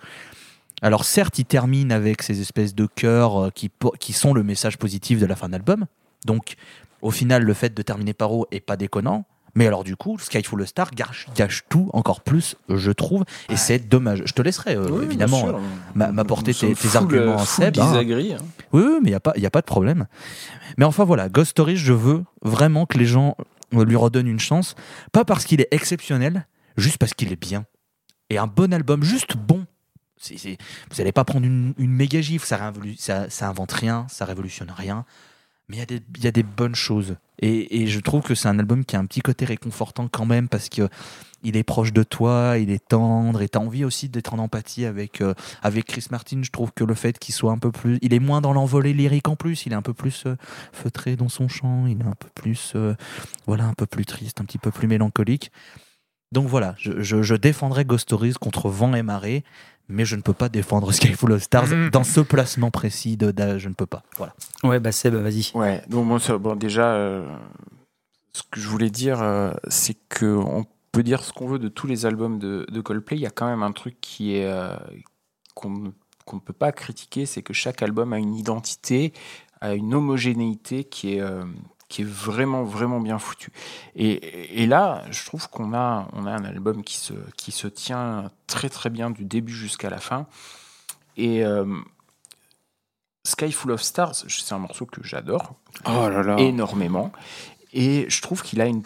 Alors 0.82 1.06
certes, 1.06 1.38
il 1.38 1.46
termine 1.46 1.90
avec 1.90 2.20
ces 2.22 2.42
espèces 2.42 2.74
de 2.74 2.84
chœurs 2.86 3.44
euh, 3.44 3.50
qui, 3.50 3.70
qui 3.98 4.12
sont 4.12 4.34
le 4.34 4.42
message 4.42 4.76
positif 4.76 5.18
de 5.18 5.24
la 5.24 5.34
fin 5.34 5.48
d'album. 5.48 5.86
Donc 6.26 6.56
au 7.00 7.10
final, 7.10 7.44
le 7.44 7.54
fait 7.54 7.72
de 7.72 7.80
terminer 7.80 8.12
par 8.12 8.30
O 8.32 8.46
est 8.50 8.60
pas 8.60 8.76
déconnant. 8.76 9.24
Mais 9.54 9.66
alors 9.66 9.84
du 9.84 9.96
coup, 9.96 10.18
Skyfall 10.18 10.66
Star 10.66 10.90
gâche, 10.90 11.26
gâche 11.34 11.64
tout 11.70 11.88
encore 11.94 12.20
plus, 12.22 12.56
je 12.68 12.90
trouve, 12.90 13.24
et 13.50 13.56
c'est 13.56 13.78
dommage. 13.88 14.22
Je 14.26 14.32
te 14.34 14.40
laisserai 14.42 14.76
euh, 14.76 14.88
Oui, 14.90 15.04
évidemment 15.04 15.46
m'a- 15.94 16.10
m'apporter 16.12 16.52
tes- 16.54 16.74
arguments, 16.94 17.34
euh, 17.34 17.38
full 17.38 17.64
Seb, 17.64 17.78
hein. 17.78 17.92
oui, 18.72 18.82
oui, 18.82 18.98
mais 19.02 19.08
il 19.08 19.12
n'y 19.12 19.14
a, 19.14 19.20
pas- 19.20 19.34
y 19.36 19.44
a 19.46 19.50
pas 19.50 19.60
de 19.60 19.66
problème. 19.66 20.06
Mais 20.78 20.84
enfin 20.86 21.04
voilà, 21.04 21.28
Ghost 21.28 21.50
Stories, 21.52 21.76
je 21.76 21.92
veux 21.92 22.24
vraiment 22.42 22.86
que 22.86 22.96
les 22.98 23.04
gens 23.06 23.36
euh, 23.74 23.84
lui 23.84 23.96
redonnent 23.96 24.28
une 24.28 24.40
chance. 24.40 24.74
Pas 25.12 25.24
parce 25.24 25.44
qu'il 25.44 25.60
est 25.60 25.68
exceptionnel, 25.70 26.46
juste 26.76 26.98
parce 26.98 27.14
qu'il 27.14 27.32
est 27.32 27.40
bien. 27.40 27.64
Et 28.30 28.38
un 28.38 28.46
bon 28.46 28.72
album, 28.72 29.02
juste 29.02 29.36
bon. 29.36 29.66
Vous 30.30 30.96
n'allez 30.98 31.12
pas 31.12 31.24
prendre 31.24 31.44
une, 31.44 31.74
méga 31.78 32.20
gifle, 32.20 32.46
ça, 32.46 32.72
ça, 32.96 33.28
ça 33.28 33.48
invente 33.48 33.72
rien, 33.72 34.06
ça 34.08 34.24
révolutionne 34.24 34.70
rien. 34.70 35.04
Mais 35.68 35.78
il 35.88 36.02
y, 36.20 36.24
y 36.24 36.26
a 36.26 36.32
des 36.32 36.42
bonnes 36.42 36.74
choses. 36.74 37.16
Et, 37.40 37.82
et 37.82 37.86
je 37.86 38.00
trouve 38.00 38.22
que 38.22 38.34
c'est 38.34 38.48
un 38.48 38.58
album 38.58 38.84
qui 38.84 38.96
a 38.96 38.98
un 38.98 39.06
petit 39.06 39.20
côté 39.20 39.44
réconfortant 39.44 40.08
quand 40.08 40.26
même 40.26 40.48
parce 40.48 40.68
que 40.68 40.88
il 41.44 41.56
est 41.56 41.64
proche 41.64 41.92
de 41.92 42.04
toi, 42.04 42.56
il 42.58 42.70
est 42.70 42.86
tendre 42.88 43.42
et 43.42 43.48
tu 43.48 43.58
as 43.58 43.60
envie 43.60 43.84
aussi 43.84 44.08
d'être 44.08 44.32
en 44.32 44.38
empathie 44.38 44.84
avec, 44.84 45.20
euh, 45.20 45.34
avec 45.60 45.86
Chris 45.86 46.06
Martin. 46.10 46.40
Je 46.42 46.50
trouve 46.50 46.70
que 46.72 46.84
le 46.84 46.94
fait 46.94 47.18
qu'il 47.18 47.34
soit 47.34 47.50
un 47.50 47.58
peu 47.58 47.72
plus. 47.72 47.98
Il 48.00 48.14
est 48.14 48.20
moins 48.20 48.40
dans 48.40 48.52
l'envolée 48.52 48.92
lyrique 48.92 49.26
en 49.26 49.34
plus, 49.34 49.66
il 49.66 49.72
est 49.72 49.76
un 49.76 49.82
peu 49.82 49.94
plus 49.94 50.24
euh, 50.26 50.36
feutré 50.72 51.16
dans 51.16 51.28
son 51.28 51.48
chant, 51.48 51.86
il 51.86 52.00
est 52.00 52.04
un 52.04 52.14
peu 52.14 52.28
plus. 52.34 52.74
euh, 52.76 52.94
voilà, 53.46 53.64
un 53.64 53.74
peu 53.74 53.86
plus 53.86 54.06
triste, 54.06 54.40
un 54.40 54.44
petit 54.44 54.58
peu 54.58 54.70
plus 54.70 54.86
mélancolique. 54.86 55.50
Donc 56.30 56.46
voilà, 56.46 56.74
je, 56.78 57.02
je, 57.02 57.22
je 57.22 57.34
défendrai 57.34 57.84
Ghost 57.84 58.04
Stories 58.04 58.34
contre 58.40 58.70
vent 58.70 58.94
et 58.94 59.02
marée, 59.02 59.44
mais 59.88 60.04
je 60.04 60.16
ne 60.16 60.22
peux 60.22 60.32
pas 60.32 60.48
défendre 60.48 60.92
Skyfall 60.92 61.32
of 61.32 61.42
Stars 61.42 61.68
Mhm. 61.68 61.90
dans 61.90 62.04
ce 62.04 62.20
placement 62.20 62.70
précis 62.70 63.16
de, 63.16 63.30
de- 63.30 63.58
je 63.58 63.68
ne 63.68 63.74
peux 63.74 63.86
pas. 63.86 64.02
Voilà. 64.16 64.34
Ouais, 64.64 64.80
bah 64.80 64.92
Seb, 64.92 65.14
vas-y. 65.14 65.50
Ouais, 65.54 65.82
donc 65.88 66.06
moi, 66.06 66.18
ça- 66.20 66.38
bon, 66.38 66.56
déjà, 66.56 66.92
euh, 66.94 67.26
ce 68.32 68.42
que 68.50 68.60
je 68.60 68.68
voulais 68.68 68.90
dire, 68.90 69.20
euh, 69.22 69.52
c'est 69.68 69.96
que 70.08 70.26
on 70.36 70.64
peut 70.92 71.02
dire 71.02 71.22
ce 71.24 71.32
qu'on 71.32 71.46
veut 71.46 71.58
de 71.58 71.68
tous 71.68 71.86
les 71.86 72.06
albums 72.06 72.38
de, 72.38 72.66
de 72.70 72.80
Coldplay. 72.80 73.16
Il 73.16 73.22
y 73.22 73.26
a 73.26 73.30
quand 73.30 73.46
même 73.46 73.62
un 73.62 73.72
truc 73.72 73.96
qui 74.00 74.36
est 74.36 74.46
euh, 74.46 74.74
qu'on 75.54 75.70
ne 75.70 75.90
qu'on 76.24 76.36
ne 76.36 76.40
peut 76.40 76.52
pas 76.52 76.70
critiquer, 76.70 77.26
c'est 77.26 77.42
que 77.42 77.52
chaque 77.52 77.82
album 77.82 78.12
a 78.12 78.18
une 78.18 78.34
identité, 78.36 79.12
a 79.60 79.74
une 79.74 79.92
homogénéité 79.92 80.84
qui 80.84 81.14
est 81.14 81.20
euh, 81.20 81.42
qui 81.92 82.00
est 82.02 82.08
vraiment 82.08 82.64
vraiment 82.64 83.00
bien 83.00 83.18
foutue. 83.18 83.52
Et, 83.94 84.62
et 84.62 84.66
là, 84.66 85.04
je 85.10 85.26
trouve 85.26 85.50
qu'on 85.50 85.74
a 85.74 86.08
on 86.14 86.24
a 86.24 86.30
un 86.30 86.44
album 86.44 86.82
qui 86.82 86.96
se 86.96 87.12
qui 87.36 87.52
se 87.52 87.68
tient 87.68 88.30
très 88.46 88.70
très 88.70 88.88
bien 88.88 89.10
du 89.10 89.26
début 89.26 89.52
jusqu'à 89.52 89.90
la 89.90 89.98
fin. 89.98 90.26
Et 91.18 91.44
euh, 91.44 91.66
Sky 93.26 93.52
Full 93.52 93.72
of 93.72 93.82
Stars, 93.82 94.14
c'est 94.26 94.54
un 94.54 94.58
morceau 94.58 94.86
que 94.86 95.02
j'adore 95.04 95.54
Oh 95.84 96.08
là 96.08 96.22
là. 96.22 96.36
énormément. 96.38 97.12
Et 97.74 98.06
je 98.08 98.22
trouve 98.22 98.42
qu'il 98.42 98.62
a 98.62 98.66
une 98.66 98.82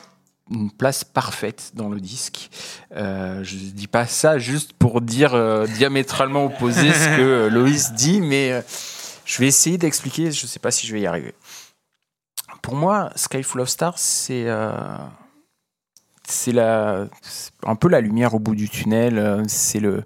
une 0.51 0.71
place 0.71 1.03
parfaite 1.05 1.73
dans 1.75 1.89
le 1.89 2.01
disque. 2.01 2.51
Euh, 2.97 3.43
je 3.43 3.57
dis 3.57 3.89
pas 3.89 4.07
ça 4.07 4.39
juste 4.39 4.73
pour 4.75 5.01
dire 5.01 5.35
euh, 5.35 5.67
diamétralement 5.67 6.45
opposé 6.45 6.93
ce 6.93 7.17
que 7.17 7.23
euh, 7.23 7.51
Loïs 7.51 7.93
dit, 7.95 8.21
mais 8.21 8.53
euh, 8.53 8.63
je 9.25 9.39
vais 9.39 9.49
essayer 9.49 9.77
d'expliquer. 9.79 10.31
Je 10.31 10.47
sais 10.47 10.61
pas 10.61 10.71
si 10.71 10.87
je 10.87 10.93
vais 10.93 11.01
y 11.01 11.07
arriver. 11.07 11.35
Pour 12.67 12.75
moi, 12.75 13.11
Sky 13.15 13.45
Full 13.45 13.61
of 13.61 13.69
Stars, 13.69 13.97
c'est 13.97 14.49
euh, 14.49 14.83
c'est 16.25 16.53
un 17.63 17.77
peu 17.77 17.89
la 17.89 18.01
lumière 18.01 18.35
au 18.35 18.41
bout 18.41 18.57
du 18.57 18.69
tunnel. 18.69 19.19
euh, 19.19 19.45
C'est 19.47 19.79
le 19.79 20.03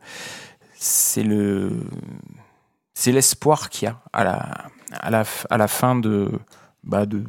le 1.17 1.87
l'espoir 3.07 3.71
qu'il 3.71 3.89
y 3.89 3.91
a 3.91 4.03
à 4.13 4.25
la 4.25 4.67
à 4.93 5.09
la 5.09 5.25
à 5.49 5.57
la 5.57 5.69
fin 5.69 5.97
de 5.97 6.31
bah 6.85 7.07
de 7.07 7.25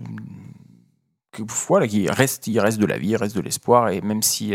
que, 1.32 1.44
voilà, 1.66 1.86
il 1.86 2.12
reste, 2.12 2.48
il 2.48 2.60
reste 2.60 2.78
de 2.78 2.86
la 2.86 2.98
vie, 2.98 3.12
il 3.12 3.16
reste 3.16 3.38
de 3.38 3.42
l'espoir, 3.42 3.88
et 3.88 4.02
même 4.02 4.22
si, 4.22 4.54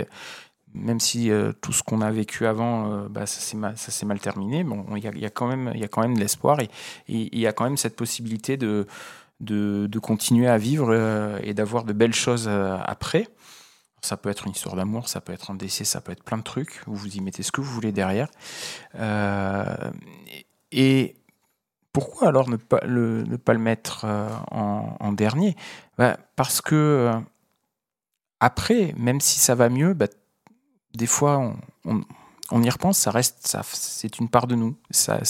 même 0.74 1.00
si 1.00 1.30
euh, 1.30 1.52
tout 1.62 1.72
ce 1.72 1.82
qu'on 1.82 2.02
a 2.02 2.10
vécu 2.10 2.46
avant, 2.46 2.92
euh, 2.92 3.08
bah, 3.08 3.24
ça 3.24 3.40
s'est 3.40 3.56
mal, 4.06 4.20
terminé, 4.20 4.62
il 4.94 5.20
y 5.22 5.24
a, 5.24 5.30
quand 5.30 5.46
même, 5.46 5.72
il 5.74 5.80
y 5.80 5.84
a 5.84 5.88
quand 5.88 6.02
même 6.02 6.14
de 6.14 6.20
l'espoir, 6.20 6.60
et 6.60 6.68
il 7.08 7.38
y 7.38 7.46
a 7.46 7.54
quand 7.54 7.64
même 7.64 7.78
cette 7.78 7.96
possibilité 7.96 8.58
de, 8.58 8.86
de, 9.40 9.98
continuer 9.98 10.48
à 10.48 10.58
vivre 10.58 10.88
euh, 10.90 11.38
et 11.42 11.54
d'avoir 11.54 11.84
de 11.84 11.92
belles 11.92 12.14
choses 12.14 12.46
euh, 12.48 12.76
après. 12.84 13.28
Ça 14.02 14.16
peut 14.16 14.28
être 14.28 14.46
une 14.46 14.52
histoire 14.52 14.76
d'amour, 14.76 15.08
ça 15.08 15.20
peut 15.20 15.32
être 15.32 15.50
un 15.50 15.54
décès, 15.54 15.84
ça 15.84 16.00
peut 16.00 16.12
être 16.12 16.22
plein 16.22 16.38
de 16.38 16.42
trucs. 16.42 16.82
Vous 16.86 16.94
vous 16.94 17.16
y 17.16 17.20
mettez 17.20 17.42
ce 17.42 17.50
que 17.50 17.60
vous 17.60 17.70
voulez 17.70 17.92
derrière. 17.92 18.28
Euh, 18.94 19.90
et 20.70 21.16
pourquoi 21.92 22.28
alors 22.28 22.48
ne 22.48 22.56
pas 22.56 22.80
le, 22.84 23.24
ne 23.24 23.36
pas 23.36 23.54
le 23.54 23.58
mettre 23.58 24.04
en, 24.04 25.12
dernier? 25.12 25.56
Bah, 25.96 26.18
Parce 26.36 26.60
que 26.60 27.10
après, 28.38 28.94
même 28.98 29.20
si 29.20 29.40
ça 29.40 29.54
va 29.54 29.70
mieux, 29.70 29.94
bah, 29.94 30.08
des 30.94 31.06
fois 31.06 31.54
on, 31.84 32.62
y 32.62 32.70
repense, 32.70 32.98
ça 32.98 33.10
reste, 33.10 33.46
ça, 33.46 33.62
c'est 33.64 34.18
une 34.18 34.28
part 34.28 34.46
de 34.46 34.54
nous. 34.56 34.76
Ça, 34.90 35.20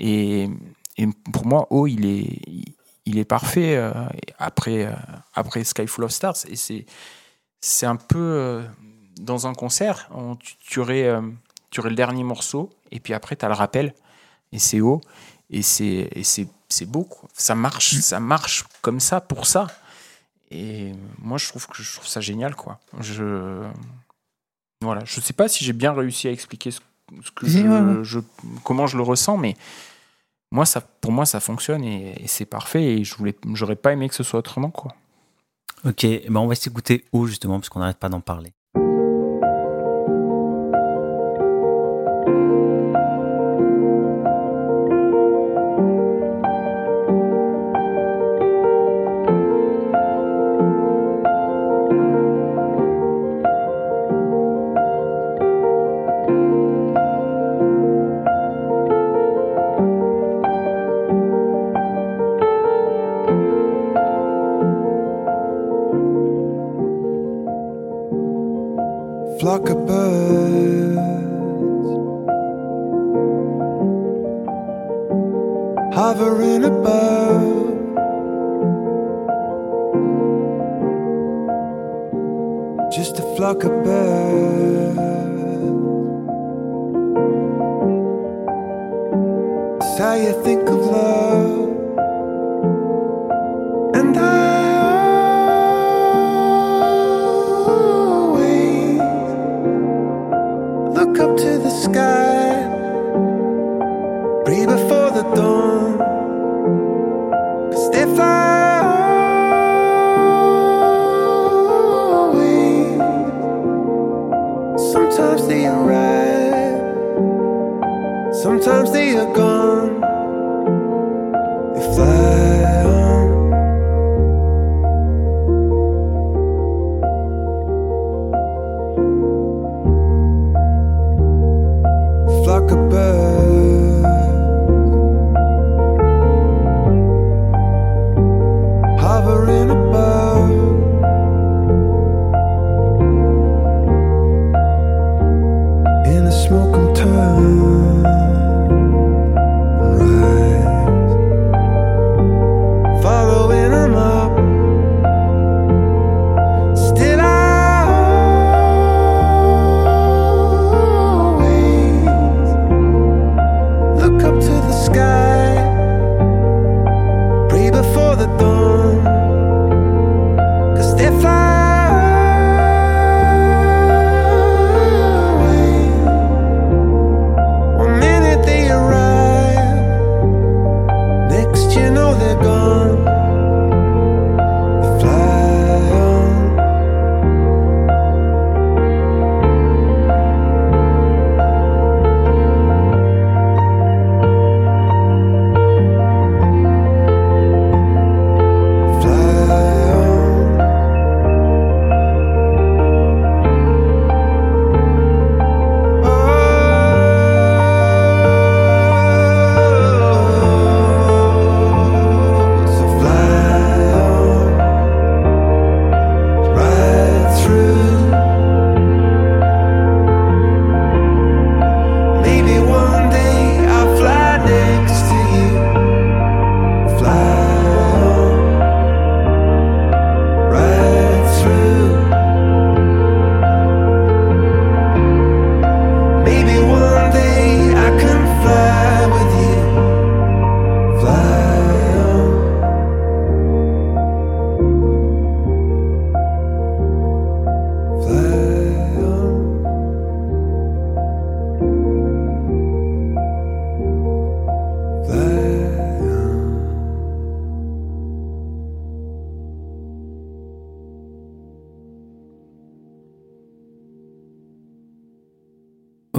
et, 0.00 0.48
et 0.96 1.06
pour 1.32 1.46
moi, 1.46 1.68
O, 1.70 1.86
il 1.86 2.04
est, 2.06 2.74
il, 3.06 3.18
est 3.18 3.24
parfait 3.24 3.76
euh, 3.76 3.92
après, 4.38 4.86
euh, 4.86 4.92
après 5.34 5.64
Sky 5.64 5.86
Full 5.86 6.04
of 6.04 6.10
Stars. 6.12 6.36
Et 6.48 6.56
c'est, 6.56 6.86
c'est 7.60 7.86
un 7.86 7.96
peu 7.96 8.18
euh, 8.18 8.62
dans 9.20 9.46
un 9.46 9.54
concert, 9.54 10.08
on- 10.12 10.36
tu, 10.36 10.56
tu 10.58 10.80
aurais, 10.80 11.10
tu 11.70 11.80
aurais 11.80 11.90
le 11.90 11.96
dernier 11.96 12.24
morceau, 12.24 12.70
et 12.90 13.00
puis 13.00 13.14
après, 13.14 13.36
tu 13.36 13.44
as 13.44 13.48
le 13.48 13.54
rappel, 13.54 13.94
et 14.52 14.58
c'est 14.58 14.80
O 14.80 15.00
et 15.50 15.62
c'est 15.62 16.08
et 16.12 16.24
c'est 16.24 16.48
c'est 16.70 16.86
beau 16.86 17.04
quoi. 17.04 17.28
ça 17.34 17.54
marche 17.54 17.94
ça 18.00 18.20
marche 18.20 18.64
comme 18.80 19.00
ça 19.00 19.20
pour 19.20 19.46
ça 19.46 19.66
et 20.50 20.92
moi 21.18 21.36
je 21.36 21.46
trouve 21.48 21.66
que 21.66 21.82
je 21.82 21.92
trouve 21.92 22.06
ça 22.06 22.20
génial 22.22 22.54
quoi 22.56 22.80
je 23.00 23.62
voilà 24.80 25.04
je 25.04 25.20
sais 25.20 25.32
pas 25.34 25.48
si 25.48 25.64
j'ai 25.64 25.72
bien 25.74 25.92
réussi 25.92 26.28
à 26.28 26.30
expliquer 26.30 26.70
ce, 26.70 26.80
ce 27.22 27.30
que 27.32 27.46
Si, 27.46 27.62
je, 27.62 27.68
ouais, 27.68 27.80
ouais. 27.80 28.04
je- 28.04 28.20
comment 28.64 28.86
je 28.86 28.96
le 28.96 29.02
ressens 29.02 29.36
mais 29.36 29.56
moi 30.52 30.64
ça 30.66 30.80
pour 30.80 31.10
moi 31.10 31.26
ça 31.26 31.40
fonctionne 31.40 31.82
et, 31.82 32.14
c'est 32.26 32.44
parfait 32.44 32.84
et 32.84 33.04
je 33.04 33.16
voulais 33.16 33.34
j'aurais 33.54 33.76
pas 33.76 33.92
aimé 33.92 34.08
que 34.08 34.14
ce 34.14 34.22
soit 34.22 34.38
autrement 34.38 34.70
quoi 34.70 34.94
Ok, 35.84 36.06
ben 36.28 36.36
on 36.36 36.46
va 36.46 36.54
s'écouter 36.54 37.04
où 37.12 37.26
justement, 37.26 37.58
parce 37.58 37.68
qu'on 37.68 37.80
n'arrête 37.80 37.98
pas 37.98 38.08
d'en 38.08 38.20
parler. 38.20 38.52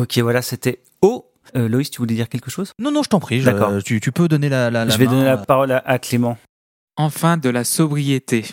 Ok, 0.03 0.17
voilà, 0.19 0.41
c'était 0.41 0.81
O. 1.01 1.29
Euh, 1.55 1.67
Loïs, 1.67 1.89
tu 1.89 1.97
voulais 1.99 2.15
dire 2.15 2.29
quelque 2.29 2.49
chose? 2.51 2.71
Non, 2.79 2.91
non, 2.91 3.03
je 3.03 3.09
t'en 3.09 3.19
prie. 3.19 3.39
je- 3.41 3.45
D'accord. 3.45 3.71
Tu, 3.83 3.99
tu 3.99 4.11
peux 4.11 4.27
donner 4.27 4.49
la, 4.49 4.69
la, 4.69 4.85
la 4.85 4.91
Je 4.91 4.97
vais 4.97 5.05
main, 5.05 5.11
donner 5.11 5.25
la 5.25 5.33
euh, 5.33 5.45
parole 5.45 5.71
à, 5.71 5.77
à 5.85 5.99
Clément. 5.99 6.37
Enfin, 6.95 7.37
de 7.37 7.49
la 7.49 7.63
sobriété. 7.63 8.45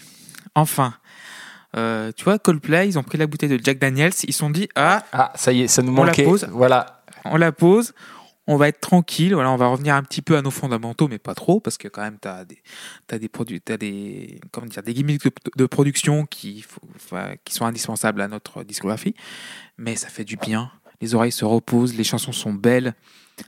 Enfin. 0.55 0.94
Euh, 1.77 2.10
tu 2.16 2.24
vois, 2.24 2.39
Coldplay, 2.39 2.89
ils 2.89 2.98
ont 2.98 3.02
pris 3.05 3.16
la 3.16 3.27
bouteille 3.28 3.48
de 3.48 3.60
Jack 3.62 3.78
Daniels, 3.78 4.12
ils 4.24 4.32
se 4.32 4.39
sont 4.40 4.51
dit, 4.51 4.68
ah, 4.74 5.05
Ah, 5.12 5.32
ça 5.36 5.52
y 5.52 5.62
est, 5.62 5.68
ça 5.68 5.82
nous 5.82 5.93
On 5.93 6.02
la 6.02 6.06
manquait. 6.06 6.24
pose. 6.24 6.48
Voilà. 6.51 7.05
on 7.24 7.36
la 7.36 7.52
pose, 7.52 7.93
on 8.48 8.56
va 8.56 8.66
être 8.66 8.81
tranquille, 8.81 9.35
voilà, 9.35 9.52
on 9.52 9.56
va 9.56 9.68
revenir 9.68 9.94
un 9.94 10.02
petit 10.02 10.20
peu 10.20 10.36
à 10.36 10.43
nos 10.43 10.51
fondamentaux, 10.51 11.06
mais 11.06 11.18
pas 11.20 11.35
trop, 11.36 11.60
parce 11.60 11.78
que 11.78 11.86
quand 11.86 12.02
même, 12.02 12.16
tu 12.20 12.27
as 12.27 12.44
des, 12.44 12.59
t'as 13.06 13.18
des, 13.18 13.28
produits, 13.28 13.60
t'as 13.60 13.77
des, 13.77 14.40
comment 14.51 14.66
dire, 14.66 14.82
des 14.82 14.94
gimmicks 14.94 15.22
de, 15.24 15.31
de 15.56 15.66
production 15.66 16.27
qui, 16.27 16.62
faut- 16.62 16.81
qui 17.44 17.55
sont 17.55 17.66
indispensables 17.66 18.20
à 18.20 18.27
notre 18.27 18.64
discographie, 18.64 19.14
mais 19.78 19.94
ça 19.94 20.09
fait 20.09 20.24
du 20.24 20.36
bien, 20.36 20.72
les 21.01 21.14
oreilles 21.14 21.32
se 21.32 21.44
reposent, 21.44 21.94
les 21.94 22.05
chansons 22.05 22.32
sont 22.32 22.52
belles. 22.52 22.94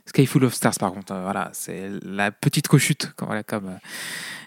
Sky 0.07 0.25
Full 0.25 0.43
of 0.45 0.53
Stars, 0.53 0.75
par 0.79 0.91
contre, 0.91 1.13
euh, 1.13 1.21
voilà, 1.21 1.51
c'est 1.53 1.91
la 2.01 2.31
petite 2.31 2.67
cochute, 2.67 3.11
comme, 3.15 3.27
voilà, 3.27 3.43
comme, 3.43 3.67
euh, 3.67 3.77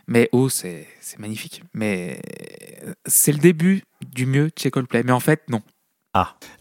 mais 0.09 0.28
oh, 0.33 0.49
c'est 0.49 0.87
magnifique. 1.19 1.62
Mais 1.73 2.20
euh, 2.85 2.93
c'est 3.07 3.33
le 3.33 3.39
début 3.39 3.83
du 4.12 4.27
mieux 4.27 4.51
chez 4.57 4.70
Coldplay. 4.70 5.03
Mais 5.05 5.12
en 5.12 5.20
fait, 5.20 5.43
non. 5.49 5.62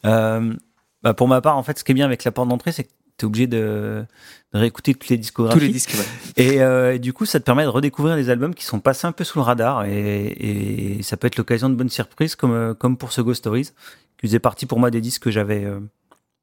Euh, 0.06 0.54
bah, 1.02 1.14
pour 1.14 1.28
ma 1.28 1.42
part, 1.42 1.58
en 1.58 1.64
fait, 1.64 1.80
ce 1.80 1.84
qui 1.84 1.94
est 1.94 1.96
bien 1.96 2.06
avec 2.06 2.24
la 2.24 2.32
porte 2.32 2.50
d'entrée, 2.50 2.72
c'est 2.72 2.84
que 2.84 2.90
tu 3.18 3.24
es 3.24 3.26
obligé 3.26 3.48
de, 3.48 4.06
de 4.54 4.60
réécouter 4.60 4.94
toutes 4.94 5.10
les 5.10 5.18
discographies. 5.18 5.58
Tous 5.58 5.66
les 5.66 5.72
disques, 5.72 5.96
ouais. 5.96 6.44
Et, 6.44 6.62
euh, 6.62 6.96
et 6.96 7.00
du 7.00 7.14
coup, 7.14 7.26
ça 7.26 7.40
te 7.40 7.46
permet 7.46 7.64
de 7.64 7.70
redécouvrir 7.70 8.16
des 8.18 8.30
albums 8.30 8.54
qui 8.54 8.66
sont 8.66 8.80
passés 8.80 9.08
un 9.08 9.14
peu 9.14 9.24
sous 9.24 9.40
le 9.40 9.44
radar. 9.44 9.86
Et, 9.86 10.98
et 10.98 11.04
ça 11.04 11.16
peut 11.18 11.28
être 11.28 11.38
l'occasion 11.38 11.70
de 11.70 11.76
bonnes 11.76 11.90
surprises, 11.90 12.36
comme, 12.36 12.76
comme 12.76 12.98
pour 12.98 13.14
ce 13.14 13.22
Ghost 13.22 13.40
Stories, 13.40 13.72
qui 14.18 14.28
faisait 14.28 14.40
partie 14.40 14.66
pour 14.66 14.80
moi 14.80 14.92
des 14.92 15.02
disques 15.02 15.24
que 15.24 15.32
j'avais 15.32 15.64
euh, 15.64 15.80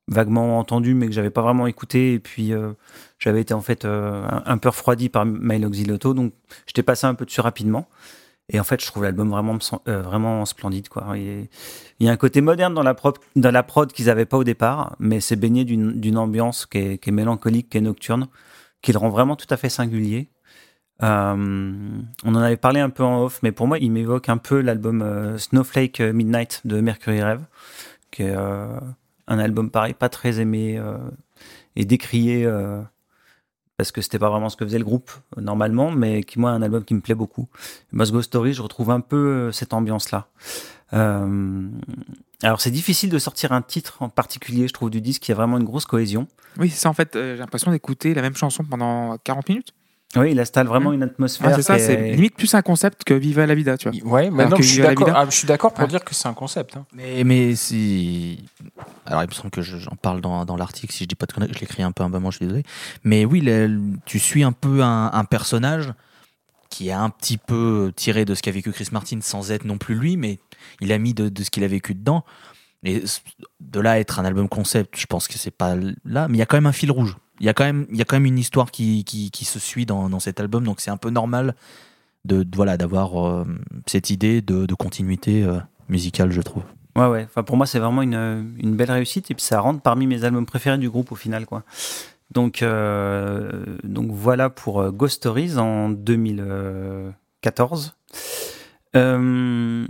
vaguement 0.08 0.58
entendus, 0.58 0.94
mais 0.94 1.06
que 1.06 1.12
j'avais 1.12 1.30
pas 1.30 1.42
vraiment 1.42 1.66
écouté. 1.66 2.14
Et 2.14 2.18
puis, 2.18 2.52
euh, 2.52 2.72
j'avais 3.18 3.40
été 3.40 3.54
en 3.54 3.60
fait 3.60 3.84
euh, 3.84 4.26
un, 4.44 4.58
peu 4.58 4.68
refroidi 4.68 5.08
par 5.08 5.24
Milo 5.24 5.70
Xilotto. 5.70 6.14
Donc, 6.14 6.32
j'étais 6.66 6.82
passé 6.82 7.06
un 7.06 7.14
peu 7.14 7.24
dessus 7.24 7.40
rapidement. 7.40 7.88
Et 8.48 8.60
en 8.60 8.64
fait, 8.64 8.80
je 8.80 8.86
trouve 8.86 9.04
l'album 9.04 9.30
vraiment, 9.30 9.56
euh, 9.88 10.02
vraiment 10.02 10.44
splendide. 10.44 10.88
Quoi. 10.88 11.16
Il 11.16 11.48
y 12.00 12.08
a 12.08 12.12
un 12.12 12.16
côté 12.16 12.40
moderne 12.40 12.74
dans 12.74 12.82
la 12.82 12.94
prod, 13.62 13.92
qu'ils 13.92 14.06
n'avaient 14.06 14.26
pas 14.26 14.36
au 14.36 14.44
départ, 14.44 14.96
mais 14.98 15.20
c'est 15.20 15.36
baigné 15.36 15.64
d'une 15.64 16.18
ambiance 16.18 16.66
qui 16.66 16.78
est, 16.78 16.98
qui 16.98 17.10
est 17.10 17.12
mélancolique, 17.12 17.70
qui 17.70 17.78
est 17.78 17.82
nocturne, 17.82 18.28
qui 18.82 18.92
le 18.92 18.98
rend 18.98 19.08
vraiment 19.08 19.36
tout 19.36 19.46
à 19.48 19.56
fait 19.56 19.68
singulier. 19.68 20.28
On 21.00 22.04
en 22.24 22.36
avait 22.36 22.56
parlé 22.56 22.80
un 22.80 22.90
peu 22.90 23.04
en 23.04 23.24
off, 23.24 23.40
mais 23.42 23.52
pour 23.52 23.66
moi, 23.66 23.78
il 23.78 23.90
m'évoque 23.90 24.28
un 24.28 24.36
peu 24.38 24.60
l'album 24.60 25.38
Snowflake 25.38 26.00
Midnight 26.00 26.60
de 26.64 26.80
Mercury 26.80 27.22
Rev, 27.22 27.40
qui 28.10 28.24
est 28.24 28.36
un 29.28 29.38
album 29.38 29.70
pareil, 29.70 29.94
pas 29.94 30.08
très 30.08 30.40
aimé 30.40 30.76
euh, 30.78 30.98
et 31.76 31.84
décrié 31.84 32.44
euh, 32.44 32.80
parce 33.76 33.92
que 33.92 34.00
c'était 34.00 34.18
pas 34.18 34.30
vraiment 34.30 34.48
ce 34.48 34.56
que 34.56 34.64
faisait 34.64 34.78
le 34.78 34.84
groupe 34.84 35.10
normalement, 35.36 35.90
mais 35.90 36.22
qui 36.22 36.38
moi 36.38 36.50
un 36.50 36.62
album 36.62 36.84
qui 36.84 36.94
me 36.94 37.00
plaît 37.00 37.14
beaucoup. 37.14 37.48
Must 37.92 38.12
Go 38.12 38.22
Story, 38.22 38.52
je 38.52 38.62
retrouve 38.62 38.90
un 38.90 39.00
peu 39.00 39.16
euh, 39.16 39.52
cette 39.52 39.72
ambiance-là. 39.72 40.28
Euh, 40.92 41.68
alors 42.42 42.60
c'est 42.60 42.70
difficile 42.70 43.08
de 43.10 43.18
sortir 43.18 43.52
un 43.52 43.62
titre 43.62 44.02
en 44.02 44.08
particulier, 44.08 44.68
je 44.68 44.72
trouve, 44.72 44.90
du 44.90 45.00
disque. 45.00 45.26
Il 45.28 45.30
y 45.30 45.32
a 45.32 45.36
vraiment 45.36 45.58
une 45.58 45.64
grosse 45.64 45.86
cohésion. 45.86 46.28
Oui, 46.58 46.68
c'est 46.68 46.80
ça, 46.80 46.90
en 46.90 46.92
fait, 46.92 47.12
j'ai 47.14 47.36
l'impression 47.36 47.70
d'écouter 47.70 48.12
la 48.12 48.20
même 48.20 48.36
chanson 48.36 48.62
pendant 48.64 49.16
40 49.18 49.48
minutes. 49.48 49.72
Oui, 50.16 50.32
il 50.32 50.40
installe 50.40 50.66
vraiment 50.66 50.90
Mhm. 50.90 50.96
une 50.96 51.02
atmosphère. 51.04 51.48
Ouais, 51.48 51.54
c'est 51.56 51.62
ça, 51.62 51.78
c'est 51.78 51.94
est- 51.94 52.12
limite 52.14 52.36
plus 52.36 52.52
un 52.54 52.60
concept 52.62 53.02
que 53.04 53.14
Viva 53.14 53.46
la 53.46 53.54
Vida, 53.54 53.78
tu 53.78 53.88
vois. 53.88 53.98
Je 54.60 54.62
suis 54.62 54.82
la 54.82 54.88
d'accord. 54.88 55.06
Vida- 55.08 55.18
ah, 55.18 55.26
je 55.30 55.34
suis 55.36 55.46
d'accord 55.48 55.72
pour 55.72 55.88
dire 55.88 56.04
que 56.04 56.14
c'est 56.14 56.28
un 56.28 56.34
concept. 56.34 56.76
hein. 56.76 56.84
Mais, 56.92 57.24
mais 57.24 57.54
si. 57.56 58.44
Alors, 59.06 59.22
il 59.22 59.28
me 59.28 59.32
semble 59.32 59.50
que 59.50 59.62
je- 59.62 59.78
j'en 59.78 59.96
parle 59.96 60.20
dans, 60.20 60.44
dans 60.44 60.56
l'article, 60.56 60.92
si 60.92 61.04
je 61.04 61.08
dis 61.08 61.14
pas 61.14 61.26
de 61.26 61.32
conneries, 61.32 61.52
je 61.54 61.60
l'écris 61.60 61.82
un 61.82 61.92
peu 61.92 62.02
un 62.04 62.08
moment, 62.08 62.30
je 62.30 62.36
suis 62.36 62.46
désolé. 62.46 62.62
Mais 63.04 63.24
oui, 63.24 63.42
tu 64.04 64.18
suis 64.18 64.42
un 64.42 64.52
peu 64.52 64.82
un, 64.82 65.10
un 65.12 65.24
personnage 65.24 65.92
qui 66.68 66.88
est 66.88 66.92
un 66.92 67.10
petit 67.10 67.36
peu 67.38 67.92
tiré 67.96 68.24
de 68.24 68.34
ce 68.34 68.42
qu'a 68.42 68.50
vécu 68.50 68.72
Chris 68.72 68.88
Martin 68.92 69.18
sans 69.20 69.50
être 69.50 69.64
non 69.64 69.76
plus 69.78 69.94
lui, 69.94 70.16
mais 70.16 70.38
il 70.80 70.92
a 70.92 70.98
mis 70.98 71.14
de, 71.14 71.28
de 71.28 71.42
ce 71.42 71.50
qu'il 71.50 71.64
a 71.64 71.68
vécu 71.68 71.94
dedans. 71.94 72.24
Et 72.84 73.02
de 73.60 73.78
là 73.80 73.92
à 73.92 73.98
être 73.98 74.18
un 74.18 74.24
album 74.24 74.48
concept, 74.48 74.98
je 74.98 75.06
pense 75.06 75.28
que 75.28 75.38
c'est 75.38 75.50
pas 75.52 75.76
là, 76.04 76.26
mais 76.28 76.36
il 76.36 76.38
y 76.38 76.42
a 76.42 76.46
quand 76.46 76.56
même 76.56 76.66
un 76.66 76.72
fil 76.72 76.90
rouge. 76.90 77.16
Il 77.40 77.46
y 77.46 77.48
a 77.48 77.54
quand 77.54 77.64
même, 77.64 77.86
il 77.90 77.96
y 77.96 78.02
a 78.02 78.04
quand 78.04 78.14
même 78.16 78.26
une 78.26 78.38
histoire 78.38 78.70
qui, 78.70 79.02
qui, 79.04 79.44
se 79.44 79.58
suit 79.58 79.84
dans, 79.86 80.08
dans 80.08 80.20
cet 80.20 80.38
album, 80.40 80.62
donc 80.64 80.80
c'est 80.80 80.90
un 80.90 80.96
peu 80.96 81.10
normal 81.10 81.54
de, 82.24 82.46
voilà 82.54 82.76
d'avoir 82.76 83.20
euh, 83.26 83.44
cette 83.86 84.10
idée 84.10 84.40
de, 84.42 84.66
de 84.66 84.74
continuité 84.74 85.42
euh, 85.42 85.58
musicale, 85.88 86.30
je 86.30 86.40
trouve. 86.40 86.62
Ouais, 86.94 87.06
ouais. 87.08 87.24
Enfin, 87.24 87.42
pour 87.42 87.56
moi, 87.56 87.66
c'est 87.66 87.78
vraiment 87.80 88.02
une, 88.02 88.54
une 88.58 88.76
belle 88.76 88.90
réussite 88.92 89.30
et 89.30 89.34
puis 89.34 89.42
ça 89.44 89.60
rentre 89.60 89.80
parmi 89.80 90.06
mes 90.06 90.22
albums 90.24 90.46
préférés 90.46 90.78
du 90.78 90.88
groupe 90.90 91.10
au 91.10 91.16
final, 91.16 91.46
quoi. 91.46 91.64
Donc, 92.30 92.62
euh, 92.62 93.64
donc 93.82 94.10
voilà 94.12 94.48
pour 94.50 94.92
Ghost 94.92 95.16
Stories 95.16 95.56
en 95.58 95.88
2014. 95.90 97.94
Euh, 98.94 99.86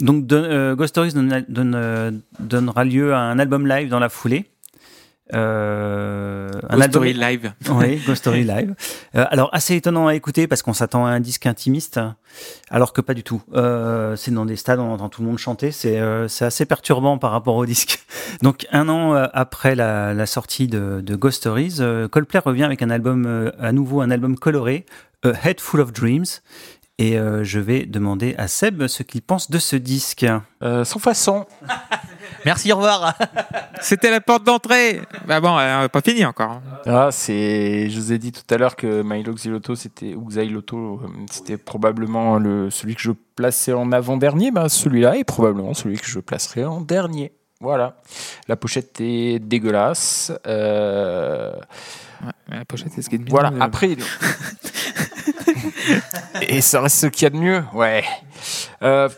donc, 0.00 0.26
don- 0.26 0.74
Ghost 0.74 0.88
Stories 0.90 1.12
donne- 1.12 1.44
donne, 1.48 2.22
donnera 2.40 2.84
lieu 2.84 3.14
à 3.14 3.20
un 3.20 3.38
album 3.38 3.66
live 3.66 3.88
dans 3.88 4.00
la 4.00 4.08
foulée. 4.08 4.46
Euh, 5.32 6.48
un 6.48 6.60
Ghost 6.60 6.72
album- 6.72 6.90
Story 6.90 7.12
Live. 7.14 7.52
oui, 7.70 7.96
Ghost 8.06 8.16
Story 8.20 8.44
Live. 8.44 8.74
Euh, 9.14 9.24
alors, 9.30 9.48
assez 9.52 9.74
étonnant 9.74 10.06
à 10.08 10.14
écouter 10.14 10.46
parce 10.46 10.62
qu'on 10.62 10.72
s'attend 10.74 11.06
à 11.06 11.10
un 11.10 11.20
disque 11.20 11.46
intimiste, 11.46 11.98
alors 12.70 12.92
que 12.92 13.00
pas 13.00 13.14
du 13.14 13.22
tout. 13.22 13.42
Euh, 13.54 14.16
c'est 14.16 14.30
dans 14.32 14.44
des 14.44 14.56
stades, 14.56 14.80
on 14.80 14.92
entend 14.92 15.08
tout 15.08 15.22
le 15.22 15.28
monde 15.28 15.38
chanter. 15.38 15.70
C'est 15.72 15.98
euh, 15.98 16.26
assez 16.40 16.66
perturbant 16.66 17.16
par 17.18 17.30
rapport 17.30 17.56
au 17.56 17.64
disque. 17.66 18.04
Donc, 18.42 18.66
un 18.72 18.88
an 18.88 19.14
après 19.32 19.74
la, 19.74 20.12
la 20.12 20.26
sortie 20.26 20.66
de, 20.66 21.00
de 21.00 21.14
Ghost 21.16 21.38
Stories, 21.38 21.78
Coldplay 22.10 22.40
revient 22.40 22.64
avec 22.64 22.82
un 22.82 22.90
album, 22.90 23.52
à 23.58 23.72
nouveau 23.72 24.00
un 24.02 24.10
album 24.10 24.38
coloré, 24.38 24.84
A 25.24 25.30
Head 25.48 25.60
Full 25.60 25.80
of 25.80 25.92
Dreams. 25.92 26.26
Et 26.98 27.18
euh, 27.18 27.42
je 27.42 27.58
vais 27.58 27.86
demander 27.86 28.36
à 28.38 28.46
Seb 28.46 28.86
ce 28.86 29.02
qu'il 29.02 29.20
pense 29.22 29.50
de 29.50 29.58
ce 29.58 29.74
disque. 29.74 30.24
Euh, 30.62 30.84
sans 30.84 31.00
façon. 31.00 31.44
Merci, 32.44 32.72
au 32.72 32.76
revoir. 32.76 33.14
C'était 33.80 34.10
la 34.10 34.20
porte 34.20 34.44
d'entrée. 34.44 35.00
Bah 35.26 35.40
bon, 35.40 35.56
euh, 35.58 35.78
on 35.78 35.80
n'a 35.82 35.88
pas 35.88 36.00
fini 36.00 36.24
encore. 36.24 36.50
hein. 36.52 36.62
Ah, 36.86 37.08
c'est. 37.10 37.90
Je 37.90 37.98
vous 38.00 38.12
ai 38.12 38.18
dit 38.18 38.32
tout 38.32 38.54
à 38.54 38.58
l'heure 38.58 38.76
que 38.76 39.02
Milo 39.02 39.32
Xyloto, 39.34 39.74
c'était 39.74 40.14
ou 40.14 40.26
Xyloto, 40.28 41.00
euh, 41.02 41.06
c'était 41.30 41.56
probablement 41.56 42.38
le 42.38 42.70
celui 42.70 42.94
que 42.94 43.02
je 43.02 43.12
plaçais 43.36 43.72
en 43.72 43.92
avant 43.92 44.16
dernier. 44.16 44.50
Ben 44.50 44.68
celui-là 44.68 45.16
est 45.16 45.24
probablement 45.24 45.74
celui 45.74 45.98
que 45.98 46.06
je 46.06 46.20
placerai 46.20 46.64
en 46.64 46.80
dernier. 46.80 47.32
Voilà. 47.60 47.96
La 48.48 48.56
pochette 48.56 49.00
est 49.00 49.38
dégueulasse. 49.38 50.32
Euh, 50.46 51.52
Ouais, 52.50 52.56
la 52.58 52.64
pochette, 52.64 52.92
c'est 52.94 53.02
ce 53.02 53.10
qui 53.10 53.16
est 53.16 53.18
de. 53.18 53.28
Voilà, 53.28 53.52
après. 53.60 53.90
Et 56.48 56.62
ça 56.62 56.80
reste 56.80 56.96
ce 56.96 57.06
qu'il 57.08 57.24
y 57.24 57.26
a 57.26 57.30
de 57.30 57.36
mieux, 57.36 57.62
ouais. 57.74 58.02
Euh, 58.82 59.10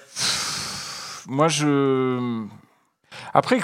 moi, 1.29 1.47
je. 1.47 2.45
Après, 3.37 3.61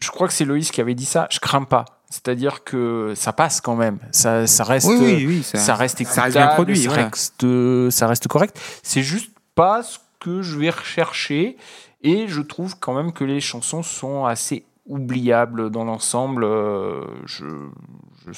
je 0.00 0.10
crois 0.10 0.28
que 0.28 0.34
c'est 0.34 0.44
Loïs 0.44 0.70
qui 0.70 0.82
avait 0.82 0.94
dit 0.94 1.06
ça. 1.06 1.26
Je 1.30 1.40
crains 1.40 1.64
pas. 1.64 1.86
C'est-à-dire 2.10 2.62
que 2.62 3.14
ça 3.16 3.32
passe 3.32 3.62
quand 3.62 3.74
même. 3.74 3.98
Ça, 4.10 4.46
ça 4.46 4.64
reste. 4.64 4.86
Oui, 4.86 4.98
oui, 5.00 5.26
oui. 5.26 5.42
Ça, 5.42 5.56
ça 5.56 5.74
reste 5.74 5.96
ça 5.96 6.02
écoutable, 6.02 6.24
reste 6.26 6.36
bien 6.36 6.46
produit. 6.48 6.76
ça, 6.76 6.90
reste, 6.92 7.90
ça 7.90 8.06
reste 8.06 8.28
correct. 8.28 8.60
C'est 8.82 9.02
juste 9.02 9.32
pas 9.54 9.82
ce 9.82 9.98
que 10.20 10.42
je 10.42 10.58
vais 10.58 10.68
rechercher. 10.68 11.56
Et 12.02 12.28
je 12.28 12.42
trouve 12.42 12.78
quand 12.78 12.92
même 12.92 13.12
que 13.12 13.24
les 13.24 13.40
chansons 13.40 13.82
sont 13.82 14.26
assez 14.26 14.66
oubliables 14.84 15.70
dans 15.70 15.84
l'ensemble. 15.84 16.44
Euh, 16.44 17.06
Je 17.24 17.46
je 18.26 18.32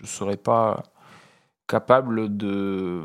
je 0.00 0.06
serais 0.06 0.38
pas 0.38 0.82
capable 1.68 2.36
de 2.36 3.02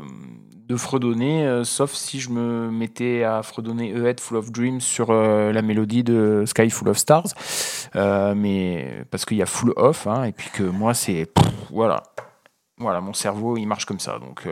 de 0.66 0.76
fredonner, 0.76 1.46
euh, 1.46 1.64
sauf 1.64 1.92
si 1.92 2.18
je 2.18 2.30
me 2.30 2.70
mettais 2.70 3.22
à 3.22 3.42
fredonner 3.42 3.94
A 3.94 4.08
Head 4.08 4.20
Full 4.20 4.36
of 4.36 4.50
Dreams 4.50 4.80
sur 4.80 5.10
euh, 5.10 5.52
la 5.52 5.62
mélodie 5.62 6.02
de 6.02 6.42
Sky 6.46 6.70
Full 6.70 6.88
of 6.88 6.98
Stars. 6.98 7.28
Euh, 7.94 8.34
mais 8.34 9.04
parce 9.10 9.24
qu'il 9.24 9.36
y 9.36 9.42
a 9.42 9.46
Full 9.46 9.72
Off, 9.76 10.06
hein, 10.06 10.24
et 10.24 10.32
puis 10.32 10.50
que 10.50 10.64
moi, 10.64 10.92
c'est. 10.94 11.30
Voilà. 11.70 12.02
Voilà, 12.78 13.00
mon 13.00 13.14
cerveau, 13.14 13.56
il 13.56 13.66
marche 13.66 13.86
comme 13.86 14.00
ça. 14.00 14.18
Donc, 14.18 14.46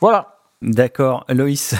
voilà. 0.00 0.38
D'accord, 0.60 1.24
Loïs. 1.28 1.76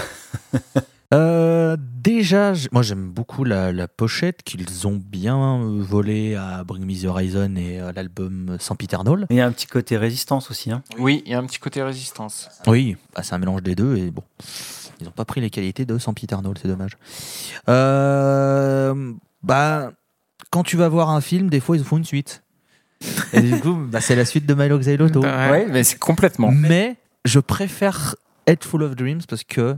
Euh, 1.14 1.76
déjà, 1.78 2.52
moi 2.72 2.82
j'aime 2.82 3.10
beaucoup 3.10 3.44
la, 3.44 3.72
la 3.72 3.86
pochette 3.86 4.42
qu'ils 4.42 4.86
ont 4.86 5.00
bien 5.04 5.60
volée 5.80 6.34
à 6.34 6.64
Bring 6.64 6.84
Me 6.84 7.00
the 7.00 7.04
Horizon 7.06 7.54
et 7.56 7.78
à 7.78 7.92
l'album 7.92 8.56
Sans 8.58 8.74
Peter 8.74 8.96
Knoll. 9.04 9.26
Il 9.30 9.36
y 9.36 9.40
a 9.40 9.46
un 9.46 9.52
petit 9.52 9.66
côté 9.68 9.96
résistance 9.96 10.50
aussi. 10.50 10.72
Hein. 10.72 10.82
Oui, 10.98 11.22
il 11.24 11.32
y 11.32 11.34
a 11.34 11.38
un 11.38 11.44
petit 11.46 11.58
côté 11.60 11.82
résistance. 11.82 12.48
Oui, 12.66 12.96
bah, 13.14 13.22
c'est 13.22 13.34
un 13.34 13.38
mélange 13.38 13.62
des 13.62 13.74
deux 13.74 13.96
et 13.96 14.10
bon, 14.10 14.22
ils 15.00 15.04
n'ont 15.04 15.12
pas 15.12 15.24
pris 15.24 15.40
les 15.40 15.50
qualités 15.50 15.84
de 15.84 15.96
Sans 15.98 16.12
Peter 16.12 16.36
Knoll, 16.42 16.56
c'est 16.60 16.68
dommage. 16.68 16.96
Euh, 17.68 19.12
bah, 19.42 19.92
quand 20.50 20.64
tu 20.64 20.76
vas 20.76 20.88
voir 20.88 21.10
un 21.10 21.20
film, 21.20 21.50
des 21.50 21.60
fois 21.60 21.76
ils 21.76 21.84
font 21.84 21.98
une 21.98 22.04
suite. 22.04 22.42
Et 23.32 23.42
du 23.42 23.60
coup, 23.60 23.74
bah, 23.74 24.00
c'est 24.00 24.16
la 24.16 24.24
suite 24.24 24.46
de 24.46 24.54
Milo 24.54 24.78
Xyloto. 24.78 25.20
Ouais. 25.20 25.50
Ouais, 25.50 25.66
mais 25.70 25.84
c'est 25.84 25.98
complètement. 25.98 26.50
Mais 26.50 26.96
je 27.24 27.38
préfère 27.38 28.16
Head 28.46 28.64
Full 28.64 28.82
of 28.82 28.96
Dreams 28.96 29.20
parce 29.28 29.44
que 29.44 29.76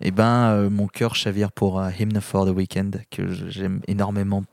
eh 0.00 0.10
ben, 0.10 0.50
euh, 0.50 0.70
mon 0.70 0.86
cœur 0.86 1.14
chavire 1.14 1.52
pour 1.52 1.80
euh, 1.80 1.90
Hymn 1.98 2.20
for 2.20 2.46
the 2.46 2.50
Weekend, 2.50 3.02
que 3.10 3.22
j'aime 3.48 3.80
énormément. 3.88 4.44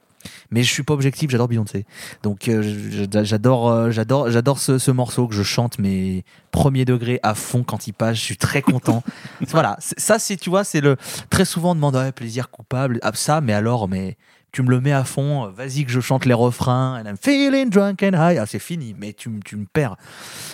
Mais 0.52 0.64
je 0.64 0.72
suis 0.74 0.84
pas 0.84 0.94
objectif, 0.94 1.30
j'adore 1.30 1.48
Beyoncé. 1.48 1.86
Donc 2.24 2.50
euh, 2.50 2.62
je- 2.62 3.24
j'adore, 3.24 3.70
euh, 3.70 3.92
j'adore, 3.92 4.30
j'adore 4.30 4.60
ce, 4.60 4.78
ce 4.78 4.92
morceau 4.92 5.28
que 5.28 5.34
je 5.36 5.44
chante 5.44 5.80
mes 5.80 6.26
premiers 6.52 6.84
degrés 6.86 7.20
à 7.24 7.34
fond 7.34 7.64
quand 7.64 7.88
il 7.88 7.94
passe. 7.94 8.18
Je 8.18 8.24
suis 8.24 8.38
très 8.38 8.62
content. 8.62 9.04
voilà, 9.48 9.78
ça 9.80 10.20
c'est, 10.20 10.36
tu 10.36 10.50
vois, 10.50 10.64
c'est 10.66 10.82
le 10.82 10.98
très 11.30 11.46
souvent 11.46 11.72
on 11.72 11.76
demande 11.76 11.96
ouais, 11.96 12.12
plaisir 12.12 12.50
coupable, 12.50 13.00
ah, 13.04 13.12
ça, 13.14 13.40
mais 13.40 13.54
alors, 13.54 13.88
mais 13.88 14.18
tu 14.58 14.64
me 14.64 14.72
le 14.72 14.82
mets 14.82 14.92
à 14.92 15.04
fond, 15.04 15.52
vas-y 15.56 15.86
que 15.86 15.92
je 15.92 16.00
chante 16.00 16.26
les 16.26 16.34
refrains, 16.34 17.00
and 17.00 17.08
I'm 17.08 17.16
feeling 17.16 17.70
drunk 17.70 18.02
and 18.02 18.14
high, 18.14 18.40
ah, 18.40 18.48
c'est 18.48 18.58
fini, 18.58 18.96
mais 18.98 19.14
tu, 19.14 19.30
tu 19.46 19.56
me 19.56 19.68
perds. 19.72 19.98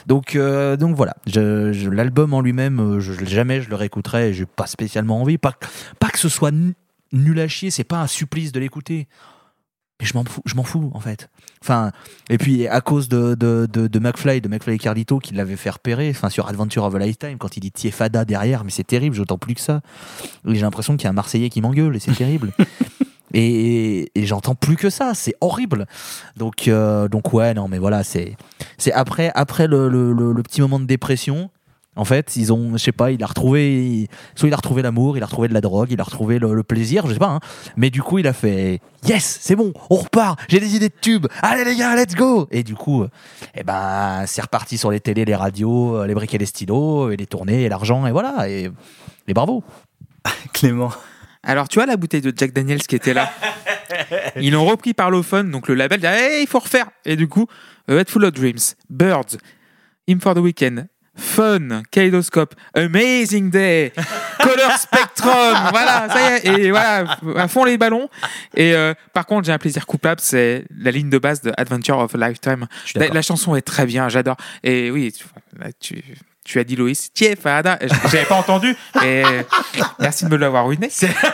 Donc, 0.07 0.35
euh, 0.35 0.75
donc 0.75 0.93
voilà, 0.97 1.15
l'album 1.34 2.34
en 2.34 2.41
lui-même, 2.41 2.81
euh, 2.81 2.99
jamais 2.99 3.61
je 3.61 3.69
le 3.69 3.77
réécouterai, 3.77 4.34
j'ai 4.34 4.45
pas 4.45 4.67
spécialement 4.67 5.21
envie, 5.21 5.38
pas, 5.38 5.53
pas 5.99 6.09
que 6.09 6.19
ce 6.19 6.27
soit 6.27 6.51
nu- 6.51 6.73
nul 7.13 7.39
à 7.39 7.47
chier, 7.47 7.71
c'est 7.71 7.85
pas 7.85 8.01
un 8.01 8.07
supplice 8.07 8.51
de 8.51 8.59
l'écouter. 8.59 9.07
Mais 10.01 10.05
je 10.05 10.17
m'en 10.17 10.25
fous, 10.25 10.41
je 10.43 10.55
m'en 10.55 10.63
fous 10.63 10.91
en 10.93 10.99
fait. 10.99 11.30
Enfin, 11.61 11.91
et 12.30 12.38
puis 12.38 12.67
à 12.67 12.81
cause 12.81 13.07
de, 13.07 13.35
de, 13.35 13.67
de, 13.71 13.99
McFly, 13.99 14.41
de 14.41 14.49
McFly 14.49 14.75
et 14.75 14.80
Carlito 14.80 15.19
qui 15.19 15.34
l'avait 15.34 15.55
fait 15.55 15.69
repérer, 15.69 16.09
enfin 16.09 16.27
sur 16.27 16.49
Adventure 16.49 16.84
of 16.84 16.93
a 16.95 16.99
Lifetime, 16.99 17.38
quand 17.38 17.55
il 17.55 17.61
dit 17.61 17.71
Tiefada 17.71 18.25
derrière, 18.25 18.65
mais 18.65 18.71
c'est 18.71 18.84
terrible, 18.84 19.15
j'entends 19.15 19.38
plus 19.38 19.55
que 19.55 19.61
ça. 19.61 19.80
J'ai 20.45 20.59
l'impression 20.59 20.97
qu'il 20.97 21.05
y 21.05 21.07
a 21.07 21.11
un 21.11 21.13
Marseillais 21.13 21.49
qui 21.49 21.61
m'engueule 21.61 21.95
et 21.95 21.99
c'est 21.99 22.11
terrible. 22.11 22.51
Et, 23.34 24.11
j'entends 24.15 24.55
plus 24.55 24.76
que 24.76 24.89
ça, 24.89 25.14
c'est 25.14 25.35
horrible. 25.41 25.85
Donc, 26.38 26.68
euh, 26.68 27.07
donc 27.07 27.34
ouais, 27.34 27.53
non, 27.53 27.68
mais 27.68 27.80
voilà, 27.80 28.03
c'est, 28.03 28.35
après, 28.93 29.31
après 29.35 29.68
le, 29.68 29.89
le, 29.89 30.43
petit 30.43 30.61
moment 30.61 30.80
de 30.80 30.85
dépression. 30.85 31.49
En 31.95 32.05
fait, 32.05 32.38
ils 32.38 32.51
ont, 32.51 32.72
je 32.76 32.77
sais 32.77 32.91
pas, 32.91 33.11
il 33.11 33.22
a 33.23 33.27
retrouvé, 33.27 34.10
soit 34.34 34.47
il 34.49 34.53
a 34.53 34.57
retrouvé 34.57 34.81
l'amour, 34.81 35.15
il 35.15 35.22
a 35.22 35.27
retrouvé 35.27 35.47
de 35.47 35.53
la 35.53 35.61
drogue, 35.61 35.91
il 35.91 36.01
a 36.01 36.03
retrouvé 36.03 36.39
le, 36.39 36.64
plaisir, 36.64 37.05
je 37.05 37.14
sais 37.14 37.19
pas. 37.19 37.30
hein. 37.30 37.39
Mais 37.77 37.91
du 37.91 38.01
coup, 38.01 38.18
il 38.18 38.26
a 38.26 38.34
fait, 38.34 38.81
yes, 39.05 39.38
c'est 39.41 39.55
bon, 39.55 39.73
on 39.91 39.97
repart. 39.97 40.39
J'ai 40.47 40.60
des 40.60 40.76
idées 40.76 40.89
de 40.89 40.95
tubes. 40.99 41.27
Allez 41.43 41.64
les 41.64 41.76
gars, 41.76 41.95
let's 41.95 42.15
go. 42.15 42.47
Et 42.49 42.64
du 42.64 42.73
coup, 42.73 43.05
eh 43.53 43.64
ben, 43.64 44.23
c'est 44.26 44.41
reparti 44.41 44.80
sur 44.80 44.89
les 44.89 45.01
télés, 45.01 45.23
les 45.23 45.35
radios, 45.35 46.03
les 46.05 46.15
briques 46.15 46.34
et 46.34 46.39
les 46.39 46.47
stylos, 46.47 47.11
et 47.11 47.15
les 47.15 47.27
tournées, 47.27 47.61
et 47.61 47.69
l'argent, 47.69 48.07
et 48.07 48.11
voilà. 48.11 48.49
Et, 48.49 48.72
et 49.27 49.34
bravo. 49.35 49.64
Clément. 50.53 50.91
Alors, 51.43 51.67
tu 51.67 51.79
vois 51.79 51.85
la 51.85 51.97
bouteille 51.97 52.21
de 52.21 52.33
Jack 52.35 52.53
Daniels 52.53 52.83
qui 52.83 52.95
était 52.95 53.13
là 53.13 53.31
Ils 54.37 54.53
l'ont 54.53 54.65
repris 54.65 54.93
par 54.93 55.11
l'Ophone, 55.11 55.51
donc 55.51 55.67
le 55.67 55.75
label 55.75 55.99
dit 55.99 56.05
Hey, 56.05 56.43
il 56.43 56.47
faut 56.47 56.59
refaire 56.59 56.89
Et 57.05 57.15
du 57.15 57.27
coup, 57.27 57.47
A 57.87 57.93
Head 57.93 58.09
Full 58.09 58.25
of 58.25 58.31
Dreams, 58.31 58.75
Birds, 58.89 59.37
Him 60.07 60.21
for 60.21 60.33
the 60.35 60.39
Weekend, 60.39 60.87
Fun, 61.15 61.83
Kaleidoscope, 61.91 62.55
Amazing 62.73 63.51
Day, 63.51 63.91
Color 64.41 64.71
Spectrum, 64.79 65.57
voilà, 65.69 66.07
ça 66.09 66.21
y 66.21 66.47
est, 66.47 66.59
et 66.59 66.71
voilà, 66.71 67.17
à 67.35 67.47
fond 67.47 67.65
les 67.65 67.77
ballons. 67.77 68.09
Et 68.55 68.73
euh, 68.73 68.95
par 69.13 69.27
contre, 69.27 69.45
j'ai 69.45 69.51
un 69.51 69.59
plaisir 69.59 69.85
coupable, 69.85 70.19
c'est 70.21 70.65
la 70.75 70.89
ligne 70.89 71.09
de 71.09 71.19
base 71.19 71.41
de 71.41 71.51
Adventure 71.55 71.99
of 71.99 72.15
a 72.15 72.29
Lifetime. 72.29 72.67
La 72.95 73.21
chanson 73.21 73.55
est 73.55 73.61
très 73.61 73.85
bien, 73.85 74.09
j'adore. 74.09 74.37
Et 74.63 74.89
oui, 74.89 75.11
tu, 75.11 75.25
là, 75.59 75.67
tu, 75.79 76.03
tu 76.43 76.59
as 76.59 76.63
dit 76.63 76.75
Loïs, 76.75 77.11
Tiefada. 77.13 77.79
J'avais 78.11 78.25
pas 78.25 78.35
entendu, 78.35 78.75
mais 79.01 79.23
merci 79.99 80.25
de 80.25 80.29
me 80.29 80.37
l'avoir 80.37 80.65
ruiné. 80.67 80.89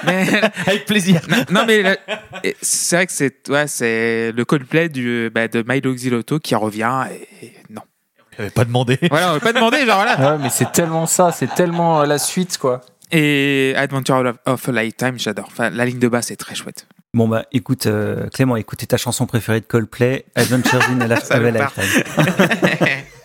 Mais, 0.05 0.27
Avec 0.67 0.85
plaisir. 0.85 1.21
non, 1.29 1.43
non, 1.51 1.65
mais 1.65 1.97
c'est 2.61 2.95
vrai 2.95 3.05
que 3.07 3.13
c'est 3.13 3.49
ouais, 3.49 3.67
c'est 3.67 4.31
le 4.31 4.45
Coldplay 4.45 4.89
du, 4.89 5.29
bah, 5.33 5.47
de 5.47 5.63
Milo 5.67 5.93
Xilotto 5.93 6.39
qui 6.39 6.55
revient. 6.55 7.05
Et, 7.41 7.53
non. 7.69 7.81
J'avais 8.37 8.49
pas 8.51 8.65
demandé. 8.65 8.97
Voilà, 9.09 9.31
on 9.31 9.33
va 9.33 9.39
pas 9.39 9.53
demander, 9.53 9.85
genre 9.85 10.01
voilà. 10.03 10.33
Ouais, 10.33 10.37
mais 10.41 10.49
c'est 10.49 10.71
tellement 10.71 11.05
ça, 11.05 11.31
c'est 11.31 11.53
tellement 11.55 12.01
euh, 12.01 12.05
la 12.05 12.17
suite, 12.17 12.57
quoi. 12.57 12.81
Et 13.11 13.73
Adventure 13.75 14.33
of- 14.45 14.69
a 14.69 14.71
Lifetime, 14.71 15.17
j'adore. 15.17 15.47
Enfin, 15.47 15.69
la 15.71 15.85
ligne 15.85 15.99
de 15.99 16.07
basse 16.07 16.31
est 16.31 16.35
très 16.35 16.55
chouette. 16.55 16.85
Bon 17.15 17.27
bah 17.27 17.43
écoute 17.51 17.87
euh, 17.87 18.27
Clément, 18.29 18.55
écoutez 18.55 18.85
ta 18.85 18.97
chanson 18.97 19.25
préférée 19.25 19.61
de 19.61 19.65
Coldplay, 19.65 20.25
Adventures 20.35 20.83
in 20.91 21.01
a. 21.01 21.07
Lifetime. 21.07 22.03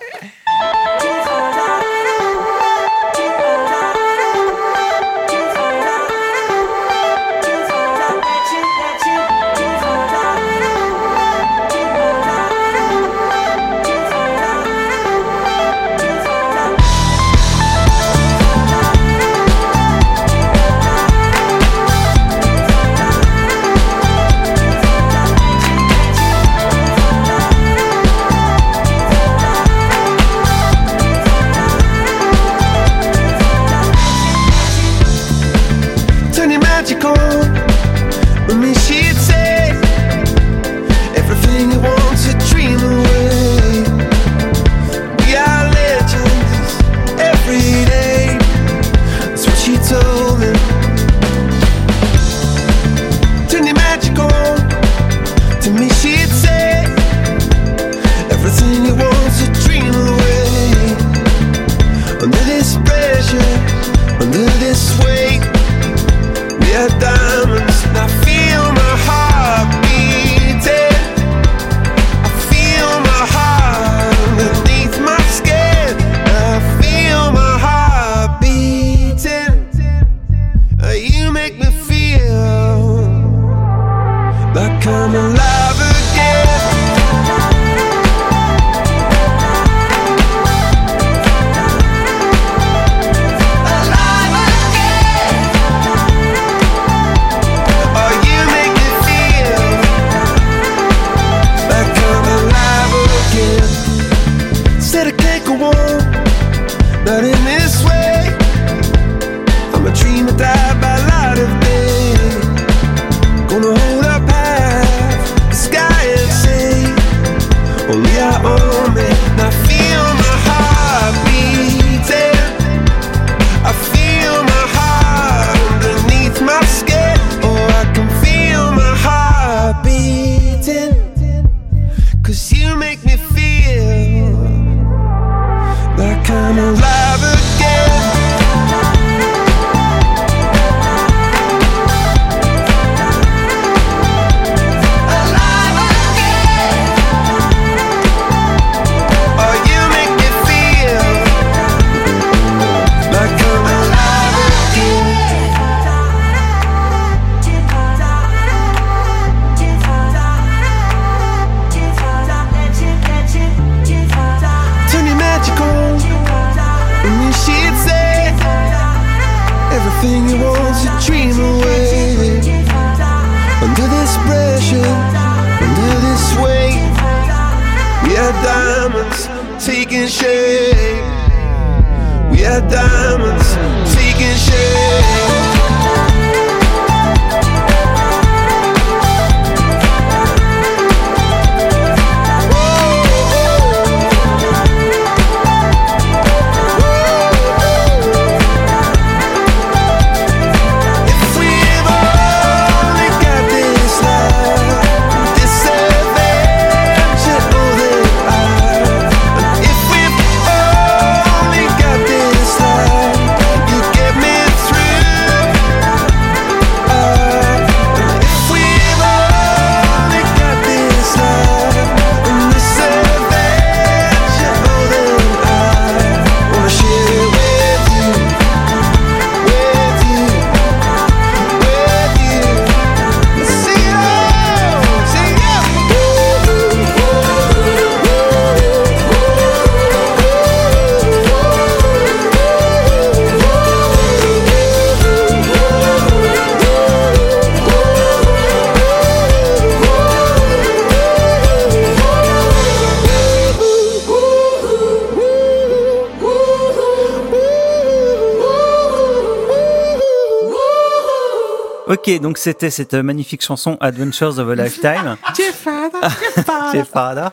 donc 262.34 262.38
c'était 262.38 262.70
cette 262.70 262.94
magnifique 262.94 263.42
chanson 263.42 263.76
Adventures 263.78 264.40
of 264.40 264.48
a 264.48 264.54
Lifetime. 264.56 265.16
C'est 265.34 265.52
Fada. 266.84 267.32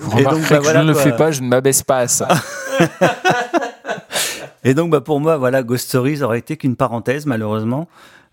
Vous 0.00 0.18
Et 0.18 0.22
donc, 0.22 0.32
remarquerez 0.32 0.54
bah, 0.54 0.60
voilà, 0.62 0.80
je 0.80 0.86
ne 0.86 0.92
le 0.92 0.94
fais 0.94 1.12
pas, 1.14 1.30
je 1.30 1.42
ne 1.42 1.48
m'abaisse 1.48 1.82
pas 1.82 1.98
à 1.98 2.08
ça. 2.08 2.28
Et 4.64 4.72
donc, 4.72 4.90
bah, 4.90 5.02
pour 5.02 5.20
moi, 5.20 5.36
voilà, 5.36 5.62
Ghost 5.62 5.88
Stories 5.88 6.22
aurait 6.22 6.38
été 6.38 6.56
qu'une 6.56 6.74
parenthèse, 6.74 7.26
malheureusement. 7.26 7.86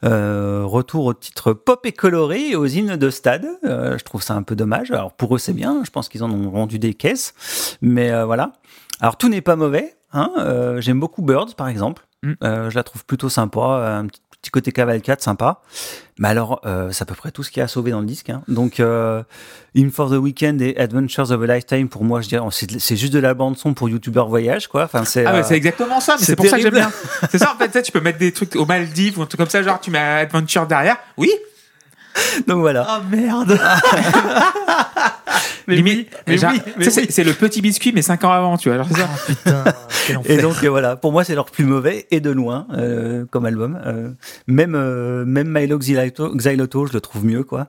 Euh, 0.05 0.63
retour 0.63 1.03
au 1.03 1.13
titre 1.13 1.51
pop 1.51 1.85
et 1.85 1.91
coloré 1.91 2.51
et 2.51 2.55
aux 2.55 2.68
hymnes 2.68 2.95
de 2.95 3.09
stade. 3.09 3.45
Euh, 3.65 3.97
je 3.97 4.03
trouve 4.05 4.23
ça 4.23 4.35
un 4.35 4.43
peu 4.43 4.55
dommage. 4.55 4.91
Alors 4.91 5.11
pour 5.11 5.35
eux, 5.35 5.39
c'est 5.39 5.51
bien. 5.51 5.81
Je 5.84 5.91
pense 5.91 6.07
qu'ils 6.07 6.23
en 6.23 6.31
ont 6.31 6.49
vendu 6.49 6.80
des 6.80 6.93
caisses. 6.93 7.34
Mais 7.81 8.11
euh, 8.11 8.23
voilà. 8.23 8.53
Alors 9.01 9.18
tout 9.18 9.27
n'est 9.27 9.41
pas 9.41 9.57
mauvais. 9.57 9.93
Hein. 10.13 10.31
Euh, 10.38 10.80
J'aime 10.80 11.01
beaucoup 11.01 11.22
Birds, 11.22 11.53
par 11.57 11.68
exemple. 11.68 12.07
Mm. 12.23 12.34
Euh, 12.43 12.69
je 12.69 12.76
la 12.76 12.84
trouve 12.84 13.03
plutôt 13.05 13.27
sympa. 13.27 13.99
Un 13.99 14.07
petit, 14.07 14.22
petit 14.41 14.51
côté 14.51 14.72
cavalcade 14.72 15.22
sympa. 15.22 15.61
Mais 16.18 16.27
alors, 16.27 16.61
euh, 16.65 16.91
c'est 16.91 17.03
à 17.03 17.05
peu 17.05 17.15
près 17.15 17.31
tout 17.31 17.43
ce 17.43 17.51
qui 17.51 17.61
a 17.61 17.68
sauvé 17.68 17.91
dans 17.91 17.99
le 17.99 18.05
disque. 18.05 18.30
Hein. 18.30 18.41
Donc, 18.47 18.80
euh, 18.80 19.23
In 19.77 19.89
for 19.91 20.09
the 20.09 20.15
Weekend 20.15 20.61
et 20.61 20.76
Adventures 20.77 21.31
of 21.31 21.41
a 21.41 21.55
Lifetime, 21.55 21.89
pour 21.89 22.03
moi, 22.03 22.22
je 22.22 22.27
dirais, 22.27 22.45
c'est 22.51 22.95
juste 22.95 23.13
de 23.13 23.19
la 23.19 23.34
bande 23.34 23.57
son 23.57 23.73
pour 23.73 23.89
YouTuber 23.89 24.23
voyage, 24.27 24.68
quoi. 24.68 24.84
Enfin, 24.84 25.05
c'est. 25.05 25.26
Ah, 25.26 25.35
euh, 25.35 25.43
c'est 25.47 25.55
exactement 25.55 25.99
ça, 25.99 26.15
mais 26.19 26.26
c'est 26.26 26.35
pour 26.35 26.47
ça 26.47 26.57
que 26.57 26.63
j'aime 26.63 26.73
bien. 26.73 26.91
C'est 27.31 27.38
ça, 27.38 27.53
en 27.53 27.57
fait, 27.57 27.68
tu 27.68 27.73
sais, 27.73 27.84
tu 27.84 27.91
peux 27.91 28.01
mettre 28.01 28.19
des 28.19 28.31
trucs 28.31 28.55
aux 28.55 28.65
Maldives 28.65 29.19
ou 29.19 29.22
un 29.22 29.26
truc 29.26 29.39
comme 29.39 29.49
ça, 29.49 29.61
genre 29.61 29.80
tu 29.80 29.91
mets 29.91 29.99
Adventure 29.99 30.68
derrière. 30.68 30.97
Oui, 31.18 31.31
Donc 32.47 32.59
voilà. 32.59 32.85
Ah 32.88 33.01
merde 33.09 33.59
Mais 35.68 35.76
limite. 35.76 36.10
oui, 36.12 36.18
mais 36.28 36.38
genre, 36.38 36.52
oui, 36.54 36.60
mais 36.78 36.88
oui. 36.88 37.06
c'est 37.10 37.24
le 37.24 37.34
petit 37.34 37.62
biscuit, 37.62 37.92
mais 37.94 38.02
5 38.02 38.24
ans 38.24 38.32
avant, 38.32 38.58
tu 38.58 38.70
vois. 38.70 38.84
ça. 38.86 39.10
Putain, 39.28 39.64
quel 40.08 40.18
enfer. 40.18 40.32
Et 40.32 40.42
donc 40.42 40.64
euh, 40.64 40.70
voilà, 40.70 40.96
pour 40.96 41.12
moi 41.12 41.24
c'est 41.24 41.36
leur 41.36 41.46
plus 41.46 41.66
mauvais 41.66 42.08
et 42.12 42.20
de 42.20 42.30
loin 42.30 42.68
euh, 42.74 43.26
comme 43.30 43.46
album. 43.46 43.80
Euh, 43.86 44.10
même 44.48 44.76
euh, 44.76 45.26
même 45.26 45.50
Milo 45.50 45.78
Xyloto, 45.78 46.36
Xyloto, 46.36 46.88
je 46.88 46.94
le 46.94 47.02
trouve 47.02 47.26
mieux 47.26 47.44
quoi. 47.44 47.68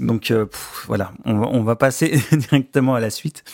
Donc 0.00 0.30
euh, 0.30 0.46
pff, 0.46 0.84
voilà, 0.86 1.12
on 1.24 1.38
va, 1.38 1.46
on 1.52 1.62
va 1.62 1.76
passer 1.76 2.20
directement 2.32 2.94
à 2.94 3.00
la 3.00 3.10
suite. 3.10 3.44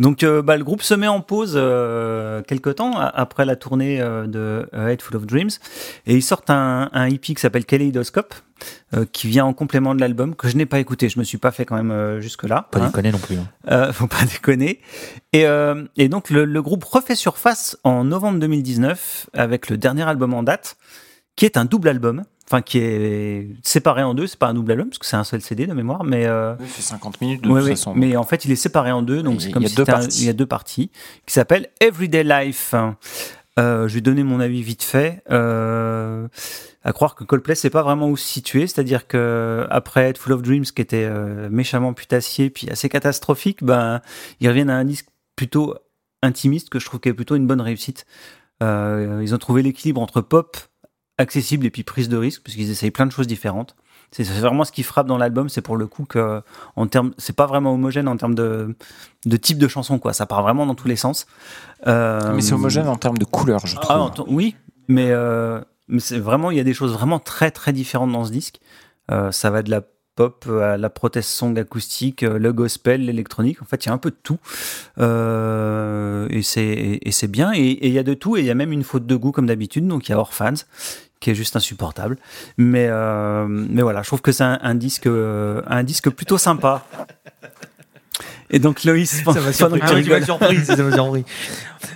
Donc 0.00 0.22
euh, 0.24 0.42
bah, 0.42 0.56
le 0.56 0.64
groupe 0.64 0.82
se 0.82 0.94
met 0.94 1.06
en 1.06 1.20
pause 1.20 1.52
euh, 1.56 2.42
quelque 2.42 2.70
temps 2.70 2.98
après 2.98 3.44
la 3.44 3.54
tournée 3.54 4.00
euh, 4.00 4.26
de 4.26 4.66
A 4.72 4.90
Head 4.90 5.02
Full 5.02 5.16
of 5.16 5.26
Dreams 5.26 5.50
et 6.06 6.14
ils 6.16 6.22
sortent 6.22 6.50
un, 6.50 6.88
un 6.92 7.04
EP 7.06 7.34
qui 7.34 7.40
s'appelle 7.40 7.64
Kaleidoscope 7.66 8.34
euh, 8.94 9.04
qui 9.12 9.28
vient 9.28 9.44
en 9.44 9.52
complément 9.52 9.94
de 9.94 10.00
l'album 10.00 10.34
que 10.34 10.48
je 10.48 10.56
n'ai 10.56 10.66
pas 10.66 10.80
écouté. 10.80 11.08
Je 11.10 11.18
me 11.18 11.24
suis 11.24 11.38
pas 11.38 11.50
fait 11.50 11.64
quand 11.66 11.76
même 11.76 11.90
euh, 11.90 12.20
jusque 12.20 12.44
là. 12.44 12.66
Pas 12.70 12.80
déconner 12.80 13.12
non 13.12 13.18
plus. 13.18 13.36
hein. 13.36 13.46
Euh, 13.70 13.92
faut 13.92 14.06
pas 14.06 14.24
déconner. 14.24 14.80
Et, 15.34 15.46
euh, 15.46 15.84
et 15.96 16.08
donc 16.08 16.30
le, 16.30 16.44
le 16.46 16.62
groupe 16.62 16.82
refait 16.84 17.14
surface 17.14 17.78
en 17.84 18.02
novembre 18.04 18.38
2019 18.40 19.28
avec 19.34 19.68
le 19.70 19.76
dernier 19.76 20.02
album 20.08 20.32
en 20.34 20.42
date, 20.42 20.76
qui 21.40 21.46
est 21.46 21.56
un 21.56 21.64
double 21.64 21.88
album, 21.88 22.24
enfin 22.46 22.60
qui 22.60 22.76
est 22.76 23.48
séparé 23.62 24.02
en 24.02 24.12
deux. 24.12 24.26
C'est 24.26 24.38
pas 24.38 24.48
un 24.48 24.52
double 24.52 24.72
album 24.72 24.90
parce 24.90 24.98
que 24.98 25.06
c'est 25.06 25.16
un 25.16 25.24
seul 25.24 25.40
CD 25.40 25.66
de 25.66 25.72
mémoire, 25.72 26.04
mais 26.04 26.26
euh, 26.26 26.54
Il 26.60 26.66
fait 26.66 26.82
50 26.82 27.18
minutes 27.22 27.40
de 27.42 27.48
ouais, 27.48 27.60
toute 27.60 27.64
ouais. 27.70 27.76
façon. 27.76 27.94
mais 27.94 28.14
en 28.14 28.24
fait 28.24 28.44
il 28.44 28.50
est 28.52 28.56
séparé 28.56 28.92
en 28.92 29.00
deux, 29.00 29.22
donc 29.22 29.36
Il 29.36 29.40
c'est 29.40 29.48
y 29.48 29.52
comme 29.52 29.66
si 29.66 29.74
deux 29.74 29.84
un- 29.88 30.02
il 30.02 30.24
y 30.26 30.28
a 30.28 30.34
deux 30.34 30.44
parties, 30.44 30.90
qui 31.24 31.32
s'appelle 31.32 31.70
Everyday 31.80 32.24
Life. 32.24 32.74
Euh, 33.58 33.88
je 33.88 33.94
vais 33.94 34.00
donner 34.02 34.22
mon 34.22 34.38
avis 34.38 34.62
vite 34.62 34.82
fait. 34.82 35.22
Euh, 35.30 36.28
à 36.84 36.92
croire 36.92 37.14
que 37.14 37.24
Coldplay 37.24 37.54
c'est 37.54 37.70
pas 37.70 37.82
vraiment 37.82 38.08
où 38.10 38.18
se 38.18 38.26
situer, 38.28 38.66
c'est-à-dire 38.66 39.06
que 39.06 39.66
après 39.70 40.12
Full 40.14 40.32
of 40.34 40.42
Dreams 40.42 40.64
qui 40.64 40.82
était 40.82 41.04
euh, 41.08 41.48
méchamment 41.50 41.94
putassier 41.94 42.50
puis 42.50 42.68
assez 42.68 42.90
catastrophique, 42.90 43.64
ben 43.64 44.02
ils 44.40 44.48
reviennent 44.48 44.68
à 44.70 44.76
un 44.76 44.84
disque 44.84 45.06
plutôt 45.36 45.74
intimiste 46.22 46.68
que 46.68 46.78
je 46.78 46.84
trouve 46.84 47.00
qui 47.00 47.08
est 47.08 47.14
plutôt 47.14 47.34
une 47.34 47.46
bonne 47.46 47.62
réussite. 47.62 48.04
Ils 48.60 49.32
ont 49.34 49.38
trouvé 49.38 49.62
l'équilibre 49.62 50.02
entre 50.02 50.20
pop 50.20 50.58
accessible 51.20 51.66
et 51.66 51.70
puis 51.70 51.82
prise 51.84 52.08
de 52.08 52.16
risque 52.16 52.42
puisqu'ils 52.42 52.70
essayent 52.70 52.90
plein 52.90 53.06
de 53.06 53.12
choses 53.12 53.26
différentes. 53.26 53.76
C'est 54.12 54.24
vraiment 54.26 54.64
ce 54.64 54.72
qui 54.72 54.82
frappe 54.82 55.06
dans 55.06 55.18
l'album, 55.18 55.48
c'est 55.48 55.60
pour 55.60 55.76
le 55.76 55.86
coup 55.86 56.04
que 56.04 56.42
en 56.74 56.88
termes, 56.88 57.12
c'est 57.16 57.36
pas 57.36 57.46
vraiment 57.46 57.72
homogène 57.74 58.08
en 58.08 58.16
termes 58.16 58.34
de, 58.34 58.74
de 59.24 59.36
type 59.36 59.58
de 59.58 59.68
chanson 59.68 60.00
quoi. 60.00 60.12
Ça 60.12 60.26
part 60.26 60.42
vraiment 60.42 60.66
dans 60.66 60.74
tous 60.74 60.88
les 60.88 60.96
sens. 60.96 61.26
Euh, 61.86 62.32
Mais 62.34 62.42
c'est 62.42 62.54
homogène 62.54 62.88
en 62.88 62.96
termes 62.96 63.18
de 63.18 63.24
couleur, 63.24 63.64
je 63.68 63.76
trouve. 63.76 63.86
ah, 63.88 64.00
en 64.00 64.10
t- 64.10 64.22
oui, 64.26 64.56
mais, 64.88 65.10
euh, 65.10 65.60
mais 65.86 66.00
c'est 66.00 66.18
vraiment, 66.18 66.50
il 66.50 66.56
y 66.56 66.60
a 66.60 66.64
des 66.64 66.74
choses 66.74 66.92
vraiment 66.92 67.20
très 67.20 67.52
très 67.52 67.72
différentes 67.72 68.10
dans 68.10 68.24
ce 68.24 68.32
disque. 68.32 68.58
Euh, 69.12 69.30
ça 69.30 69.50
va 69.50 69.62
de 69.62 69.70
la 69.70 69.82
pop 70.16 70.44
à 70.60 70.76
la 70.76 70.90
protest 70.90 71.30
song 71.30 71.56
acoustique, 71.56 72.22
le 72.22 72.52
gospel, 72.52 73.04
l'électronique. 73.06 73.62
En 73.62 73.64
fait, 73.64 73.84
il 73.84 73.88
y 73.88 73.90
a 73.90 73.94
un 73.94 73.98
peu 73.98 74.10
de 74.10 74.16
tout. 74.22 74.38
Et 74.98 76.42
c'est 76.42 77.28
bien. 77.28 77.52
Et 77.54 77.86
il 77.86 77.92
y 77.92 77.98
a 77.98 78.02
de 78.02 78.14
tout. 78.14 78.36
Et 78.36 78.40
il 78.40 78.46
y 78.46 78.50
a 78.50 78.54
même 78.54 78.72
une 78.72 78.84
faute 78.84 79.06
de 79.06 79.16
goût 79.16 79.30
comme 79.32 79.46
d'habitude. 79.46 79.86
Donc 79.86 80.08
il 80.08 80.12
y 80.12 80.14
a 80.14 80.18
Orphans 80.18 80.54
qui 81.20 81.30
est 81.30 81.34
juste 81.34 81.54
insupportable. 81.56 82.16
Mais 82.56 82.86
euh, 82.88 83.46
mais 83.48 83.82
voilà, 83.82 84.02
je 84.02 84.08
trouve 84.08 84.22
que 84.22 84.32
c'est 84.32 84.44
un, 84.44 84.58
un 84.62 84.74
disque 84.74 85.06
euh, 85.06 85.62
un 85.66 85.82
disque 85.84 86.10
plutôt 86.10 86.38
sympa. 86.38 86.84
Et 88.50 88.58
donc 88.58 88.84
Loïs, 88.84 89.22
Ça 89.24 89.32
m'a 89.40 89.52
surpris. 89.52 89.80
surpris. 90.24 91.24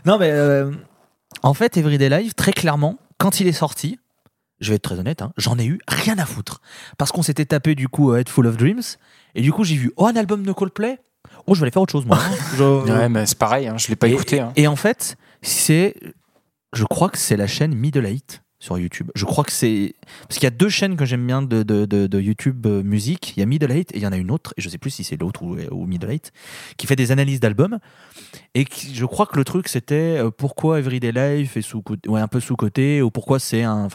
Non, 0.04 0.18
mais 0.18 0.30
euh, 0.30 0.70
en 1.42 1.54
fait, 1.54 1.76
Everyday 1.76 2.08
Life, 2.08 2.34
très 2.36 2.52
clairement, 2.52 2.98
quand 3.18 3.40
il 3.40 3.46
est 3.48 3.52
sorti, 3.52 3.98
je 4.60 4.70
vais 4.70 4.76
être 4.76 4.82
très 4.82 4.98
honnête, 4.98 5.20
hein, 5.22 5.32
j'en 5.36 5.58
ai 5.58 5.64
eu 5.66 5.80
rien 5.88 6.16
à 6.18 6.26
foutre. 6.26 6.60
Parce 6.96 7.10
qu'on 7.10 7.22
s'était 7.22 7.44
tapé 7.44 7.74
du 7.74 7.88
coup 7.88 8.14
Head 8.14 8.28
Full 8.28 8.46
of 8.46 8.56
Dreams, 8.56 8.82
et 9.34 9.42
du 9.42 9.52
coup 9.52 9.64
j'ai 9.64 9.74
vu, 9.76 9.92
oh, 9.96 10.06
un 10.06 10.16
album 10.16 10.44
de 10.44 10.52
Coldplay 10.52 10.98
Oh, 11.46 11.54
je 11.54 11.60
vais 11.60 11.64
aller 11.64 11.72
faire 11.72 11.82
autre 11.82 11.92
chose, 11.92 12.06
moi. 12.06 12.18
Je- 12.56 12.62
Ouais, 12.92 13.08
mais 13.08 13.26
c'est 13.26 13.38
pareil, 13.38 13.66
hein, 13.66 13.76
je 13.78 13.88
l'ai 13.88 13.96
pas 13.96 14.08
et, 14.08 14.12
écouté. 14.12 14.40
hein. 14.40 14.52
Et 14.56 14.66
en 14.68 14.76
fait, 14.76 15.16
c'est. 15.42 15.94
Je 16.72 16.84
crois 16.84 17.08
que 17.08 17.18
c'est 17.18 17.36
la 17.36 17.46
chaîne 17.46 17.74
Middle 17.74 18.06
Eight 18.06 18.42
sur 18.64 18.78
YouTube. 18.78 19.10
Je 19.14 19.24
crois 19.24 19.44
que 19.44 19.52
c'est. 19.52 19.94
Parce 20.26 20.36
qu'il 20.36 20.44
y 20.44 20.46
a 20.46 20.50
deux 20.50 20.70
chaînes 20.70 20.96
que 20.96 21.04
j'aime 21.04 21.26
bien 21.26 21.42
de, 21.42 21.62
de, 21.62 21.84
de, 21.84 22.20
YouTube 22.20 22.66
euh, 22.66 22.82
musique. 22.82 23.34
Il 23.36 23.40
y 23.40 23.42
a 23.42 23.46
Middle 23.46 23.70
Eight 23.70 23.92
et 23.92 23.98
il 23.98 24.02
y 24.02 24.06
en 24.06 24.12
a 24.12 24.16
une 24.16 24.30
autre, 24.30 24.54
et 24.56 24.62
je 24.62 24.68
sais 24.68 24.78
plus 24.78 24.90
si 24.90 25.04
c'est 25.04 25.20
l'autre 25.20 25.42
ou, 25.42 25.56
ou 25.70 25.86
Middle 25.86 26.10
Eight, 26.10 26.32
qui 26.76 26.86
fait 26.86 26.96
des 26.96 27.12
analyses 27.12 27.40
d'albums. 27.40 27.78
Et 28.54 28.64
je 28.92 29.04
crois 29.04 29.26
que 29.26 29.36
le 29.36 29.44
truc 29.44 29.68
c'était 29.68 30.18
euh, 30.18 30.30
pourquoi 30.30 30.78
Everyday 30.78 31.12
Life 31.12 31.56
est 31.56 31.74
un 32.08 32.28
peu 32.28 32.40
sous-côté, 32.40 33.02
ou 33.02 33.10
pourquoi 33.10 33.38
c'est 33.38 33.62
un. 33.62 33.88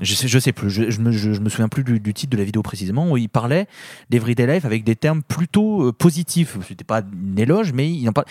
Je 0.00 0.14
sais, 0.14 0.28
je 0.28 0.38
sais 0.38 0.52
plus, 0.52 0.68
je, 0.68 0.90
je 0.90 1.00
me, 1.00 1.48
souviens 1.48 1.68
plus 1.68 1.82
du, 1.82 2.14
titre 2.14 2.30
de 2.30 2.36
la 2.36 2.44
vidéo 2.44 2.62
précisément, 2.62 3.10
où 3.10 3.16
il 3.16 3.30
parlait 3.30 3.66
d'Everyday 4.10 4.46
Life 4.46 4.64
avec 4.64 4.84
des 4.84 4.94
termes 4.94 5.22
plutôt 5.22 5.88
euh, 5.88 5.92
positifs. 5.92 6.58
C'était 6.68 6.84
pas 6.84 7.00
une 7.00 7.38
éloge, 7.38 7.72
mais 7.72 7.90
il 7.90 8.06
en 8.08 8.12
parle. 8.12 8.26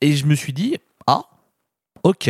Et 0.00 0.14
je 0.14 0.26
me 0.26 0.34
suis 0.34 0.52
dit, 0.52 0.76
ah, 1.06 1.22
ok, 2.02 2.28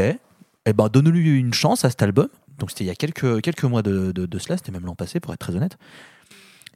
eh 0.67 0.73
ben, 0.75 0.89
donne-lui 0.89 1.39
une 1.39 1.55
chance 1.55 1.85
à 1.85 1.91
cet 1.91 2.03
album. 2.03 2.29
Donc 2.59 2.71
c'était 2.71 2.85
il 2.85 2.89
y 2.89 2.91
a 2.91 2.95
quelques, 2.95 3.41
quelques 3.43 3.65
mois 3.65 3.83
de, 3.83 4.13
de, 4.13 4.39
cela, 4.39 4.57
c'était 4.57 4.73
même 4.73 4.85
l'an 4.85 4.95
passé 4.95 5.21
pour 5.21 5.33
être 5.33 5.41
très 5.41 5.55
honnête. 5.57 5.77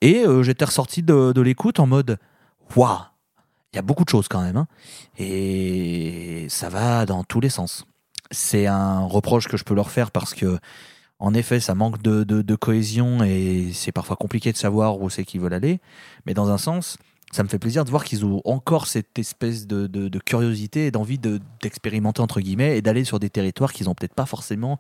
Et 0.01 0.25
euh, 0.27 0.43
j'étais 0.43 0.65
ressorti 0.65 1.03
de, 1.03 1.33
de 1.33 1.41
l'écoute 1.43 1.79
en 1.81 1.87
mode, 1.87 2.19
waouh, 2.77 2.99
il 3.73 3.77
y 3.77 3.79
a 3.79 3.83
beaucoup 3.83 4.05
de 4.05 4.09
choses 4.09 4.29
quand 4.29 4.43
même. 4.43 4.57
hein. 4.57 4.67
Et 5.19 6.47
ça 6.49 6.69
va 6.69 7.07
dans 7.07 7.25
tous 7.25 7.41
les 7.41 7.49
sens. 7.51 7.85
C'est 8.31 8.67
un 8.67 9.01
reproche 9.01 9.49
que 9.49 9.57
je 9.57 9.65
peux 9.65 9.75
leur 9.75 9.91
faire 9.91 10.11
parce 10.11 10.35
que, 10.35 10.59
en 11.19 11.35
effet, 11.35 11.61
ça 11.61 11.75
manque 11.75 12.01
de, 12.03 12.25
de- 12.25 12.43
de 12.43 12.55
cohésion 12.55 13.23
et 13.23 13.71
c'est 13.75 13.93
parfois 13.93 14.17
compliqué 14.17 14.53
de 14.53 14.57
savoir 14.57 15.01
où 15.01 15.11
c'est 15.11 15.25
qu'ils 15.25 15.41
veulent 15.41 15.55
aller. 15.55 15.81
Mais 16.27 16.35
dans 16.35 16.51
un 16.51 16.59
sens, 16.59 16.97
ça 17.33 17.43
me 17.43 17.49
fait 17.49 17.59
plaisir 17.59 17.85
de 17.85 17.91
voir 17.91 18.05
qu'ils 18.05 18.25
ont 18.25 18.41
encore 18.45 18.87
cette 18.87 19.19
espèce 19.19 19.67
de, 19.67 19.87
de- 19.87 20.09
de 20.09 20.19
curiosité 20.19 20.87
et 20.87 20.91
d'envie 20.91 21.19
de- 21.19 21.41
d'expérimenter, 21.63 22.21
entre 22.21 22.41
guillemets, 22.41 22.77
et 22.79 22.83
d'aller 22.83 23.05
sur 23.05 23.21
des 23.21 23.31
territoires 23.31 23.73
qu'ils 23.73 23.87
n'ont 23.87 23.95
peut-être 23.95 24.15
pas 24.15 24.27
forcément. 24.27 24.79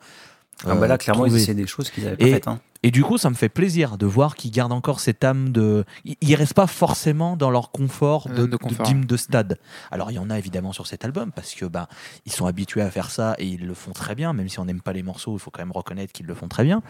Ah 0.67 0.75
bah 0.75 0.87
là, 0.87 0.95
euh, 0.95 0.97
clairement, 0.99 1.25
ils 1.25 1.29
trouvés. 1.31 1.43
essaient 1.43 1.55
des 1.55 1.67
choses 1.67 1.89
qu'ils 1.91 2.07
avaient 2.07 2.17
pas 2.19 2.27
Et- 2.27 2.33
faites. 2.33 2.49
hein. 2.49 2.61
Et 2.83 2.91
du 2.91 3.03
coup, 3.05 3.19
ça 3.19 3.29
me 3.29 3.35
fait 3.35 3.51
plaisir 3.51 3.99
de 3.99 4.07
voir 4.07 4.35
qu'ils 4.35 4.51
gardent 4.51 4.73
encore 4.73 5.01
cette 5.01 5.23
âme 5.23 5.51
de. 5.53 5.85
Ils 6.07 6.17
ils 6.23 6.35
restent 6.35 6.55
pas 6.55 6.67
forcément 6.67 7.37
dans 7.37 7.51
leur 7.51 7.71
confort 7.73 8.29
de, 8.29 8.35
de 8.43 8.47
de, 8.47 8.57
confort. 8.57 8.87
d'hymne 8.87 9.05
de 9.05 9.17
stade. 9.19 9.59
Alors, 9.91 10.11
il 10.11 10.15
y 10.15 10.19
en 10.19 10.29
a 10.31 10.39
évidemment 10.39 10.73
sur 10.73 10.87
cet 10.87 11.05
album 11.05 11.31
parce 11.31 11.55
que 11.55 11.67
ben 11.67 11.87
ils 12.25 12.33
sont 12.33 12.47
habitués 12.47 12.81
à 12.81 12.91
faire 12.91 13.11
ça 13.11 13.35
et 13.39 13.47
ils 13.47 13.67
le 13.67 13.75
font 13.75 13.93
très 13.93 14.15
bien. 14.15 14.33
Même 14.33 14.49
si 14.49 14.59
on 14.61 14.65
n'aime 14.65 14.81
pas 14.81 14.95
les 14.95 15.03
morceaux, 15.03 15.35
il 15.37 15.41
faut 15.41 15.51
quand 15.51 15.61
même 15.63 15.73
reconnaître 15.73 16.13
qu'ils 16.13 16.25
le 16.27 16.35
font 16.35 16.49
très 16.49 16.65
bien. 16.65 16.83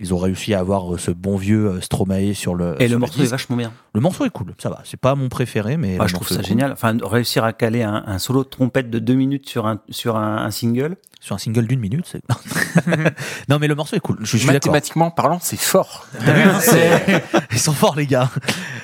Ils 0.00 0.12
ont 0.12 0.18
réussi 0.18 0.54
à 0.54 0.58
avoir 0.58 0.94
euh, 0.94 0.98
ce 0.98 1.10
bon 1.10 1.36
vieux 1.36 1.66
euh, 1.66 1.80
Stromae 1.80 2.34
sur 2.34 2.54
le. 2.54 2.74
Et 2.80 2.88
sur 2.88 2.94
le 2.94 2.98
morceau 2.98 3.22
est 3.22 3.26
vachement 3.26 3.56
bien. 3.56 3.72
Le 3.94 4.00
morceau 4.00 4.24
est 4.24 4.30
cool, 4.30 4.54
ça 4.58 4.68
va. 4.68 4.80
C'est 4.84 4.98
pas 4.98 5.14
mon 5.14 5.28
préféré, 5.28 5.76
mais. 5.76 5.96
Ah, 5.98 6.02
le 6.04 6.08
je 6.08 6.14
trouve 6.14 6.28
ça 6.28 6.36
cool. 6.36 6.44
génial. 6.44 6.72
Enfin, 6.72 6.96
réussir 7.02 7.44
à 7.44 7.52
caler 7.52 7.82
un, 7.82 8.02
un 8.06 8.18
solo 8.18 8.44
de 8.44 8.48
trompette 8.48 8.90
de 8.90 8.98
deux 8.98 9.14
minutes 9.14 9.48
sur 9.48 9.66
un, 9.66 9.80
sur 9.90 10.16
un, 10.16 10.38
un 10.38 10.50
single. 10.50 10.96
Sur 11.20 11.36
un 11.36 11.38
single 11.38 11.66
d'une 11.66 11.80
minute, 11.80 12.06
c'est. 12.06 12.22
non, 13.48 13.58
mais 13.58 13.68
le 13.68 13.74
morceau 13.74 13.96
est 13.96 14.00
cool. 14.00 14.18
Je, 14.20 14.24
je 14.24 14.36
suis 14.38 14.46
d'accord. 14.46 14.72
Mathématiquement 14.72 15.10
parlant, 15.10 15.38
c'est 15.40 15.58
fort. 15.58 16.06
Ils 17.52 17.58
sont 17.58 17.72
forts, 17.72 17.96
les 17.96 18.06
gars. 18.06 18.30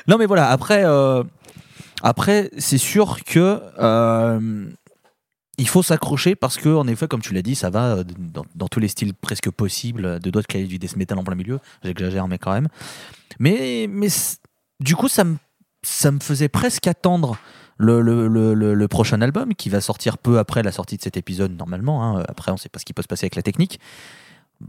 Non, 0.06 0.16
mais 0.16 0.26
voilà, 0.26 0.48
après, 0.48 0.84
euh, 0.84 1.22
après 2.02 2.50
c'est 2.58 2.78
sûr 2.78 3.18
que 3.24 3.60
euh, 3.78 4.64
il 5.60 5.68
faut 5.68 5.82
s'accrocher 5.82 6.34
parce 6.34 6.56
que, 6.56 6.70
en 6.70 6.86
effet, 6.86 7.06
comme 7.06 7.20
tu 7.20 7.34
l'as 7.34 7.42
dit, 7.42 7.54
ça 7.54 7.68
va 7.68 7.96
euh, 7.96 8.04
dans, 8.54 8.68
tous 8.68 8.80
les 8.80 8.88
styles 8.88 9.12
presque 9.12 9.50
possibles. 9.50 10.18
De 10.18 10.30
doigts 10.30 10.40
de 10.40 10.46
caler 10.46 10.64
du 10.64 10.78
death 10.78 10.96
metal 10.96 11.18
en 11.18 11.24
plein 11.24 11.34
milieu. 11.34 11.60
J'exagère, 11.84 12.26
mais 12.28 12.38
quand 12.38 12.52
même. 12.52 12.68
Mais, 13.38 13.86
mais 13.88 14.08
du 14.80 14.96
coup, 14.96 15.08
ça 15.08 15.24
me, 15.24 15.36
ça 15.82 16.10
me 16.10 16.20
faisait 16.20 16.48
presque 16.48 16.86
attendre. 16.86 17.38
Le, 17.82 18.02
le, 18.02 18.28
le, 18.28 18.88
prochain 18.88 19.22
album 19.22 19.54
qui 19.54 19.70
va 19.70 19.80
sortir 19.80 20.18
peu 20.18 20.38
après 20.38 20.62
la 20.62 20.70
sortie 20.70 20.98
de 20.98 21.02
cet 21.02 21.16
épisode 21.16 21.56
normalement 21.56 22.18
hein. 22.18 22.22
après 22.28 22.52
on 22.52 22.58
sait 22.58 22.68
pas 22.68 22.78
ce 22.78 22.84
qui 22.84 22.92
peut 22.92 23.00
se 23.00 23.08
passer 23.08 23.24
avec 23.24 23.36
la 23.36 23.42
technique 23.42 23.80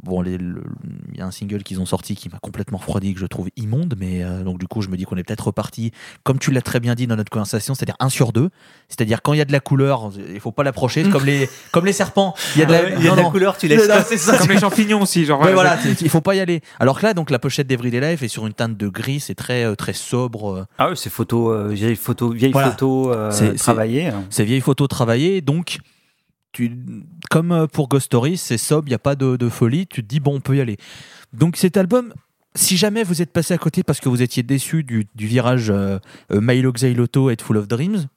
Bon, 0.04 0.22
les- 0.22 0.38
le- 0.38 0.64
il 1.12 1.20
y 1.20 1.22
a 1.22 1.26
un 1.26 1.32
single 1.32 1.64
qu'ils 1.64 1.82
ont 1.82 1.86
sorti 1.86 2.16
qui 2.16 2.30
m'a 2.30 2.40
complètement 2.40 2.78
refroidi, 2.78 3.14
que 3.14 3.20
je 3.20 3.26
trouve 3.26 3.50
immonde, 3.58 3.96
mais 4.00 4.24
euh, 4.24 4.42
donc 4.44 4.58
du 4.58 4.66
coup, 4.66 4.82
je 4.82 4.88
me 4.88 4.96
dis 4.96 5.04
qu'on 5.04 5.18
est 5.18 5.24
peut-être 5.24 5.48
reparti, 5.48 5.92
comme 6.24 6.40
tu 6.40 6.52
l'as 6.52 6.62
très 6.62 6.80
bien 6.80 6.96
dit 6.96 7.08
dans 7.08 7.18
notre 7.18 7.30
conversation, 7.30 7.76
c'est-à-dire 7.76 7.98
un 8.00 8.08
sur 8.08 8.32
deux. 8.32 8.50
C'est-à-dire 8.88 9.22
quand 9.22 9.34
il 9.34 9.40
y 9.40 9.42
a 9.42 9.46
de 9.46 9.52
la 9.52 9.60
couleur, 9.60 10.12
il 10.34 10.40
faut 10.40 10.54
pas 10.54 10.64
l'approcher, 10.64 11.04
c'est 11.04 11.10
comme 11.10 11.26
les, 11.26 11.50
comme 11.74 11.86
les 11.86 11.92
serpents. 11.94 12.34
Il 12.56 12.60
y 12.60 12.64
a 12.64 12.66
de 12.68 12.72
la, 12.72 12.90
Il 12.90 13.04
y 13.04 13.08
a 13.08 13.10
non, 13.10 13.18
de 13.18 13.22
la 13.22 13.30
couleur, 13.30 13.58
tu 13.58 13.68
laisses. 13.68 13.90
C'est 14.08 14.18
ça. 14.18 14.38
Comme 14.38 14.50
les 14.52 14.60
champignons 14.60 15.02
aussi, 15.02 15.26
genre. 15.26 15.42
Ouais, 15.42 15.54
voilà, 15.54 15.78
c'est- 15.78 16.00
il 16.02 16.10
faut 16.10 16.22
pas 16.22 16.36
y 16.36 16.40
aller. 16.40 16.62
Alors 16.80 16.98
que 17.00 17.06
là, 17.06 17.14
donc 17.14 17.30
la 17.30 17.40
pochette 17.40 17.68
d'Everyday 17.68 18.00
Life 18.12 18.24
est 18.24 18.28
sur 18.30 18.48
une 18.48 18.54
teinte 18.54 18.78
de 18.78 18.88
gris, 18.88 19.20
c'est 19.20 19.36
très 19.36 19.66
euh, 19.66 19.76
très 19.76 19.94
sobre. 19.94 20.52
euh, 20.54 20.66
Ah 20.78 20.90
oui, 20.90 20.96
c'est 20.96 21.10
photo, 21.10 21.52
euh, 21.52 21.68
vieille 21.68 21.98
photo, 21.98 22.32
vieille 22.32 22.54
Voilà. 22.54 22.70
photo 22.72 23.12
euh, 23.12 23.30
C'est- 23.32 23.52
c'est- 23.52 23.56
travaillée. 23.58 24.08
hein. 24.08 24.24
ces 24.30 24.46
vieilles 24.46 24.62
photos 24.62 24.88
travaillées. 24.88 25.42
Donc, 25.42 25.80
tu, 26.54 26.70
comme 27.32 27.54
euh, 27.54 27.66
pour 27.66 27.88
Ghost 27.88 28.08
Story, 28.08 28.38
c'est 28.38 28.58
sobre, 28.58 28.88
il 28.88 28.92
n'y 28.92 28.96
a 28.96 29.00
pas 29.00 29.16
de, 29.16 29.50
folie. 29.50 29.88
Tu 29.88 30.04
te 30.04 30.08
dis, 30.08 30.20
bon, 30.20 30.36
on 30.36 30.40
peut 30.42 30.58
y 30.58 30.62
aller. 30.62 30.78
Donc, 31.32 31.56
cet 31.56 31.78
album, 31.78 32.14
si 32.56 32.76
jamais 32.76 33.04
vous 33.04 33.22
êtes 33.22 33.32
passé 33.32 33.54
à 33.54 33.58
côté 33.58 33.84
parce 33.84 34.02
que 34.02 34.10
vous 34.10 34.22
étiez 34.22 34.44
déçu 34.44 34.84
du, 34.84 35.08
virage 35.16 35.70
euh, 35.70 35.98
euh, 36.32 36.42
Milo 36.42 36.74
Xyloto 36.74 37.30
et 37.30 37.38
Full 37.42 37.56
of 37.56 37.70
Dreams, 37.70 38.08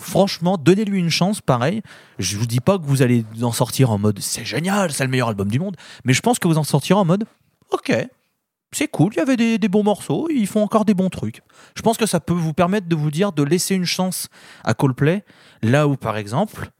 franchement, 0.00 0.56
donnez-lui 0.56 1.00
une 1.00 1.10
chance, 1.10 1.40
pareil. 1.40 1.82
Je 2.20 2.38
vous 2.38 2.46
dis 2.46 2.60
pas 2.60 2.78
que 2.78 2.84
vous 2.84 3.02
allez 3.02 3.24
en 3.42 3.50
sortir 3.50 3.90
en 3.90 3.98
mode 3.98 4.20
c'est 4.20 4.44
génial, 4.44 4.92
c'est 4.92 5.04
le 5.04 5.10
meilleur 5.10 5.28
album 5.28 5.48
du 5.48 5.58
monde, 5.58 5.76
mais 6.04 6.12
je 6.12 6.20
pense 6.20 6.38
que 6.38 6.46
vous 6.46 6.58
en 6.58 6.64
sortirez 6.64 6.98
en 6.98 7.04
mode 7.04 7.24
ok, 7.70 7.92
c'est 8.70 8.88
cool, 8.88 9.12
il 9.14 9.16
y 9.16 9.20
avait 9.20 9.36
des, 9.36 9.58
des 9.58 9.68
bons 9.68 9.82
morceaux, 9.82 10.28
ils 10.30 10.46
font 10.46 10.62
encore 10.62 10.84
des 10.84 10.94
bons 10.94 11.10
trucs. 11.10 11.42
Je 11.76 11.82
pense 11.82 11.96
que 11.96 12.06
ça 12.06 12.20
peut 12.20 12.32
vous 12.32 12.52
permettre 12.52 12.88
de 12.88 12.96
vous 12.96 13.10
dire 13.10 13.32
de 13.32 13.42
laisser 13.42 13.74
une 13.74 13.84
chance 13.84 14.28
à 14.64 14.74
Coldplay, 14.74 15.24
là 15.62 15.88
où 15.88 15.96
par 15.96 16.16
exemple, 16.16 16.70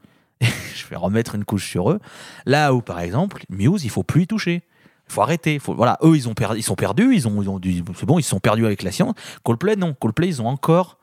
je 0.74 0.86
vais 0.89 0.97
remettre 0.97 1.35
une 1.35 1.44
couche 1.44 1.69
sur 1.69 1.90
eux, 1.90 2.01
là 2.47 2.74
où 2.74 2.81
par 2.82 3.01
exemple, 3.01 3.44
Muse, 3.48 3.85
il 3.85 3.90
faut 3.90 4.02
plus 4.02 4.23
y 4.23 4.27
toucher. 4.27 4.62
Il 5.09 5.12
faut 5.12 5.23
arrêter. 5.23 5.59
Faut, 5.59 5.74
voilà, 5.74 5.98
eux, 6.02 6.16
ils, 6.16 6.28
ont 6.28 6.35
ils 6.56 6.62
sont 6.62 6.74
perdus. 6.77 7.14
Ils 7.14 7.28
ont, 7.28 7.43
ils 7.43 7.48
ont 7.51 7.60
c'est 7.94 8.06
bon, 8.06 8.19
ils 8.19 8.23
sont 8.23 8.40
perdus 8.40 8.64
avec 8.64 8.82
la 8.82 8.93
science. 8.93 9.14
Coldplay, 9.43 9.77
non. 9.77 9.94
Coldplay, 9.94 10.28
ils 10.28 10.40
ont 10.40 10.47
encore 10.47 10.98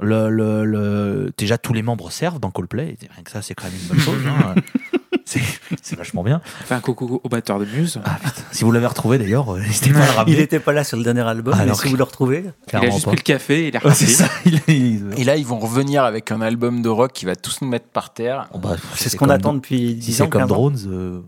le, 0.00 0.30
le, 0.64 1.32
déjà 1.36 1.58
tous 1.58 1.72
les 1.74 1.82
membres 1.82 2.10
servent 2.10 2.40
dans 2.40 2.50
Coldplay. 2.50 2.96
Rien 3.00 3.22
que 3.22 3.30
ça, 3.30 3.42
c'est 3.42 3.54
quand 3.54 3.64
même 3.64 3.74
une 3.82 3.88
bonne 3.88 3.98
chose. 3.98 4.26
hein. 4.26 4.54
c'est, 5.24 5.40
c'est 5.82 5.96
vachement 5.96 6.22
bien. 6.22 6.40
Enfin, 6.62 6.76
un 6.76 6.80
coucou 6.80 7.20
au 7.22 7.28
batteur 7.28 7.58
de 7.58 7.64
Muse. 7.64 8.00
Ah, 8.04 8.16
putain. 8.22 8.42
Si 8.52 8.64
vous 8.64 8.70
l'avez 8.72 8.86
retrouvé 8.86 9.18
d'ailleurs, 9.18 9.54
euh, 9.54 9.60
n'hésitez 9.60 9.92
pas 9.92 10.00
à 10.02 10.06
le 10.06 10.12
ramener. 10.12 10.32
Il 10.36 10.38
n'était 10.38 10.60
pas 10.60 10.72
là 10.72 10.84
sur 10.84 10.96
le 10.96 11.02
dernier 11.04 11.22
album, 11.22 11.54
mais 11.56 11.62
Alors 11.62 11.76
si 11.76 11.82
que- 11.84 11.88
vous 11.88 11.96
le 11.96 12.04
retrouvez. 12.04 12.44
il 12.72 12.76
a 12.76 12.90
juste 12.90 13.04
pas. 13.04 13.10
pris 13.10 13.16
le 13.16 13.22
café, 13.22 13.68
il 13.68 13.76
est 13.76 13.84
Ouais, 13.84 13.92
c'est 13.94 14.06
reparti. 14.06 14.06
ça. 14.06 14.28
Il- 14.68 14.74
il- 14.74 15.18
Et 15.20 15.24
là, 15.24 15.36
ils 15.36 15.46
vont 15.46 15.58
revenir 15.58 16.04
avec 16.04 16.30
un 16.30 16.40
album 16.40 16.82
de 16.82 16.88
rock 16.88 17.12
qui 17.12 17.24
va 17.26 17.34
tous 17.36 17.60
nous 17.62 17.68
mettre 17.68 17.86
par 17.88 18.12
terre. 18.12 18.48
Bon, 18.52 18.58
bah, 18.60 18.76
C'est 18.94 19.08
ce 19.08 19.16
comme- 19.16 19.28
qu'on 19.28 19.34
attend 19.34 19.54
depuis 19.54 19.88
Si 19.90 19.94
10 19.96 20.12
c'est 20.14 20.22
ans. 20.22 20.28
comme 20.28 20.42
15 20.42 20.52
ans. 20.52 20.54
Drones, 20.54 20.78
euh, 20.86 21.20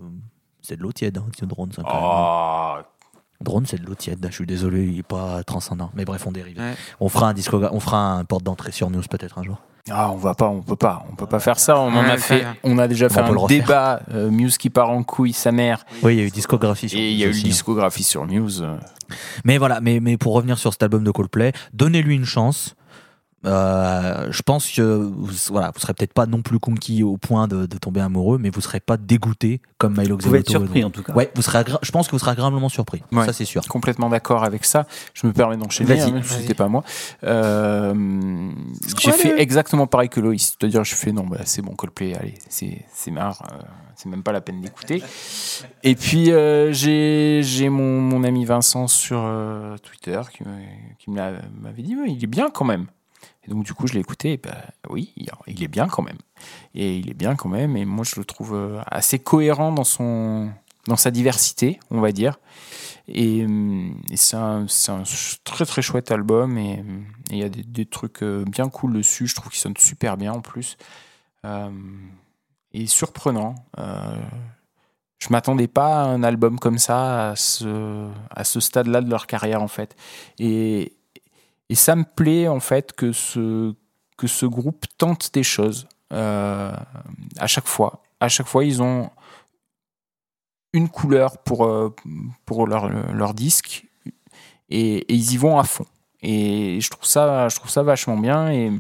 c'est 0.63 0.77
de 0.77 0.83
l'eau 0.83 0.93
tiède. 0.93 1.19
Hein, 1.19 1.27
c'est 1.39 1.47
Drones, 1.49 1.73
hein. 1.79 1.83
Oh, 1.93 2.75
Drone, 3.41 3.67
c'est 3.67 3.81
de 3.81 3.87
l'eau 3.87 3.97
tiède. 3.97 4.25
Je 4.31 4.35
suis 4.35 4.47
désolé, 4.47 4.87
il 4.87 4.99
est 5.01 5.03
pas 5.03 5.43
transcendant. 5.43 5.91
Mais 5.95 6.05
bref, 6.05 6.25
on 6.27 6.31
dérive. 6.33 6.59
Ouais. 6.59 6.75
On 7.01 7.09
fera 7.09 7.29
un 7.29 7.33
disco, 7.35 7.61
on 7.73 7.81
fera 7.81 8.13
un 8.13 8.25
porte 8.25 8.45
d'entrée 8.45 8.71
sur 8.71 8.89
News 8.91 9.03
peut-être 9.11 9.39
un 9.39 9.43
jour. 9.43 9.61
Ah, 9.91 10.11
on 10.13 10.17
va 10.17 10.35
pas, 10.35 10.47
on 10.47 10.63
peut 10.63 10.77
pas, 10.77 11.05
on 11.11 11.17
peut 11.17 11.27
pas 11.27 11.41
faire 11.41 11.59
ça. 11.59 11.77
On 11.79 11.89
en 11.93 12.05
a 12.05 12.17
fait, 12.17 12.47
on 12.63 12.79
a 12.79 12.87
déjà 12.87 13.09
fait 13.09 13.19
un 13.21 13.47
débat. 13.47 14.01
euh, 14.13 14.31
Muse 14.31 14.57
qui 14.57 14.71
part 14.71 14.91
en 14.91 15.03
couille, 15.03 15.33
sa 15.33 15.51
mère, 15.51 15.85
Oui, 16.03 16.15
il 16.15 16.19
y 16.21 16.23
a 16.23 16.27
eu 16.27 16.31
discographie 16.31 16.89
sur 16.89 16.99
et 16.99 17.11
il 17.11 17.17
News 17.17 17.21
y 17.21 17.25
a 17.25 17.27
eu 17.27 17.31
hein. 17.31 17.43
discographie 17.43 18.05
sur 18.05 18.25
Muse. 18.27 18.65
Mais 19.45 19.59
voilà, 19.59 19.81
mais, 19.81 19.99
mais 19.99 20.17
pour 20.17 20.35
revenir 20.35 20.57
sur 20.57 20.73
cet 20.73 20.85
album 20.85 21.03
de 21.03 21.11
Coldplay, 21.11 21.53
donnez-lui 21.73 22.15
une 22.15 22.25
chance. 22.25 22.77
Euh, 23.45 24.29
je 24.31 24.43
pense 24.43 24.71
que 24.71 24.83
vous, 24.83 25.33
voilà, 25.51 25.71
vous 25.75 25.81
serez 25.81 25.95
peut-être 25.95 26.13
pas 26.13 26.27
non 26.27 26.43
plus 26.43 26.59
conquis 26.59 27.03
au 27.03 27.17
point 27.17 27.49
de, 27.49 27.67
de 27.67 27.79
tomber 27.79 28.01
amoureux, 28.01 28.39
mais 28.39 28.51
vous 28.51 28.61
serez 28.61 28.81
pas 28.81 28.97
dégoûté 28.97 29.61
comme 29.79 29.97
Milo 29.97 30.17
Vous 30.17 30.23
pouvez 30.23 30.41
être 30.41 30.51
surpris 30.51 30.85
en 30.85 30.91
tout 30.91 31.03
cas. 31.03 31.13
Ouais, 31.13 31.31
vous 31.35 31.43
serez 31.43 31.65
je 31.83 31.91
pense 31.91 32.07
que 32.07 32.13
vous 32.13 32.19
serez 32.19 32.31
agréablement 32.33 32.69
surpris. 32.69 33.03
Ouais. 33.13 33.27
Ça, 33.27 33.33
c'est 33.33 33.45
sûr. 33.45 33.67
Complètement 33.67 34.09
d'accord 34.09 34.45
avec 34.45 34.65
ça. 34.65 34.87
Je 35.15 35.27
me 35.27 35.33
permets 35.33 35.57
d'enchaîner, 35.57 35.95
Vas-y, 35.95 36.11
hein, 36.11 36.21
vas-y. 36.23 36.41
c'était 36.43 36.55
pas 36.55 36.69
moi. 36.69 36.85
Euh, 37.25 38.51
j'ai 38.99 39.13
fait 39.13 39.41
exactement 39.41 39.87
pareil 39.87 40.09
que 40.09 40.21
Loïs. 40.21 40.57
C'est-à-dire, 40.59 40.85
je 40.85 40.95
fais 40.95 41.13
non, 41.13 41.27
bah, 41.27 41.39
c'est 41.45 41.63
bon, 41.63 41.75
Coldplay, 41.75 42.15
allez, 42.15 42.35
c'est 42.49 42.85
c'est 42.93 43.11
marre, 43.11 43.43
euh, 43.53 43.63
c'est 43.97 44.09
même 44.09 44.23
pas 44.23 44.33
la 44.33 44.41
peine 44.41 44.61
d'écouter. 44.61 45.03
Et 45.83 45.95
puis, 45.95 46.31
euh, 46.31 46.73
j'ai 46.73 47.43
j'ai 47.43 47.69
mon, 47.69 48.01
mon 48.01 48.25
ami 48.25 48.45
Vincent 48.45 48.87
sur 48.87 49.23
euh, 49.25 49.77
Twitter 49.79 50.21
qui, 50.33 51.11
m'avait 51.11 51.83
dit, 51.83 51.97
il 52.07 52.23
est 52.23 52.27
bien 52.27 52.51
quand 52.51 52.65
même. 52.65 52.87
Et 53.45 53.51
donc, 53.51 53.65
du 53.65 53.75
coup, 53.75 53.87
je 53.87 53.95
l'ai 53.95 54.01
écouté, 54.01 54.35
et 54.35 54.37
bah, 54.37 54.57
oui, 54.89 55.13
il, 55.17 55.63
est 55.63 55.69
bien 55.69 55.89
quand 55.89 56.03
même. 56.03 56.19
Et 56.75 56.97
il 56.99 57.11
est 57.11 57.15
bien 57.15 57.35
quand 57.35 57.49
même, 57.49 57.77
et 57.77 57.85
moi, 57.85 58.05
je 58.05 58.21
le 58.21 58.25
trouve 58.25 58.55
euh, 58.55 58.81
assez 58.87 59.19
cohérent 59.19 59.73
dans, 59.73 59.85
son, 59.85 60.51
dans 60.87 60.97
sa 60.97 61.11
diversité, 61.11 61.81
on 61.91 62.01
va 62.01 62.13
dire. 62.13 62.39
Et, 63.09 63.47
c'est 64.15 64.37
un, 64.37 64.67
un 64.89 65.03
très 65.45 65.67
très 65.67 65.83
chouette 65.83 66.13
album 66.13 66.57
et 66.57 66.85
il 67.31 67.39
y 67.39 67.43
a 67.43 67.49
des, 67.49 67.65
des 67.65 67.87
trucs 67.87 68.23
euh, 68.23 68.45
bien 68.45 68.69
cool 68.69 68.93
dessus. 68.95 69.27
Je 69.27 69.35
trouve 69.35 69.51
qu'il 69.51 69.61
sonne 69.61 69.77
super 69.77 70.17
bien 70.17 70.33
en 70.33 70.41
plus. 70.41 70.77
Euh, 71.45 71.71
et 72.73 72.87
surprenant. 72.87 73.55
Euh, 73.79 74.17
je 75.19 75.29
m'attendais 75.31 75.69
pas 75.69 76.03
à 76.03 76.07
un 76.07 76.23
album 76.23 76.59
comme 76.59 76.79
ça 76.79 77.31
à 77.31 77.37
ce, 77.37 78.09
à 78.31 78.45
ce 78.45 78.61
stade-là 78.61 79.03
de 79.03 79.11
leur 79.11 79.27
carrière 79.27 79.63
en 79.63 79.69
fait. 79.69 79.97
Et, 80.39 80.97
et 81.73 81.75
ça 81.75 81.97
me 81.97 82.05
plaît 82.05 82.49
en 82.49 82.61
fait 82.61 82.93
que 82.93 83.13
ce, 83.13 83.73
que 84.19 84.27
ce 84.27 84.45
groupe 84.45 84.85
tente 84.99 85.33
des 85.33 85.43
choses 85.43 85.89
euh, 86.13 86.77
à 87.39 87.47
chaque 87.47 87.67
fois. 87.67 88.03
À 88.21 88.29
chaque 88.29 88.47
fois, 88.47 88.63
ils 88.67 88.83
ont 88.83 89.09
une 90.75 90.91
couleur 90.91 91.39
pour, 91.39 91.65
euh, 91.65 91.89
pour 92.45 92.67
leur, 92.67 92.91
leur 92.91 93.33
disque 93.33 93.87
et, 94.69 95.11
ils 95.11 95.33
y 95.33 95.39
vont 95.39 95.59
à 95.59 95.65
fond. 95.65 95.87
Et 96.21 96.79
je 96.79 96.91
trouve 96.91 97.07
ça, 97.07 97.49
je 97.49 97.57
trouve 97.57 97.71
ça 97.71 97.83
vachement 97.83 98.19
bien. 98.19 98.51
Et 98.51 98.71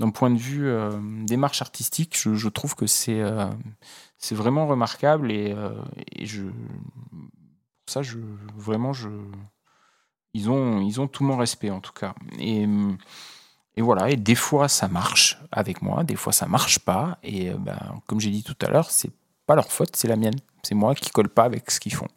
d'un 0.00 0.10
point 0.10 0.30
de 0.30 0.38
vue 0.38 0.66
euh, 0.66 0.90
démarche 1.24 1.62
artistique, 1.62 2.18
je, 2.20 2.48
trouve 2.48 2.74
que 2.74 2.88
c'est 2.88 3.22
c'est 4.18 4.34
vraiment 4.34 4.66
remarquable. 4.66 5.30
Et, 5.30 5.54
je, 6.20 6.42
ça, 7.86 8.02
je, 8.02 8.18
vraiment, 8.56 8.92
je, 8.92 9.08
ils, 10.34 10.50
ont, 10.50 10.80
ils 10.80 11.00
ont 11.00 11.06
tout 11.06 11.24
mon 11.24 11.36
respect 11.36 11.70
en 11.70 11.80
tout 11.80 11.92
cas. 11.92 12.14
Et, 12.38 12.66
voilà, 13.78 14.10
et 14.10 14.16
des 14.16 14.34
fois 14.34 14.68
ça 14.68 14.88
marche 14.88 15.38
avec 15.50 15.82
moi, 15.82 16.04
des 16.04 16.16
fois 16.16 16.32
ça 16.32 16.46
marche 16.46 16.80
pas. 16.80 17.18
Et 17.22 17.50
euh, 17.50 17.56
ben, 17.58 17.78
comme 18.06 18.20
j'ai 18.20 18.30
dit 18.30 18.42
tout 18.42 18.56
à 18.60 18.68
l'heure, 18.70 18.90
c'est 18.90 19.10
pas 19.46 19.54
leur 19.54 19.72
faute, 19.72 19.96
c'est 19.96 20.08
la 20.08 20.16
mienne. 20.16 20.36
C'est 20.62 20.74
moi 20.74 20.94
qui 20.94 21.10
colle 21.10 21.28
pas 21.28 21.44
avec 21.44 21.70
ce 21.70 21.80
qu'ils 21.80 21.94
font. 21.94 22.08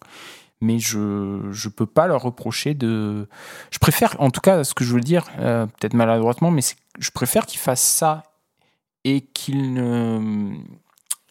mais 0.62 0.80
je 0.80 1.50
je 1.52 1.70
peux 1.70 1.86
pas 1.86 2.08
leur 2.08 2.24
reprocher 2.24 2.74
de. 2.74 3.28
Je 3.72 3.80
préfère, 3.80 4.16
en 4.20 4.32
tout 4.32 4.42
cas, 4.42 4.64
ce 4.64 4.74
que 4.74 4.84
je 4.84 4.94
veux 4.94 5.02
dire, 5.02 5.26
euh, 5.40 5.66
peut-être 5.66 5.94
maladroitement, 5.94 6.52
mais 6.52 6.62
je 7.00 7.12
préfère 7.12 7.46
qu'ils 7.46 7.60
fassent 7.60 7.82
ça 7.82 8.24
et 9.04 9.22
qu'ils 9.22 9.74
ne 9.74 10.56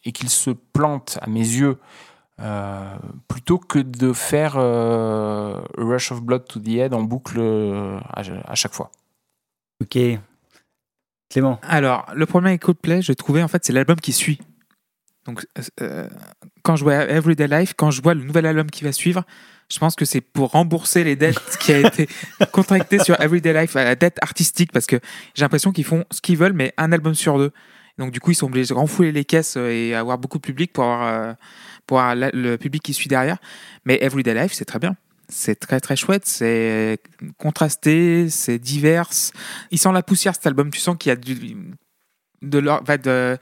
et 0.05 0.13
qu'ils 0.13 0.31
se 0.31 0.51
plantent 0.51 1.19
à 1.21 1.27
mes 1.29 1.41
yeux 1.41 1.79
euh, 2.41 2.97
plutôt 3.29 3.59
que 3.59 3.79
de 3.79 4.13
faire 4.13 4.57
euh, 4.57 5.61
Rush 5.79 6.13
of 6.13 6.23
Blood 6.23 6.47
to 6.47 6.61
the 6.61 6.69
Head 6.69 6.95
en 6.95 7.03
boucle 7.03 7.39
euh, 7.39 7.99
à, 8.13 8.23
à 8.51 8.55
chaque 8.55 8.75
fois. 8.75 8.91
Ok. 9.83 9.99
Clément. 11.31 11.59
Alors, 11.63 12.07
le 12.15 12.27
problème 12.27 12.51
avec 12.51 12.63
Coldplay, 12.63 13.03
je 13.03 13.13
trouvais, 13.13 13.43
en 13.43 13.49
fait, 13.49 13.65
c'est 13.65 13.73
l'album 13.73 13.97
qui 13.97 14.13
suit. 14.13 14.39
Donc, 15.27 15.45
euh, 15.81 16.09
quand 16.63 16.77
je 16.77 16.85
vois 16.85 16.95
Everyday 16.95 17.49
Life, 17.49 17.75
quand 17.77 17.91
je 17.91 18.01
vois 18.01 18.15
le 18.15 18.23
nouvel 18.23 18.47
album 18.47 18.71
qui 18.71 18.85
va 18.85 18.93
suivre, 18.93 19.25
je 19.71 19.79
pense 19.79 19.97
que 19.97 20.05
c'est 20.05 20.21
pour 20.21 20.53
rembourser 20.53 21.03
les 21.03 21.17
dettes 21.17 21.41
qui 21.61 21.73
a 21.73 21.89
été 21.89 22.09
contractées 22.53 23.01
sur 23.01 23.21
Everyday 23.21 23.53
Life, 23.53 23.75
la 23.75 23.97
dette 23.97 24.19
artistique, 24.23 24.71
parce 24.73 24.87
que 24.87 25.01
j'ai 25.35 25.43
l'impression 25.43 25.73
qu'ils 25.73 25.85
font 25.85 26.05
ce 26.13 26.21
qu'ils 26.21 26.37
veulent, 26.37 26.53
mais 26.53 26.73
un 26.77 26.93
album 26.93 27.15
sur 27.15 27.39
deux. 27.39 27.53
Donc, 27.99 28.13
du 28.13 28.21
coup, 28.21 28.31
ils 28.31 28.37
sont 28.37 28.47
obligés 28.47 28.69
de 28.69 28.75
renfouler 28.75 29.11
les 29.11 29.25
caisses 29.25 29.57
et 29.57 29.95
avoir 29.95 30.19
beaucoup 30.19 30.39
de 30.39 30.43
public 30.43 30.73
pour 30.73 30.85
avoir, 30.85 31.09
euh, 31.09 31.33
pour 31.87 32.01
le 32.03 32.57
public 32.57 32.83
qui 32.83 32.95
suit 32.95 33.09
derrière. 33.09 33.39
Mais 33.85 33.99
Everyday 34.03 34.35
Life, 34.35 34.53
c'est 34.53 34.65
très 34.65 34.79
bien. 34.79 34.97
C'est 35.29 35.57
très 35.59 35.81
très 35.81 35.97
chouette, 35.97 36.25
c'est 36.25 37.01
contrasté, 37.37 38.31
c'est 38.31 38.61
divers. 38.61 39.11
Il 39.73 39.79
sent 39.79 39.91
la 39.93 40.05
poussière 40.05 40.35
cet 40.35 40.47
album, 40.47 40.71
tu 40.71 40.79
sens 40.79 40.97
qu'il 40.97 41.11
y 41.11 41.13
a 41.13 41.17
du, 41.17 41.57
de 42.43 42.59
l'or- 42.59 42.83
de 42.83 43.09
euh, 43.09 43.37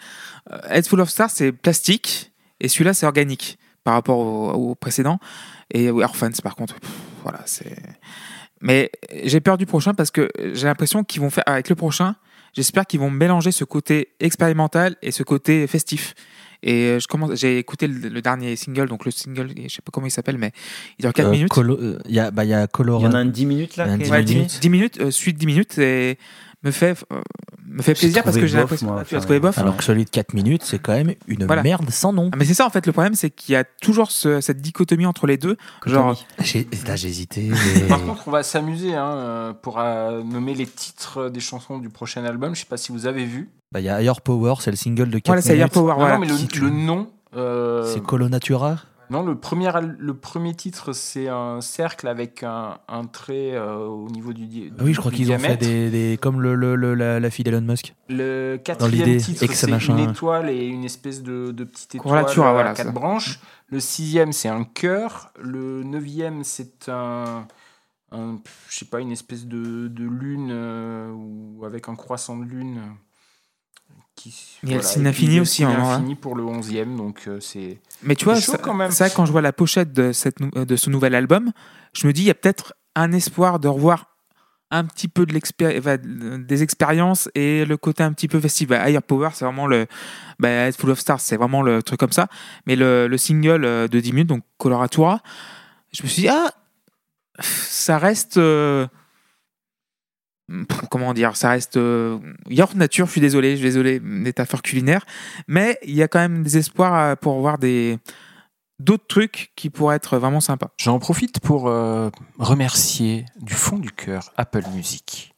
Head 0.70 0.86
Full 0.86 1.00
of 1.00 1.10
Stars, 1.10 1.30
c'est 1.30 1.52
plastique 1.52 2.32
et 2.60 2.68
celui-là 2.68 2.94
c'est 2.94 3.04
organique 3.04 3.58
par 3.82 3.92
rapport 3.92 4.18
au, 4.18 4.70
au 4.70 4.74
précédent. 4.74 5.18
Et 5.74 5.90
Orphans 5.90 6.32
par 6.42 6.56
contre, 6.56 6.76
voilà, 7.22 7.42
c'est. 7.44 7.76
Mais 8.62 8.90
j'ai 9.24 9.40
peur 9.40 9.58
du 9.58 9.66
prochain 9.66 9.92
parce 9.92 10.10
que 10.10 10.30
j'ai 10.54 10.66
l'impression 10.66 11.04
qu'ils 11.04 11.20
vont 11.20 11.28
faire 11.28 11.44
avec 11.46 11.68
le 11.68 11.74
prochain. 11.74 12.16
J'espère 12.54 12.86
qu'ils 12.86 13.00
vont 13.00 13.10
mélanger 13.10 13.52
ce 13.52 13.64
côté 13.64 14.14
expérimental 14.20 14.96
et 15.02 15.10
ce 15.10 15.22
côté 15.22 15.66
festif. 15.66 16.14
Et 16.66 16.86
euh, 16.86 16.98
je 16.98 17.06
commence, 17.06 17.34
j'ai 17.38 17.58
écouté 17.58 17.86
le, 17.86 18.08
le 18.08 18.22
dernier 18.22 18.56
single, 18.56 18.88
donc 18.88 19.04
le 19.04 19.10
single, 19.10 19.50
je 19.56 19.68
sais 19.68 19.82
pas 19.82 19.90
comment 19.92 20.06
il 20.06 20.10
s'appelle, 20.10 20.38
mais 20.38 20.50
il 20.98 21.02
dure 21.02 21.12
4 21.12 21.26
Euh, 21.26 21.30
minutes. 21.30 21.48
Colo- 21.50 21.78
euh, 21.78 21.98
Il 22.08 22.14
y 22.14 22.18
a, 22.20 22.30
bah, 22.30 22.44
il 22.44 22.48
y 22.50 22.54
a 22.54 22.62
Il 22.62 22.68
Colorado. 22.68 23.04
y 23.04 23.08
en 23.08 23.12
a 23.14 23.18
un 23.18 23.26
de 23.26 23.30
10 23.30 23.44
minutes 23.46 23.76
là 23.76 23.84
Il 23.84 23.88
y 23.88 23.90
en 23.90 23.92
a 23.92 23.94
un 23.94 23.98
qui 23.98 24.02
est- 24.02 24.06
dix 24.06 24.10
Ouais, 24.10 24.18
minutes. 24.24 24.26
10 24.26 24.34
minutes, 24.36 24.60
10 24.62 24.68
minutes, 24.70 25.00
euh, 25.00 25.10
suite 25.10 25.36
10 25.36 25.46
minutes, 25.46 25.78
et 25.78 26.18
me 26.64 26.70
fait, 26.70 26.96
euh, 27.12 27.20
me 27.68 27.82
fait 27.82 27.94
plaisir 27.94 28.22
parce 28.24 28.36
que 28.36 28.46
j'ai 28.46 28.56
l'impression. 28.58 28.96
Ah, 28.96 29.04
tu 29.04 29.16
as 29.16 29.20
trouvé 29.20 29.38
bof 29.40 29.56
Alors 29.58 29.76
que 29.76 29.84
celui 29.84 30.04
de 30.04 30.10
4 30.10 30.34
minutes, 30.34 30.62
c'est 30.64 30.78
quand 30.78 30.92
même 30.92 31.12
une 31.28 31.44
Voilà. 31.46 31.62
merde 31.62 31.88
sans 31.90 32.12
nom. 32.12 32.30
Ah, 32.32 32.36
mais 32.36 32.44
c'est 32.44 32.54
ça 32.54 32.66
en 32.66 32.70
fait 32.70 32.86
le 32.86 32.92
problème, 32.92 33.14
c'est 33.14 33.30
qu'il 33.30 33.52
y 33.52 33.56
a 33.56 33.64
toujours 33.64 34.10
ce- 34.10 34.40
cette 34.40 34.60
dichotomie 34.60 35.06
entre 35.06 35.26
les 35.26 35.36
deux. 35.36 35.56
Genre, 35.86 36.16
J'ai 36.40 36.66
là, 36.86 36.96
j'ai 36.96 37.08
hésité. 37.08 37.50
Par 37.88 38.02
contre, 38.04 38.22
on 38.26 38.30
va 38.30 38.42
s'amuser 38.42 38.94
hein, 38.94 39.06
euh, 39.16 39.52
pour 39.52 39.78
euh, 39.78 40.22
nommer 40.22 40.54
les 40.54 40.66
titres 40.66 41.28
des 41.28 41.40
chansons 41.40 41.78
du 41.78 41.88
prochain 41.90 42.24
album. 42.24 42.54
Je 42.54 42.60
sais 42.60 42.66
pas 42.66 42.76
si 42.76 42.92
vous 42.92 43.06
avez 43.06 43.24
vu. 43.24 43.50
Bah, 43.72 43.80
Il 43.80 43.86
y 43.86 43.88
a 43.88 44.00
Higher 44.00 44.12
Power, 44.22 44.54
c'est 44.60 44.70
le 44.70 44.76
single 44.76 45.08
de 45.10 45.18
4 45.18 45.26
voilà, 45.26 45.42
c'est 45.42 45.54
minutes. 45.56 45.72
Power. 45.72 45.94
Voilà. 45.96 46.14
non, 46.14 46.20
mais 46.20 46.28
le, 46.28 46.70
nom. 46.70 47.08
euh, 47.36 47.92
C'est 47.92 48.02
Colo 48.02 48.28
Natura? 48.28 48.78
Non, 49.10 49.22
le 49.22 49.34
premier, 49.38 49.70
le 49.98 50.14
premier 50.14 50.54
titre, 50.54 50.92
c'est 50.92 51.28
un 51.28 51.60
cercle 51.60 52.08
avec 52.08 52.42
un, 52.42 52.78
un 52.88 53.04
trait 53.04 53.52
euh, 53.54 53.86
au 53.86 54.08
niveau 54.08 54.32
du, 54.32 54.72
Ah 54.78 54.82
oui, 54.84 54.94
je 54.94 55.00
crois 55.00 55.12
qu'ils 55.12 55.30
ont 55.30 55.38
fait 55.38 55.56
diamètre. 55.56 55.66
des, 55.66 55.90
des- 55.90 56.18
comme 56.18 56.40
le, 56.40 56.54
le- 56.54 56.74
le- 56.76 56.94
la, 56.94 57.20
la 57.20 57.30
fille 57.30 57.44
d'Elon 57.44 57.60
Musk. 57.60 57.94
Le 58.08 58.56
quatrième 58.56 59.16
titre, 59.18 59.44
c'est 59.52 59.70
machin. 59.70 59.96
une 59.96 60.10
étoile 60.10 60.48
et 60.50 60.66
une 60.66 60.84
espèce 60.84 61.22
de, 61.22 61.50
de 61.52 61.64
petite 61.64 61.94
étoile 61.96 62.24
à 62.26 62.52
voilà, 62.52 62.74
quatre 62.74 62.86
ça. 62.86 62.92
branches. 62.92 63.40
Le 63.68 63.80
sixième, 63.80 64.32
c'est 64.32 64.48
un 64.48 64.64
cœur. 64.64 65.32
Le 65.40 65.82
neuvième, 65.82 66.44
c'est 66.44 66.88
un, 66.88 67.46
un- 68.12 68.38
je 68.68 68.78
sais 68.78 68.84
pas, 68.86 69.00
une 69.00 69.12
espèce 69.12 69.46
de, 69.46 69.88
de 69.88 70.04
lune 70.04 70.50
euh, 70.52 71.10
ou 71.12 71.64
avec 71.64 71.88
un 71.88 71.94
croissant 71.94 72.36
de 72.36 72.44
lune. 72.44 72.80
Qui, 74.16 74.34
Il 74.62 74.70
y 74.70 74.74
a 74.74 74.76
le 74.76 74.82
signe 74.82 75.06
infini 75.06 75.26
il 75.26 75.32
y 75.32 75.34
a 75.34 75.36
le 75.38 75.42
aussi, 75.42 75.54
signe 75.56 75.66
vrai. 75.66 75.76
infini 75.94 76.14
pour 76.14 76.36
le 76.36 76.44
onzième, 76.44 76.96
donc 76.96 77.24
euh, 77.26 77.40
c'est. 77.40 77.80
Mais 78.02 78.14
tu 78.14 78.24
vois, 78.26 78.36
ça, 78.40 78.58
quand 78.58 78.74
même. 78.74 78.90
ça, 78.92 79.10
quand 79.10 79.26
je 79.26 79.32
vois 79.32 79.42
la 79.42 79.52
pochette 79.52 79.92
de, 79.92 80.12
cette, 80.12 80.38
nou- 80.40 80.50
de 80.64 80.76
ce 80.76 80.88
nouvel 80.90 81.14
album, 81.14 81.50
je 81.94 82.06
me 82.06 82.12
dis, 82.12 82.22
il 82.22 82.26
y 82.26 82.30
a 82.30 82.34
peut-être 82.34 82.74
un 82.94 83.12
espoir 83.12 83.58
de 83.58 83.66
revoir 83.68 84.06
un 84.70 84.84
petit 84.84 85.08
peu 85.08 85.26
de 85.26 86.36
des 86.46 86.62
expériences 86.62 87.28
et 87.34 87.64
le 87.64 87.76
côté 87.76 88.02
un 88.02 88.12
petit 88.12 88.28
peu 88.28 88.40
festival. 88.40 88.88
Higher 88.88 89.00
Power, 89.02 89.30
c'est 89.34 89.44
vraiment 89.44 89.66
le. 89.66 89.86
Bah, 90.38 90.70
Full 90.72 90.90
of 90.90 90.98
Stars, 91.00 91.20
c'est 91.20 91.36
vraiment 91.36 91.62
le 91.62 91.82
truc 91.82 91.98
comme 92.00 92.12
ça. 92.12 92.28
Mais 92.66 92.76
le, 92.76 93.06
le 93.08 93.18
single 93.18 93.64
euh, 93.64 93.88
de 93.88 94.00
10 94.00 94.12
minutes, 94.12 94.28
donc 94.28 94.42
Coloratura, 94.58 95.20
je 95.92 96.02
me 96.02 96.08
suis 96.08 96.22
dit, 96.22 96.28
ah, 96.28 96.50
ça 97.40 97.98
reste. 97.98 98.36
euh, 98.36 98.86
comment 100.90 101.14
dire, 101.14 101.36
ça 101.36 101.50
reste 101.50 101.76
euh, 101.76 102.18
Nature, 102.74 103.06
je 103.06 103.12
suis 103.12 103.20
désolé, 103.20 103.52
je 103.52 103.56
suis 103.56 103.64
désolé, 103.64 104.00
métaphore 104.00 104.62
culinaire, 104.62 105.06
mais 105.48 105.78
il 105.84 105.94
y 105.94 106.02
a 106.02 106.08
quand 106.08 106.18
même 106.18 106.42
des 106.42 106.58
espoirs 106.58 106.94
euh, 106.94 107.16
pour 107.16 107.40
voir 107.40 107.58
des 107.58 107.98
d'autres 108.80 109.06
trucs 109.06 109.52
qui 109.54 109.70
pourraient 109.70 109.96
être 109.96 110.18
vraiment 110.18 110.40
sympas. 110.40 110.72
J'en 110.78 110.98
profite 110.98 111.38
pour 111.40 111.68
euh, 111.68 112.10
remercier 112.38 113.24
du 113.40 113.54
fond 113.54 113.78
du 113.78 113.90
cœur 113.90 114.32
Apple 114.36 114.64
Music, 114.74 115.32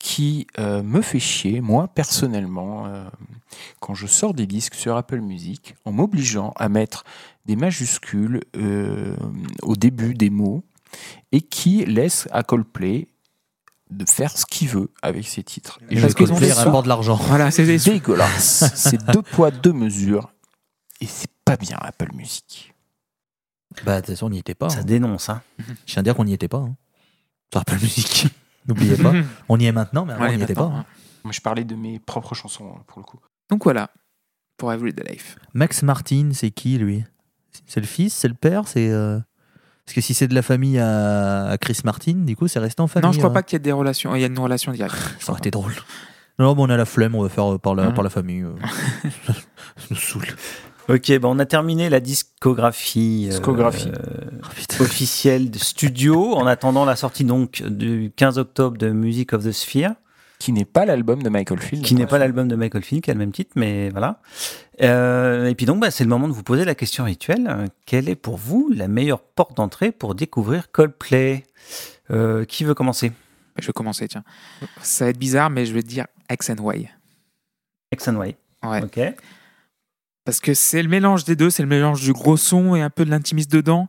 qui 0.00 0.48
euh, 0.58 0.82
me 0.82 1.00
fait 1.00 1.20
chier, 1.20 1.60
moi 1.60 1.88
personnellement, 1.88 2.88
quand 3.78 3.94
je 3.94 4.08
sors 4.08 4.34
des 4.34 4.46
disques 4.46 4.74
sur 4.74 4.96
Apple 4.96 5.20
Music, 5.20 5.76
en 5.84 5.92
m'obligeant 5.92 6.52
à 6.56 6.68
mettre 6.68 7.04
des 7.46 7.54
majuscules 7.54 8.42
au 9.62 9.76
début 9.76 10.14
des 10.14 10.30
mots, 10.30 10.64
et 11.30 11.40
qui 11.40 11.84
laisse 11.84 12.28
à 12.32 12.42
Coldplay 12.42 13.06
de 13.90 14.08
faire 14.08 14.36
ce 14.36 14.46
qu'il 14.46 14.68
veut 14.68 14.90
avec 15.02 15.26
ses 15.26 15.42
titres. 15.42 15.78
Et 15.90 16.00
Parce 16.00 16.12
je 16.12 16.16
qu'ils 16.16 16.32
ont 16.32 16.38
des 16.38 16.50
sous. 16.50 16.56
rapporte 16.56 16.84
de 16.84 16.88
l'argent. 16.88 17.16
Voilà, 17.16 17.50
c'est 17.50 17.64
dégueulasse. 17.64 18.72
c'est 18.74 19.04
deux 19.06 19.22
poids, 19.22 19.50
deux 19.50 19.72
mesures, 19.72 20.32
et 21.00 21.06
c'est 21.06 21.30
pas 21.44 21.56
bien 21.56 21.76
Apple 21.80 22.10
Music. 22.14 22.74
Bah, 23.84 23.96
de 23.96 24.06
toute 24.06 24.14
façon, 24.14 24.26
on 24.26 24.30
n'y 24.30 24.38
était 24.38 24.54
pas. 24.54 24.70
Ça 24.70 24.80
hein. 24.80 24.84
dénonce, 24.84 25.28
hein. 25.28 25.42
Je 25.58 25.92
tiens 25.92 26.00
à 26.00 26.02
dire 26.02 26.14
qu'on 26.14 26.24
n'y 26.24 26.32
était 26.34 26.48
pas. 26.48 26.58
Hein. 26.58 26.76
Sur 27.52 27.60
Apple 27.60 27.78
Music. 27.80 28.26
N'oubliez 28.66 28.96
pas. 28.96 29.12
On 29.48 29.58
y 29.58 29.66
est 29.66 29.72
maintenant, 29.72 30.04
mais 30.06 30.14
avant, 30.14 30.26
on 30.26 30.28
n'y 30.28 30.42
était 30.42 30.54
pas. 30.54 30.62
maintenant, 30.62 30.78
hein. 30.78 30.86
Moi, 31.24 31.32
je 31.32 31.40
parlais 31.40 31.64
de 31.64 31.74
mes 31.74 31.98
propres 31.98 32.34
chansons, 32.34 32.74
hein, 32.76 32.82
pour 32.86 32.98
le 33.00 33.04
coup. 33.04 33.18
Donc 33.50 33.64
voilà, 33.64 33.90
pour 34.56 34.72
Everyday 34.72 35.04
Life. 35.12 35.36
Max 35.52 35.82
Martin, 35.82 36.30
c'est 36.32 36.50
qui 36.50 36.78
lui? 36.78 37.04
C'est 37.66 37.80
le 37.80 37.86
fils 37.86 38.14
C'est 38.14 38.28
le 38.28 38.34
père 38.34 38.66
C'est 38.66 38.90
euh, 38.90 39.18
Parce 39.86 39.94
que 39.94 40.00
si 40.00 40.14
c'est 40.14 40.28
de 40.28 40.34
la 40.34 40.42
famille 40.42 40.78
à, 40.78 41.46
à 41.48 41.58
Chris 41.58 41.78
Martin, 41.84 42.14
du 42.14 42.36
coup, 42.36 42.48
c'est 42.48 42.58
resté 42.58 42.80
en 42.80 42.86
famille. 42.86 43.06
non, 43.06 43.12
je 43.12 43.18
crois 43.18 43.30
hein. 43.30 43.34
pas 43.34 43.42
qu'il 43.42 43.56
y 43.56 43.56
ait 43.56 43.60
des 43.60 43.72
relations, 43.72 44.14
il 44.14 44.20
y 44.20 44.24
a 44.24 44.28
une 44.28 44.38
relation 44.38 44.72
directe. 44.72 44.96
Ça 45.20 45.32
aurait 45.32 45.40
été 45.40 45.50
drôle. 45.50 45.74
Non, 46.38 46.54
bon, 46.54 46.66
on 46.66 46.70
a 46.70 46.76
la 46.76 46.84
flemme, 46.86 47.14
on 47.14 47.22
va 47.22 47.28
faire 47.28 47.52
euh, 47.54 47.58
par 47.58 47.74
la, 47.74 47.90
par 47.92 48.02
la 48.02 48.10
famille. 48.10 48.42
euh. 48.42 48.54
Ça 49.26 49.34
nous 49.90 49.96
saoule. 49.96 50.26
Ok, 50.88 51.18
bah 51.18 51.28
on 51.30 51.38
a 51.38 51.46
terminé 51.46 51.88
la 51.88 52.00
discographie, 52.00 53.24
euh, 53.26 53.30
Discographie. 53.30 53.90
Oh, 53.94 54.82
officielle 54.82 55.50
de 55.50 55.58
studio 55.58 56.34
en 56.34 56.46
attendant 56.46 56.84
la 56.84 56.94
sortie 56.96 57.24
donc 57.24 57.62
du 57.62 58.12
15 58.16 58.36
octobre 58.38 58.76
de 58.76 58.90
Music 58.90 59.32
of 59.32 59.44
the 59.44 59.52
Sphere, 59.52 59.92
Qui 60.44 60.52
n'est 60.52 60.66
pas 60.66 60.84
l'album 60.84 61.22
de 61.22 61.30
Michael 61.30 61.58
Field. 61.58 61.82
qui 61.86 61.94
n'est 61.94 62.06
pas 62.06 62.18
l'album 62.18 62.48
de 62.48 62.54
Michael 62.54 62.84
Field 62.84 63.02
qui 63.02 63.10
a 63.10 63.14
le 63.14 63.18
même 63.18 63.32
titre, 63.32 63.52
mais 63.56 63.88
voilà. 63.88 64.20
Euh, 64.82 65.46
et 65.46 65.54
puis 65.54 65.64
donc 65.64 65.80
bah, 65.80 65.90
c'est 65.90 66.04
le 66.04 66.10
moment 66.10 66.28
de 66.28 66.34
vous 66.34 66.42
poser 66.42 66.66
la 66.66 66.74
question 66.74 67.04
rituelle. 67.04 67.70
Quelle 67.86 68.10
est 68.10 68.14
pour 68.14 68.36
vous 68.36 68.70
la 68.70 68.86
meilleure 68.86 69.22
porte 69.22 69.56
d'entrée 69.56 69.90
pour 69.90 70.14
découvrir 70.14 70.70
Coldplay? 70.70 71.44
Euh, 72.10 72.44
Qui 72.44 72.64
veut 72.64 72.74
commencer? 72.74 73.10
Je 73.58 73.66
vais 73.68 73.72
commencer, 73.72 74.06
tiens. 74.06 74.22
Ça 74.82 75.04
va 75.06 75.12
être 75.12 75.18
bizarre, 75.18 75.48
mais 75.48 75.64
je 75.64 75.72
vais 75.72 75.82
te 75.82 75.88
dire 75.88 76.04
X 76.30 76.50
and 76.50 76.56
Y. 76.56 76.90
X 77.94 78.08
and 78.08 78.22
Y. 78.22 78.36
Ouais. 78.64 78.82
Ok. 78.82 79.00
Parce 80.26 80.40
que 80.40 80.52
c'est 80.52 80.82
le 80.82 80.90
mélange 80.90 81.24
des 81.24 81.36
deux, 81.36 81.48
c'est 81.48 81.62
le 81.62 81.68
mélange 81.70 82.02
du 82.02 82.12
gros 82.12 82.36
son 82.36 82.74
et 82.74 82.82
un 82.82 82.90
peu 82.90 83.06
de 83.06 83.10
l'intimiste 83.10 83.50
dedans. 83.50 83.88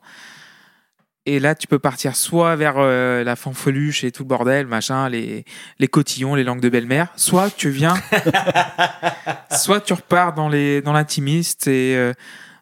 Et 1.27 1.39
là, 1.39 1.55
tu 1.55 1.67
peux 1.67 1.79
partir 1.79 2.15
soit 2.15 2.55
vers 2.55 2.75
euh, 2.77 3.23
la 3.23 3.35
fanfreluche 3.35 4.03
et 4.03 4.11
tout 4.11 4.23
le 4.23 4.27
bordel, 4.27 4.67
machin, 4.67 5.09
les, 5.09 5.43
les 5.79 5.87
cotillons, 5.87 6.35
les 6.35 6.43
langues 6.43 6.61
de 6.61 6.69
belle-mère, 6.69 7.11
soit 7.15 7.49
tu 7.49 7.69
viens, 7.69 7.95
soit 9.51 9.81
tu 9.81 9.93
repars 9.93 10.33
dans 10.33 10.49
les 10.49 10.83
dans 10.83 10.93
l'intimiste 10.93 11.67
et 11.67 11.95
euh, 11.95 12.13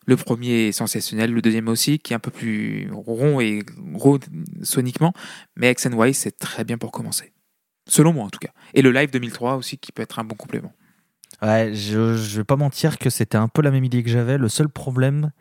le 0.06 0.16
premier 0.16 0.68
est 0.68 0.72
sensationnel, 0.72 1.34
le 1.34 1.42
deuxième 1.42 1.68
aussi, 1.68 2.00
qui 2.00 2.14
est 2.14 2.16
un 2.16 2.20
peu 2.20 2.32
plus 2.32 2.90
rond 2.94 3.42
et 3.42 3.64
gros 3.92 4.20
soniquement, 4.62 5.14
mais 5.58 5.70
X 5.72 5.88
and 5.88 6.02
Y 6.02 6.14
c'est 6.14 6.38
très 6.38 6.64
bien 6.64 6.78
pour 6.78 6.92
commencer, 6.92 7.34
selon 7.86 8.14
moi 8.14 8.24
en 8.24 8.30
tout 8.30 8.40
cas. 8.40 8.52
Et 8.74 8.82
le 8.82 8.92
live 8.92 9.12
2003 9.12 9.56
aussi 9.56 9.78
qui 9.78 9.92
peut 9.92 10.04
être 10.04 10.20
un 10.20 10.24
bon 10.24 10.36
complément. 10.36 10.72
Ouais, 11.42 11.72
je, 11.74 12.16
je 12.16 12.38
vais 12.38 12.46
pas 12.46 12.56
mentir 12.56 12.98
que 12.98 13.10
c'était 13.10 13.38
un 13.38 13.50
peu 13.50 13.62
la 13.62 13.72
même 13.72 13.84
idée 13.84 14.02
que 14.04 14.10
j'avais. 14.10 14.38
Le 14.38 14.48
seul 14.48 14.70
problème, 14.70 15.32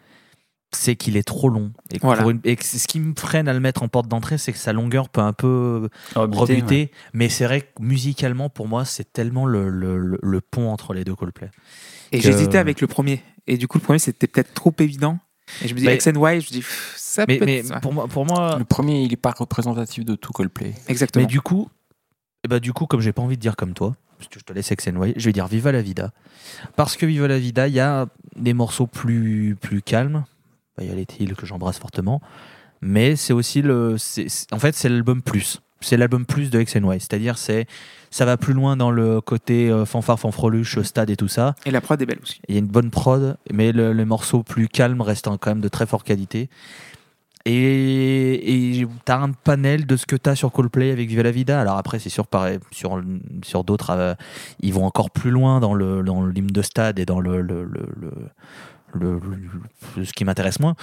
c'est 0.74 0.96
qu'il 0.96 1.16
est 1.16 1.22
trop 1.22 1.48
long. 1.48 1.72
Et, 1.92 1.98
Voilà. 2.00 2.22
pour 2.22 2.30
une- 2.30 2.40
et 2.44 2.56
que 2.56 2.64
ce 2.64 2.86
qui 2.86 2.98
me 3.00 3.14
freine 3.16 3.46
à 3.48 3.52
le 3.52 3.60
mettre 3.60 3.82
en 3.82 3.88
porte 3.88 4.08
d'entrée, 4.08 4.38
c'est 4.38 4.52
que 4.52 4.58
sa 4.58 4.72
longueur 4.72 5.08
peut 5.08 5.20
un 5.20 5.32
peu 5.32 5.88
Rebuter, 6.14 6.40
rebuter. 6.40 6.74
ouais. 6.82 6.90
Mais 7.12 7.28
c'est 7.28 7.44
vrai 7.44 7.60
que 7.60 7.66
musicalement, 7.80 8.48
pour 8.48 8.68
moi, 8.68 8.84
c'est 8.84 9.12
tellement 9.12 9.44
le, 9.46 9.68
le- 9.68 9.98
le- 9.98 10.18
le 10.22 10.40
pont 10.40 10.70
entre 10.70 10.94
les 10.94 11.04
deux 11.04 11.14
Coldplay. 11.14 11.50
Et 12.12 12.18
Que- 12.18 12.24
j'hésitais 12.24 12.58
avec 12.58 12.80
le 12.80 12.86
premier. 12.86 13.22
Et 13.46 13.56
du 13.58 13.68
coup, 13.68 13.78
le 13.78 13.82
premier, 13.84 13.98
c'était 13.98 14.26
peut-être 14.26 14.54
trop 14.54 14.74
évident. 14.78 15.18
Et 15.62 15.68
je 15.68 15.74
me 15.74 15.78
dis 15.80 15.84
Mais- 15.86 15.94
X 15.96 16.06
and 16.06 16.12
Y, 16.12 16.40
je 16.40 16.46
me 16.46 16.50
dis 16.52 16.58
pff, 16.60 16.94
ça 16.96 17.24
Mais, 17.28 17.38
peut 17.38 17.44
mais 17.44 17.58
être 17.58 17.66
ça. 17.66 17.80
pour 17.80 17.92
moi, 17.92 18.06
pour 18.08 18.24
moi 18.24 18.56
Le 18.58 18.64
premier, 18.64 19.02
il 19.02 19.12
est 19.12 19.16
pas 19.16 19.32
représentatif 19.32 20.04
de 20.04 20.14
tout 20.14 20.32
Coldplay. 20.32 20.72
Exactement. 20.88 21.22
mais 21.24 21.26
du 21.26 21.40
coup, 21.40 21.68
eh 22.44 22.48
ben, 22.48 22.58
du 22.60 22.72
coup, 22.72 22.86
comme 22.86 23.00
j'ai 23.00 23.12
pas 23.12 23.22
envie 23.22 23.36
de 23.36 23.42
dire 23.42 23.56
comme 23.56 23.74
toi, 23.74 23.94
parce 24.18 24.28
que 24.28 24.38
je 24.38 24.44
te 24.44 24.52
laisse 24.52 24.70
X 24.70 24.88
and 24.88 25.02
Y, 25.04 25.14
je 25.16 25.24
vais 25.26 25.32
dire 25.32 25.48
Viva 25.48 25.72
la 25.72 25.82
Vida. 25.82 26.12
Parce 26.76 26.96
que 26.96 27.04
Viva 27.06 27.26
la 27.28 27.38
Vida, 27.38 27.66
il 27.68 27.74
y 27.74 27.80
a 27.80 28.06
des 28.36 28.54
morceaux 28.54 28.86
plus, 28.86 29.56
plus 29.60 29.82
calmes. 29.82 30.24
Il 30.80 30.86
y 30.86 30.90
a 30.90 30.94
les 30.94 31.06
Hills 31.18 31.34
que 31.34 31.46
j'embrasse 31.46 31.78
fortement. 31.78 32.20
Mais 32.80 33.14
c'est 33.16 33.32
aussi 33.32 33.62
le. 33.62 33.96
c'est- 33.98 34.52
en 34.52 34.58
fait, 34.58 34.74
c'est 34.74 34.88
l'album 34.88 35.22
plus. 35.22 35.60
C'est 35.80 35.96
l'album 35.96 36.24
plus 36.26 36.50
de 36.50 36.60
X 36.60 36.76
and 36.76 36.90
Y. 36.92 37.00
C'est-à-dire, 37.00 37.38
c'est 37.38 37.66
ça 38.10 38.24
va 38.24 38.36
plus 38.36 38.52
loin 38.54 38.76
dans 38.76 38.90
le 38.90 39.20
côté 39.20 39.68
euh, 39.70 39.84
fanfare, 39.84 40.18
fanfreluche, 40.20 40.80
stade 40.82 41.10
et 41.10 41.16
tout 41.16 41.28
ça. 41.28 41.54
Et 41.66 41.70
la 41.70 41.80
prod 41.80 42.00
est 42.00 42.06
belle 42.06 42.20
aussi. 42.22 42.40
Il 42.48 42.54
y 42.54 42.58
a 42.58 42.60
une 42.60 42.66
bonne 42.68 42.90
prod, 42.90 43.36
mais 43.52 43.72
le, 43.72 43.92
les 43.92 44.04
morceaux 44.04 44.42
plus 44.42 44.68
calmes 44.68 45.00
restent 45.00 45.28
quand 45.40 45.46
même 45.50 45.60
de 45.60 45.68
très 45.68 45.86
forte 45.86 46.06
qualité. 46.06 46.48
Et 47.44 48.80
et 48.80 48.86
t'as 49.04 49.18
un 49.18 49.32
panel 49.32 49.86
de 49.86 49.96
ce 49.96 50.06
que 50.06 50.14
t'as 50.14 50.36
sur 50.36 50.52
Coldplay 50.52 50.92
avec 50.92 51.08
Viva 51.08 51.24
la 51.24 51.32
Vida. 51.32 51.60
Alors 51.60 51.76
après, 51.76 51.98
c'est 51.98 52.08
sûr, 52.08 52.26
pareil, 52.28 52.58
sur, 52.70 53.02
sur 53.42 53.64
d'autres, 53.64 53.90
euh, 53.90 54.14
ils 54.60 54.72
vont 54.72 54.84
encore 54.84 55.10
plus 55.10 55.30
loin 55.32 55.58
dans 55.58 55.74
le 55.74 56.02
dans 56.04 56.24
l'hymne 56.24 56.46
de 56.46 56.62
stade 56.62 57.00
et 57.00 57.04
dans 57.06 57.18
le, 57.18 57.40
le, 57.42 57.64
le, 57.64 57.86
le- 58.94 59.20
ce 60.04 60.12
qui 60.12 60.24
m'intéresse 60.24 60.60
moins. 60.60 60.74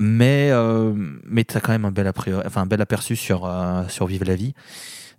Mais, 0.00 0.48
euh, 0.50 0.92
mais 1.24 1.44
t'as 1.44 1.60
quand 1.60 1.72
même 1.72 1.84
un 1.84 1.92
bel, 1.92 2.10
enfin, 2.44 2.62
un 2.62 2.66
bel 2.66 2.80
aperçu 2.80 3.14
sur, 3.16 3.46
euh, 3.46 3.86
sur 3.88 4.06
Vive 4.06 4.24
la 4.24 4.34
vie. 4.34 4.54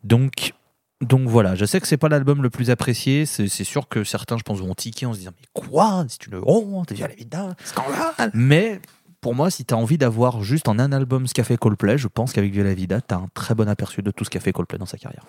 Donc, 0.04 0.54
donc 1.02 1.28
voilà, 1.28 1.56
je 1.56 1.66
sais 1.66 1.80
que 1.80 1.88
c'est 1.88 1.98
pas 1.98 2.10
l'album 2.10 2.42
le 2.44 2.50
plus 2.50 2.70
apprécié. 2.70 3.26
C'est 3.26 3.48
sûr 3.48 3.88
que 3.88 4.04
certains, 4.04 4.38
je 4.38 4.44
pense, 4.44 4.60
vont 4.60 4.74
tiquer 4.76 5.06
en 5.06 5.14
se 5.14 5.20
disant 5.20 5.32
Mais 5.40 5.48
quoi? 5.54 6.06
C'est 6.10 6.28
une 6.28 6.42
honte, 6.46 6.92
Viva 6.92 7.08
la 7.08 7.16
vida 7.16 7.56
Scandale 7.64 8.32
mais 8.34 8.82
pour 9.22 9.34
moi, 9.34 9.50
si 9.50 9.66
tu 9.66 9.74
as 9.74 9.78
envie 9.78 9.98
d'avoir 9.98 10.44
juste 10.44 10.68
en 10.68 10.78
un 10.78 10.92
album 10.92 11.26
ce 11.26 11.34
qu'a 11.34 11.44
fait 11.44 11.58
Coldplay, 11.58 11.98
je 11.98 12.08
pense 12.08 12.32
qu'avec 12.34 12.52
Viva 12.52 12.66
la 12.66 12.74
Vida, 12.76 13.02
tu 13.02 13.14
as 13.14 13.18
un 13.18 13.28
très 13.34 13.56
bon 13.56 13.68
aperçu 13.68 14.04
de 14.04 14.12
tout 14.12 14.24
ce 14.26 14.30
qu'a 14.30 14.40
fait 14.40 14.52
Coldplay 14.54 14.78
dans 14.78 14.86
sa 14.86 14.98
carrière. 14.98 15.26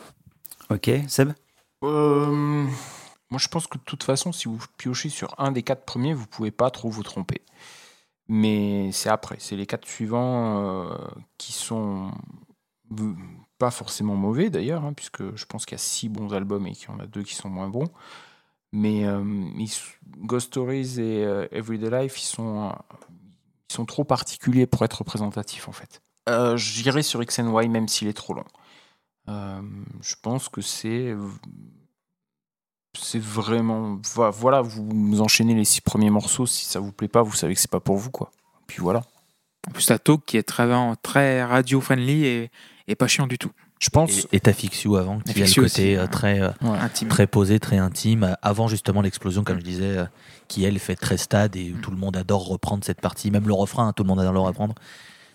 Ok, 0.71 0.91
Seb? 1.09 1.31
Euh, 1.85 2.67
moi, 3.31 3.39
je 3.39 3.49
pense 3.49 3.67
que 3.67 3.79
de 3.79 3.83
toute 3.85 4.03
façon, 4.03 4.33
si 4.33 4.49
vous 4.49 4.59
piochez 4.79 5.09
sur 5.09 5.35
un 5.39 5.53
des 5.53 5.63
quatre 5.63 5.85
premiers, 5.85 6.15
vous 6.15 6.27
pouvez 6.27 6.51
pas 6.51 6.71
trop 6.71 6.89
vous 6.89 7.03
tromper. 7.03 7.43
Mais 8.29 8.91
c'est 8.93 9.09
après, 9.09 9.37
c'est 9.39 9.57
les 9.57 9.67
quatre 9.67 9.87
suivants 9.87 10.63
euh, 10.63 10.97
qui 11.39 11.53
sont 11.53 12.13
pas 13.59 13.71
forcément 13.71 14.17
mauvais 14.17 14.51
d'ailleurs, 14.51 14.85
hein, 14.85 14.93
puisque 14.93 15.35
je 15.37 15.45
pense 15.47 15.65
qu'il 15.67 15.75
y 15.75 15.81
a 15.81 15.83
six 15.83 16.09
bons 16.09 16.33
albums 16.33 16.67
et 16.67 16.73
qu'il 16.73 16.89
y 16.89 16.93
en 16.93 16.99
a 16.99 17.07
deux 17.07 17.23
qui 17.23 17.35
sont 17.35 17.49
moins 17.49 17.69
bons. 17.69 17.89
Mais 18.73 19.07
euh, 19.07 19.25
Ghost 20.19 20.49
Stories 20.49 21.01
et 21.01 21.25
euh, 21.25 21.47
Everyday 21.51 22.03
Life, 22.03 22.21
ils 22.21 22.27
sont, 22.27 22.69
euh, 22.69 22.73
ils 23.71 23.75
sont 23.75 23.87
trop 23.87 24.05
particuliers 24.05 24.67
pour 24.67 24.85
être 24.85 24.99
représentatifs 24.99 25.69
en 25.69 25.73
fait. 25.73 26.03
J'irai 26.57 27.03
sur 27.03 27.23
X 27.23 27.39
and 27.39 27.57
Y 27.57 27.69
même 27.69 27.87
s'il 27.87 28.09
est 28.09 28.13
trop 28.13 28.35
long. 28.35 28.45
Je 29.29 30.15
pense 30.23 30.49
que 30.49 30.61
c'est 30.61 31.15
c'est 33.01 33.21
vraiment 33.23 33.99
vo- 34.15 34.31
voilà 34.31 34.61
vous 34.63 35.21
enchaînez 35.21 35.55
les 35.55 35.65
six 35.65 35.81
premiers 35.81 36.11
morceaux 36.11 36.47
si 36.47 36.65
ça 36.67 36.81
vous 36.81 36.93
plaît 36.93 37.09
pas 37.09 37.23
vous 37.23 37.35
savez 37.35 37.55
que 37.55 37.61
c'est 37.61 37.71
pas 37.71 37.81
pour 37.81 37.97
vous 37.97 38.11
quoi 38.11 38.31
puis 38.67 38.79
voilà 38.83 39.03
En 39.69 39.73
plus, 39.73 39.87
t'as 39.87 39.99
Talk 39.99 40.25
qui 40.27 40.37
est 40.37 40.43
très, 40.43 40.67
très 41.03 41.43
radio-friendly 41.45 42.25
et, 42.25 42.51
et 42.89 42.95
pas 42.95 43.07
chiant 43.09 43.27
du 43.27 43.37
tout. 43.39 43.51
je 43.81 43.91
pense 43.91 44.27
Et, 44.33 44.37
et 44.37 44.41
t'as 44.41 44.53
avant, 44.97 45.19
qui 45.21 45.43
a 45.43 45.47
le 45.47 45.49
côté 45.49 45.61
aussi, 45.61 45.95
euh, 45.97 46.03
ouais. 46.03 46.09
très, 46.09 46.41
euh, 46.41 46.51
Ouais. 46.63 46.79
Intime. 46.79 47.09
très 47.09 47.27
posé, 47.27 47.59
très 47.61 47.79
intime, 47.79 48.25
euh, 48.25 48.33
avant 48.43 48.69
justement 48.69 49.03
l'explosion, 49.03 49.43
comme 49.45 49.59
je 49.59 49.65
disais, 49.65 49.99
euh, 49.99 50.05
qui 50.49 50.65
elle 50.65 50.79
fait 50.79 50.95
très 50.97 51.17
stade 51.17 51.57
et 51.57 51.73
où 51.73 51.79
tout 51.81 51.91
le 51.91 51.97
monde 51.97 52.17
adore 52.17 52.47
reprendre 52.47 52.85
cette 52.85 53.01
partie, 53.01 53.31
même 53.31 53.47
le 53.49 53.55
refrain, 53.55 53.89
hein, 53.89 53.93
tout 53.93 54.03
le 54.05 54.09
monde 54.09 54.21
adore 54.21 54.33
le 54.35 54.41
reprendre. 54.41 54.75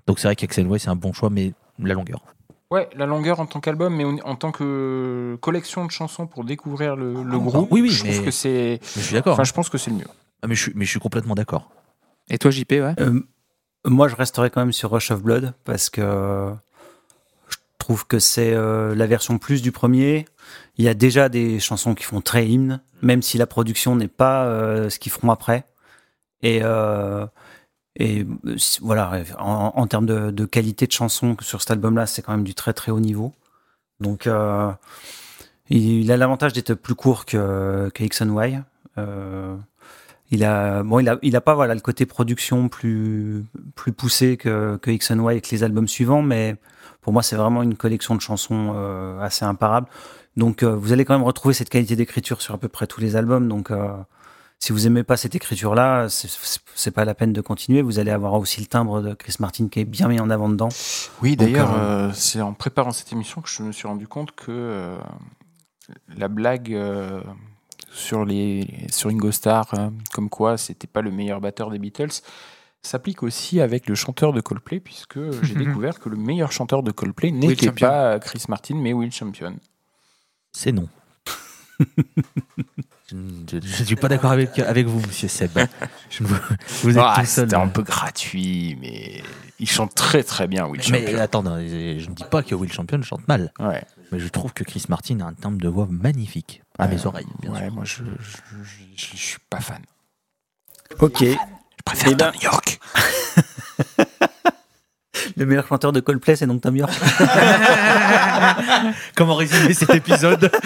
Donc 0.07 0.19
c'est 0.19 0.27
vrai 0.27 0.35
qu'Axel 0.35 0.67
c'est 0.79 0.89
un 0.89 0.95
bon 0.95 1.13
choix, 1.13 1.29
mais 1.29 1.53
la 1.79 1.93
longueur. 1.93 2.23
Ouais 2.71 2.89
la 2.95 3.05
longueur 3.05 3.39
en 3.39 3.45
tant 3.45 3.59
qu'album 3.59 3.93
mais 3.95 4.05
en, 4.23 4.35
tant 4.35 4.51
que 4.51 5.37
collection 5.41 5.85
de 5.85 5.91
chansons 5.91 6.25
pour 6.27 6.43
découvrir 6.43 6.95
le, 6.95 7.23
le 7.23 7.35
Ah, 7.35 7.37
groupe 7.37 7.67
oui, 7.71 7.81
oui, 7.81 7.89
je 7.89 8.03
trouve 8.03 8.17
mais- 8.19 8.25
que 8.25 8.31
c'est 8.31 8.79
je 8.95 8.99
suis 9.01 9.13
d'accord. 9.13 9.33
enfin 9.33 9.43
je 9.43 9.53
pense 9.53 9.69
que 9.69 9.77
c'est 9.77 9.91
le 9.91 9.97
mieux 9.97 10.07
Ah, 10.41 10.47
mais, 10.47 10.55
je 10.55 10.63
suis, 10.63 10.71
mais 10.75 10.85
je 10.85 10.89
suis 10.89 10.99
complètement 10.99 11.35
d'accord. 11.35 11.69
Et 12.29 12.37
toi, 12.37 12.49
JP, 12.49 12.71
ouais? 12.71 12.95
Euh, 12.99 13.19
moi, 13.85 14.07
je 14.07 14.15
resterai 14.15 14.49
quand 14.49 14.61
même 14.61 14.71
sur 14.71 14.89
Rush 14.91 15.11
of 15.11 15.21
Blood 15.21 15.53
parce 15.65 15.89
que 15.89 16.53
je 17.49 17.57
trouve 17.77 18.07
que 18.07 18.19
c'est 18.19 18.53
euh, 18.53 18.95
la 18.95 19.05
version 19.05 19.37
plus 19.37 19.61
du 19.61 19.71
premier. 19.71 20.25
Il 20.77 20.85
y 20.85 20.87
a 20.87 20.93
déjà 20.93 21.29
des 21.29 21.59
chansons 21.59 21.93
qui 21.93 22.03
font 22.05 22.21
très 22.21 22.47
hymne, 22.47 22.79
même 23.01 23.21
si 23.21 23.37
la 23.37 23.47
production 23.47 23.95
n'est 23.95 24.07
pas 24.07 24.45
euh, 24.45 24.89
ce 24.89 24.97
qu'ils 24.99 25.11
feront 25.11 25.29
après. 25.31 25.65
Et, 26.41 26.61
euh, 26.63 27.25
et 27.95 28.25
euh, 28.45 28.55
voilà, 28.81 29.23
en, 29.37 29.87
termes 29.87 30.05
de, 30.05 30.45
qualité 30.45 30.87
de 30.87 30.91
chanson 30.91 31.35
sur 31.41 31.61
cet 31.61 31.71
album-là, 31.71 32.05
c'est 32.05 32.21
quand 32.21 32.31
même 32.31 32.43
du 32.43 32.55
très 32.55 32.73
très 32.73 32.91
haut 32.91 32.99
niveau. 32.99 33.33
Donc, 33.99 34.27
euh, 34.27 34.71
il, 35.69 36.11
a 36.11 36.17
l'avantage 36.17 36.53
d'être 36.53 36.73
plus 36.73 36.95
court 36.95 37.25
que, 37.25 37.89
que 37.93 38.03
X 38.03 38.21
Y. 38.21 38.63
Euh, 38.97 39.55
il 40.31 40.45
a, 40.45 40.83
bon, 40.83 40.99
il 40.99 41.09
a, 41.09 41.19
il 41.21 41.35
a 41.35 41.41
pas 41.41 41.55
voilà 41.55 41.75
le 41.75 41.81
côté 41.81 42.05
production 42.05 42.69
plus 42.69 43.43
plus 43.75 43.91
poussé 43.91 44.37
que, 44.37 44.77
que 44.77 44.89
X 44.89 45.09
Y 45.09 45.35
et 45.35 45.41
que 45.41 45.49
les 45.51 45.63
albums 45.63 45.89
suivants, 45.89 46.21
mais 46.21 46.55
pour 47.01 47.11
moi 47.11 47.21
c'est 47.21 47.35
vraiment 47.35 47.63
une 47.63 47.75
collection 47.75 48.15
de 48.15 48.21
chansons 48.21 48.73
assez 49.19 49.43
imparable. 49.43 49.87
Donc 50.37 50.63
vous 50.63 50.93
allez 50.93 51.03
quand 51.03 51.15
même 51.15 51.25
retrouver 51.25 51.53
cette 51.53 51.69
qualité 51.69 51.97
d'écriture 51.97 52.41
sur 52.41 52.53
à 52.53 52.57
peu 52.57 52.69
près 52.69 52.87
tous 52.87 53.01
les 53.01 53.17
albums. 53.17 53.49
Donc 53.49 53.71
si 54.63 54.71
vous 54.73 54.85
aimez 54.85 55.03
pas 55.03 55.17
cette 55.17 55.33
écriture 55.33 55.73
là, 55.73 56.07
c'est- 56.07 56.91
pas 56.91 57.03
la 57.03 57.15
peine 57.15 57.33
de 57.33 57.41
continuer. 57.41 57.81
Vous 57.81 57.97
allez 57.99 58.11
avoir 58.11 58.33
aussi 58.35 58.59
le 58.61 58.67
timbre 58.67 59.01
de 59.01 59.13
Chris 59.15 59.35
Martin 59.39 59.67
qui 59.69 59.79
est 59.79 59.85
bien 59.85 60.07
mis 60.07 60.19
en 60.19 60.29
avant 60.29 60.49
dedans. 60.49 60.69
oui 61.23 61.35
d'ailleurs 61.35 61.73
euh, 61.73 62.09
euh, 62.09 62.11
c'est 62.13 62.41
en 62.41 62.53
préparant 62.53 62.91
cette 62.91 63.11
émission 63.11 63.41
que 63.41 63.49
je 63.49 63.63
me 63.63 63.71
suis 63.71 63.87
rendu 63.87 64.07
compte 64.07 64.31
que 64.33 64.51
euh, 64.51 64.97
la 66.15 66.27
blague 66.27 66.73
euh, 66.75 67.21
sur 67.91 68.23
les 68.23 68.67
sur 68.91 69.09
Ringo 69.09 69.31
Starr 69.31 69.65
euh, 69.73 69.89
comme 70.13 70.29
quoi 70.29 70.57
c'était 70.57 70.87
pas 70.87 71.01
le 71.01 71.09
meilleur 71.11 71.41
batteur 71.41 71.71
des 71.71 71.79
Beatles 71.79 72.21
s'applique 72.83 73.23
aussi 73.23 73.61
avec 73.61 73.87
le 73.87 73.95
chanteur 73.95 74.31
de 74.31 74.41
Coldplay 74.41 74.79
puisque 74.79 75.19
j'ai 75.43 75.55
découvert 75.65 75.99
que 75.99 76.07
le 76.09 76.17
meilleur 76.17 76.51
chanteur 76.51 76.83
de 76.83 76.91
Coldplay 76.91 77.31
n'était 77.31 77.71
pas 77.71 78.19
Chris 78.19 78.43
Martin 78.47 78.75
mais 78.75 78.93
Will 78.93 79.11
Champion. 79.11 79.55
C'est 80.51 80.71
non. 80.71 80.87
je 83.11 83.57
ne 83.57 83.85
suis 83.85 83.95
pas 83.95 84.07
d'accord 84.07 84.31
avec, 84.31 84.57
avec 84.59 84.87
vous, 84.87 84.99
monsieur 85.05 85.27
Seb. 85.27 85.51
Je 86.09 86.23
ne 86.23 86.27
vous, 86.27 86.35
vous 86.83 86.97
êtes 86.97 87.03
Ah, 87.05 87.15
tout 87.19 87.25
seul. 87.25 87.45
c'était 87.45 87.55
un 87.55 87.67
peu 87.67 87.83
gratuit 87.83 88.77
mais 88.81 89.21
il 89.59 89.69
chante 89.69 89.93
très 89.93 90.23
très 90.23 90.47
bien 90.47 90.65
Will 90.65 90.81
Mais 90.91 91.05
Champion. 91.05 91.19
attends, 91.21 91.43
non, 91.43 91.57
je 91.59 92.09
ne 92.09 92.15
dis 92.15 92.23
pas 92.23 92.41
que 92.43 92.55
Will 92.55 92.71
Champion 92.71 93.01
chante 93.01 93.27
mal, 93.27 93.51
Ouais. 93.59 93.83
mais 94.11 94.19
je 94.19 94.27
trouve 94.27 94.53
que 94.53 94.63
Chris 94.63 94.85
Martin 94.89 95.19
a 95.19 95.25
un 95.25 95.33
timbre 95.33 95.59
de 95.61 95.67
voix 95.67 95.87
magnifique 95.89 96.61
à 96.79 96.87
mes 96.87 97.05
oreilles, 97.05 97.27
bien 97.41 97.51
ouais, 97.51 97.63
sûr. 97.65 97.71
moi 97.73 97.83
je, 97.85 97.97
je, 97.97 98.03
je- 98.63 98.95
je- 98.95 99.07
je 99.11 99.17
suis 99.17 99.37
pas 99.49 99.59
fan. 99.59 99.81
Ok. 100.99 101.19
Je 101.23 101.35
préfère 101.85 102.09
Eh 102.11 102.15
ben- 102.15 102.31
Tom 102.31 102.41
York. 102.41 102.79
Le 105.37 105.45
meilleur 105.45 105.67
chanteur 105.67 105.91
de 105.91 105.99
Coldplay, 105.99 106.35
c'est 106.35 106.47
donc 106.47 106.61
Tom 106.61 106.75
York. 106.75 106.91
Comment 109.15 109.35
résumer 109.35 109.73
cet 109.73 109.89
épisode? 109.91 110.51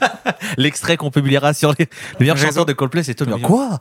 L'extrait 0.56 0.96
qu'on 0.96 1.10
publiera 1.10 1.54
sur 1.54 1.74
les... 1.78 1.84
le 1.86 2.16
meilleur 2.20 2.36
chanteur 2.36 2.66
de 2.66 2.72
Coldplay, 2.72 3.02
c'est 3.02 3.14
Tom 3.14 3.28
York. 3.28 3.40
Tom 3.42 3.50
Quoi 3.50 3.80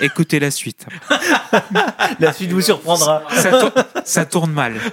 Écoutez 0.00 0.40
la 0.40 0.50
suite. 0.50 0.86
La 2.20 2.32
suite 2.32 2.50
vous 2.52 2.62
surprendra. 2.62 3.22
Ça, 3.30 3.50
tour- 3.50 3.70
ça 4.04 4.24
tourne 4.24 4.52
mal. 4.52 4.74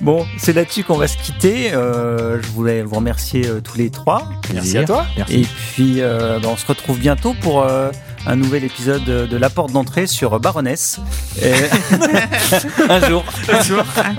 Bon, 0.00 0.26
c'est 0.36 0.52
là-dessus 0.52 0.82
qu'on 0.82 0.96
va 0.96 1.06
se 1.06 1.16
quitter. 1.16 1.72
Euh, 1.72 2.42
je 2.42 2.48
voulais 2.48 2.82
vous 2.82 2.96
remercier 2.96 3.46
euh, 3.46 3.60
tous 3.60 3.78
les 3.78 3.88
trois. 3.88 4.28
Merci 4.52 4.78
à 4.78 4.84
toi. 4.84 5.06
Merci. 5.16 5.42
Et 5.42 5.46
puis, 5.74 6.00
euh, 6.00 6.40
bah, 6.40 6.48
on 6.50 6.56
se 6.56 6.66
retrouve 6.66 6.98
bientôt 6.98 7.34
pour 7.40 7.62
euh, 7.62 7.88
un 8.26 8.36
nouvel 8.36 8.64
épisode 8.64 9.04
de, 9.04 9.26
de 9.26 9.36
La 9.36 9.50
Porte 9.50 9.72
d'entrée 9.72 10.06
sur 10.06 10.38
Baroness. 10.40 11.00
Et- 11.42 11.52
un 12.88 13.08
jour. 13.08 13.24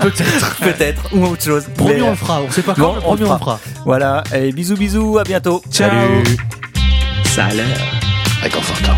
Peut-être. 0.00 0.56
Peut-être. 0.56 1.02
Ou 1.14 1.24
autre 1.26 1.42
chose. 1.44 1.64
Promis, 1.76 1.94
Mais, 1.94 2.02
on 2.02 2.10
le 2.10 2.16
fera. 2.16 2.42
On 2.42 2.50
sait 2.50 2.62
pas 2.62 2.74
Bon, 2.74 2.82
quand, 2.82 2.92
mais 2.92 2.98
on 3.06 3.12
le 3.12 3.16
promis, 3.16 3.30
on 3.30 3.32
le 3.32 3.38
fera. 3.38 3.60
Voilà. 3.84 4.22
Et 4.34 4.52
bisous, 4.52 4.76
bisous. 4.76 5.18
À 5.18 5.24
bientôt. 5.24 5.62
Ciao. 5.70 5.90
Salut. 5.90 6.36
Ça 7.24 7.44
a 7.46 7.54
l'air. 7.54 7.66
Réconfortant. 8.42 8.92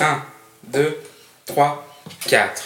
1, 0.00 0.22
2, 0.72 0.96
3, 1.46 1.86
4. 2.26 2.62